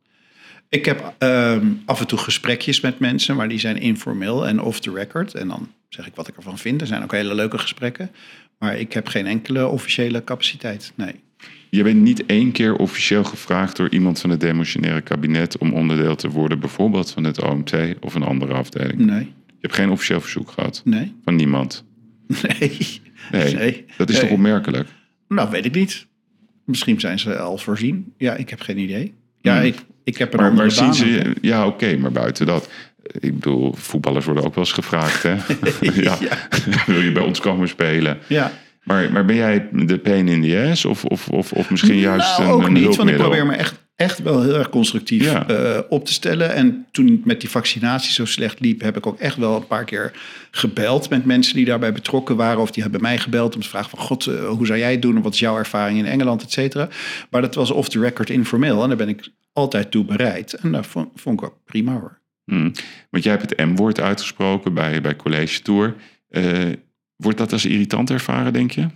Ik 0.68 0.84
heb 0.84 1.14
ehm, 1.18 1.66
af 1.84 2.00
en 2.00 2.06
toe 2.06 2.18
gesprekjes 2.18 2.80
met 2.80 2.98
mensen, 2.98 3.36
maar 3.36 3.48
die 3.48 3.58
zijn 3.58 3.76
informeel 3.76 4.46
en 4.46 4.60
off 4.60 4.80
the 4.80 4.92
record. 4.92 5.34
En 5.34 5.48
dan 5.48 5.68
zeg 5.88 6.06
ik 6.06 6.14
wat 6.14 6.28
ik 6.28 6.36
ervan 6.36 6.58
vind. 6.58 6.80
Er 6.80 6.86
zijn 6.86 7.02
ook 7.02 7.12
hele 7.12 7.34
leuke 7.34 7.58
gesprekken. 7.58 8.10
Maar 8.58 8.78
ik 8.78 8.92
heb 8.92 9.08
geen 9.08 9.26
enkele 9.26 9.66
officiële 9.66 10.24
capaciteit. 10.24 10.92
Nee. 10.94 11.14
Je 11.70 11.82
bent 11.82 12.00
niet 12.02 12.26
één 12.26 12.52
keer 12.52 12.76
officieel 12.76 13.24
gevraagd 13.24 13.76
door 13.76 13.88
iemand 13.90 14.20
van 14.20 14.30
het 14.30 14.40
demissionaire 14.40 15.00
kabinet 15.00 15.58
om 15.58 15.72
onderdeel 15.72 16.16
te 16.16 16.28
worden, 16.28 16.60
bijvoorbeeld 16.60 17.10
van 17.10 17.24
het 17.24 17.42
OMT 17.42 17.72
of 18.00 18.14
een 18.14 18.22
andere 18.22 18.52
afdeling. 18.54 18.98
Nee. 18.98 19.24
Je 19.46 19.62
hebt 19.72 19.74
geen 19.74 19.90
officieel 19.90 20.20
verzoek 20.20 20.50
gehad 20.50 20.82
Nee. 20.84 21.14
van 21.24 21.34
niemand. 21.36 21.84
Nee. 22.26 22.76
Nee, 23.32 23.54
Nee. 23.54 23.84
dat 23.96 24.08
is 24.08 24.14
Nee. 24.14 24.24
toch 24.24 24.32
opmerkelijk? 24.32 24.88
Nou, 25.28 25.50
weet 25.50 25.64
ik 25.64 25.74
niet. 25.74 26.06
Misschien 26.64 27.00
zijn 27.00 27.18
ze 27.18 27.38
al 27.38 27.58
voorzien. 27.58 28.12
Ja, 28.16 28.34
ik 28.34 28.50
heb 28.50 28.60
geen 28.60 28.78
idee. 28.78 29.14
Ja, 29.40 29.60
ik, 29.60 29.76
ik 30.04 30.16
heb 30.16 30.38
een 30.38 30.54
Maar, 30.54 30.70
zien 30.70 30.94
ze, 30.94 31.34
ja 31.40 31.66
oké, 31.66 31.96
maar 31.96 32.12
buiten 32.12 32.46
dat. 32.46 32.70
Ik 33.20 33.34
bedoel, 33.34 33.72
voetballers 33.74 34.24
worden 34.24 34.44
ook 34.44 34.54
wel 34.54 34.64
eens 34.64 34.72
gevraagd, 34.72 35.22
hè? 35.22 35.34
ja. 36.02 36.18
Wil 36.86 37.00
je 37.00 37.12
bij 37.12 37.22
ons 37.22 37.40
komen 37.40 37.68
spelen? 37.68 38.18
Ja. 38.26 38.52
Maar, 38.86 39.12
maar 39.12 39.24
ben 39.24 39.36
jij 39.36 39.68
de 39.72 39.98
pain 39.98 40.28
in 40.28 40.42
the 40.42 40.68
ass? 40.70 40.84
Of, 40.84 41.04
of, 41.04 41.28
of, 41.28 41.52
of 41.52 41.70
misschien 41.70 41.98
juist 41.98 42.38
nou, 42.38 42.42
een, 42.42 42.54
ook 42.54 42.66
een 42.66 42.72
niet, 42.72 42.96
want 42.96 43.08
ik 43.10 43.16
probeer 43.16 43.46
me 43.46 43.54
echt, 43.54 43.84
echt 43.96 44.22
wel 44.22 44.42
heel 44.42 44.54
erg 44.54 44.68
constructief 44.68 45.24
Ja. 45.24 45.46
eh, 45.48 45.80
op 45.88 46.04
te 46.04 46.12
stellen. 46.12 46.54
En 46.54 46.86
toen 46.90 47.06
het 47.06 47.24
met 47.24 47.40
die 47.40 47.50
vaccinatie 47.50 48.12
zo 48.12 48.24
slecht 48.24 48.60
liep, 48.60 48.80
heb 48.80 48.96
ik 48.96 49.06
ook 49.06 49.18
echt 49.18 49.36
wel 49.36 49.56
een 49.56 49.66
paar 49.66 49.84
keer 49.84 50.12
gebeld 50.50 51.08
met 51.10 51.24
mensen 51.24 51.54
die 51.54 51.64
daarbij 51.64 51.92
betrokken 51.92 52.36
waren. 52.36 52.60
Of 52.60 52.70
die 52.70 52.82
hebben 52.82 53.00
mij 53.00 53.18
gebeld 53.18 53.54
om 53.54 53.60
te 53.60 53.68
vragen 53.68 53.90
van, 53.90 53.98
god, 53.98 54.26
eh, 54.26 54.48
hoe 54.48 54.66
zou 54.66 54.78
jij 54.78 54.90
het 54.90 55.02
doen? 55.02 55.16
En 55.16 55.22
wat 55.22 55.34
is 55.34 55.40
jouw 55.40 55.56
ervaring 55.58 55.98
in 55.98 56.06
Engeland, 56.06 56.42
et 56.42 56.52
cetera. 56.52 56.88
Maar 57.30 57.40
dat 57.40 57.54
was 57.54 57.70
off 57.70 57.88
the 57.88 58.00
record 58.00 58.30
informeel 58.30 58.82
en 58.82 58.88
daar 58.88 58.96
ben 58.96 59.08
ik 59.08 59.28
altijd 59.52 59.90
toe 59.90 60.04
bereid. 60.04 60.52
En 60.52 60.72
dat 60.72 60.86
vond, 60.86 61.08
vond 61.14 61.40
ik 61.40 61.46
ook 61.46 61.56
prima 61.64 61.92
hoor. 61.92 62.18
Hmm. 62.44 62.72
Want 63.10 63.24
jij 63.24 63.32
hebt 63.32 63.50
het 63.50 63.68
M-woord 63.68 64.00
uitgesproken 64.00 64.74
bij, 64.74 65.00
bij 65.00 65.16
College 65.16 65.62
Tour. 65.62 65.94
Eh, 66.28 66.44
wordt 67.16 67.38
dat 67.38 67.52
als 67.52 67.64
irritant 67.64 68.10
ervaren, 68.10 68.52
denk 68.52 68.70
je? 68.70 68.86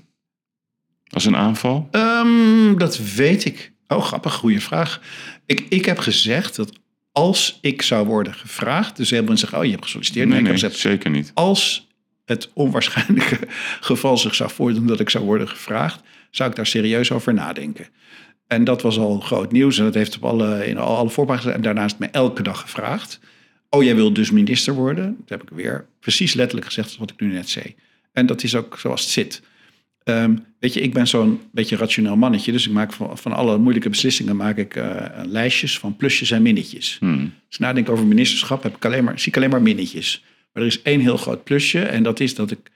Als 1.07 1.25
een 1.25 1.37
aanval? 1.37 1.89
Ehm, 1.91 2.77
dat 2.77 2.99
weet 3.15 3.45
ik. 3.45 3.73
Oh, 3.89 4.03
grappig, 4.03 4.35
goede 4.35 4.61
vraag. 4.61 5.01
Ik, 5.47 5.67
ik 5.69 5.85
heb 5.85 5.99
gezegd 5.99 6.57
dat 6.57 6.73
als 7.13 7.59
ik 7.61 7.83
zou 7.83 8.07
worden 8.07 8.35
gevraagd, 8.35 8.97
dus 8.97 9.11
mensen 9.11 9.39
zeggen, 9.39 9.59
oh, 9.59 9.65
je 9.65 9.71
hebt 9.71 9.85
gesolliciteerd. 9.85 10.29
Nee, 10.29 10.41
nee, 10.41 10.53
gezegd, 10.53 10.77
zeker 10.77 11.11
niet. 11.11 11.31
als 11.35 11.89
het 12.25 12.51
onwaarschijnlijke 12.55 13.39
geval 13.81 14.17
zich 14.17 14.35
zou 14.35 14.51
voordoen 14.51 14.87
dat 14.87 15.01
ik 15.01 15.11
zou 15.11 15.25
worden 15.25 15.49
gevraagd, 15.49 16.03
zou 16.31 16.51
ik 16.51 16.57
daar 16.57 16.67
serieus 16.67 17.13
over 17.13 17.35
nadenken. 17.35 17.87
En 18.47 18.65
dat 18.65 18.83
was 18.83 18.99
al 18.99 19.21
groot 19.21 19.53
nieuws 19.53 19.79
en 19.79 19.85
dat 19.85 19.95
heeft 19.95 20.17
op 20.17 20.25
alle, 20.25 20.67
in 20.67 20.79
alle 20.79 21.11
voorpagina's 21.11 21.55
en 21.55 21.63
daarnaast 21.63 21.99
me 21.99 22.07
elke 22.07 22.43
dag 22.43 22.61
gevraagd. 22.61 23.21
Oh, 23.69 23.83
jij 23.83 23.95
wil 23.95 24.13
dus 24.13 24.31
minister 24.31 24.75
worden? 24.75 25.17
Dat 25.19 25.29
heb 25.29 25.43
ik 25.43 25.57
weer 25.57 25.87
precies 26.01 26.35
letterlijk 26.35 26.67
gezegd 26.67 26.97
wat 26.97 27.11
ik 27.11 27.21
nu 27.21 27.33
net 27.33 27.49
zei. 27.49 27.75
En 28.13 28.27
dat 28.27 28.43
is 28.43 28.55
ook 28.55 28.79
zoals 28.79 29.01
het 29.01 29.11
zit. 29.11 29.43
Ehm, 30.03 30.37
weet 30.59 30.75
je, 30.75 30.81
ik 30.81 30.93
ben 30.93 31.07
zo'n 31.07 31.41
beetje 31.53 31.77
rationeel 31.77 32.17
mannetje, 32.17 32.53
dus 32.53 32.67
ik 32.67 32.73
maak 32.73 32.93
van, 32.93 33.19
van 33.19 33.33
alle 33.33 33.59
moeilijke 33.59 33.89
beslissingen 33.89 34.37
maak 34.37 34.57
ik 34.57 34.77
eh, 34.77 35.07
lijstjes 35.25 35.79
van 35.79 35.97
plusjes 35.97 36.31
en 36.31 36.43
minnetjes. 36.43 36.97
Hmm. 37.01 37.21
Als 37.21 37.55
ik 37.55 37.59
nadenk 37.59 37.89
over 37.89 38.07
ministerschap, 38.07 38.63
heb 38.63 38.77
ik 38.77 38.85
alleen 38.85 39.05
maar, 39.05 39.19
zie 39.19 39.29
ik 39.29 39.37
alleen 39.37 39.51
maar 39.51 39.63
minnetjes. 39.63 40.25
Maar 40.53 40.63
er 40.63 40.69
is 40.69 40.83
één 40.83 41.01
heel 41.01 41.17
groot 41.17 41.45
plusje. 41.45 41.81
En 41.81 42.03
dat 42.03 42.21
is 42.21 42.35
dat 42.35 42.51
ik 42.51 42.71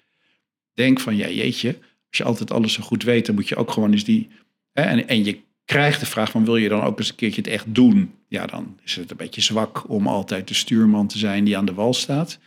denk 0.74 1.00
van, 1.00 1.16
ja 1.16 1.28
jeetje, 1.28 1.68
als 2.08 2.18
je 2.18 2.24
altijd 2.24 2.52
alles 2.52 2.72
zo 2.72 2.82
goed 2.82 3.02
weet, 3.02 3.26
dan 3.26 3.34
moet 3.34 3.48
je 3.48 3.56
ook 3.56 3.70
gewoon 3.70 3.92
eens 3.92 4.04
die... 4.04 4.28
Hè, 4.72 4.82
en, 4.82 5.08
en 5.08 5.24
je 5.24 5.38
krijgt 5.64 6.00
de 6.00 6.06
vraag 6.06 6.30
van, 6.30 6.44
wil 6.44 6.56
je 6.56 6.68
dan 6.68 6.82
ook 6.82 6.98
eens 6.98 7.08
een 7.08 7.14
keertje 7.14 7.40
het 7.40 7.50
echt 7.50 7.74
doen? 7.74 8.14
Ja, 8.28 8.46
dan 8.46 8.78
is 8.84 8.96
het 8.96 9.10
een 9.10 9.16
beetje 9.16 9.40
zwak 9.40 9.90
om 9.90 10.06
altijd 10.06 10.48
de 10.48 10.54
stuurman 10.54 11.06
te 11.06 11.18
zijn 11.18 11.44
die 11.44 11.56
aan 11.56 11.64
de 11.64 11.74
wal 11.74 11.94
staat. 11.94 12.38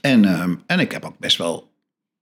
En, 0.00 0.24
ehm, 0.24 0.54
en 0.66 0.80
ik 0.80 0.92
heb 0.92 1.04
ook 1.04 1.18
best 1.18 1.36
wel, 1.36 1.72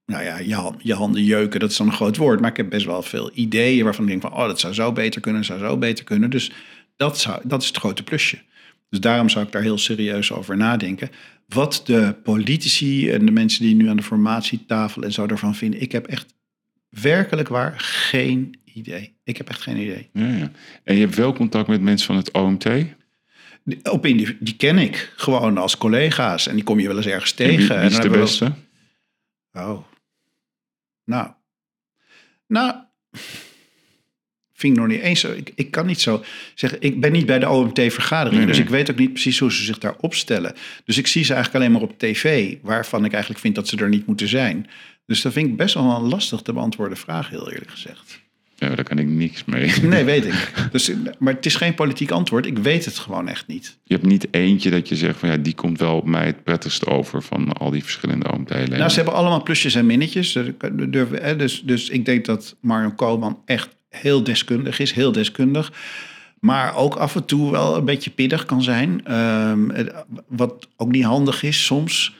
nou 0.05 0.23
ja, 0.23 0.37
je, 0.37 0.73
je 0.77 0.93
handen 0.93 1.23
jeuken, 1.23 1.59
dat 1.59 1.71
is 1.71 1.77
dan 1.77 1.87
een 1.87 1.93
groot 1.93 2.17
woord. 2.17 2.39
Maar 2.39 2.49
ik 2.49 2.57
heb 2.57 2.69
best 2.69 2.85
wel 2.85 3.01
veel 3.01 3.31
ideeën 3.33 3.83
waarvan 3.83 4.03
ik 4.03 4.09
denk 4.09 4.21
van, 4.21 4.33
oh, 4.33 4.47
dat 4.47 4.59
zou 4.59 4.73
zo 4.73 4.91
beter 4.91 5.21
kunnen, 5.21 5.45
zou 5.45 5.59
zo 5.59 5.77
beter 5.77 6.03
kunnen. 6.03 6.29
Dus 6.29 6.51
dat, 6.95 7.19
zou, 7.19 7.41
dat 7.43 7.61
is 7.61 7.67
het 7.67 7.77
grote 7.77 8.03
plusje. 8.03 8.39
Dus 8.89 8.99
daarom 8.99 9.29
zou 9.29 9.45
ik 9.45 9.51
daar 9.51 9.61
heel 9.61 9.77
serieus 9.77 10.31
over 10.31 10.57
nadenken. 10.57 11.09
Wat 11.47 11.81
de 11.85 12.15
politici 12.23 13.11
en 13.11 13.25
de 13.25 13.31
mensen 13.31 13.63
die 13.63 13.75
nu 13.75 13.89
aan 13.89 13.97
de 13.97 14.03
formatietafel 14.03 15.03
en 15.03 15.11
zo 15.11 15.27
daarvan 15.27 15.55
vinden, 15.55 15.81
ik 15.81 15.91
heb 15.91 16.07
echt 16.07 16.35
werkelijk 16.89 17.47
waar 17.47 17.73
geen 17.79 18.59
idee. 18.73 19.15
Ik 19.23 19.37
heb 19.37 19.49
echt 19.49 19.61
geen 19.61 19.77
idee. 19.77 20.09
Ja, 20.13 20.27
ja. 20.27 20.51
En 20.83 20.95
je 20.95 21.01
hebt 21.01 21.15
wel 21.15 21.33
contact 21.33 21.67
met 21.67 21.81
mensen 21.81 22.07
van 22.07 22.15
het 22.15 22.31
OMT? 22.31 22.65
En 23.67 23.73
Die- 23.83 23.91
Op 23.91 24.05
indiv- 24.05 24.35
die 24.39 24.55
ken 24.55 24.77
ik 24.77 25.13
gewoon 25.15 25.57
als 25.57 25.77
collega's 25.77 26.47
en 26.47 26.55
die 26.55 26.63
kom 26.63 26.79
je 26.79 26.87
wel 26.87 26.97
eens 26.97 27.05
ergens 27.05 27.31
tegen. 27.31 27.57
wie, 27.57 27.67
wie 27.67 27.77
En 27.77 27.85
is 27.85 27.91
dan 27.93 28.01
de 28.01 28.09
wel 28.09 28.19
beste? 28.19 28.53
Oh. 29.53 29.83
Nou. 31.05 31.31
Nou. 32.47 32.75
Vind 34.53 34.73
ik 34.73 34.79
nog 34.79 34.87
niet 34.89 35.01
eens 35.01 35.19
zo. 35.19 35.31
Ik, 35.31 35.51
ik 35.55 35.71
kan 35.71 35.85
niet 35.85 36.01
zo 36.01 36.23
zeggen. 36.55 36.81
Ik 36.81 37.01
ben 37.01 37.11
niet 37.11 37.25
bij 37.25 37.39
de 37.39 37.49
OMT-vergadering. 37.49 38.37
Nee, 38.37 38.45
Dus 38.47 38.55
nee. 38.57 38.65
ik 38.65 38.71
weet 38.71 38.91
ook 38.91 38.97
niet 38.97 39.11
precies 39.13 39.39
hoe 39.39 39.51
ze 39.51 39.63
zich 39.63 39.77
daar 39.77 39.95
opstellen. 39.99 40.55
Dus 40.85 40.97
ik 40.97 41.07
zie 41.07 41.23
ze 41.23 41.33
eigenlijk 41.33 41.63
alleen 41.63 41.73
maar 41.79 41.89
op 41.89 41.99
tv. 41.99 42.55
Waarvan 42.61 43.05
ik 43.05 43.11
eigenlijk 43.11 43.41
vind 43.41 43.55
dat 43.55 43.67
ze 43.67 43.77
er 43.77 43.89
niet 43.89 44.05
moeten 44.07 44.27
zijn. 44.27 44.69
Dus 45.05 45.21
dat 45.21 45.33
vind 45.33 45.47
ik 45.47 45.57
best 45.57 45.73
wel 45.73 45.95
een 45.95 46.07
lastig 46.09 46.41
te 46.41 46.53
beantwoorden 46.53 46.97
vraag, 46.97 47.29
heel 47.29 47.51
eerlijk 47.51 47.71
gezegd. 47.71 48.19
Ja, 48.59 48.75
daar 48.75 48.83
kan 48.83 48.99
ik 48.99 49.07
niks 49.07 49.45
mee. 49.45 49.71
Nee, 49.81 50.03
weet 50.03 50.25
ik. 50.25 50.53
Dus, 50.71 50.91
maar 51.19 51.33
het 51.33 51.45
is 51.45 51.55
geen 51.55 51.75
politiek 51.75 52.11
antwoord. 52.11 52.45
Ik 52.45 52.57
weet 52.57 52.85
het 52.85 52.97
gewoon 52.97 53.27
echt 53.27 53.47
niet. 53.47 53.77
Je 53.83 53.93
hebt 53.93 54.05
niet 54.05 54.27
eentje 54.31 54.69
dat 54.69 54.87
je 54.89 54.95
zegt 54.95 55.19
van 55.19 55.29
ja, 55.29 55.37
die 55.37 55.53
komt 55.53 55.79
wel 55.79 55.95
op 55.95 56.05
mij 56.05 56.25
het 56.25 56.43
prettigst 56.43 56.87
over 56.87 57.21
van 57.21 57.53
al 57.53 57.71
die 57.71 57.83
verschillende 57.83 58.31
OMT-leden. 58.31 58.77
Nou, 58.77 58.89
ze 58.89 58.95
hebben 58.95 59.13
allemaal 59.13 59.43
plusjes 59.43 59.75
en 59.75 59.85
minnetjes. 59.85 60.39
Dus, 61.37 61.61
dus, 61.65 61.89
ik 61.89 62.05
denk 62.05 62.25
dat 62.25 62.55
Marion 62.59 62.95
Koolman 62.95 63.41
echt 63.45 63.69
heel 63.89 64.23
deskundig 64.23 64.79
is, 64.79 64.91
heel 64.91 65.11
deskundig. 65.11 65.71
Maar 66.39 66.75
ook 66.75 66.95
af 66.95 67.15
en 67.15 67.25
toe 67.25 67.51
wel 67.51 67.77
een 67.77 67.85
beetje 67.85 68.09
pittig 68.09 68.45
kan 68.45 68.63
zijn. 68.63 69.05
Ehm, 69.05 69.87
wat 70.27 70.67
ook 70.77 70.91
niet 70.91 71.03
handig 71.03 71.43
is 71.43 71.65
soms. 71.65 72.15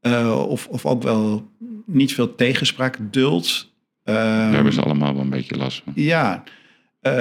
Eh, 0.00 0.44
of, 0.48 0.66
of 0.66 0.86
ook 0.86 1.02
wel 1.02 1.50
niet 1.86 2.14
veel 2.14 2.34
tegenspraak 2.34 2.98
duldt. 3.10 3.74
Ehm, 4.06 4.16
Daar 4.16 4.52
hebben 4.54 4.72
ze 4.72 4.80
allemaal 4.82 5.12
wel 5.14 5.22
een 5.22 5.30
beetje 5.30 5.56
last 5.56 5.82
van. 5.84 5.92
ja, 5.96 6.42
eh, 7.00 7.12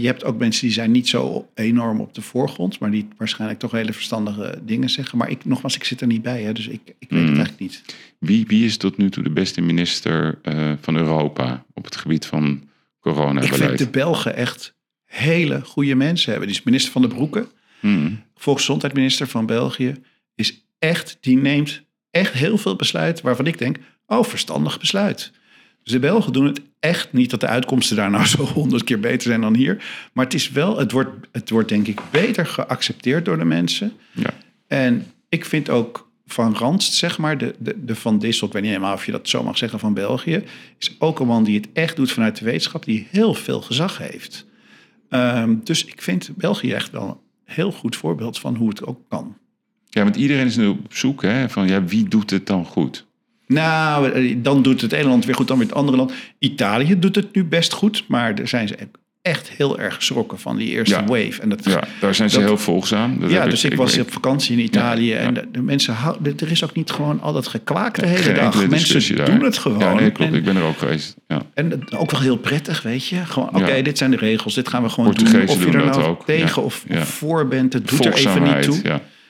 je 0.00 0.06
hebt 0.06 0.24
ook 0.24 0.38
mensen 0.38 0.62
die 0.62 0.72
zijn 0.74 0.90
niet 0.90 1.08
zo 1.08 1.48
enorm 1.54 2.00
op 2.00 2.14
de 2.14 2.20
voorgrond, 2.22 2.78
maar 2.78 2.90
die 2.90 3.08
waarschijnlijk 3.16 3.60
toch 3.60 3.70
hele 3.70 3.92
verstandige 3.92 4.58
dingen 4.64 4.90
zeggen. 4.90 5.18
Maar 5.18 5.30
ik, 5.30 5.44
nogmaals, 5.44 5.76
ik 5.76 5.84
zit 5.84 6.00
er 6.00 6.06
niet 6.06 6.22
bij, 6.22 6.42
hè, 6.42 6.52
dus 6.52 6.68
ik, 6.68 6.80
ik 6.98 7.10
weet 7.10 7.20
het 7.20 7.20
Mm. 7.20 7.26
eigenlijk 7.36 7.58
niet. 7.58 7.84
Wie, 8.18 8.46
wie 8.46 8.64
is 8.64 8.76
tot 8.76 8.96
nu 8.96 9.10
toe 9.10 9.22
de 9.22 9.30
beste 9.30 9.60
minister 9.60 10.38
eh, 10.42 10.72
van 10.80 10.96
Europa 10.96 11.64
op 11.74 11.84
het 11.84 11.96
gebied 11.96 12.26
van 12.26 12.44
Ik 12.44 12.58
vind 13.02 13.16
coronabeleid? 13.16 13.78
de 13.78 13.88
Belgen 13.90 14.36
echt 14.36 14.74
hele 15.04 15.60
goede 15.64 15.94
mensen 15.94 16.30
hebben. 16.30 16.48
Die 16.48 16.58
is 16.58 16.64
minister 16.64 16.92
van 16.92 17.02
de 17.02 17.08
Broeken, 17.08 17.46
Hmm. 17.80 18.22
volksgezondheidsminister 18.34 19.26
van 19.26 19.46
België, 19.46 19.94
is 20.34 20.64
echt, 20.78 21.16
die 21.20 21.36
neemt 21.36 21.82
echt 22.10 22.32
heel 22.32 22.58
veel 22.58 22.76
besluit 22.76 23.20
waarvan 23.20 23.46
ik 23.46 23.58
denk, 23.58 23.76
oh, 24.06 24.24
verstandig 24.24 24.78
besluit. 24.80 25.32
Dus 25.82 25.92
de 25.92 25.98
Belgen 25.98 26.32
doen 26.32 26.46
het 26.46 26.60
echt 26.80 27.12
niet 27.12 27.30
dat 27.30 27.40
de 27.40 27.46
uitkomsten 27.46 27.96
daar 27.96 28.10
nou 28.10 28.26
zo 28.36 28.44
honderd 28.44 28.84
keer 28.84 29.00
beter 29.00 29.28
zijn 29.28 29.40
dan 29.40 29.54
hier. 29.54 29.84
Maar 30.12 30.24
het 30.24 30.34
is 30.34 30.50
wel, 30.50 30.78
het 30.78 30.92
wordt, 30.92 31.10
het 31.32 31.50
wordt 31.50 31.68
denk 31.68 31.86
ik 31.86 32.00
beter 32.10 32.46
geaccepteerd 32.46 33.24
door 33.24 33.38
de 33.38 33.44
mensen. 33.44 33.92
Ja. 34.12 34.30
En 34.66 35.06
ik 35.28 35.44
vind 35.44 35.70
ook 35.70 36.10
Van 36.26 36.54
Ranst, 36.54 36.94
zeg 36.94 37.18
maar, 37.18 37.38
de, 37.38 37.54
de, 37.58 37.84
de 37.84 37.94
Van 37.94 38.18
Dissel, 38.18 38.46
ik 38.46 38.52
weet 38.52 38.62
niet 38.62 38.70
helemaal 38.70 38.94
of 38.94 39.06
je 39.06 39.12
dat 39.12 39.28
zo 39.28 39.42
mag 39.42 39.58
zeggen 39.58 39.78
van 39.78 39.94
België, 39.94 40.42
is 40.78 40.96
ook 40.98 41.20
een 41.20 41.26
man 41.26 41.44
die 41.44 41.56
het 41.56 41.68
echt 41.72 41.96
doet 41.96 42.12
vanuit 42.12 42.38
de 42.38 42.44
wetenschap, 42.44 42.84
die 42.84 43.06
heel 43.10 43.34
veel 43.34 43.60
gezag 43.60 43.98
heeft. 43.98 44.46
Ehm, 45.08 45.56
dus 45.64 45.84
ik 45.84 46.02
vind 46.02 46.30
België 46.36 46.72
echt 46.72 46.90
wel 46.90 47.08
een 47.08 47.54
heel 47.54 47.72
goed 47.72 47.96
voorbeeld 47.96 48.38
van 48.38 48.56
hoe 48.56 48.68
het 48.68 48.86
ook 48.86 49.00
kan. 49.08 49.36
ja, 49.88 50.02
want 50.02 50.16
iedereen 50.16 50.46
is 50.46 50.56
nu 50.56 50.66
op 50.66 50.94
zoek 50.94 51.22
hè, 51.22 51.48
van 51.48 51.68
ja, 51.68 51.84
wie 51.84 52.08
doet 52.08 52.30
het 52.30 52.46
dan 52.46 52.64
goed? 52.64 53.06
Nou, 53.54 54.10
eh, 54.10 54.36
dan 54.38 54.62
doet 54.62 54.80
het 54.80 54.92
ene 54.92 55.08
land 55.08 55.24
weer 55.24 55.34
goed, 55.34 55.48
dan 55.48 55.58
weer 55.58 55.66
het 55.66 55.76
andere 55.76 55.96
land. 55.96 56.12
Italië 56.38 56.98
doet 56.98 57.14
het 57.16 57.34
nu 57.34 57.44
best 57.44 57.72
goed, 57.72 58.04
maar 58.08 58.34
er 58.34 58.48
zijn 58.48 58.68
ze 58.68 58.76
echt 59.22 59.50
heel 59.50 59.78
erg 59.78 59.94
geschrokken 59.94 60.38
van 60.38 60.56
die 60.56 60.68
eerste 60.68 60.94
Ja. 60.94 61.04
wave. 61.04 61.40
En 61.42 61.48
dat, 61.48 61.64
Ja, 61.64 61.84
daar 62.00 62.14
zijn 62.14 62.30
ze 62.30 62.38
Dat- 62.38 62.46
heel 62.46 62.58
volgzaam. 62.58 63.20
Dat 63.20 63.30
ja, 63.30 63.46
dus 63.46 63.64
ik, 63.64 63.74
was 63.74 63.98
op 63.98 64.12
vakantie 64.12 64.56
in 64.56 64.64
Italië 64.64 65.06
Ja, 65.10 65.16
en 65.16 65.34
de, 65.34 65.48
de 65.52 65.62
mensen 65.62 65.94
houden. 65.94 66.32
Er 66.38 66.50
is 66.50 66.64
ook 66.64 66.74
niet 66.74 66.90
gewoon 66.90 67.20
al 67.20 67.32
dat 67.32 67.46
geklaak 67.46 67.94
de 68.00 68.06
hele 68.06 68.32
dag. 68.32 68.66
Mensen 68.68 69.16
daar. 69.16 69.26
doen 69.30 69.42
het 69.44 69.58
gewoon. 69.58 69.78
Ja, 69.78 69.94
nee, 69.94 70.10
klopt. 70.10 70.30
En, 70.32 70.36
Ik 70.38 70.44
ben 70.44 70.56
er 70.56 70.62
ook 70.62 70.78
geweest. 70.78 71.16
Ja. 71.28 71.42
en 71.54 71.70
het- 71.70 71.94
ook 71.96 72.10
wel 72.10 72.20
heel 72.20 72.36
prettig, 72.36 72.82
weet 72.82 73.06
je. 73.06 73.16
Gewoon, 73.16 73.48
oké, 73.54 73.82
dit 73.82 73.98
zijn 73.98 74.10
de 74.10 74.16
regels, 74.16 74.54
dit 74.54 74.68
gaan 74.68 74.82
we 74.82 74.88
gewoon 74.88 75.14
doen. 75.14 75.26
Of 75.48 75.64
je 75.64 75.70
er 75.70 75.84
nou 75.84 76.02
ook. 76.02 76.24
tegen 76.24 76.62
of, 76.62 76.84
voor 76.90 77.48
bent, 77.48 77.72
het 77.72 77.88
doet 77.88 78.04
er 78.04 78.14
even 78.14 78.42
niet 78.42 78.62
toe. 78.62 78.80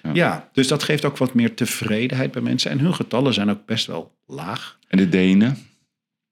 Ja. 0.03 0.11
Ja. 0.13 0.49
dus 0.53 0.69
dat 0.69 0.83
geeft 0.83 1.05
ook 1.05 1.17
wat 1.17 1.35
meer 1.35 1.55
tevredenheid 1.55 2.33
bij 2.33 2.43
mensen. 2.43 2.71
En 2.71 2.79
hun 2.79 2.95
getallen 2.95 3.35
zijn 3.35 3.51
ook 3.51 3.67
best 3.67 3.87
wel 3.87 4.17
laag. 4.27 4.79
En 4.89 4.99
de 4.99 5.09
Denen, 5.09 5.59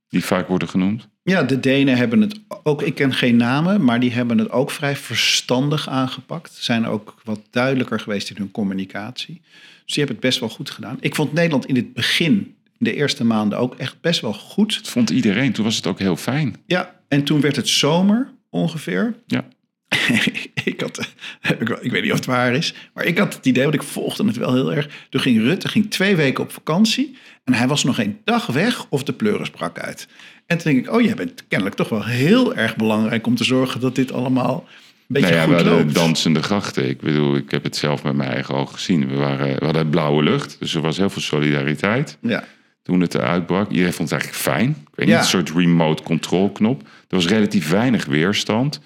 die 0.09 0.25
vaak 0.25 0.49
worden 0.49 0.69
genoemd. 0.69 1.09
Ja, 1.23 1.43
de 1.43 1.61
Denen 1.61 1.97
hebben 1.97 2.21
het 2.21 2.41
ook, 2.62 2.83
ik 2.83 2.95
ken 2.95 3.14
geen 3.14 3.37
namen, 3.37 3.85
maar 3.85 4.01
die 4.01 4.12
hebben 4.12 4.39
het 4.39 4.51
ook 4.51 4.71
vrij 4.71 4.97
verstandig 4.97 5.89
aangepakt. 5.89 6.55
Zijn 6.55 6.87
ook 6.87 7.14
wat 7.25 7.41
duidelijker 7.51 8.01
geweest 8.01 8.31
in 8.31 8.37
hun 8.39 8.51
communicatie. 8.51 9.41
Dus 9.85 9.95
die 9.95 10.05
hebben 10.05 10.16
het 10.16 10.25
best 10.25 10.41
wel 10.41 10.49
goed 10.49 10.71
gedaan. 10.71 10.97
Ik 11.01 11.14
vond 11.14 11.33
Nederland 11.33 11.66
in 11.66 11.77
het 11.77 11.93
begin, 11.93 12.33
in 12.64 12.85
de 12.85 12.95
eerste 12.95 13.25
maanden, 13.25 13.59
ook 13.59 13.75
echt 13.75 14.01
best 14.01 14.21
wel 14.21 14.35
goed. 14.35 14.75
Dat 14.75 14.89
vond 14.89 15.11
iedereen. 15.11 15.53
Toen 15.53 15.64
was 15.64 15.77
het 15.77 15.87
ook 15.87 15.99
heel 15.99 16.16
fijn. 16.16 16.57
Ja, 16.66 17.01
en 17.09 17.25
toen 17.25 17.41
werd 17.41 17.57
het 17.57 17.69
zomer 17.69 18.31
ongeveer. 18.51 19.14
Ja. 19.27 19.45
ik, 20.64 20.80
had, 20.80 21.12
heb 21.41 21.61
ik, 21.61 21.68
ik 21.68 21.91
weet 21.91 22.03
niet 22.03 22.11
of 22.12 22.16
het 22.16 22.26
waar 22.26 22.55
is, 22.55 22.74
maar 22.95 23.05
ik 23.05 23.18
had 23.18 23.34
het 23.34 23.47
idee, 23.47 23.62
want 23.62 23.74
ik 23.74 23.82
volgde 23.82 24.24
het 24.26 24.36
wel 24.36 24.55
heel 24.55 24.72
erg. 24.74 24.89
Toen 25.11 25.20
ging 25.20 25.39
Rutte 25.41 25.68
ging 25.68 25.91
twee 25.91 26.16
weken 26.16 26.45
op 26.45 26.53
vakantie 26.53 27.16
en 27.45 27.55
hij 27.55 27.68
was 27.68 27.84
nog 27.84 27.95
geen 27.95 28.18
dag 28.24 28.47
weg 28.47 28.86
of 28.89 29.03
de 29.03 29.12
pleuris 29.12 29.51
brak 29.51 29.78
uit. 29.78 30.09
En 30.47 30.59
toen 30.59 30.72
denk 30.72 30.86
ik, 30.86 30.93
oh, 30.95 31.03
jij 31.03 31.14
bent 31.14 31.45
kennelijk 31.49 31.76
toch 31.76 31.89
wel 31.89 32.05
heel 32.05 32.55
erg 32.55 32.76
belangrijk 32.76 33.26
om 33.26 33.34
te 33.34 33.45
zorgen 33.45 33.80
dat 33.80 33.95
dit 33.95 34.12
allemaal 34.12 34.66
een 34.66 35.05
beetje 35.07 35.28
nou 35.30 35.41
ja, 35.41 35.49
we 35.49 35.55
goed 35.57 35.64
hadden 35.66 35.82
loopt. 35.84 35.95
dansende 35.95 36.43
grachten. 36.43 36.89
Ik 36.89 37.01
bedoel, 37.01 37.36
ik 37.36 37.51
heb 37.51 37.62
het 37.62 37.76
zelf 37.76 38.03
met 38.03 38.14
mijn 38.16 38.30
eigen 38.30 38.55
ogen 38.55 38.74
gezien. 38.74 39.09
We, 39.09 39.14
waren, 39.16 39.59
we 39.59 39.64
hadden 39.64 39.89
blauwe 39.91 40.22
lucht, 40.22 40.57
dus 40.59 40.74
er 40.74 40.80
was 40.80 40.97
heel 40.97 41.11
veel 41.11 41.22
solidariteit. 41.22 42.18
Ja. 42.22 42.45
Toen 42.82 43.01
het 43.01 43.14
eruit 43.14 43.47
brak, 43.47 43.70
iedereen 43.70 43.93
vond 43.93 44.11
het 44.11 44.20
eigenlijk 44.20 44.43
fijn. 44.59 44.68
Ik 44.70 44.95
weet 44.95 45.09
Ja. 45.09 45.12
niet, 45.14 45.22
een 45.22 45.30
soort 45.30 45.51
remote 45.51 46.03
control 46.03 46.51
knop. 46.53 46.82
Er 46.82 47.16
was 47.16 47.26
relatief 47.26 47.68
weinig 47.70 48.05
weerstand. 48.05 48.80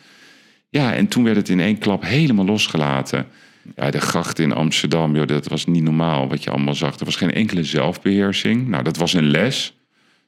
Ja, 0.72 0.94
en 0.94 1.08
toen 1.08 1.24
werd 1.24 1.36
het 1.36 1.48
in 1.48 1.60
één 1.60 1.78
klap 1.78 2.02
helemaal 2.02 2.44
losgelaten. 2.44 3.26
Ja, 3.76 3.90
de 3.90 4.00
grachten 4.00 4.44
in 4.44 4.52
Amsterdam, 4.52 5.16
joh, 5.16 5.26
dat 5.26 5.48
was 5.48 5.66
niet 5.66 5.82
normaal 5.82 6.28
wat 6.28 6.44
je 6.44 6.50
allemaal 6.50 6.74
zag. 6.74 6.98
Er 6.98 7.04
was 7.04 7.16
geen 7.16 7.32
enkele 7.32 7.64
zelfbeheersing. 7.64 8.68
Nou, 8.68 8.82
dat 8.82 8.96
was 8.96 9.12
een 9.12 9.30
les. 9.30 9.74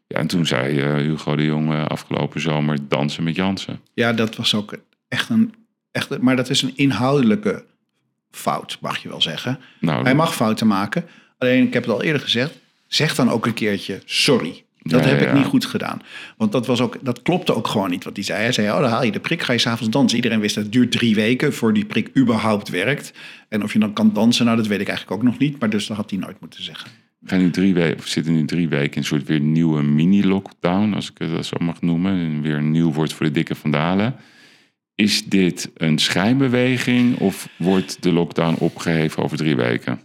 Ja, 0.06 0.18
en 0.18 0.26
toen 0.26 0.46
zei 0.46 0.80
eh, 0.80 0.94
Hugo 0.94 1.36
de 1.36 1.44
Jong 1.44 1.72
eh, 1.72 1.84
afgelopen 1.86 2.40
zomer 2.40 2.78
dansen 2.88 3.24
met 3.24 3.36
Jansen. 3.36 3.80
ja, 3.94 4.12
dat 4.12 4.36
was 4.36 4.54
ook 4.54 4.74
echt 5.08 5.28
een, 5.28 5.54
echt, 5.92 6.18
maar 6.18 6.36
dat 6.36 6.50
is 6.50 6.62
een 6.62 6.72
inhoudelijke 6.76 7.64
fout, 8.30 8.78
mag 8.80 8.98
je 8.98 9.08
wel 9.08 9.22
zeggen. 9.22 9.58
Nou, 9.80 10.04
Hij 10.04 10.14
mag 10.14 10.34
fouten 10.34 10.66
maken. 10.66 11.04
Alleen, 11.38 11.66
ik 11.66 11.72
heb 11.72 11.82
het 11.84 11.92
al 11.92 12.02
eerder 12.02 12.22
gezegd, 12.22 12.58
zeg 12.86 13.14
dan 13.14 13.30
ook 13.30 13.46
een 13.46 13.54
keertje 13.54 14.02
sorry. 14.04 14.63
Dat 14.84 15.04
Ja, 15.04 15.10
heb 15.10 15.20
ja, 15.20 15.26
ik 15.26 15.34
niet 15.34 15.44
goed 15.44 15.64
gedaan. 15.64 16.02
Want 16.36 16.52
dat, 16.52 16.66
was 16.66 16.80
ook, 16.80 16.98
dat 17.00 17.22
klopte 17.22 17.54
ook 17.54 17.66
gewoon 17.66 17.90
niet 17.90 18.04
wat 18.04 18.16
hij 18.16 18.24
zei. 18.24 18.42
Hij 18.42 18.52
zei, 18.52 18.70
oh, 18.70 18.80
dan 18.80 18.90
haal 18.90 19.04
je 19.04 19.12
de 19.12 19.20
prik, 19.20 19.42
ga 19.42 19.52
je 19.52 19.58
s'avonds 19.58 19.92
dansen. 19.92 20.16
Iedereen 20.16 20.40
wist 20.40 20.54
dat 20.54 20.64
het 20.64 20.72
duurt 20.72 20.92
drie 20.92 21.14
weken 21.14 21.54
voor 21.54 21.72
die 21.72 21.84
prik 21.84 22.10
überhaupt 22.16 22.68
werkt. 22.68 23.12
En 23.48 23.62
of 23.62 23.72
je 23.72 23.78
dan 23.78 23.92
kan 23.92 24.12
dansen, 24.12 24.44
nou, 24.44 24.56
dat 24.56 24.66
weet 24.66 24.80
ik 24.80 24.88
eigenlijk 24.88 25.18
ook 25.18 25.26
nog 25.26 25.38
niet. 25.38 25.60
Maar 25.60 25.70
dus 25.70 25.86
dat 25.86 25.96
had 25.96 26.10
hij 26.10 26.18
nooit 26.18 26.40
moeten 26.40 26.62
zeggen. 26.62 26.90
We 27.18 27.28
gaan 27.28 27.38
nu 27.38 27.50
drie 27.50 27.74
weken, 27.74 28.02
we 28.02 28.08
zitten 28.08 28.32
nu 28.32 28.44
drie 28.44 28.68
weken 28.68 28.92
in 28.92 28.98
een 28.98 29.04
soort 29.04 29.24
weer 29.24 29.40
nieuwe 29.40 29.82
mini-lockdown, 29.82 30.94
als 30.94 31.10
ik 31.10 31.18
het 31.18 31.30
dat 31.30 31.46
zo 31.46 31.56
mag 31.60 31.80
noemen. 31.80 32.12
En 32.12 32.42
weer 32.42 32.56
een 32.56 32.70
nieuw 32.70 32.92
woord 32.92 33.12
voor 33.12 33.26
de 33.26 33.32
dikke 33.32 33.54
vandalen. 33.54 34.16
Is 34.94 35.24
dit 35.24 35.70
een 35.74 35.98
schijnbeweging 35.98 37.18
of 37.18 37.48
wordt 37.56 38.02
de 38.02 38.12
lockdown 38.12 38.56
opgeheven 38.58 39.22
over 39.22 39.36
drie 39.36 39.56
weken? 39.56 40.00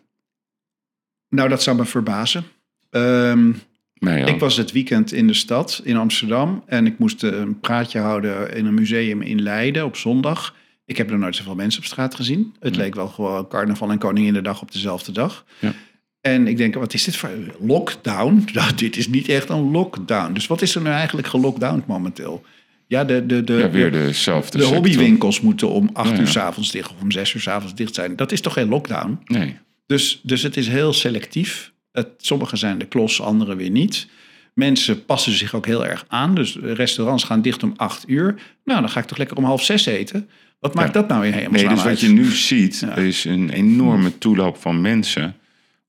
Nou, 1.30 1.50
dat 1.50 1.64
zou 1.64 1.78
me 1.78 1.86
verbazen. 1.86 2.44
Ehm, 2.90 3.52
Nee, 4.00 4.20
ja. 4.20 4.26
Ik 4.26 4.40
was 4.40 4.58
het 4.58 4.72
weekend 4.72 5.12
in 5.12 5.28
de 5.28 5.34
stad, 5.34 5.82
in 5.84 5.98
Amsterdam. 5.98 6.64
En 6.66 6.86
ik 6.86 7.00
moest 7.00 7.24
eh, 7.24 7.32
een 7.32 7.60
praatje 7.60 8.00
houden 8.00 8.56
in 8.56 8.66
een 8.66 8.74
museum 8.74 9.22
in 9.22 9.42
Leiden 9.42 9.86
op 9.86 9.96
zondag. 9.96 10.56
Ik 10.86 10.98
heb 10.98 11.12
er 11.12 11.18
nooit 11.20 11.36
zoveel 11.36 11.56
mensen 11.56 11.80
op 11.80 11.86
straat 11.86 12.16
gezien. 12.16 12.56
Het 12.60 12.76
leek 12.76 12.96
wel 12.96 13.08
gewoon 13.08 13.48
carnaval 13.48 13.92
en 13.92 13.98
Koninginnedag 13.98 14.62
op 14.62 14.72
dezelfde 14.72 15.12
dag. 15.12 15.46
Ja. 15.60 15.74
En 16.22 16.48
ik 16.48 16.58
denk, 16.58 16.76
wat 16.76 16.94
is 16.94 17.04
dit 17.04 17.16
voor 17.16 17.30
lockdown? 17.60 18.46
Nou, 18.54 18.76
dit 18.76 18.98
is 18.98 19.08
niet 19.08 19.28
echt 19.30 19.50
een 19.50 19.72
lockdown. 19.72 20.34
Dus 20.34 20.48
wat 20.48 20.62
is 20.62 20.76
er 20.76 20.82
nu 20.82 20.90
eigenlijk 20.90 21.28
gelockdowned 21.28 21.88
momenteel? 21.88 22.44
Ja, 22.88 23.04
de, 23.04 23.26
de, 23.26 23.44
de, 23.44 23.54
ja, 23.54 23.70
weer 23.70 23.92
de, 23.92 23.98
dezelfde 23.98 24.58
de 24.58 24.64
hobbywinkels 24.64 25.42
moeten 25.42 25.70
om 25.70 25.90
acht 25.94 26.10
Ja, 26.10 26.20
uur 26.20 26.28
s'avonds 26.28 26.72
dicht 26.72 26.92
of 26.92 27.02
om 27.02 27.12
zes 27.12 27.34
uur 27.34 27.42
s'avonds 27.42 27.76
dicht 27.76 27.96
zijn. 27.96 28.16
Dat 28.16 28.32
is 28.32 28.42
toch 28.42 28.54
geen 28.54 28.70
lockdown? 28.70 29.20
Nee, 29.26 29.58
Dus, 29.86 30.20
dus 30.24 30.42
het 30.42 30.58
is 30.58 30.68
heel 30.68 30.94
selectief. 30.94 31.72
Het, 32.00 32.08
sommige 32.18 32.56
zijn 32.56 32.78
de 32.78 32.86
klos, 32.86 33.22
andere 33.22 33.56
weer 33.56 33.70
niet. 33.70 34.08
Mensen 34.54 35.06
passen 35.06 35.32
zich 35.32 35.54
ook 35.56 35.66
heel 35.66 35.86
erg 35.86 36.06
aan. 36.08 36.36
Dus 36.36 36.58
restaurants 36.64 37.24
gaan 37.24 37.42
dicht 37.42 37.64
om 37.64 37.74
acht 37.76 38.04
uur. 38.08 38.36
Nou, 38.66 38.80
dan 38.82 38.90
ga 38.90 39.00
ik 39.00 39.06
toch 39.06 39.18
lekker 39.18 39.38
om 39.38 39.44
half 39.44 39.64
zes 39.64 39.86
eten. 39.86 40.30
Wat 40.60 40.74
maakt 40.74 40.94
dat 40.94 41.08
nou 41.08 41.26
in 41.26 41.34
helemaal 41.34 41.60
nee 41.62 41.70
dus 41.70 41.84
wat 41.84 42.00
je 42.00 42.10
nu 42.10 42.26
ziet, 42.32 42.80
Ja. 42.80 42.96
is 42.96 43.26
een 43.26 43.50
enorme 43.50 44.18
toeloop 44.18 44.58
van 44.58 44.82
mensen 44.82 45.36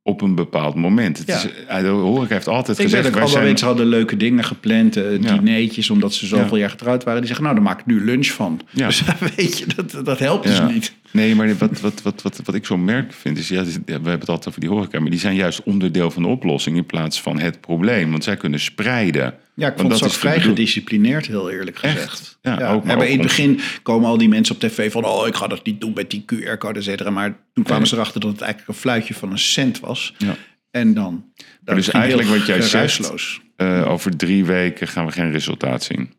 op 0.02 0.20
een 0.20 0.34
bepaald 0.34 0.74
moment. 0.74 1.18
Het 1.18 1.26
Ja. 1.26 1.34
is, 1.36 1.48
eh, 1.66 1.80
de 1.80 1.86
horeca 1.88 2.34
heeft 2.34 2.48
altijd 2.48 2.78
Ik 2.78 2.84
weet 2.86 2.94
gezegd, 2.94 3.14
wij 3.14 3.22
alle 3.22 3.32
zijn... 3.32 3.44
mensen 3.44 3.66
hadden 3.66 3.86
leuke 3.86 4.16
dingen 4.16 4.44
gepland. 4.44 4.96
eh, 4.96 5.22
Ja. 5.22 5.32
dineetjes, 5.36 5.90
omdat 5.90 6.14
ze 6.14 6.26
zoveel 6.26 6.54
Ja. 6.56 6.60
jaar 6.60 6.70
getrouwd 6.70 7.04
waren. 7.04 7.18
Die 7.18 7.26
zeggen, 7.26 7.44
nou, 7.44 7.56
daar 7.56 7.64
maak 7.68 7.80
ik 7.80 7.86
nu 7.86 8.04
lunch 8.04 8.26
van. 8.26 8.60
Ja. 8.70 8.86
Dus 8.86 9.02
weet 9.36 9.58
je, 9.58 9.66
dat, 9.76 10.04
dat 10.04 10.18
helpt 10.18 10.46
dus 10.46 10.60
niet. 10.60 10.94
Nee, 11.12 11.34
maar 11.34 11.56
wat, 11.58 11.80
wat, 11.80 12.02
wat, 12.02 12.22
wat, 12.22 12.40
wat 12.44 12.54
ik 12.54 12.66
zo 12.66 12.76
merk 12.76 13.12
vind 13.12 13.38
is, 13.38 13.48
ja, 13.48 13.64
we 13.64 13.80
hebben 13.84 14.10
het 14.10 14.28
altijd 14.28 14.48
over 14.48 14.60
die 14.60 14.68
horeca, 14.70 15.00
maar 15.00 15.10
die 15.10 15.18
zijn 15.18 15.34
juist 15.34 15.62
onderdeel 15.62 16.10
van 16.10 16.22
de 16.22 16.28
oplossing 16.28 16.76
in 16.76 16.86
plaats 16.86 17.20
van 17.22 17.38
het 17.40 17.60
probleem. 17.60 18.10
Want 18.10 18.24
zij 18.24 18.36
kunnen 18.36 18.60
spreiden. 18.60 19.34
Ja, 19.54 19.68
ik 19.68 19.78
vond 19.78 19.90
dat 19.90 20.04
is 20.04 20.16
vrij 20.16 20.40
gedisciplineerd, 20.40 21.26
heel 21.26 21.50
eerlijk 21.50 21.78
Echt? 21.78 21.92
gezegd. 21.94 22.38
Ja, 22.42 22.52
ook, 22.52 22.84
maar 22.84 22.96
Ja, 22.96 23.02
ook 23.02 23.08
in 23.08 23.18
het 23.18 23.22
begin 23.26 23.60
komen 23.82 24.08
al 24.08 24.18
die 24.18 24.28
mensen 24.28 24.54
op 24.54 24.60
tv 24.60 24.92
van... 24.92 25.04
oh, 25.04 25.26
ik 25.26 25.34
ga 25.34 25.46
dat 25.46 25.64
niet 25.64 25.80
doen 25.80 25.92
met 25.94 26.10
die 26.10 26.24
QR-code, 26.34 26.78
et 26.78 26.84
cetera. 26.84 27.10
Maar 27.10 27.36
toen 27.52 27.64
kwamen 27.64 27.82
Nee. 27.82 27.88
ze 27.92 27.94
erachter 27.96 28.20
dat 28.20 28.30
het 28.30 28.40
eigenlijk 28.40 28.70
een 28.72 28.80
fluitje 28.82 29.14
van 29.14 29.30
een 29.30 29.38
cent 29.38 29.80
was. 29.80 30.14
Ja. 30.18 30.36
En 30.70 30.94
dan... 30.94 31.24
dat 31.60 31.74
dus 31.76 31.90
eigenlijk 31.90 32.28
wat 32.28 32.46
jij 32.46 32.60
zegt-. 32.62 33.40
Eh, 33.56 33.84
over 33.90 34.16
drie 34.16 34.44
weken 34.44 34.88
gaan 34.88 35.06
we 35.06 35.12
geen 35.12 35.30
resultaat 35.30 35.82
zien. 35.82 36.12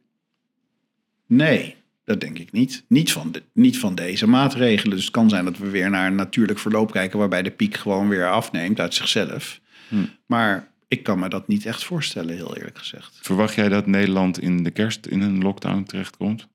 Nee, 1.27 1.75
dat 2.03 2.19
denk 2.19 2.39
ik 2.39 2.51
niet. 2.51 2.85
Niet 2.87 3.11
van, 3.11 3.31
de, 3.31 3.43
niet 3.53 3.79
van 3.79 3.95
deze 3.95 4.27
maatregelen. 4.27 4.95
Dus 4.95 5.05
het 5.05 5.13
kan 5.13 5.29
zijn 5.29 5.45
dat 5.45 5.57
we 5.57 5.69
weer 5.69 5.89
naar 5.89 6.07
een 6.07 6.15
natuurlijk 6.15 6.59
verloop 6.59 6.91
kijken... 6.91 7.19
waarbij 7.19 7.41
de 7.41 7.51
piek 7.51 7.75
gewoon 7.75 8.07
weer 8.09 8.31
afneemt 8.31 8.79
uit 8.79 8.93
zichzelf. 8.93 9.59
Hm. 9.87 9.95
Maar 10.25 10.71
ik 10.87 11.03
kan 11.03 11.19
me 11.19 11.29
dat 11.29 11.47
niet 11.47 11.65
echt 11.65 11.83
voorstellen, 11.83 12.35
heel 12.35 12.55
eerlijk 12.57 12.77
gezegd. 12.77 13.19
Verwacht 13.21 13.55
jij 13.55 13.69
dat 13.69 13.87
Nederland 13.87 14.39
in 14.39 14.63
de 14.63 14.71
kerst 14.71 15.05
in 15.05 15.21
een 15.21 15.41
lockdown 15.41 15.83
terechtkomt? 15.83 16.47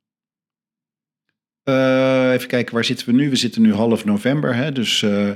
Eh, 1.63 2.33
even 2.33 2.49
kijken, 2.49 2.75
waar 2.75 2.85
zitten 2.85 3.07
we 3.07 3.13
nu? 3.13 3.31
We 3.31 3.37
zitten 3.37 3.63
nu 3.63 3.73
half 3.73 4.05
november, 4.05 4.55
hè? 4.55 4.73
dus 4.73 5.03
eh, 5.03 5.29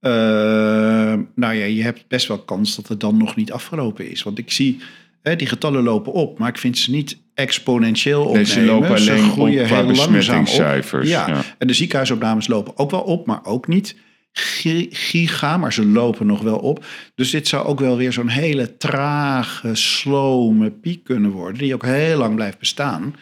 eh, 0.00 1.18
nou 1.34 1.54
ja, 1.54 1.64
je 1.64 1.82
hebt 1.82 2.08
best 2.08 2.28
wel 2.28 2.44
kans 2.44 2.76
dat 2.76 2.88
het 2.88 3.00
dan 3.00 3.16
nog 3.16 3.36
niet 3.36 3.52
afgelopen 3.52 4.10
is. 4.10 4.22
Want 4.22 4.38
ik 4.38 4.50
zie, 4.50 4.80
hè, 5.22 5.36
die 5.36 5.46
getallen 5.46 5.82
lopen 5.82 6.12
op, 6.12 6.38
maar 6.38 6.48
ik 6.48 6.58
vind 6.58 6.78
ze 6.78 6.90
niet 6.90 7.18
exponentieel 7.34 8.20
opnemen. 8.20 8.42
Nee, 8.42 8.52
ze 8.52 8.60
lopen 8.64 8.88
alleen 8.90 9.30
groeien 9.30 9.62
op 9.62 9.68
heel 9.68 9.76
langzaam 9.84 10.08
op. 10.08 10.12
besmettingscijfers. 10.12 11.08
Ja. 11.08 11.28
Ja. 11.28 11.42
en 11.58 11.66
de 11.66 11.72
ziekenhuisopnames 11.72 12.46
lopen 12.46 12.76
ook 12.78 12.90
wel 12.90 13.00
op, 13.00 13.26
maar 13.26 13.44
ook 13.44 13.68
niet 13.68 13.96
gi- 14.32 14.88
giga, 14.90 15.56
maar 15.56 15.72
ze 15.72 15.86
lopen 15.86 16.26
nog 16.26 16.40
wel 16.42 16.58
op. 16.58 16.84
Dus 17.14 17.30
dit 17.30 17.48
zou 17.48 17.66
ook 17.66 17.80
wel 17.80 17.96
weer 17.96 18.12
zo'n 18.12 18.28
hele 18.28 18.76
trage, 18.76 19.74
slome 19.74 20.70
piek 20.70 21.04
kunnen 21.04 21.30
worden, 21.30 21.58
die 21.58 21.74
ook 21.74 21.84
heel 21.84 22.18
lang 22.18 22.34
blijft 22.34 22.58
bestaan. 22.58 23.14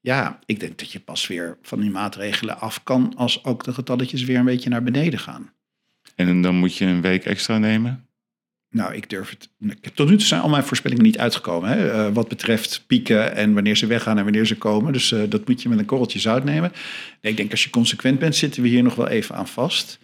Ja, 0.00 0.38
ik 0.46 0.60
denk 0.60 0.78
dat 0.78 0.92
je 0.92 1.00
pas 1.00 1.26
weer 1.26 1.58
van 1.62 1.80
die 1.80 1.90
maatregelen 1.90 2.60
af 2.60 2.82
kan 2.82 3.12
als 3.16 3.44
ook 3.44 3.64
de 3.64 3.72
getalletjes 3.72 4.24
weer 4.24 4.38
een 4.38 4.44
beetje 4.44 4.70
naar 4.70 4.82
beneden 4.82 5.18
gaan. 5.18 5.52
En 6.16 6.42
dan 6.42 6.54
moet 6.54 6.76
je 6.76 6.84
een 6.84 7.00
week 7.00 7.24
extra 7.24 7.58
nemen? 7.58 8.08
Nou, 8.70 8.94
ik 8.94 9.10
durf 9.10 9.30
het. 9.30 9.48
Tot 9.94 10.08
nu 10.08 10.16
toe 10.16 10.26
zijn 10.26 10.40
al 10.40 10.48
mijn 10.48 10.64
voorspellingen 10.64 11.04
niet 11.04 11.18
uitgekomen. 11.18 11.68
Hè? 11.68 11.90
eh, 11.90 12.12
wat 12.12 12.28
betreft 12.28 12.84
pieken 12.86 13.36
en 13.36 13.54
wanneer 13.54 13.76
ze 13.76 13.86
weggaan 13.86 14.18
en 14.18 14.24
wanneer 14.24 14.46
ze 14.46 14.56
komen. 14.56 14.92
Dus 14.92 15.12
eh, 15.12 15.20
dat 15.28 15.48
moet 15.48 15.62
je 15.62 15.68
met 15.68 15.78
een 15.78 15.84
korreltje 15.84 16.18
zout 16.18 16.44
nemen. 16.44 16.72
Ik 17.20 17.36
denk 17.36 17.50
als 17.50 17.64
je 17.64 17.70
consequent 17.70 18.18
bent, 18.18 18.36
zitten 18.36 18.62
we 18.62 18.68
hier 18.68 18.82
nog 18.82 18.94
wel 18.94 19.08
even 19.08 19.34
aan 19.34 19.48
vast. 19.48 19.98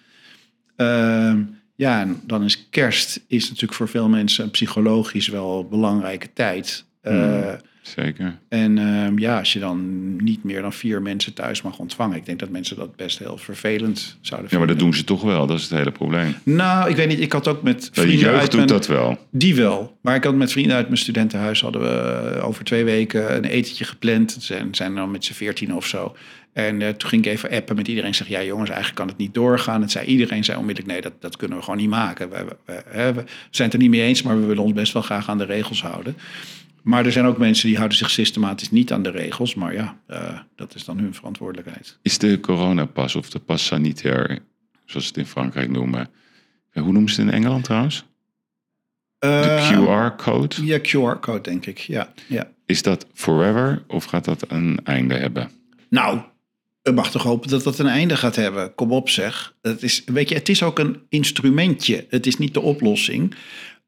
Ehm, 0.77 1.43
ja, 1.77 2.01
en 2.01 2.21
dan 2.25 2.45
is 2.45 2.69
kerst 2.71 3.25
is 3.29 3.45
natuurlijk 3.45 3.75
voor 3.75 3.89
veel 3.89 4.09
mensen 4.09 4.51
psychologisch 4.51 5.29
wel 5.29 5.61
een 5.61 5.69
belangrijke 5.69 6.33
tijd. 6.33 6.85
Hmm. 7.03 7.57
Zeker. 7.95 8.39
En 8.49 8.79
ehm, 8.79 9.19
ja, 9.19 9.39
als 9.39 9.53
je 9.53 9.59
dan 9.59 10.17
niet 10.25 10.45
meer 10.45 10.63
dan 10.63 10.73
vier 10.73 11.03
mensen 11.03 11.33
thuis 11.35 11.63
mag 11.63 11.79
ontvangen. 11.79 12.17
Ik 12.17 12.27
denk 12.27 12.39
dat 12.39 12.49
mensen 12.49 12.77
dat 12.77 12.97
best 12.97 13.19
heel 13.19 13.37
vervelend 13.39 13.99
zouden 14.21 14.51
Ja, 14.51 14.57
vinden. 14.57 14.59
maar 14.59 14.67
dat 14.67 14.79
doen 14.79 14.95
ze 14.95 15.05
toch 15.05 15.23
wel. 15.23 15.47
Dat 15.47 15.59
is 15.59 15.63
het 15.63 15.79
hele 15.79 15.91
probleem. 15.91 16.35
Nou, 16.43 16.91
ik 16.91 16.97
weet 16.97 17.09
niet. 17.09 17.21
Ik 17.21 17.33
had 17.33 17.49
ook 17.49 17.63
met 17.63 17.83
Ja, 17.83 17.89
De 17.93 18.01
vrienden 18.01 18.19
jeugd 18.19 18.41
uit 18.41 18.51
doet 18.51 18.55
mijn... 18.57 18.67
dat 18.67 18.87
wel. 18.87 19.19
Die 19.31 19.55
wel. 19.55 19.97
Maar 20.01 20.15
ik 20.15 20.25
had 20.25 20.35
met 20.35 20.53
vrienden 20.53 20.77
uit 20.77 20.87
mijn 20.87 20.99
studentenhuis... 20.99 21.61
hadden 21.61 21.81
we 21.83 21.89
eh, 22.37 22.47
over 22.47 22.65
twee 22.65 22.85
weken 22.85 23.37
een 23.37 23.45
etentje 23.45 23.85
gepland. 23.85 24.33
Ze 24.33 24.41
zijn, 24.41 24.75
zijn 24.75 24.95
dan 24.95 25.11
met 25.11 25.25
z'n 25.25 25.33
veertien 25.33 25.75
of 25.75 25.87
zo. 25.87 26.17
En 26.53 26.83
eh, 26.83 26.89
toen 26.89 27.09
ging 27.09 27.25
ik 27.25 27.33
even 27.33 27.51
appen 27.51 27.77
met 27.77 27.89
iedereen. 27.89 28.15
Zeg, 28.15 28.29
ja 28.29 28.43
jongens, 28.43 28.69
eigenlijk 28.71 28.99
kan 28.99 29.09
het 29.09 29.17
niet 29.17 29.35
doorgaan. 29.35 29.81
Het 29.81 29.91
zei, 29.91 30.07
iedereen 30.07 30.45
zei 30.45 30.59
onmiddellijk, 30.59 30.93
nee, 30.93 31.03
dat, 31.03 31.13
dat 31.21 31.37
kunnen 31.37 31.59
we 31.59 31.65
gewoon 31.65 31.79
niet 31.79 31.89
maken. 31.89 32.31
We, 32.31 32.45
we, 32.65 32.83
we 33.15 33.25
zijn 33.51 33.69
het 33.69 33.73
er 33.73 33.79
niet 33.79 33.91
mee 33.91 34.03
eens, 34.03 34.23
maar 34.23 34.41
we 34.41 34.47
willen 34.47 34.63
ons 34.63 34.73
best 34.73 34.93
wel 34.93 35.03
graag 35.03 35.29
aan 35.29 35.39
de 35.39 35.45
regels 35.45 35.83
houden. 35.83 36.17
Maar 36.87 37.07
er 37.07 37.13
zijn 37.13 37.25
ook 37.27 37.39
mensen 37.39 37.67
die 37.69 37.77
houden 37.77 37.99
zich 37.99 38.11
systematisch 38.11 38.71
niet 38.71 38.93
aan 38.93 39.03
de 39.03 39.11
regels. 39.11 39.55
Maar 39.55 39.73
ja, 39.75 40.01
eh, 40.07 40.39
dat 40.57 40.75
is 40.75 40.85
dan 40.85 40.99
hun 40.99 41.15
verantwoordelijkheid. 41.15 41.99
Is 42.03 42.19
de 42.19 42.41
coronapas 42.41 43.15
of 43.15 43.31
de 43.31 43.39
pas 43.39 43.67
sanitair, 43.67 44.39
zoals 44.85 45.05
ze 45.07 45.09
het 45.09 45.17
in 45.17 45.27
Frankrijk 45.27 45.71
noemen. 45.71 46.09
Ja, 46.73 46.83
Hoe 46.83 46.93
noemen 46.93 47.13
ze 47.13 47.21
het 47.21 47.29
in 47.31 47.37
Engeland 47.37 47.65
trouwens? 47.65 48.05
De 49.19 49.27
Eh, 49.29 49.71
QR-code. 49.71 50.65
Ja, 50.65 50.79
QR-code 50.79 51.41
denk 51.41 51.67
ik, 51.67 51.79
ja. 51.79 52.13
ja. 52.29 52.51
Is 52.67 52.83
dat 52.83 53.07
forever 53.15 53.85
of 53.87 54.05
gaat 54.05 54.25
dat 54.25 54.45
een 54.51 54.81
einde 54.85 55.15
hebben? 55.15 55.51
Nou, 55.91 56.21
we 56.83 56.91
mag 56.93 57.11
toch 57.11 57.23
hopen 57.23 57.49
dat 57.51 57.63
dat 57.63 57.79
een 57.79 57.87
einde 57.87 58.17
gaat 58.17 58.37
hebben. 58.37 58.75
Kom 58.75 58.93
op 58.93 59.09
zeg. 59.09 59.55
Het 59.63 59.83
is, 59.83 60.03
weet 60.05 60.29
je, 60.29 60.35
het 60.35 60.49
is 60.49 60.63
ook 60.63 60.79
een 60.79 61.03
instrumentje. 61.09 62.07
Het 62.09 62.27
is 62.27 62.37
niet 62.37 62.55
de 62.55 62.61
oplossing. 62.61 63.35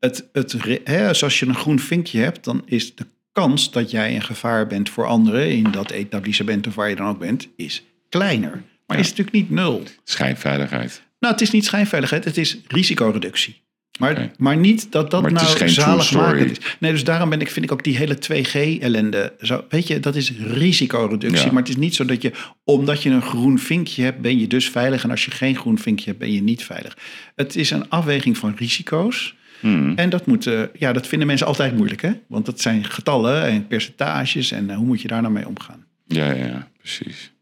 Het, 0.00 0.28
het, 0.32 0.56
hè, 0.84 1.08
dus 1.08 1.22
als 1.22 1.38
je 1.38 1.46
een 1.46 1.54
groen 1.54 1.78
vinkje 1.78 2.18
hebt, 2.20 2.44
dan 2.44 2.62
is 2.64 2.94
de 2.94 3.06
kans 3.32 3.70
dat 3.70 3.90
jij 3.90 4.14
een 4.14 4.22
gevaar 4.22 4.66
bent 4.66 4.90
voor 4.90 5.06
anderen 5.06 5.50
in 5.50 5.70
dat 5.70 5.90
etablissement 5.90 6.66
of 6.66 6.74
waar 6.74 6.88
je 6.88 6.96
dan 6.96 7.08
ook 7.08 7.18
bent, 7.18 7.48
is 7.56 7.82
kleiner. 8.08 8.62
Maar 8.86 8.96
Ja. 8.96 9.02
is 9.02 9.08
natuurlijk 9.08 9.36
niet 9.36 9.50
nul. 9.50 9.82
Schijnveiligheid. 10.04 11.02
Nou, 11.20 11.32
het 11.32 11.42
is 11.42 11.50
niet 11.50 11.64
schijnveiligheid, 11.64 12.24
het 12.24 12.36
is 12.36 12.58
risicoreductie. 12.68 13.60
Maar, 13.98 14.30
maar 14.36 14.56
niet 14.56 14.92
dat 14.92 15.10
dat 15.10 15.22
Maar 15.22 15.32
nou 15.32 15.46
zaligmakend 15.68 16.04
story. 16.04 16.40
is. 16.50 16.76
Nee, 16.80 16.92
dus 16.92 17.04
daarom 17.04 17.30
ben 17.30 17.40
ik, 17.40 17.50
vind 17.50 17.64
ik 17.64 17.72
ook 17.72 17.84
die 17.84 17.96
hele 17.96 18.16
2G-ellende. 18.18 19.32
Zo, 19.40 19.64
weet 19.68 19.86
je, 19.86 20.00
dat 20.00 20.16
is 20.16 20.32
risicoreductie. 20.38 21.44
Ja. 21.46 21.52
Maar 21.52 21.62
het 21.62 21.68
is 21.70 21.76
niet 21.76 21.94
zo 21.94 22.04
dat 22.04 22.22
je, 22.22 22.32
omdat 22.64 23.02
je 23.02 23.10
een 23.10 23.22
groen 23.22 23.58
vinkje 23.58 24.02
hebt, 24.02 24.20
ben 24.20 24.38
je 24.38 24.46
dus 24.46 24.68
veilig. 24.70 25.04
En 25.04 25.10
als 25.10 25.24
je 25.24 25.30
geen 25.30 25.56
groen 25.56 25.78
vinkje 25.78 26.04
hebt, 26.06 26.18
ben 26.18 26.32
je 26.32 26.42
niet 26.42 26.64
veilig. 26.64 26.96
Het 27.34 27.56
is 27.56 27.70
een 27.70 27.90
afweging 27.90 28.38
van 28.38 28.54
risico's. 28.56 29.34
Hmm. 29.60 29.92
En 29.96 30.10
dat, 30.10 30.26
moet, 30.26 30.46
eh, 30.46 30.62
ja, 30.74 30.92
dat 30.92 31.06
vinden 31.06 31.26
mensen 31.26 31.46
altijd 31.46 31.76
moeilijk, 31.76 32.02
hè? 32.02 32.12
Want 32.26 32.46
dat 32.46 32.60
zijn 32.60 32.84
getallen 32.84 33.42
en 33.44 33.66
percentages. 33.66 34.50
En 34.50 34.70
eh, 34.70 34.76
hoe 34.76 34.86
moet 34.86 35.00
je 35.02 35.08
daar 35.08 35.20
nou 35.22 35.32
mee 35.34 35.46
omgaan? 35.46 35.84
Ja, 36.06 36.32
ja, 36.32 36.68
precies. 36.78 37.32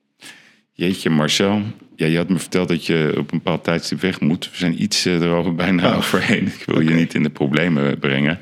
Jeetje, 0.72 1.10
Marcel. 1.10 1.62
Ja, 1.96 2.06
je 2.06 2.16
had 2.16 2.28
me 2.28 2.38
verteld 2.38 2.68
dat 2.68 2.86
je 2.86 3.08
op 3.10 3.32
een 3.32 3.38
bepaald 3.38 3.64
tijdstip 3.64 4.00
weg 4.00 4.20
moet. 4.20 4.50
We 4.50 4.56
zijn 4.56 4.82
iets 4.82 5.04
eh, 5.06 5.20
erover 5.20 5.54
bijna 5.54 5.90
Oh. 5.90 5.96
overheen. 5.96 6.46
Ik 6.46 6.62
wil 6.66 6.80
je 6.80 6.94
niet 6.94 7.14
in 7.14 7.22
de 7.22 7.30
problemen 7.30 7.98
brengen. 7.98 8.38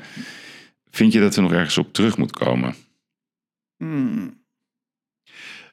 Vind 0.91 1.13
je 1.13 1.19
dat 1.19 1.35
er 1.35 1.41
nog 1.41 1.51
ergens 1.51 1.77
op 1.77 1.93
terug 1.93 2.17
moet 2.17 2.31
komen? 2.31 2.75
Hmm. 3.77 4.43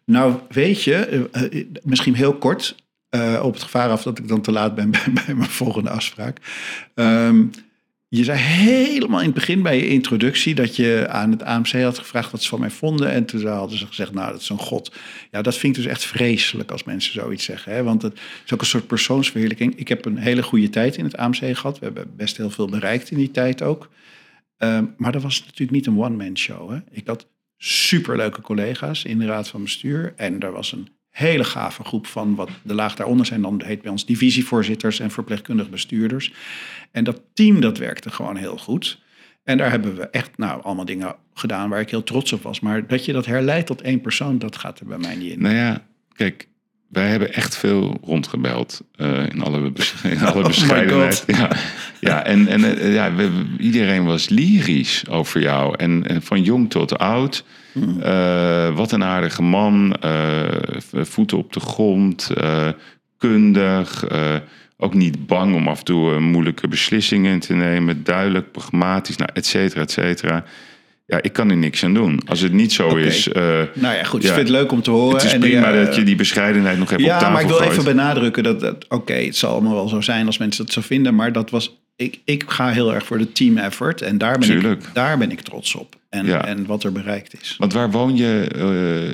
Nou, 0.05 0.35
weet 0.49 0.83
je, 0.83 0.95
eh, 0.95 1.45
eh, 1.45 1.67
misschien 1.83 2.15
heel 2.15 2.35
kort, 2.35 2.77
eh, 3.09 3.41
op 3.43 3.53
het 3.53 3.63
gevaar 3.63 3.91
af 3.91 4.03
dat 4.03 4.19
ik 4.19 4.29
dan 4.29 4.41
te 4.41 4.53
laat 4.53 4.75
ben 4.75 4.91
bij, 4.91 5.13
bij 5.27 5.35
mijn 5.35 5.51
volgende 5.51 5.91
afspraak. 5.91 6.39
Ehm, 6.95 7.45
je 8.17 8.25
zei 8.25 8.39
helemaal 8.39 9.19
in 9.19 9.25
het 9.25 9.35
begin 9.35 9.63
bij 9.63 9.77
je 9.77 9.89
introductie 9.89 10.55
dat 10.55 10.77
je 10.77 11.07
aan 11.09 11.31
het 11.31 11.43
AMC 11.43 11.83
had 11.83 11.99
gevraagd 11.99 12.31
wat 12.31 12.43
ze 12.43 12.49
van 12.49 12.61
mij 12.61 12.71
vonden. 12.71 13.11
En 13.11 13.25
toen 13.25 13.47
hadden 13.47 13.79
ze 13.79 13.87
gezegd, 13.87 14.13
nou, 14.13 14.33
dat 14.33 14.41
is 14.41 14.49
een 14.49 14.59
god. 14.59 14.93
Ja, 15.31 15.43
dat 15.43 15.57
vind 15.57 15.77
ik 15.77 15.83
dus 15.83 15.93
echt 15.93 16.05
vreselijk 16.05 16.71
als 16.71 16.85
mensen 16.85 17.13
zoiets 17.13 17.45
zeggen. 17.45 17.73
Hè? 17.73 17.83
Want 17.83 18.03
het 18.03 18.21
is 18.45 18.53
ook 18.53 18.61
een 18.61 18.67
soort 18.67 18.87
persoonsverheerlijking. 18.87 19.77
Ik 19.77 19.89
heb 19.89 20.05
een 20.05 20.17
hele 20.17 20.43
goede 20.43 20.71
tijd 20.71 20.97
in 20.97 21.05
het 21.05 21.17
AMC 21.17 21.57
gehad. 21.57 21.79
We 21.79 21.85
hebben 21.85 22.17
best 22.17 22.37
heel 22.37 22.51
veel 22.51 22.67
bereikt 22.67 23.11
in 23.11 23.17
die 23.17 23.31
tijd 23.31 23.63
ook. 23.63 23.91
Ehm, 24.57 24.85
maar 24.97 25.13
dat 25.13 25.23
was 25.23 25.41
natuurlijk 25.41 25.71
niet 25.71 25.87
een 25.87 25.99
one-man 25.99 26.39
show. 26.39 26.71
Hè? 26.71 26.79
Ik 26.91 27.07
had 27.07 27.27
superleuke 27.57 28.41
collega's 28.41 29.05
in 29.05 29.19
de 29.19 29.27
raad 29.27 29.49
van 29.49 29.63
bestuur. 29.63 30.13
En 30.17 30.41
er 30.41 30.53
was 30.53 30.73
een 30.73 30.89
hele 31.13 31.45
gave 31.45 31.85
groep 31.85 32.07
van 32.07 32.35
wat 32.35 32.49
de 32.63 32.75
laag 32.75 32.95
daaronder 32.95 33.27
zijn. 33.27 33.43
Dan 33.43 33.63
heet 33.65 33.83
bij 33.83 33.91
ons 33.91 34.07
divisievoorzitters 34.07 35.01
en 35.01 35.11
verpleegkundig 35.11 35.71
bestuurders. 35.71 36.33
En 36.91 37.05
dat 37.05 37.21
team 37.35 37.61
dat 37.61 37.79
werkte 37.79 38.11
gewoon 38.11 38.37
heel 38.37 38.57
goed. 38.59 39.01
En 39.45 39.57
daar 39.59 39.71
hebben 39.71 39.97
we 39.97 40.09
echt 40.09 40.31
nou, 40.39 40.63
allemaal 40.63 40.85
dingen 40.85 41.15
gedaan 41.35 41.69
waar 41.69 41.81
ik 41.81 41.91
heel 41.91 42.03
trots 42.05 42.33
op 42.33 42.43
was. 42.43 42.61
Maar 42.61 42.87
dat 42.87 43.05
je 43.05 43.13
dat 43.13 43.27
herleidt 43.27 43.67
tot 43.67 43.81
één 43.83 44.01
persoon, 44.01 44.39
dat 44.39 44.57
gaat 44.57 44.81
er 44.81 44.87
bij 44.87 44.99
mij 44.99 45.15
niet 45.15 45.33
in. 45.33 45.41
Nou 45.43 45.55
ja, 45.55 45.83
kijk, 46.13 46.49
wij 46.89 47.09
hebben 47.09 47.33
echt 47.35 47.57
veel 47.57 47.99
rondgebeld. 48.05 48.81
eh, 48.97 49.29
in 49.29 49.43
alle, 49.43 49.59
in 50.03 50.21
alle 50.21 50.31
Oh 50.31 50.37
my 50.37 50.43
bescheidenheid. 50.43 51.25
God. 51.27 51.37
Ja, 51.37 51.51
ja, 52.01 52.25
en, 52.25 52.49
en 52.49 52.65
eh, 52.79 52.95
ja, 52.95 53.15
we- 53.15 53.47
iedereen 53.59 54.05
was 54.05 54.29
lyrisch 54.29 55.09
over 55.09 55.41
jou. 55.41 55.75
En, 55.77 56.07
en 56.09 56.23
van 56.23 56.43
jong 56.43 56.71
tot 56.71 56.99
oud. 56.99 57.45
Hmm. 57.73 58.01
Eh, 58.03 58.75
wat 58.77 58.93
een 58.93 59.05
aardige 59.05 59.43
man. 59.43 59.97
eh, 60.01 60.45
voeten 60.91 61.39
op 61.39 61.53
de 61.53 61.61
grond. 61.61 62.31
eh, 62.37 62.69
kundig. 63.19 64.05
ook 64.77 64.95
niet 64.95 65.27
bang 65.27 65.55
om 65.55 65.69
af 65.69 65.79
en 65.79 65.85
toe 65.85 66.21
moeilijke 66.21 66.69
beslissingen 66.69 67.39
te 67.39 67.55
nemen. 67.55 68.05
Duidelijk, 68.05 68.53
pragmatisch, 68.53 69.17
nou, 69.17 69.31
et 69.35 69.47
cetera, 69.47 69.81
et 69.81 69.91
cetera. 69.91 70.45
Ja, 71.07 71.23
ik 71.23 71.33
kan 71.33 71.51
er 71.51 71.57
niks 71.57 71.85
aan 71.85 71.95
doen. 71.95 72.21
Als 72.27 72.41
het 72.41 72.53
niet 72.53 72.73
zo 72.73 72.97
is... 72.97 73.29
Nou 73.75 73.97
ja, 73.97 74.05
goed. 74.05 74.21
Dus 74.21 74.31
Ja. 74.31 74.37
ik 74.37 74.43
vind 74.43 74.49
het 74.49 74.49
leuk 74.49 74.73
om 74.73 74.83
te 74.83 74.91
horen. 74.91 75.15
het 75.17 75.25
is 75.25 75.33
En, 75.33 75.41
prima 75.41 75.73
dat 75.73 75.95
je 75.95 76.03
die 76.03 76.17
bescheidenheid 76.17 76.79
nog 76.79 76.91
even 76.91 77.03
op 77.05 77.09
Ja, 77.09 77.19
tafel 77.19 77.33
maar 77.33 77.41
ik 77.43 77.47
wil 77.49 77.57
gooit. 77.57 77.71
even 77.71 77.85
benadrukken 77.85 78.43
dat, 78.43 78.61
dat 78.61 78.89
oké, 78.89 79.13
het 79.15 79.37
zal 79.37 79.53
allemaal 79.53 79.75
wel 79.75 79.89
zo 79.89 80.01
zijn 80.01 80.27
als 80.27 80.39
mensen 80.39 80.65
dat 80.65 80.75
zo 80.75 80.81
vinden, 80.81 81.15
maar 81.15 81.33
dat 81.33 81.51
was, 81.51 81.82
ik, 81.97 82.21
ik 82.25 82.45
ga 82.47 82.69
heel 82.71 82.95
erg 82.95 83.05
voor 83.07 83.19
de 83.19 83.33
team 83.33 83.57
effort 83.57 84.03
en 84.03 84.19
daar 84.19 84.39
ben, 84.39 84.49
Tuurlijk. 84.49 84.83
ik, 84.83 84.89
daar 84.93 85.19
ben 85.19 85.31
ik 85.31 85.41
trots 85.41 85.75
op. 85.75 85.97
En, 86.09 86.27
Ja. 86.27 86.45
en 86.47 86.67
wat 86.67 86.85
er 86.85 86.93
bereikt 86.93 87.41
is. 87.43 87.55
Want 87.59 87.73
waar 87.73 87.91
woon 87.91 88.17
je, 88.17 88.49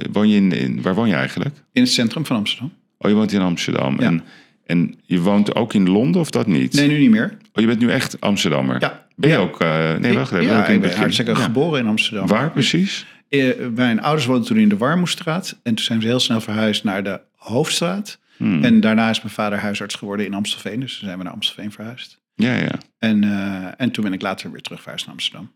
eh, 0.05 0.11
woon 0.13 0.29
je 0.29 0.37
in, 0.37 0.53
in- 0.53 0.83
waar 0.83 0.95
woon 0.95 1.09
je 1.09 1.15
eigenlijk? 1.15 1.55
In 1.73 1.83
het 1.83 1.91
centrum 1.93 2.27
van 2.27 2.37
Amsterdam. 2.37 2.73
Oh, 2.99 3.11
je 3.11 3.17
woont 3.17 3.33
in 3.33 3.41
Amsterdam. 3.41 4.01
Ja. 4.01 4.07
En, 4.07 4.23
en 4.67 4.95
je 5.03 5.21
woont 5.21 5.55
ook 5.55 5.75
in 5.75 5.89
Londen 5.89 6.21
of 6.21 6.31
dat 6.31 6.47
niet? 6.47 6.73
Nee, 6.73 6.89
nu 6.89 6.99
niet 6.99 7.11
meer. 7.11 7.37
Oh, 7.53 7.61
je 7.61 7.67
bent 7.67 7.79
nu 7.79 7.91
echt 7.91 8.21
Amsterdammer? 8.21 8.81
Ja. 8.81 9.07
Ben 9.17 9.31
je 9.31 9.37
Ja. 9.37 9.43
ook... 9.43 9.61
eh, 9.61 9.95
nee, 9.97 10.13
wacht 10.15 10.33
even. 10.33 10.45
ja, 10.45 10.67
ik 10.67 10.81
ben 10.81 10.97
hartstikke 10.97 11.35
geboren 11.35 11.81
in 11.81 11.87
Amsterdam. 11.87 12.27
Waar 12.27 12.51
precies? 12.51 13.07
Eh, 13.29 13.47
mijn 13.75 14.01
ouders 14.03 14.27
woonden 14.27 14.47
toen 14.47 14.57
in 14.59 14.69
de 14.69 14.77
Warmoestraat. 14.77 15.57
En 15.63 15.75
toen 15.75 15.85
zijn 15.85 16.01
ze 16.01 16.07
heel 16.07 16.21
snel 16.21 16.41
verhuisd 16.41 16.85
naar 16.85 17.05
de 17.05 17.21
Hoofdstraat. 17.37 18.19
Hmm. 18.37 18.65
En 18.65 18.81
daarna 18.81 19.11
is 19.11 19.23
mijn 19.23 19.35
vader 19.35 19.59
huisarts 19.59 19.95
geworden 19.95 20.27
in 20.27 20.35
Amstelveen. 20.35 20.81
Dus 20.81 20.97
toen 20.99 21.07
zijn 21.07 21.19
we 21.19 21.25
naar 21.25 21.33
Amstelveen 21.33 21.73
verhuisd. 21.73 22.19
Ja, 22.39 22.55
ja. 22.55 22.78
En, 22.98 23.24
eh, 23.24 23.73
en 23.77 23.90
toen 23.90 24.05
ben 24.05 24.12
ik 24.12 24.23
later 24.23 24.51
weer 24.51 24.60
terug 24.60 24.86
naar 24.86 25.05
Amsterdam. 25.06 25.52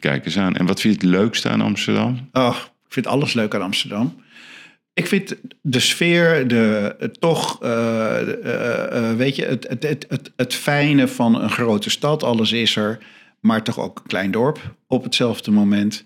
Kijk 0.00 0.24
eens 0.24 0.38
aan. 0.38 0.56
En 0.56 0.66
wat 0.66 0.80
vind 0.80 0.94
je 0.94 1.00
het 1.00 1.16
leukste 1.16 1.48
aan 1.48 1.60
Amsterdam? 1.60 2.28
Oh, 2.32 2.56
ik 2.86 2.92
vind 2.92 3.06
alles 3.06 3.32
leuk 3.32 3.54
aan 3.54 3.62
Amsterdam. 3.62 4.22
Ik 4.94 5.06
vind 5.06 5.36
de 5.62 5.80
sfeer, 5.80 6.48
de, 6.48 6.96
toch, 7.18 7.62
eh, 7.62 9.10
eh, 9.10 9.16
weet 9.16 9.36
je, 9.36 9.44
het, 9.44 9.68
het, 9.68 9.82
het, 9.82 10.06
het, 10.08 10.32
het 10.36 10.54
fijne 10.54 11.08
van 11.08 11.42
een 11.42 11.50
grote 11.50 11.90
stad. 11.90 12.22
Alles 12.22 12.52
is 12.52 12.76
er, 12.76 12.98
maar 13.40 13.62
toch 13.62 13.78
ook 13.78 13.98
een 13.98 14.06
klein 14.06 14.30
dorp 14.30 14.76
op 14.86 15.04
hetzelfde 15.04 15.50
moment. 15.50 16.04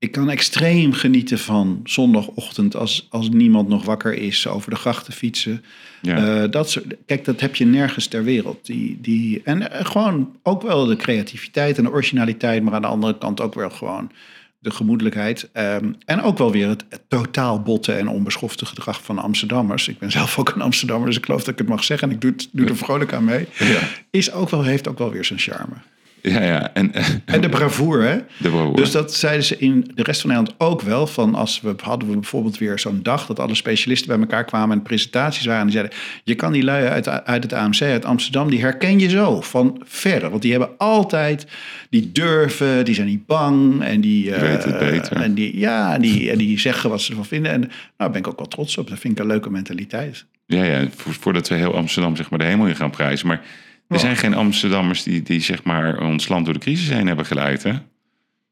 Ik 0.00 0.12
kan 0.12 0.30
extreem 0.30 0.92
genieten 0.92 1.38
van 1.38 1.80
zondagochtend 1.84 2.76
als, 2.76 3.06
als 3.10 3.28
niemand 3.28 3.68
nog 3.68 3.84
wakker 3.84 4.14
is, 4.14 4.46
over 4.46 4.70
de 4.70 4.76
grachten 4.76 5.12
fietsen. 5.12 5.64
Ja. 6.02 6.42
Eh, 6.42 6.50
dat 6.50 6.70
soort, 6.70 6.84
kijk, 7.06 7.24
dat 7.24 7.40
heb 7.40 7.56
je 7.56 7.66
nergens 7.66 8.06
ter 8.06 8.24
wereld. 8.24 8.66
Die, 8.66 8.98
die, 9.00 9.40
en 9.44 9.70
eh, 9.70 9.84
gewoon 9.86 10.36
ook 10.42 10.62
wel 10.62 10.84
de 10.84 10.96
creativiteit 10.96 11.78
en 11.78 11.84
de 11.84 11.90
originaliteit, 11.90 12.62
maar 12.62 12.74
aan 12.74 12.82
de 12.82 12.88
andere 12.88 13.18
kant 13.18 13.40
ook 13.40 13.54
wel 13.54 13.70
gewoon 13.70 14.10
de 14.58 14.70
gemoedelijkheid. 14.70 15.48
Ehm, 15.52 15.92
en 16.04 16.22
ook 16.22 16.38
wel 16.38 16.52
weer 16.52 16.68
het, 16.68 16.84
het 16.88 17.02
totaal 17.08 17.62
botte 17.62 17.92
en 17.92 18.08
onbeschofte 18.08 18.66
gedrag 18.66 19.02
van 19.02 19.18
Amsterdammers. 19.18 19.88
Ik 19.88 19.98
ben 19.98 20.10
zelf 20.10 20.38
ook 20.38 20.48
een 20.48 20.62
Amsterdammer, 20.62 21.06
dus 21.06 21.16
ik 21.16 21.24
geloof 21.24 21.40
dat 21.40 21.52
ik 21.52 21.58
het 21.58 21.68
mag 21.68 21.84
zeggen. 21.84 22.08
En 22.08 22.14
ik 22.14 22.20
doe, 22.20 22.30
het, 22.30 22.48
doe 22.52 22.66
er 22.66 22.76
vrolijk 22.76 23.12
aan 23.12 23.24
mee. 23.24 23.46
Ja. 23.58 23.80
Is 24.10 24.32
ook 24.32 24.50
wel, 24.50 24.62
heeft 24.62 24.88
ook 24.88 24.98
wel 24.98 25.10
weer 25.10 25.24
zijn 25.24 25.38
charme. 25.38 25.74
Ja, 26.22 26.42
ja. 26.42 26.72
En, 26.74 26.92
En 27.24 27.40
de 27.40 27.48
bravoure, 27.48 28.06
hè? 28.06 28.16
de 28.16 28.48
bravoure. 28.48 28.76
Dus 28.76 28.90
dat 28.90 29.14
zeiden 29.14 29.44
ze 29.44 29.58
in 29.58 29.90
de 29.94 30.02
rest 30.02 30.20
van 30.20 30.30
Nederland 30.30 30.60
ook 30.60 30.80
wel. 30.82 31.06
Van 31.06 31.34
als 31.34 31.60
we 31.60 31.74
hadden 31.82 32.08
we 32.08 32.14
bijvoorbeeld 32.14 32.58
weer 32.58 32.78
zo'n 32.78 33.00
dag 33.02 33.26
dat 33.26 33.38
alle 33.40 33.54
specialisten 33.54 34.08
bij 34.08 34.18
elkaar 34.18 34.44
kwamen 34.44 34.76
en 34.76 34.82
presentaties 34.82 35.44
waren. 35.44 35.60
En 35.60 35.66
die 35.66 35.76
zeiden: 35.76 35.96
Je 36.24 36.34
kan 36.34 36.52
die 36.52 36.62
lui 36.64 36.86
uit, 36.86 37.08
uit 37.08 37.42
het 37.42 37.52
AMC, 37.52 37.80
uit 37.82 38.04
Amsterdam, 38.04 38.50
die 38.50 38.60
herken 38.60 38.98
je 38.98 39.08
zo 39.08 39.40
van 39.40 39.80
verre. 39.84 40.30
Want 40.30 40.42
die 40.42 40.50
hebben 40.50 40.70
altijd, 40.78 41.46
die 41.90 42.12
durven, 42.12 42.84
die 42.84 42.94
zijn 42.94 43.06
niet 43.06 43.26
bang. 43.26 43.82
En 43.82 44.00
die, 44.00 44.32
het 44.32 44.78
beter. 44.78 45.16
En 45.16 45.34
die, 45.34 45.58
ja, 45.58 45.94
en 45.94 46.00
die, 46.00 46.30
en 46.30 46.38
die 46.38 46.58
zeggen 46.60 46.90
wat 46.90 47.00
ze 47.00 47.10
ervan 47.10 47.26
vinden. 47.26 47.52
En 47.52 47.60
nou, 47.60 47.70
daar 47.96 48.10
ben 48.10 48.20
ik 48.20 48.28
ook 48.28 48.38
wel 48.38 48.48
trots 48.48 48.78
op. 48.78 48.88
Dat 48.88 48.98
vind 48.98 49.12
ik 49.12 49.20
een 49.20 49.26
leuke 49.30 49.50
mentaliteit. 49.50 50.24
Ja, 50.46 50.64
ja. 50.64 50.86
vo- 50.96 51.10
Voordat 51.20 51.48
we 51.48 51.54
heel 51.54 51.74
Amsterdam 51.74 52.16
zeg 52.16 52.30
maar 52.30 52.38
de 52.38 52.44
hemel 52.44 52.66
in 52.66 52.76
gaan 52.76 52.90
prijzen. 52.90 53.26
Maar 53.26 53.40
er 53.88 53.98
zijn 53.98 54.16
geen 54.16 54.34
Amsterdammers 54.34 55.02
die, 55.02 55.22
die 55.22 55.40
zeg 55.40 55.62
maar 55.62 55.98
ons 56.00 56.28
land 56.28 56.44
door 56.44 56.54
de 56.54 56.60
crisis 56.60 56.88
heen 56.88 57.06
hebben 57.06 57.26
geleid, 57.26 57.62
hè? 57.62 57.72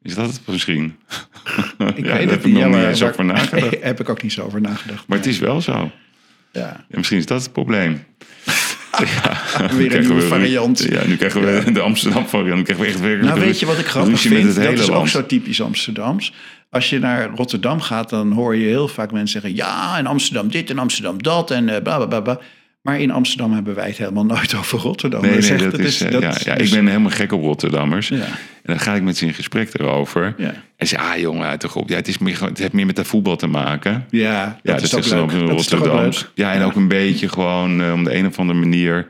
Is 0.02 0.14
dat 0.14 0.26
het 0.26 0.40
misschien? 0.46 0.84
Ik 1.96 2.06
ja, 2.06 2.16
weet 2.16 2.30
heb 2.30 2.38
ik 2.38 2.44
niet. 2.44 2.54
nog 2.54 2.62
ja, 2.62 2.68
niet 2.78 2.86
eens 2.86 2.98
daar- 2.98 3.10
over 3.10 3.24
nagedacht. 3.24 3.76
heb 3.82 4.00
ik 4.00 4.08
ook 4.08 4.22
niet 4.22 4.32
zo 4.32 4.42
over 4.44 4.60
nagedacht. 4.60 5.06
Maar 5.06 5.18
het 5.18 5.26
is 5.26 5.38
wel 5.38 5.60
zo. 5.60 5.90
Ja. 6.52 6.84
Misschien 6.88 7.18
is 7.18 7.26
dat 7.26 7.42
het 7.42 7.52
probleem. 7.52 8.04
Ja, 8.98 9.36
Weer 9.58 9.70
een 9.70 9.88
krijgen 9.88 10.00
nieuwe 10.00 10.14
we- 10.22 10.26
variant. 10.28 10.78
Ja, 10.82 11.06
nu 11.06 11.16
krijgen 11.16 11.64
we 11.64 11.72
de 11.72 11.80
Amsterdam 11.80 12.26
variant. 12.26 12.56
Nu 12.56 12.62
krijgen 12.62 12.84
we 12.84 12.90
echt 12.90 13.00
werkelijk 13.00 13.28
Nou, 13.34 13.40
weet 13.46 13.60
je 13.60 13.66
wat 13.66 13.78
ik 13.78 13.86
grappig 13.86 14.20
vind? 14.20 14.34
het 14.46 14.54
Dat 14.54 14.64
hele 14.64 14.82
is 14.82 14.90
ook 14.90 15.08
zo 15.08 15.26
typisch 15.26 15.60
Amsterdams. 15.60 16.32
Als 16.70 16.90
je 16.90 16.98
naar 16.98 17.30
Rotterdam 17.34 17.80
gaat, 17.80 18.08
dan 18.10 18.32
hoor 18.32 18.56
je 18.56 18.66
heel 18.66 18.88
vaak 18.88 19.12
mensen 19.12 19.40
zeggen... 19.40 19.54
ja, 19.60 19.98
in 19.98 20.06
Amsterdam 20.06 20.48
dit 20.50 20.70
en 20.70 20.78
Amsterdam 20.78 21.22
dat 21.22 21.50
en 21.50 21.68
eh, 21.68 21.82
bla, 21.82 21.96
bla, 21.96 22.06
bla, 22.06 22.20
bla. 22.20 22.38
Maar 22.86 23.00
in 23.00 23.10
Amsterdam 23.10 23.52
hebben 23.52 23.74
wij 23.74 23.86
het 23.86 23.96
helemaal 23.98 24.24
nooit 24.24 24.54
over 24.58 24.78
Rotterdam. 24.78 25.22
Nee, 25.22 25.36
echt- 25.36 25.58
dat, 25.58 25.78
is, 25.78 26.00
eh, 26.00 26.10
dat 26.10 26.22
ja, 26.22 26.34
ja, 26.44 26.54
dus- 26.54 26.68
ik 26.68 26.74
ben 26.74 26.86
helemaal 26.86 27.10
gek 27.10 27.32
op 27.32 27.42
Rotterdammers. 27.42 28.08
Ja. 28.08 28.16
En 28.16 28.26
dan 28.62 28.80
ga 28.80 28.94
ik 28.94 29.02
met 29.02 29.16
ze 29.16 29.26
in 29.26 29.34
gesprek 29.34 29.70
erover. 29.72 30.34
Ja. 30.38 30.54
En 30.76 30.86
ze 30.86 30.98
ah 30.98 31.16
jongen, 31.18 31.46
uit 31.46 31.60
toch 31.60 31.76
op. 31.76 31.88
Ja, 31.88 31.96
het, 31.96 32.08
is 32.08 32.18
meer, 32.18 32.44
het 32.44 32.58
heeft 32.58 32.72
meer 32.72 32.86
met 32.86 32.96
de 32.96 33.04
voetbal 33.04 33.36
te 33.36 33.46
maken. 33.46 34.06
Ja, 34.10 34.44
dat 34.44 34.54
ja, 34.62 34.84
is 34.84 34.90
dat 34.90 35.04
is 35.04 35.10
een 35.10 35.18
Dat 35.18 35.32
is 35.32 35.40
ook 35.42 35.48
Rotterdams. 35.50 36.20
leuk? 36.20 36.30
Ja, 36.34 36.52
en 36.52 36.62
ook 36.62 36.74
een 36.74 36.88
beetje 36.88 37.28
gewoon 37.28 37.82
eh, 37.82 37.92
om 37.92 38.04
de 38.04 38.14
een 38.16 38.26
of 38.26 38.38
andere 38.38 38.58
manier. 38.58 39.06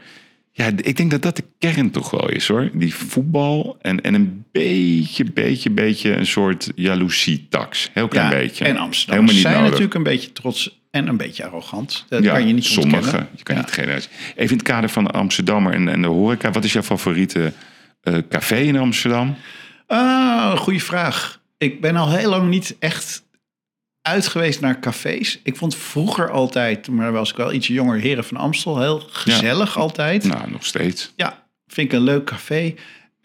Ja, 0.59 0.67
ik 0.77 0.97
denk 0.97 1.11
dat 1.11 1.23
dat 1.23 1.37
de 1.37 1.45
kern 1.59 1.91
toch 1.91 2.11
wel 2.11 2.29
is 2.31 2.49
hoor. 2.49 2.71
Die 2.73 2.95
voetbal 2.95 3.77
en, 3.81 4.01
en 4.01 4.15
een 4.15 4.45
beetje, 4.53 5.25
beetje, 5.33 5.71
beetje 5.71 6.13
een 6.17 6.27
soort 6.27 6.71
jaloezie-tax. 6.75 7.91
Heel 7.93 8.09
klein 8.09 8.31
Ja, 8.31 8.37
beetje. 8.39 8.65
En 8.65 8.77
Amsterdam 8.77 9.15
Helemaal 9.15 9.35
niet 9.35 9.43
zijn 9.43 9.55
nodig. 9.55 9.71
natuurlijk 9.71 9.95
een 9.95 10.03
beetje 10.03 10.33
trots 10.33 10.81
en 10.91 11.09
een 11.09 11.17
beetje 11.17 11.45
arrogant. 11.45 12.05
Dat 12.09 12.23
ja, 12.23 12.33
kan 12.33 12.47
je 12.47 12.53
niet 12.55 12.65
sommige. 12.65 12.97
ontkennen. 12.97 13.29
Je 13.37 13.43
kan 13.43 13.55
Ja. 13.55 13.61
niet 13.61 13.71
generaliseren. 13.73 14.17
Even 14.31 14.51
in 14.51 14.57
het 14.57 14.63
kader 14.63 14.91
van 14.91 15.05
de 15.05 15.11
Amsterdammer 15.11 15.73
en, 15.73 15.89
en 15.89 16.03
de 16.03 16.09
horeca. 16.09 16.51
Wat 16.51 16.65
is 16.65 16.73
jouw 16.73 16.83
favoriete 16.83 17.53
eh, 18.03 18.15
café 18.29 18.57
in 18.57 18.77
Amsterdam? 18.77 19.37
Ah, 19.87 20.57
goede 20.57 20.81
vraag. 20.81 21.41
Ik 21.59 21.81
ben 21.81 21.97
al 21.97 22.11
heel 22.13 22.31
lang 22.31 22.49
niet 22.49 22.77
echt 22.79 23.25
uit 24.07 24.27
geweest 24.27 24.61
naar 24.61 24.81
cafés. 24.81 25.41
Ik 25.43 25.57
vond 25.57 25.77
vroeger 25.77 26.31
altijd, 26.31 26.89
maar 26.89 27.13
was 27.13 27.31
ik 27.31 27.37
wel 27.37 27.53
iets 27.53 27.67
jonger, 27.67 27.99
Heren 27.99 28.25
van 28.25 28.37
Amstel, 28.37 28.81
heel 28.81 28.99
gezellig 29.11 29.79
altijd. 29.79 30.25
Nou, 30.25 30.51
nog 30.51 30.65
steeds. 30.65 31.13
Ja, 31.17 31.47
vind 31.67 31.93
ik 31.93 31.99
een 31.99 32.05
leuk 32.05 32.25
café. 32.25 32.75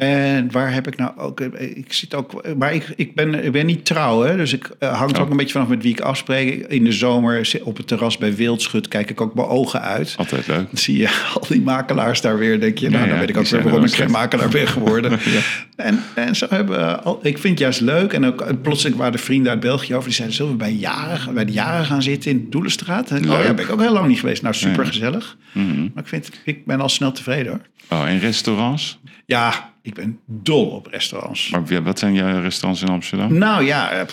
En 0.02 0.52
waar 0.52 0.74
heb 0.74 0.88
ik 0.88 0.98
nou 0.98 1.12
ook... 1.18 1.40
Ik 1.60 1.94
zit 1.94 2.14
ook... 2.14 2.56
Maar 2.58 2.74
ik, 2.74 2.94
ik, 2.96 3.16
ben, 3.16 3.44
ik 3.46 3.52
ben 3.52 3.66
niet 3.66 3.86
trouw, 3.86 4.22
hè. 4.22 4.36
Dus 4.38 4.54
ik 4.54 4.70
eh, 4.80 4.98
hangt 4.98 5.18
Oh. 5.18 5.24
ook 5.24 5.30
een 5.30 5.38
beetje 5.38 5.52
vanaf 5.54 5.68
met 5.68 5.84
wie 5.84 5.92
ik 5.92 6.00
afspreek. 6.00 6.66
In 6.68 6.84
de 6.84 6.92
zomer 6.92 7.60
op 7.64 7.78
het 7.78 7.88
terras 7.88 8.18
bij 8.18 8.36
Wildschut 8.36 8.88
kijk 8.88 9.10
ik 9.10 9.22
ook 9.22 9.34
mijn 9.36 9.48
ogen 9.48 9.82
uit. 9.82 10.14
Altijd 10.18 10.48
leuk. 10.48 10.58
Dan 10.58 10.68
zie 10.78 10.98
je 10.98 11.08
al 11.34 11.46
die 11.48 11.62
makelaars 11.62 12.22
daar 12.22 12.38
weer. 12.38 12.60
denk 12.60 12.78
je, 12.78 12.90
nou, 12.90 13.00
Ja, 13.02 13.06
dan 13.06 13.14
ja, 13.14 13.20
weet 13.20 13.30
ik 13.30 13.38
ook 13.38 13.48
weer 13.48 13.64
waarom 13.64 13.84
ik 13.84 13.94
geen 13.94 14.12
makelaar 14.12 14.50
ben 14.50 14.68
geworden. 14.68 15.20
en, 15.76 16.04
en 16.16 16.36
zo 16.36 16.46
hebben 16.50 17.04
al, 17.04 17.20
ik 17.22 17.38
vind 17.38 17.54
het 17.54 17.60
juist 17.60 17.82
leuk. 17.82 18.14
En 18.14 18.26
ook 18.26 18.42
eh, 18.42 18.54
plotseling 18.62 18.98
waren 18.98 19.14
de 19.14 19.18
vrienden 19.18 19.52
uit 19.52 19.60
België 19.62 19.94
over. 19.94 20.06
Die 20.06 20.14
zeiden, 20.16 20.36
zullen 20.38 20.52
we 20.52 20.58
bij, 20.58 20.74
jaren, 20.74 21.34
bij 21.34 21.46
de 21.46 21.52
jaren 21.52 21.86
gaan 21.86 22.04
zitten 22.04 22.32
in 22.32 22.48
Doelenstraat? 22.50 23.10
En, 23.12 23.32
oh 23.32 23.44
ja, 23.44 23.54
ben 23.54 23.66
ik 23.66 23.72
ook 23.72 23.82
heel 23.82 23.94
lang 23.94 24.08
niet 24.08 24.20
geweest. 24.20 24.42
Nou, 24.42 24.56
super 24.56 24.86
gezellig. 24.86 25.38
Mhm. 25.52 25.80
Maar 25.94 26.04
ik, 26.04 26.10
vind, 26.10 26.30
ik 26.46 26.66
ben 26.66 26.82
al 26.82 26.90
snel 26.90 27.12
tevreden 27.12 27.52
hoor. 27.52 28.00
Oh, 28.00 28.10
en 28.10 28.20
restaurants? 28.20 29.00
Ja, 29.26 29.70
ik 29.82 29.94
ben 29.94 30.20
dol 30.26 30.66
op 30.66 30.88
restaurants. 30.88 31.50
Maar 31.50 31.84
wat 31.84 32.00
zijn 32.00 32.14
jouw 32.14 32.42
restaurants 32.42 32.82
in 32.82 32.88
Amsterdam? 32.88 33.38
Nou 33.38 33.64
ja, 33.64 33.92
eh, 33.92 34.06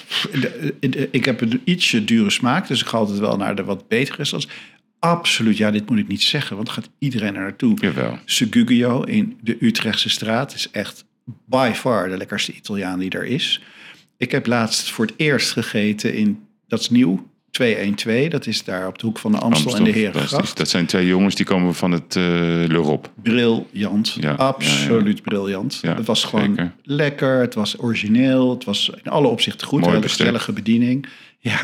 ik 1.11 1.24
heb 1.24 1.40
een 1.40 1.61
ietsje 1.65 2.05
dure 2.05 2.31
smaak. 2.31 2.69
Dus 2.69 2.81
ik 2.81 2.86
ga 2.86 2.97
altijd 2.99 3.19
wel 3.19 3.36
naar 3.36 3.55
de 3.55 3.65
wat 3.65 3.89
betere 3.89 4.16
restaurants. 4.16 4.55
Absoluut, 4.99 5.57
ja, 5.57 5.70
dit 5.70 5.90
moet 5.90 5.99
ik 5.99 6.09
niet 6.09 6.23
zeggen. 6.23 6.57
Want 6.57 6.69
gaat 6.69 6.90
iedereen 6.99 7.35
er 7.35 7.40
naartoe. 7.40 7.77
Jawel. 7.81 8.19
Segugio 8.24 9.03
in 9.03 9.39
de 9.40 9.57
Utrechtse 9.61 10.09
straat 10.09 10.55
is 10.55 10.70
echt 10.70 11.05
by 11.47 11.70
far 11.74 12.09
de 12.09 12.16
lekkerste 12.16 12.53
Italiaan 12.53 12.99
die 12.99 13.11
er 13.11 13.24
is. 13.24 13.62
Ik 14.16 14.31
heb 14.31 14.47
laatst 14.47 14.90
voor 14.90 15.07
het 15.07 15.15
eerst 15.16 15.53
gegeten 15.53 16.15
in, 16.15 16.47
dat 16.66 16.81
is 16.81 16.90
nieuw, 16.90 17.31
212. 17.50 18.28
Dat 18.28 18.46
is 18.46 18.64
daar 18.64 18.86
op 18.86 18.98
de 18.98 19.06
hoek 19.06 19.18
van 19.18 19.32
de 19.32 19.38
Amstel, 19.38 19.76
en 19.76 19.84
de. 19.84 19.90
Herengracht. 19.90 20.56
Dat 20.56 20.68
zijn 20.68 20.86
twee 20.86 21.06
jongens 21.06 21.34
die 21.34 21.46
komen 21.46 21.74
van 21.74 21.90
het 21.90 22.14
uh, 22.14 22.24
L'Europe. 22.66 23.08
Briljant, 23.22 24.16
Ja, 24.20 24.32
absoluut 24.32 25.22
briljant. 25.22 25.78
Ja, 25.82 25.94
het 25.94 26.06
was 26.06 26.24
gewoon 26.24 26.44
zeker. 26.44 26.72
lekker, 26.82 27.40
het 27.40 27.54
was 27.54 27.78
origineel, 27.78 28.50
het 28.50 28.64
was 28.64 28.90
in 29.02 29.10
alle 29.10 29.28
opzichten 29.28 29.66
goed. 29.66 29.80
Mooi 29.80 29.96
een 29.96 30.02
gezellige 30.02 30.52
bediening. 30.52 31.06
Ja, 31.38 31.60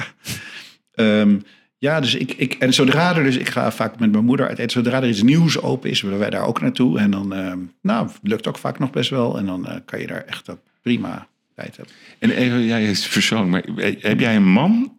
Ehm, 0.94 1.38
ja 1.78 2.00
dus 2.00 2.14
ik, 2.14 2.32
ik, 2.32 2.54
en 2.54 2.74
zodra 2.74 3.16
er 3.16 3.22
dus, 3.22 3.36
ik 3.36 3.48
ga 3.48 3.72
vaak 3.72 3.98
met 3.98 4.10
mijn 4.12 4.24
moeder 4.24 4.48
uit 4.48 4.58
eten, 4.58 4.70
zodra 4.70 5.02
er 5.02 5.08
iets 5.08 5.22
nieuws 5.22 5.60
open 5.60 5.90
is, 5.90 6.02
willen 6.02 6.18
wij 6.18 6.30
daar 6.30 6.46
ook 6.46 6.60
naartoe. 6.60 6.98
En 6.98 7.10
dan, 7.10 7.34
ehm, 7.34 7.58
nou, 7.82 8.08
lukt 8.22 8.46
ook 8.46 8.58
vaak 8.58 8.78
nog 8.78 8.90
best 8.90 9.10
wel. 9.10 9.38
En 9.38 9.46
dan 9.46 9.66
eh, 9.66 9.76
kan 9.84 10.00
je 10.00 10.06
daar 10.06 10.24
echt 10.24 10.48
prima 10.82 11.26
tijd 11.54 11.76
hebben. 11.76 11.94
En 12.18 12.30
even, 12.30 12.64
jij 12.64 12.84
is 12.84 13.08
persoonlijk, 13.08 13.50
maar 13.50 13.86
heb 14.00 14.20
jij 14.20 14.36
een 14.36 14.52
man? 14.52 14.98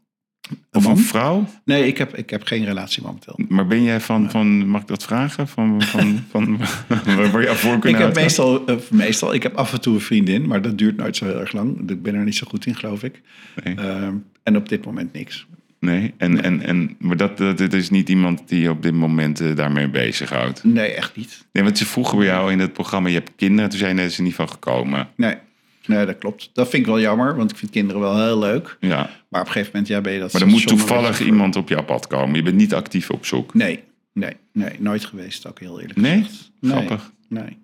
Of 0.72 0.84
man? 0.84 0.92
een 0.92 1.04
vrouw? 1.04 1.48
Nee, 1.64 1.88
ik 1.88 1.98
heb, 1.98 2.18
ik 2.18 2.30
heb 2.30 2.44
geen 2.44 2.66
relatie 2.66 3.04
momenteel. 3.04 3.40
Maar 3.48 3.68
ben 3.68 3.84
jij 3.84 4.02
van, 4.02 4.32
van 4.32 4.68
mag 4.68 4.82
ik 4.82 4.88
dat 4.88 5.04
vragen? 5.04 5.48
Van, 5.48 5.82
van, 5.82 6.24
van, 6.30 6.58
waar 7.16 7.32
waar 7.32 7.44
jouw 7.44 7.54
voorkeur 7.54 7.92
Ik 7.92 7.98
heb 7.98 8.16
meestal, 8.16 8.66
eh, 8.66 8.76
meestal, 8.90 9.34
ik 9.34 9.44
heb 9.44 9.56
af 9.56 9.74
en 9.74 9.82
toe 9.82 9.94
een 9.94 10.02
vriendin, 10.02 10.48
maar 10.48 10.62
dat 10.62 10.78
duurt 10.78 10.98
nooit 10.98 11.16
zo 11.16 11.26
heel 11.26 11.40
erg 11.40 11.52
lang. 11.52 11.90
Ik 11.90 12.02
ben 12.02 12.16
er 12.16 12.24
niet 12.24 12.36
zo 12.36 12.48
goed 12.50 12.66
in, 12.66 12.76
geloof 12.76 13.04
ik. 13.04 13.22
Nee. 13.64 13.76
Ehm, 13.76 14.14
en 14.44 14.58
op 14.58 14.70
dit 14.70 14.86
moment 14.86 15.14
niks. 15.14 15.48
Nee, 15.80 16.14
en, 16.18 16.44
en, 16.44 16.62
en, 16.62 16.96
maar 17.00 17.18
dat, 17.18 17.38
dat, 17.38 17.58
dat 17.58 17.74
is 17.74 17.90
niet 17.90 18.10
iemand 18.10 18.48
die 18.48 18.70
op 18.70 18.84
dit 18.84 18.94
moment 18.94 19.40
eh, 19.40 19.56
daarmee 19.56 19.90
bezighoudt. 19.90 20.64
Nee, 20.64 20.92
echt 20.92 21.16
niet. 21.16 21.46
Nee, 21.52 21.64
want 21.64 21.78
ze 21.78 21.86
vroegen 21.86 22.18
bij 22.18 22.28
jou 22.28 22.52
in 22.52 22.60
het 22.60 22.74
programma, 22.74 23.08
je 23.08 23.14
hebt 23.14 23.32
kinderen, 23.36 23.70
toen 23.70 23.80
zijn 23.80 24.12
ze 24.12 24.22
niet 24.22 24.36
van 24.36 24.50
gekomen. 24.50 25.08
Nee. 25.16 25.36
Nee, 25.88 26.06
dat 26.06 26.18
klopt. 26.18 26.50
Dat 26.54 26.70
vind 26.70 26.82
ik 26.82 26.88
wel 26.88 27.00
jammer, 27.00 27.36
want 27.36 27.52
ik 27.52 27.58
vind 27.58 27.72
kinderen 27.72 28.02
wel 28.02 28.24
heel 28.26 28.40
leuk. 28.40 28.78
Ja, 28.80 29.10
Maar 29.30 29.42
op 29.42 29.48
een 29.48 29.54
gegeven 29.54 29.72
moment 29.74 29.88
ja, 29.88 30.02
ben 30.02 30.14
je 30.14 30.20
dat... 30.20 30.34
maar 30.34 30.42
er 30.42 30.48
moet 30.48 30.68
toevallig 30.68 31.22
iemand 31.22 31.56
op 31.56 31.70
jouw 31.70 31.84
pad 31.84 32.08
komen. 32.08 32.36
Je 32.36 32.44
bent 32.44 32.56
niet 32.56 32.74
actief 32.74 33.10
op 33.10 33.26
zoek. 33.26 33.54
Nee, 33.54 33.84
nee, 34.14 34.34
nee, 34.54 34.76
nooit 34.80 35.06
geweest, 35.06 35.48
ook 35.48 35.60
heel 35.60 35.80
eerlijk 35.80 36.00
Nee? 36.00 36.24
gezegd. 36.24 36.52
Nee, 36.60 36.72
Grappig. 36.72 37.12
Nee. 37.30 37.58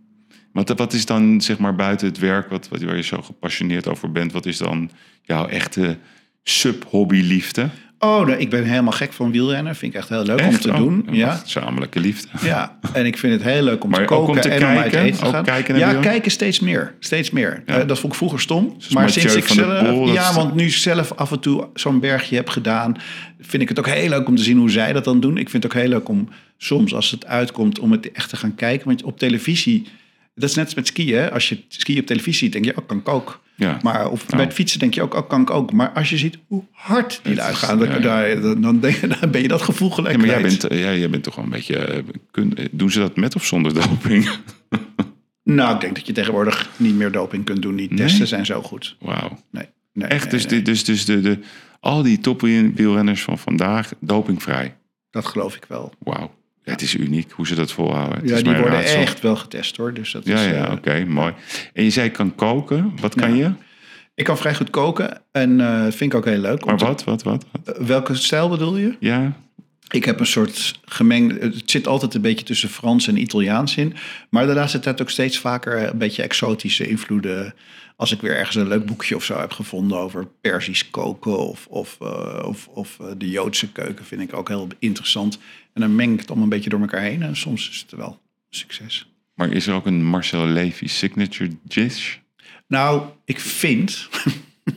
Wat, 0.53 0.69
wat 0.69 0.93
is 0.93 1.05
dan, 1.05 1.41
zeg 1.41 1.57
maar, 1.57 1.75
buiten 1.75 2.07
het 2.07 2.19
werk, 2.19 2.49
wat, 2.49 2.67
wat, 2.67 2.81
waar 2.81 2.95
je 2.95 3.03
zo 3.03 3.21
gepassioneerd 3.21 3.87
over 3.87 4.11
bent, 4.11 4.31
wat 4.31 4.45
is 4.45 4.57
dan 4.57 4.91
jouw 5.21 5.47
echte 5.47 5.97
sub-hobby-liefde? 6.43 7.69
Oh, 8.03 8.25
nee, 8.25 8.37
ik 8.37 8.49
ben 8.49 8.63
helemaal 8.63 8.91
gek 8.91 9.13
van 9.13 9.31
wielrennen. 9.31 9.75
Vind 9.75 9.93
ik 9.93 9.99
echt 9.99 10.09
heel 10.09 10.23
leuk 10.23 10.41
om 10.41 10.59
te 10.59 10.69
Oh, 10.71 10.77
doen. 10.77 11.07
Ja. 11.11 11.41
Zakelijke 11.45 11.99
liefde. 11.99 12.27
Ja, 12.43 12.79
en 12.93 13.05
ik 13.05 13.17
vind 13.17 13.33
het 13.33 13.43
heel 13.43 13.61
leuk 13.63 13.83
om 13.83 13.89
Maar 13.89 14.07
te 14.07 14.13
ook 14.13 14.19
om 14.19 14.25
koken 14.25 14.41
te 14.41 14.49
en 14.49 14.61
om 14.61 14.67
uit 14.67 14.79
kijken? 14.79 15.01
eten 15.01 15.19
te 15.19 15.25
Ook 15.25 15.31
gaan. 15.33 15.43
kijken 15.43 15.73
naar 15.75 15.83
ja, 15.87 15.91
wiel? 15.91 16.01
kijken 16.01 16.31
steeds 16.31 16.59
meer. 16.59 16.93
Steeds 16.99 17.29
meer. 17.31 17.63
Ja. 17.65 17.79
Eh, 17.79 17.87
dat 17.87 17.99
vond 17.99 18.11
ik 18.11 18.17
vroeger 18.17 18.39
stom. 18.39 18.75
Zoals 18.77 18.93
maar 18.93 19.09
sinds 19.09 19.35
ik 19.35 19.47
zelf, 19.47 20.13
ja, 20.13 20.33
want 20.33 20.55
nu 20.55 20.69
zelf 20.69 21.11
af 21.11 21.31
en 21.31 21.39
toe 21.39 21.67
zo'n 21.73 21.99
bergje 21.99 22.35
heb 22.35 22.49
gedaan, 22.49 22.95
vind 23.39 23.61
ik 23.61 23.69
het 23.69 23.79
ook 23.79 23.87
heel 23.87 24.09
leuk 24.09 24.27
om 24.27 24.35
te 24.35 24.43
zien 24.43 24.57
hoe 24.57 24.69
zij 24.71 24.93
dat 24.93 25.03
dan 25.03 25.19
doen. 25.19 25.37
Ik 25.37 25.49
vind 25.49 25.63
het 25.63 25.73
ook 25.73 25.79
heel 25.81 25.89
leuk 25.89 26.09
om 26.09 26.29
soms, 26.57 26.93
als 26.93 27.11
het 27.11 27.25
uitkomt, 27.25 27.79
om 27.79 27.91
het 27.91 28.11
echt 28.11 28.29
te 28.29 28.35
gaan 28.35 28.55
kijken. 28.55 28.87
Want 28.87 29.03
op 29.03 29.19
televisie, 29.19 29.87
dat 30.35 30.49
is 30.49 30.55
net 30.55 30.65
als 30.65 30.73
met 30.75 30.87
skiën. 30.87 31.31
Als 31.31 31.49
je 31.49 31.57
skiën 31.67 31.99
op 31.99 32.05
televisie 32.05 32.39
ziet, 32.43 32.51
denk 32.51 32.65
je, 32.65 32.77
oh, 32.77 32.87
kan 32.87 32.97
ik 32.97 33.07
ook. 33.09 33.41
Ja. 33.61 33.77
Maar 33.81 34.09
of 34.09 34.25
bij 34.25 34.39
het 34.43 34.53
fietsen 34.53 34.79
denk 34.79 34.93
je 34.93 35.01
ook, 35.01 35.13
oh, 35.15 35.29
kan 35.29 35.41
ik 35.41 35.49
ook. 35.49 35.71
Maar 35.71 35.89
als 35.91 36.09
je 36.09 36.17
ziet 36.17 36.37
hoe 36.47 36.63
hard 36.71 37.19
die 37.23 37.33
is- 37.33 37.39
gaan, 37.39 37.79
dan, 37.79 38.01
ja, 38.01 38.21
ja. 38.25 38.35
dan, 38.35 38.61
dan, 38.61 38.79
ben 39.31 39.41
je 39.41 39.47
dat 39.47 39.61
gevoel 39.61 39.89
gelijk 39.89 40.13
Ja, 40.15 40.19
maar 40.19 40.29
jij 40.29 40.41
bent, 40.41 40.61
ja, 40.69 40.93
jij 40.93 41.09
bent 41.09 41.23
toch 41.23 41.35
wel 41.35 41.43
een 41.45 41.49
beetje... 41.51 41.77
eh, 41.77 42.03
kun, 42.31 42.53
doen 42.71 42.91
ze 42.91 42.99
dat 42.99 43.15
met 43.15 43.35
of 43.35 43.45
zonder 43.45 43.73
doping? 43.73 44.29
Nou, 45.43 45.73
ik 45.75 45.81
denk 45.81 45.95
dat 45.95 46.07
je 46.07 46.13
tegenwoordig 46.13 46.69
niet 46.77 46.95
meer 46.95 47.11
doping 47.11 47.45
kunt 47.45 47.61
doen. 47.61 47.75
Die 47.75 47.87
Nee? 47.89 47.97
testen 47.97 48.27
zijn 48.27 48.45
zo 48.45 48.61
goed. 48.61 48.95
Wauw. 48.99 49.37
Nee, 49.51 49.65
nee, 49.93 50.07
Echt, 50.07 50.23
nee, 50.23 50.31
dus, 50.31 50.45
nee. 50.45 50.61
dus, 50.61 50.83
dus 50.83 51.05
de, 51.05 51.21
de, 51.21 51.39
al 51.79 52.01
die 52.03 52.19
topwielrenners 52.19 53.21
van 53.23 53.37
vandaag 53.37 53.91
dopingvrij. 53.99 54.75
dat 55.09 55.25
geloof 55.25 55.55
ik 55.55 55.65
wel. 55.67 55.93
Wauw. 55.99 56.31
Het 56.63 56.81
is 56.81 56.95
uniek 56.95 57.31
hoe 57.31 57.47
ze 57.47 57.55
dat 57.55 57.71
volhouden. 57.71 58.19
Het 58.19 58.29
Ja, 58.29 58.35
is 58.35 58.43
die 58.43 58.53
worden 58.53 58.71
raadsel. 58.71 58.99
echt 59.01 59.19
wel 59.21 59.35
getest 59.35 59.77
hoor. 59.77 59.93
Dus 59.93 60.11
dat 60.11 60.25
Ja, 60.25 60.33
is, 60.39 60.45
ja, 60.45 60.65
eh, 60.67 60.71
oké, 60.73 61.05
mooi. 61.05 61.33
En 61.73 61.83
je 61.83 61.89
zei 61.89 62.09
kan 62.09 62.35
koken. 62.35 62.93
Wat 63.01 63.15
kan 63.15 63.35
Ja. 63.35 63.45
je? 63.45 63.51
Ik 64.15 64.23
kan 64.25 64.37
vrij 64.37 64.55
goed 64.55 64.69
koken 64.69 65.21
en 65.31 65.59
eh, 65.61 65.81
vind 65.81 66.01
ik 66.01 66.15
ook 66.15 66.25
heel 66.25 66.37
leuk. 66.37 66.65
Maar 66.65 66.77
te- 66.77 66.85
wat, 66.85 67.03
wat, 67.03 67.23
wat? 67.23 67.45
wat? 67.63 67.77
Welke 67.87 68.15
stijl 68.15 68.49
bedoel 68.49 68.77
je? 68.77 68.95
Ja, 68.99 69.33
Ik 69.91 70.05
heb 70.05 70.19
een 70.19 70.25
soort 70.25 70.79
gemengde... 70.85 71.39
Het 71.39 71.71
zit 71.71 71.87
altijd 71.87 72.13
een 72.13 72.21
beetje 72.21 72.45
tussen 72.45 72.69
Frans 72.69 73.07
en 73.07 73.21
Italiaans 73.21 73.77
in. 73.77 73.93
Maar 74.29 74.47
de 74.47 74.53
laatste 74.53 74.79
tijd 74.79 75.01
ook 75.01 75.09
steeds 75.09 75.37
vaker 75.37 75.89
een 75.89 75.97
beetje 75.97 76.23
exotische 76.23 76.87
invloeden. 76.87 77.53
Als 77.95 78.11
ik 78.11 78.21
weer 78.21 78.35
ergens 78.35 78.55
een 78.55 78.67
leuk 78.67 78.85
boekje 78.85 79.15
of 79.15 79.23
zo 79.23 79.39
heb 79.39 79.51
gevonden 79.51 79.97
over 79.97 80.27
Persisch 80.41 80.89
koken... 80.89 81.37
of, 81.37 81.67
of, 81.67 81.97
eh, 82.01 82.43
of, 82.45 82.67
of 82.67 82.99
eh, 82.99 83.07
de 83.17 83.29
Joodse 83.29 83.71
keuken 83.71 84.05
vind 84.05 84.21
ik 84.21 84.33
ook 84.33 84.47
heel 84.47 84.67
interessant. 84.79 85.39
En 85.73 85.81
dan 85.81 85.95
meng 85.95 86.13
ik 86.13 86.19
het 86.19 86.27
allemaal 86.27 86.43
een 86.43 86.53
beetje 86.53 86.69
door 86.69 86.81
elkaar 86.81 87.01
heen. 87.01 87.21
En 87.21 87.35
soms 87.35 87.69
is 87.69 87.85
het 87.89 87.99
wel 87.99 88.21
een 88.49 88.57
succes. 88.57 89.07
maar 89.35 89.51
is 89.51 89.67
er 89.67 89.73
ook 89.73 89.85
een 89.85 90.05
Marcel 90.05 90.45
Levy 90.45 90.87
signature 90.87 91.49
dish? 91.63 92.15
Nou, 92.67 93.03
ik 93.25 93.39
vind... 93.39 94.09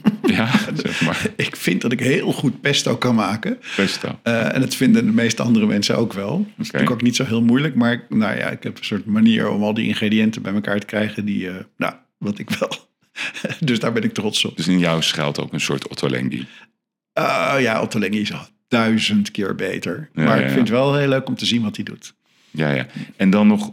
Ja, 0.26 0.50
zeg 0.74 1.00
maar. 1.00 1.26
ik 1.36 1.56
vind 1.56 1.80
dat 1.80 1.92
ik 1.92 2.00
heel 2.00 2.32
goed 2.32 2.60
pesto 2.60 2.96
kan 2.96 3.14
maken. 3.14 3.58
Pesto. 3.76 4.18
Eh, 4.22 4.54
en 4.54 4.60
dat 4.60 4.74
vinden 4.74 5.06
de 5.06 5.12
meeste 5.12 5.42
andere 5.42 5.66
mensen 5.66 5.96
ook 5.96 6.12
wel. 6.12 6.38
Dat 6.38 6.46
is 6.46 6.56
natuurlijk 6.56 6.90
ook 6.90 7.02
niet 7.02 7.16
zo 7.16 7.24
heel 7.24 7.42
moeilijk. 7.42 7.74
Maar 7.74 8.04
nou 8.08 8.36
ja, 8.36 8.50
ik 8.50 8.62
heb 8.62 8.78
een 8.78 8.84
soort 8.84 9.06
manier 9.06 9.48
om 9.48 9.62
al 9.62 9.74
die 9.74 9.86
ingrediënten 9.86 10.42
bij 10.42 10.54
elkaar 10.54 10.80
te 10.80 10.86
krijgen. 10.86 11.24
Die, 11.24 11.48
eh, 11.48 11.54
nou, 11.76 11.94
wat 12.18 12.38
ik 12.38 12.50
wel 12.50 12.88
dus 13.60 13.78
daar 13.78 13.92
ben 13.92 14.02
ik 14.02 14.14
trots 14.14 14.44
op. 14.44 14.56
Dus 14.56 14.68
in 14.68 14.78
jou 14.78 15.02
schuilt 15.02 15.40
ook 15.40 15.52
een 15.52 15.60
soort 15.60 15.88
Otto 15.88 16.08
Lengi. 16.08 16.46
Uh, 17.18 17.56
ja, 17.58 17.82
Otto 17.82 17.98
Lengi 17.98 18.20
is 18.20 18.32
al 18.32 18.46
duizend 18.68 19.30
keer 19.30 19.54
beter. 19.54 20.10
Ja, 20.14 20.24
maar 20.24 20.36
ja, 20.36 20.42
ik 20.42 20.48
ja. 20.48 20.54
vind 20.54 20.68
het 20.68 20.76
wel 20.76 20.94
heel 20.94 21.08
leuk 21.08 21.28
om 21.28 21.34
te 21.34 21.46
zien 21.46 21.62
wat 21.62 21.76
hij 21.76 21.84
doet. 21.84 22.14
Ja, 22.56 22.70
ja. 22.70 22.86
En 23.16 23.30
dan 23.30 23.46
nog 23.46 23.72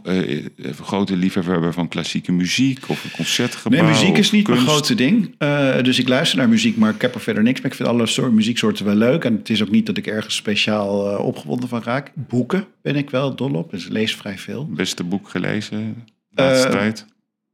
even 0.56 0.84
grote 0.84 1.16
liefhebber 1.16 1.72
van 1.72 1.88
klassieke 1.88 2.32
muziek 2.32 2.88
of 2.88 3.04
een 3.04 3.10
concertgebouw. 3.10 3.80
Nee, 3.80 3.90
muziek 3.90 4.16
is 4.16 4.30
niet 4.30 4.48
mijn 4.48 4.60
grootste 4.60 4.94
ding. 4.94 5.34
Eh, 5.38 5.82
dus 5.82 5.98
ik 5.98 6.08
luister 6.08 6.38
naar 6.38 6.48
muziek, 6.48 6.76
maar 6.76 6.94
ik 6.94 7.00
heb 7.00 7.14
er 7.14 7.20
verder 7.20 7.42
niks 7.42 7.60
mee. 7.60 7.70
Ik 7.70 7.76
vind 7.76 7.88
alle 7.88 8.06
soorten 8.06 8.34
muzieksoorten 8.34 8.84
wel 8.84 8.94
leuk. 8.94 9.24
En 9.24 9.36
het 9.36 9.50
is 9.50 9.62
ook 9.62 9.70
niet 9.70 9.86
dat 9.86 9.96
ik 9.96 10.06
ergens 10.06 10.34
speciaal 10.34 11.10
eh, 11.10 11.24
opgewonden 11.24 11.68
van 11.68 11.82
raak. 11.82 12.12
Boeken 12.14 12.66
ben 12.82 12.96
ik 12.96 13.10
wel 13.10 13.36
dol 13.36 13.54
op, 13.54 13.70
dus 13.70 13.84
ik 13.84 13.92
lees 13.92 14.14
vrij 14.14 14.38
veel. 14.38 14.66
Beste 14.66 15.04
boek 15.04 15.28
gelezen 15.28 16.04
de 16.30 16.42
laatste 16.42 16.68
tijd? 16.68 17.06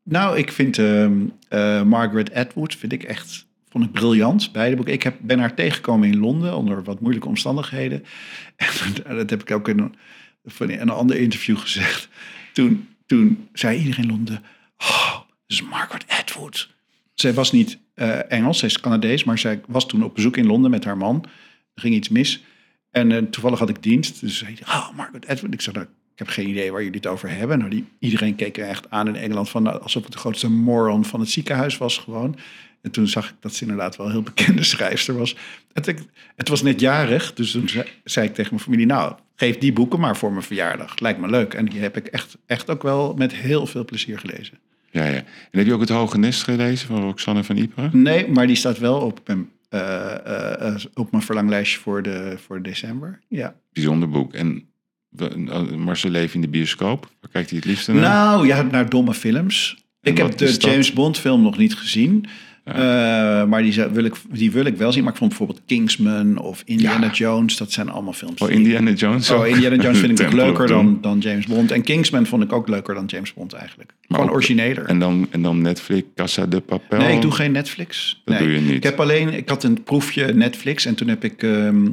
Nou, 0.05 0.39
ik 0.39 0.53
vind 0.53 0.79
ehm, 0.79 1.13
eh, 1.49 1.83
Margaret 1.83 2.35
Atwood 2.35 2.75
vind 2.75 2.93
ik 2.93 3.03
echt 3.03 3.47
vond 3.71 3.85
ik 3.85 3.93
briljant. 3.93 4.53
Beide 4.53 4.77
boeken. 4.77 4.95
Ik 4.95 5.03
heb, 5.03 5.15
ben 5.21 5.39
haar 5.39 5.55
tegengekomen 5.55 6.09
in 6.09 6.19
Londen 6.19 6.57
onder 6.57 6.83
wat 6.83 7.01
moeilijke 7.01 7.29
omstandigheden. 7.29 8.05
En 9.05 9.17
dat 9.17 9.31
heb 9.31 9.41
ik 9.41 9.51
ook 9.51 9.69
in 9.69 9.79
een, 9.79 9.95
van 10.51 10.71
in 10.71 10.81
een 10.81 10.89
ander 10.89 11.17
interview 11.17 11.59
gezegd. 11.59 12.09
Toen, 12.53 12.89
toen 13.07 13.49
zei 13.53 13.79
iedereen 13.79 14.05
in 14.05 14.11
Londen: 14.11 14.43
Oh, 14.79 15.19
is 15.47 15.63
Margaret 15.63 16.05
Atwood. 16.09 16.75
Zij 17.15 17.35
was 17.35 17.53
niet 17.53 17.79
eh, 17.95 18.33
Engels, 18.33 18.59
zij 18.59 18.69
is 18.69 18.81
Canadees, 18.81 19.25
maar 19.25 19.39
zij 19.39 19.61
was 19.67 19.87
toen 19.87 20.05
op 20.05 20.15
bezoek 20.15 20.37
in 20.37 20.47
Londen 20.47 20.71
met 20.71 20.85
haar 20.85 20.97
man. 20.97 21.25
Er 21.75 21.83
ging 21.83 21.95
iets 21.95 22.09
mis. 22.09 22.43
En 22.91 23.13
eh, 23.13 23.23
toevallig 23.23 23.59
had 23.59 23.69
ik 23.69 23.83
dienst. 23.83 24.21
Dus 24.21 24.39
zei 24.39 24.57
oh, 24.63 24.91
Margaret 24.97 25.27
Atwood. 25.27 25.55
Ik 25.55 25.61
zei, 25.61 25.77
nou, 25.77 25.89
ik 26.13 26.19
heb 26.19 26.29
geen 26.29 26.49
idee 26.49 26.73
waar 26.73 26.83
jullie 26.83 26.97
het 26.97 27.07
over 27.07 27.31
hebben. 27.31 27.59
Nou, 27.59 27.71
die, 27.71 27.85
iedereen 27.99 28.35
keek 28.35 28.59
er 28.59 28.69
echt 28.69 28.91
aan 28.91 29.09
in 29.09 29.17
Engeland 29.17 29.49
van, 29.49 29.63
nou, 29.63 29.83
alsof 29.83 30.03
het 30.03 30.13
de 30.13 30.19
grootste 30.19 30.51
moron 30.51 31.05
van 31.05 31.21
het 31.21 31.31
ziekenhuis 31.31 31.79
was 31.79 31.99
gewoon. 31.99 32.37
En 32.83 32.91
toen 32.91 33.09
zag 33.09 33.29
ik 33.29 33.35
dat 33.41 33.55
ze 33.55 33.63
inderdaad 33.63 33.97
wel 33.97 34.07
een 34.07 34.13
heel 34.13 34.23
bekende 34.23 34.63
schrijfster 34.73 35.19
was. 35.19 35.37
Het, 35.73 35.95
het 36.37 36.49
was 36.49 36.63
net 36.63 36.81
jarig, 36.81 37.35
dus 37.35 37.51
toen 37.51 37.69
zei, 37.69 37.89
zei 38.05 38.27
ik 38.27 38.35
tegen 38.35 38.51
mijn 38.51 38.65
familie, 38.65 38.87
nou, 38.87 39.15
geef 39.39 39.59
die 39.59 39.73
boeken 39.73 40.01
maar 40.01 40.17
voor 40.17 40.33
mijn 40.33 40.45
verjaardag. 40.45 40.99
Lijkt 40.99 41.21
me 41.21 41.29
leuk. 41.29 41.55
En 41.55 41.65
die 41.65 41.81
heb 41.81 41.97
ik 41.97 42.07
echt, 42.07 42.39
echt 42.47 42.71
ook 42.71 42.83
wel 42.83 43.15
met 43.15 43.35
heel 43.35 43.67
veel 43.67 43.85
plezier 43.85 44.19
gelezen. 44.19 44.59
Ja, 44.91 45.05
ja. 45.05 45.15
En 45.15 45.25
heb 45.51 45.67
je 45.67 45.73
ook 45.73 45.81
het 45.81 45.89
Hoge 45.89 46.19
Nest 46.19 46.43
gelezen 46.43 46.87
van 46.89 47.03
Roxanne 47.03 47.45
van 47.45 47.57
Ypres? 47.57 47.93
Nee, 47.93 48.29
maar 48.29 48.47
die 48.47 48.57
staat 48.57 48.79
wel 48.79 49.01
op 49.01 49.21
mijn, 49.27 49.51
eh, 49.69 50.15
eh, 50.15 50.75
eh, 50.75 50.85
op 50.95 51.11
mijn 51.11 51.23
verlanglijstje 51.23 51.79
voor, 51.79 52.03
de, 52.03 52.35
voor 52.47 52.63
december. 52.63 53.21
Ja. 53.29 53.55
Bijzonder 53.73 54.09
boek. 54.09 54.35
En 54.35 54.69
Marcel 55.77 56.11
Leven 56.11 56.35
in 56.35 56.41
de 56.41 56.49
bioscoop. 56.49 57.11
Waar 57.21 57.31
kijkt 57.31 57.51
hij 57.51 57.59
het 57.59 57.69
liefst 57.69 57.89
naar? 57.89 57.97
Nou, 57.97 58.47
ja, 58.47 58.63
naar 58.63 58.89
domme 58.89 59.15
films. 59.15 59.85
En 60.01 60.13
ik 60.13 60.19
heb 60.19 60.37
de? 60.37 60.57
James 60.59 60.93
Bond 60.93 61.19
film 61.19 61.43
nog 61.43 61.59
niet 61.59 61.75
gezien. 61.75 62.27
Eh, 62.75 63.45
maar 63.45 63.63
die, 63.63 63.83
wil 63.93 64.05
ik, 64.05 64.15
die 64.31 64.51
wil 64.51 64.65
ik 64.65 64.77
wel 64.77 64.93
zien. 64.93 65.03
Maar 65.03 65.13
ik 65.13 65.19
vond 65.19 65.31
bijvoorbeeld 65.31 65.61
Kingsman 65.67 66.39
of 66.39 66.63
Indiana 66.65 67.05
Ja. 67.07 67.11
Jones. 67.13 67.57
Dat 67.57 67.73
zijn 67.73 67.89
allemaal 67.89 68.13
films. 68.13 68.41
oh, 68.41 68.51
Indiana 68.51 68.91
Jones 68.91 69.31
Oh, 69.31 69.39
ook? 69.39 69.47
Indiana 69.47 69.83
Jones 69.83 69.99
vind 69.99 70.21
ik 70.21 70.27
of 70.27 70.33
leuker 70.33 70.67
dan, 70.67 70.99
dan 71.01 71.19
James 71.19 71.47
Bond. 71.47 71.71
En 71.71 71.83
Kingsman 71.83 72.27
vond 72.27 72.43
ik 72.43 72.53
ook 72.53 72.69
leuker 72.69 72.95
dan 72.95 73.05
James 73.07 73.35
Bond 73.35 73.53
eigenlijk. 73.53 73.93
Gewoon 74.09 74.29
ook- 74.29 74.35
origineler. 74.35 74.85
En 74.85 74.99
dan, 74.99 75.27
en 75.31 75.43
dan 75.43 75.63
Netflix, 75.63 76.07
Casa 76.15 76.47
de 76.47 76.61
Papel. 76.61 76.99
nee, 76.99 77.15
ik 77.15 77.21
doe 77.23 77.31
geen 77.33 77.53
Netflix. 77.53 78.23
Dat 78.25 78.39
nee. 78.39 78.47
doe 78.49 78.57
je 78.57 78.61
niet. 78.63 78.75
Ik 78.75 78.83
heb 78.83 79.01
alleen, 79.01 79.35
ik 79.35 79.49
had 79.49 79.63
een 79.65 79.83
proefje 79.83 80.35
Netflix 80.35 80.85
en 80.87 80.95
toen 80.95 81.09
heb 81.09 81.25
ik, 81.25 81.43
ehm, 81.43 81.85
hoe 81.85 81.93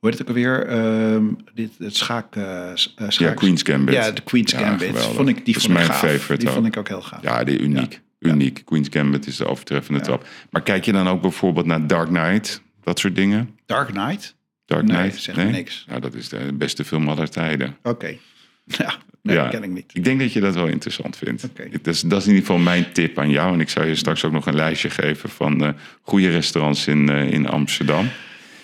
heet 0.00 0.12
het 0.18 0.20
ook 0.22 0.28
alweer? 0.28 0.66
Ehm, 0.66 1.22
dit, 1.54 1.70
het 1.78 1.96
schaak, 1.96 2.36
eh, 2.36 2.42
eh, 2.42 2.76
Ja, 2.96 3.10
schaak- 3.10 3.36
Queen's 3.36 3.62
Gambit. 3.62 3.94
Ja, 3.94 4.10
de 4.10 4.22
Queen's 4.22 4.52
Ja, 4.52 4.58
Gambit. 4.58 4.86
geweldig. 4.88 5.14
Vond 5.14 5.28
ik, 5.28 5.44
die 5.44 5.54
Dat 5.54 5.56
is 5.56 5.68
vond 5.68 5.78
ik 5.78 5.86
mijn 5.86 5.98
gaaf. 6.00 6.10
favorite 6.10 6.38
Die 6.38 6.48
ook. 6.48 6.54
vond 6.54 6.66
ik 6.66 6.76
ook 6.76 6.88
heel 6.88 7.02
gaaf. 7.02 7.22
Ja, 7.22 7.44
die 7.44 7.58
uniek. 7.58 8.00
Uniek. 8.24 8.62
Queen's 8.64 8.88
Gambit 8.90 9.26
is 9.26 9.36
de 9.36 9.46
overtreffende 9.46 10.00
trap. 10.00 10.26
Maar 10.50 10.62
kijk 10.62 10.84
je 10.84 10.92
dan 10.92 11.08
ook 11.08 11.20
bijvoorbeeld 11.20 11.66
naar 11.66 11.86
Dark 11.86 12.08
Knight? 12.08 12.62
Dat 12.82 12.98
soort 12.98 13.16
dingen? 13.16 13.58
Dark 13.66 13.88
Knight? 13.88 14.34
Dark 14.66 14.84
Nee, 14.86 14.96
Knight? 14.98 15.20
zegt 15.22 15.38
me 15.38 15.44
niks. 15.44 15.84
Nou, 15.88 16.00
dat 16.00 16.14
is 16.14 16.28
de 16.28 16.50
beste 16.54 16.84
film 16.84 17.08
aller 17.08 17.30
tijden. 17.30 17.76
Oké. 17.82 18.16
Ja, 18.66 18.94
nee, 19.22 19.36
Ja. 19.36 19.42
dat 19.42 19.50
ken 19.52 19.62
ik 19.62 19.70
niet. 19.70 19.90
Ik 19.92 20.04
denk 20.04 20.20
dat 20.20 20.32
je 20.32 20.40
dat 20.40 20.54
wel 20.54 20.66
interessant 20.66 21.16
vindt. 21.16 21.44
Oké. 21.44 21.68
Dat, 21.82 21.86
is, 21.94 22.00
dat 22.00 22.20
is 22.20 22.26
in 22.26 22.34
ieder 22.34 22.46
geval 22.46 22.62
mijn 22.62 22.92
tip 22.92 23.18
aan 23.18 23.30
jou. 23.30 23.52
En 23.52 23.60
ik 23.60 23.68
zou 23.68 23.86
je 23.86 23.94
straks 23.94 24.24
ook 24.24 24.32
nog 24.32 24.46
een 24.46 24.54
lijstje 24.54 24.90
geven 24.90 25.28
van 25.30 25.64
eh, 25.64 25.68
goede 26.02 26.30
restaurants 26.30 26.86
in, 26.86 27.08
eh, 27.08 27.30
in 27.32 27.48
Amsterdam. 27.48 28.08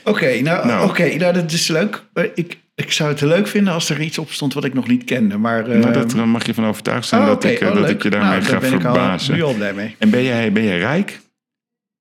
Oké, 0.04 0.40
nou, 0.40 0.66
Nou. 0.66 0.88
oké, 0.88 1.14
nou 1.16 1.32
dat 1.32 1.52
is 1.52 1.68
leuk. 1.68 2.02
Maar 2.14 2.28
Ik, 2.34 2.58
ik 2.80 2.92
zou 2.92 3.10
het 3.10 3.20
leuk 3.20 3.46
vinden 3.46 3.72
als 3.72 3.90
er 3.90 4.00
iets 4.00 4.18
op 4.18 4.30
stond 4.30 4.54
wat 4.54 4.64
ik 4.64 4.74
nog 4.74 4.88
niet 4.88 5.04
kende. 5.04 5.36
Maar, 5.36 5.68
maar 5.68 5.92
dat 5.92 6.14
eh, 6.14 6.24
mag 6.24 6.46
je 6.46 6.54
van 6.54 6.64
overtuigd 6.64 7.08
zijn 7.08 7.20
oh, 7.20 7.26
dat, 7.26 7.44
ik, 7.44 7.60
eh, 7.60 7.68
oh, 7.68 7.74
dat 7.74 7.82
leuk. 7.82 7.90
ik 7.90 8.02
je 8.02 8.10
daarmee 8.10 8.30
Nou, 8.30 8.42
ga 8.42 8.50
daar 8.50 8.60
ben 8.60 8.72
ik 8.72 8.84
al 8.84 8.94
verbazen. 8.94 9.34
nu 9.34 9.42
al 9.42 9.54
blij 9.54 9.74
mee. 9.74 9.96
En 9.98 10.10
ben 10.10 10.22
jij, 10.22 10.52
ben 10.52 10.64
jij 10.64 10.78
rijk? 10.78 11.20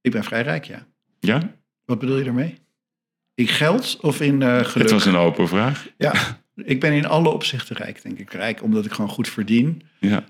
Ik 0.02 0.12
ben 0.12 0.24
vrij 0.24 0.42
rijk, 0.42 0.66
ja. 0.66 0.86
Ja? 1.20 1.42
Wat 1.86 2.00
bedoel 2.00 2.18
je 2.18 2.24
daarmee? 2.24 2.58
In 3.36 3.48
geld 3.48 3.98
of 4.02 4.22
in 4.22 4.42
eh 4.42 4.58
geluk? 4.58 4.74
Het 4.74 4.92
was 4.92 5.06
een 5.06 5.16
open 5.16 5.48
vraag. 5.48 5.88
Ja, 5.98 6.14
ik 6.56 6.80
ben 6.80 6.94
in 6.94 7.06
alle 7.08 7.30
opzichten 7.30 7.76
rijk, 7.76 8.02
denk 8.02 8.20
ik. 8.20 8.34
Rijk 8.34 8.64
omdat 8.64 8.86
ik 8.86 8.92
gewoon 8.92 9.10
goed 9.10 9.30
verdien. 9.30 9.82
Ja. 10.00 10.24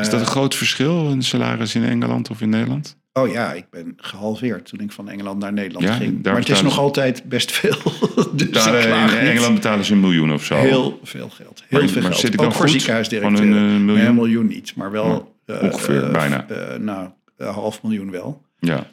Is 0.00 0.10
dat 0.10 0.20
een 0.20 0.26
groot 0.26 0.54
verschil, 0.54 1.06
een 1.06 1.22
salaris 1.22 1.74
in 1.74 1.84
Engeland 1.84 2.30
of 2.30 2.40
in 2.40 2.48
Nederland? 2.48 2.97
Oh 3.12 3.30
ja, 3.32 3.52
ik 3.52 3.70
ben 3.70 3.92
gehalveerd 3.96 4.66
toen 4.68 4.80
ik 4.80 4.92
van 4.92 5.08
Engeland 5.08 5.38
naar 5.38 5.52
Nederland 5.52 5.84
Ja, 5.86 5.92
ging. 5.94 6.22
Maar 6.22 6.36
het 6.36 6.48
is 6.48 6.62
nog 6.62 6.72
ze- 6.74 6.80
altijd 6.80 7.24
best 7.24 7.52
veel. 7.52 7.76
dus 8.34 8.50
Daar, 8.50 8.74
eh, 8.74 9.22
in. 9.22 9.28
Engeland 9.28 9.54
betalen 9.54 9.84
ze 9.84 9.92
een 9.92 10.00
miljoen 10.00 10.32
of 10.32 10.44
zo. 10.44 10.54
Heel 10.56 11.00
veel 11.02 11.28
geld. 11.28 11.64
Heel 11.68 11.80
Maar- 11.80 11.88
veel 11.88 12.02
maar 12.02 12.10
geld. 12.10 12.20
zit 12.22 12.34
ik 12.34 12.42
Ook 12.42 12.52
voor 12.52 12.60
goed? 12.62 12.70
ziekenhuisdirecteur. 12.70 13.36
Van 13.38 13.46
een, 13.48 13.74
eh, 13.76 13.80
miljoen? 13.84 14.06
Een 14.06 14.14
miljoen 14.14 14.46
niet, 14.46 14.74
maar 14.76 14.90
wel... 14.90 15.34
eh, 15.46 15.62
ongeveer, 15.62 16.04
eh, 16.04 16.10
bijna. 16.12 16.48
eh, 16.48 16.78
nou, 16.78 17.08
een 17.36 17.46
half 17.52 17.82
miljoen 17.82 18.10
wel. 18.10 18.42
Ja. 18.58 18.86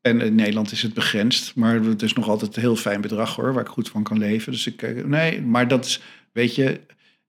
En 0.00 0.20
in 0.20 0.34
Nederland 0.34 0.72
is 0.72 0.82
het 0.82 0.94
begrensd. 0.94 1.54
Maar 1.54 1.80
het 1.82 2.02
is 2.02 2.12
nog 2.12 2.28
altijd 2.28 2.56
een 2.56 2.62
heel 2.62 2.76
fijn 2.76 3.00
bedrag 3.00 3.36
hoor, 3.36 3.52
waar 3.52 3.62
ik 3.62 3.68
goed 3.68 3.88
van 3.88 4.02
kan 4.02 4.18
leven. 4.18 4.52
Dus 4.52 4.66
ik, 4.66 4.82
eh, 4.82 5.04
nee, 5.04 5.42
maar 5.42 5.68
dat 5.68 5.84
is, 5.84 6.00
weet 6.32 6.54
je, 6.54 6.80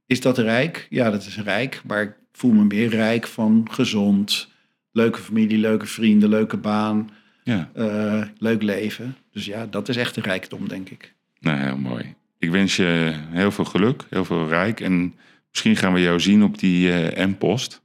is 0.05 0.21
dat 0.21 0.37
rijk? 0.37 0.87
Ja, 0.89 1.09
dat 1.11 1.25
is 1.25 1.37
rijk. 1.43 1.81
Maar 1.87 2.01
ik 2.01 2.13
voel 2.31 2.51
me 2.51 2.63
meer 2.63 2.89
rijk 2.89 3.27
van 3.27 3.67
gezond, 3.71 4.51
leuke 4.93 5.19
familie, 5.19 5.57
leuke 5.57 5.85
vrienden, 5.85 6.29
leuke 6.29 6.57
baan, 6.57 7.09
ja. 7.43 7.69
eh, 7.73 8.21
leuk 8.37 8.61
leven. 8.61 9.15
Dus 9.31 9.45
ja, 9.45 9.65
dat 9.65 9.89
is 9.89 9.97
echt 9.97 10.15
de 10.15 10.21
rijkdom, 10.21 10.67
denk 10.67 10.89
ik. 10.89 11.13
Nou, 11.39 11.57
heel 11.57 11.77
mooi. 11.77 12.13
Ik 12.39 12.51
wens 12.51 12.75
je 12.75 13.13
heel 13.29 13.51
veel 13.51 13.65
geluk, 13.65 14.03
heel 14.09 14.25
veel 14.25 14.47
rijk. 14.47 14.79
En 14.79 15.13
misschien 15.49 15.75
gaan 15.75 15.93
we 15.93 16.01
jou 16.01 16.19
zien 16.19 16.43
op 16.43 16.59
die 16.59 16.91
eh 16.91 17.25
M-post. 17.27 17.81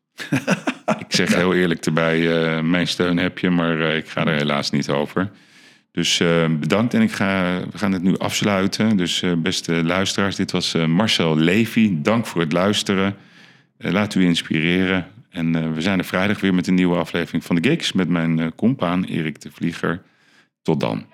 ik 0.98 1.06
zeg 1.08 1.34
heel 1.34 1.54
eerlijk 1.54 1.86
erbij, 1.86 2.42
eh, 2.42 2.62
mijn 2.62 2.86
steun 2.86 3.16
heb 3.16 3.38
je, 3.38 3.50
maar 3.50 3.80
ik 3.80 4.08
ga 4.08 4.26
er 4.26 4.36
helaas 4.36 4.70
niet 4.70 4.88
over. 4.88 5.30
Dus 5.92 6.22
bedankt 6.60 6.94
en 6.94 7.02
ik 7.02 7.12
ga, 7.12 7.60
we 7.70 7.78
gaan 7.78 7.92
het 7.92 8.02
nu 8.02 8.16
afsluiten. 8.16 8.96
Dus 8.96 9.24
beste 9.38 9.84
luisteraars, 9.84 10.36
dit 10.36 10.50
was 10.50 10.74
Marcel 10.74 11.36
Levy. 11.36 11.92
Dank 12.02 12.26
voor 12.26 12.40
het 12.40 12.52
luisteren. 12.52 13.16
Laat 13.78 14.14
u 14.14 14.24
inspireren. 14.24 15.06
En 15.38 15.54
eh, 15.54 15.72
we 15.72 15.80
zijn 15.80 15.98
er 15.98 16.04
vrijdag 16.04 16.40
weer 16.40 16.54
met 16.54 16.66
een 16.66 16.74
nieuwe 16.74 16.96
aflevering 16.96 17.44
van 17.44 17.56
de 17.56 17.68
Gigs 17.68 17.92
met 17.92 18.08
mijn 18.08 18.38
eh 18.38 18.46
compaan 18.56 19.04
Erik 19.04 19.40
de 19.40 19.50
Vlieger. 19.50 20.02
Tot 20.62 20.80
dan. 20.80 21.06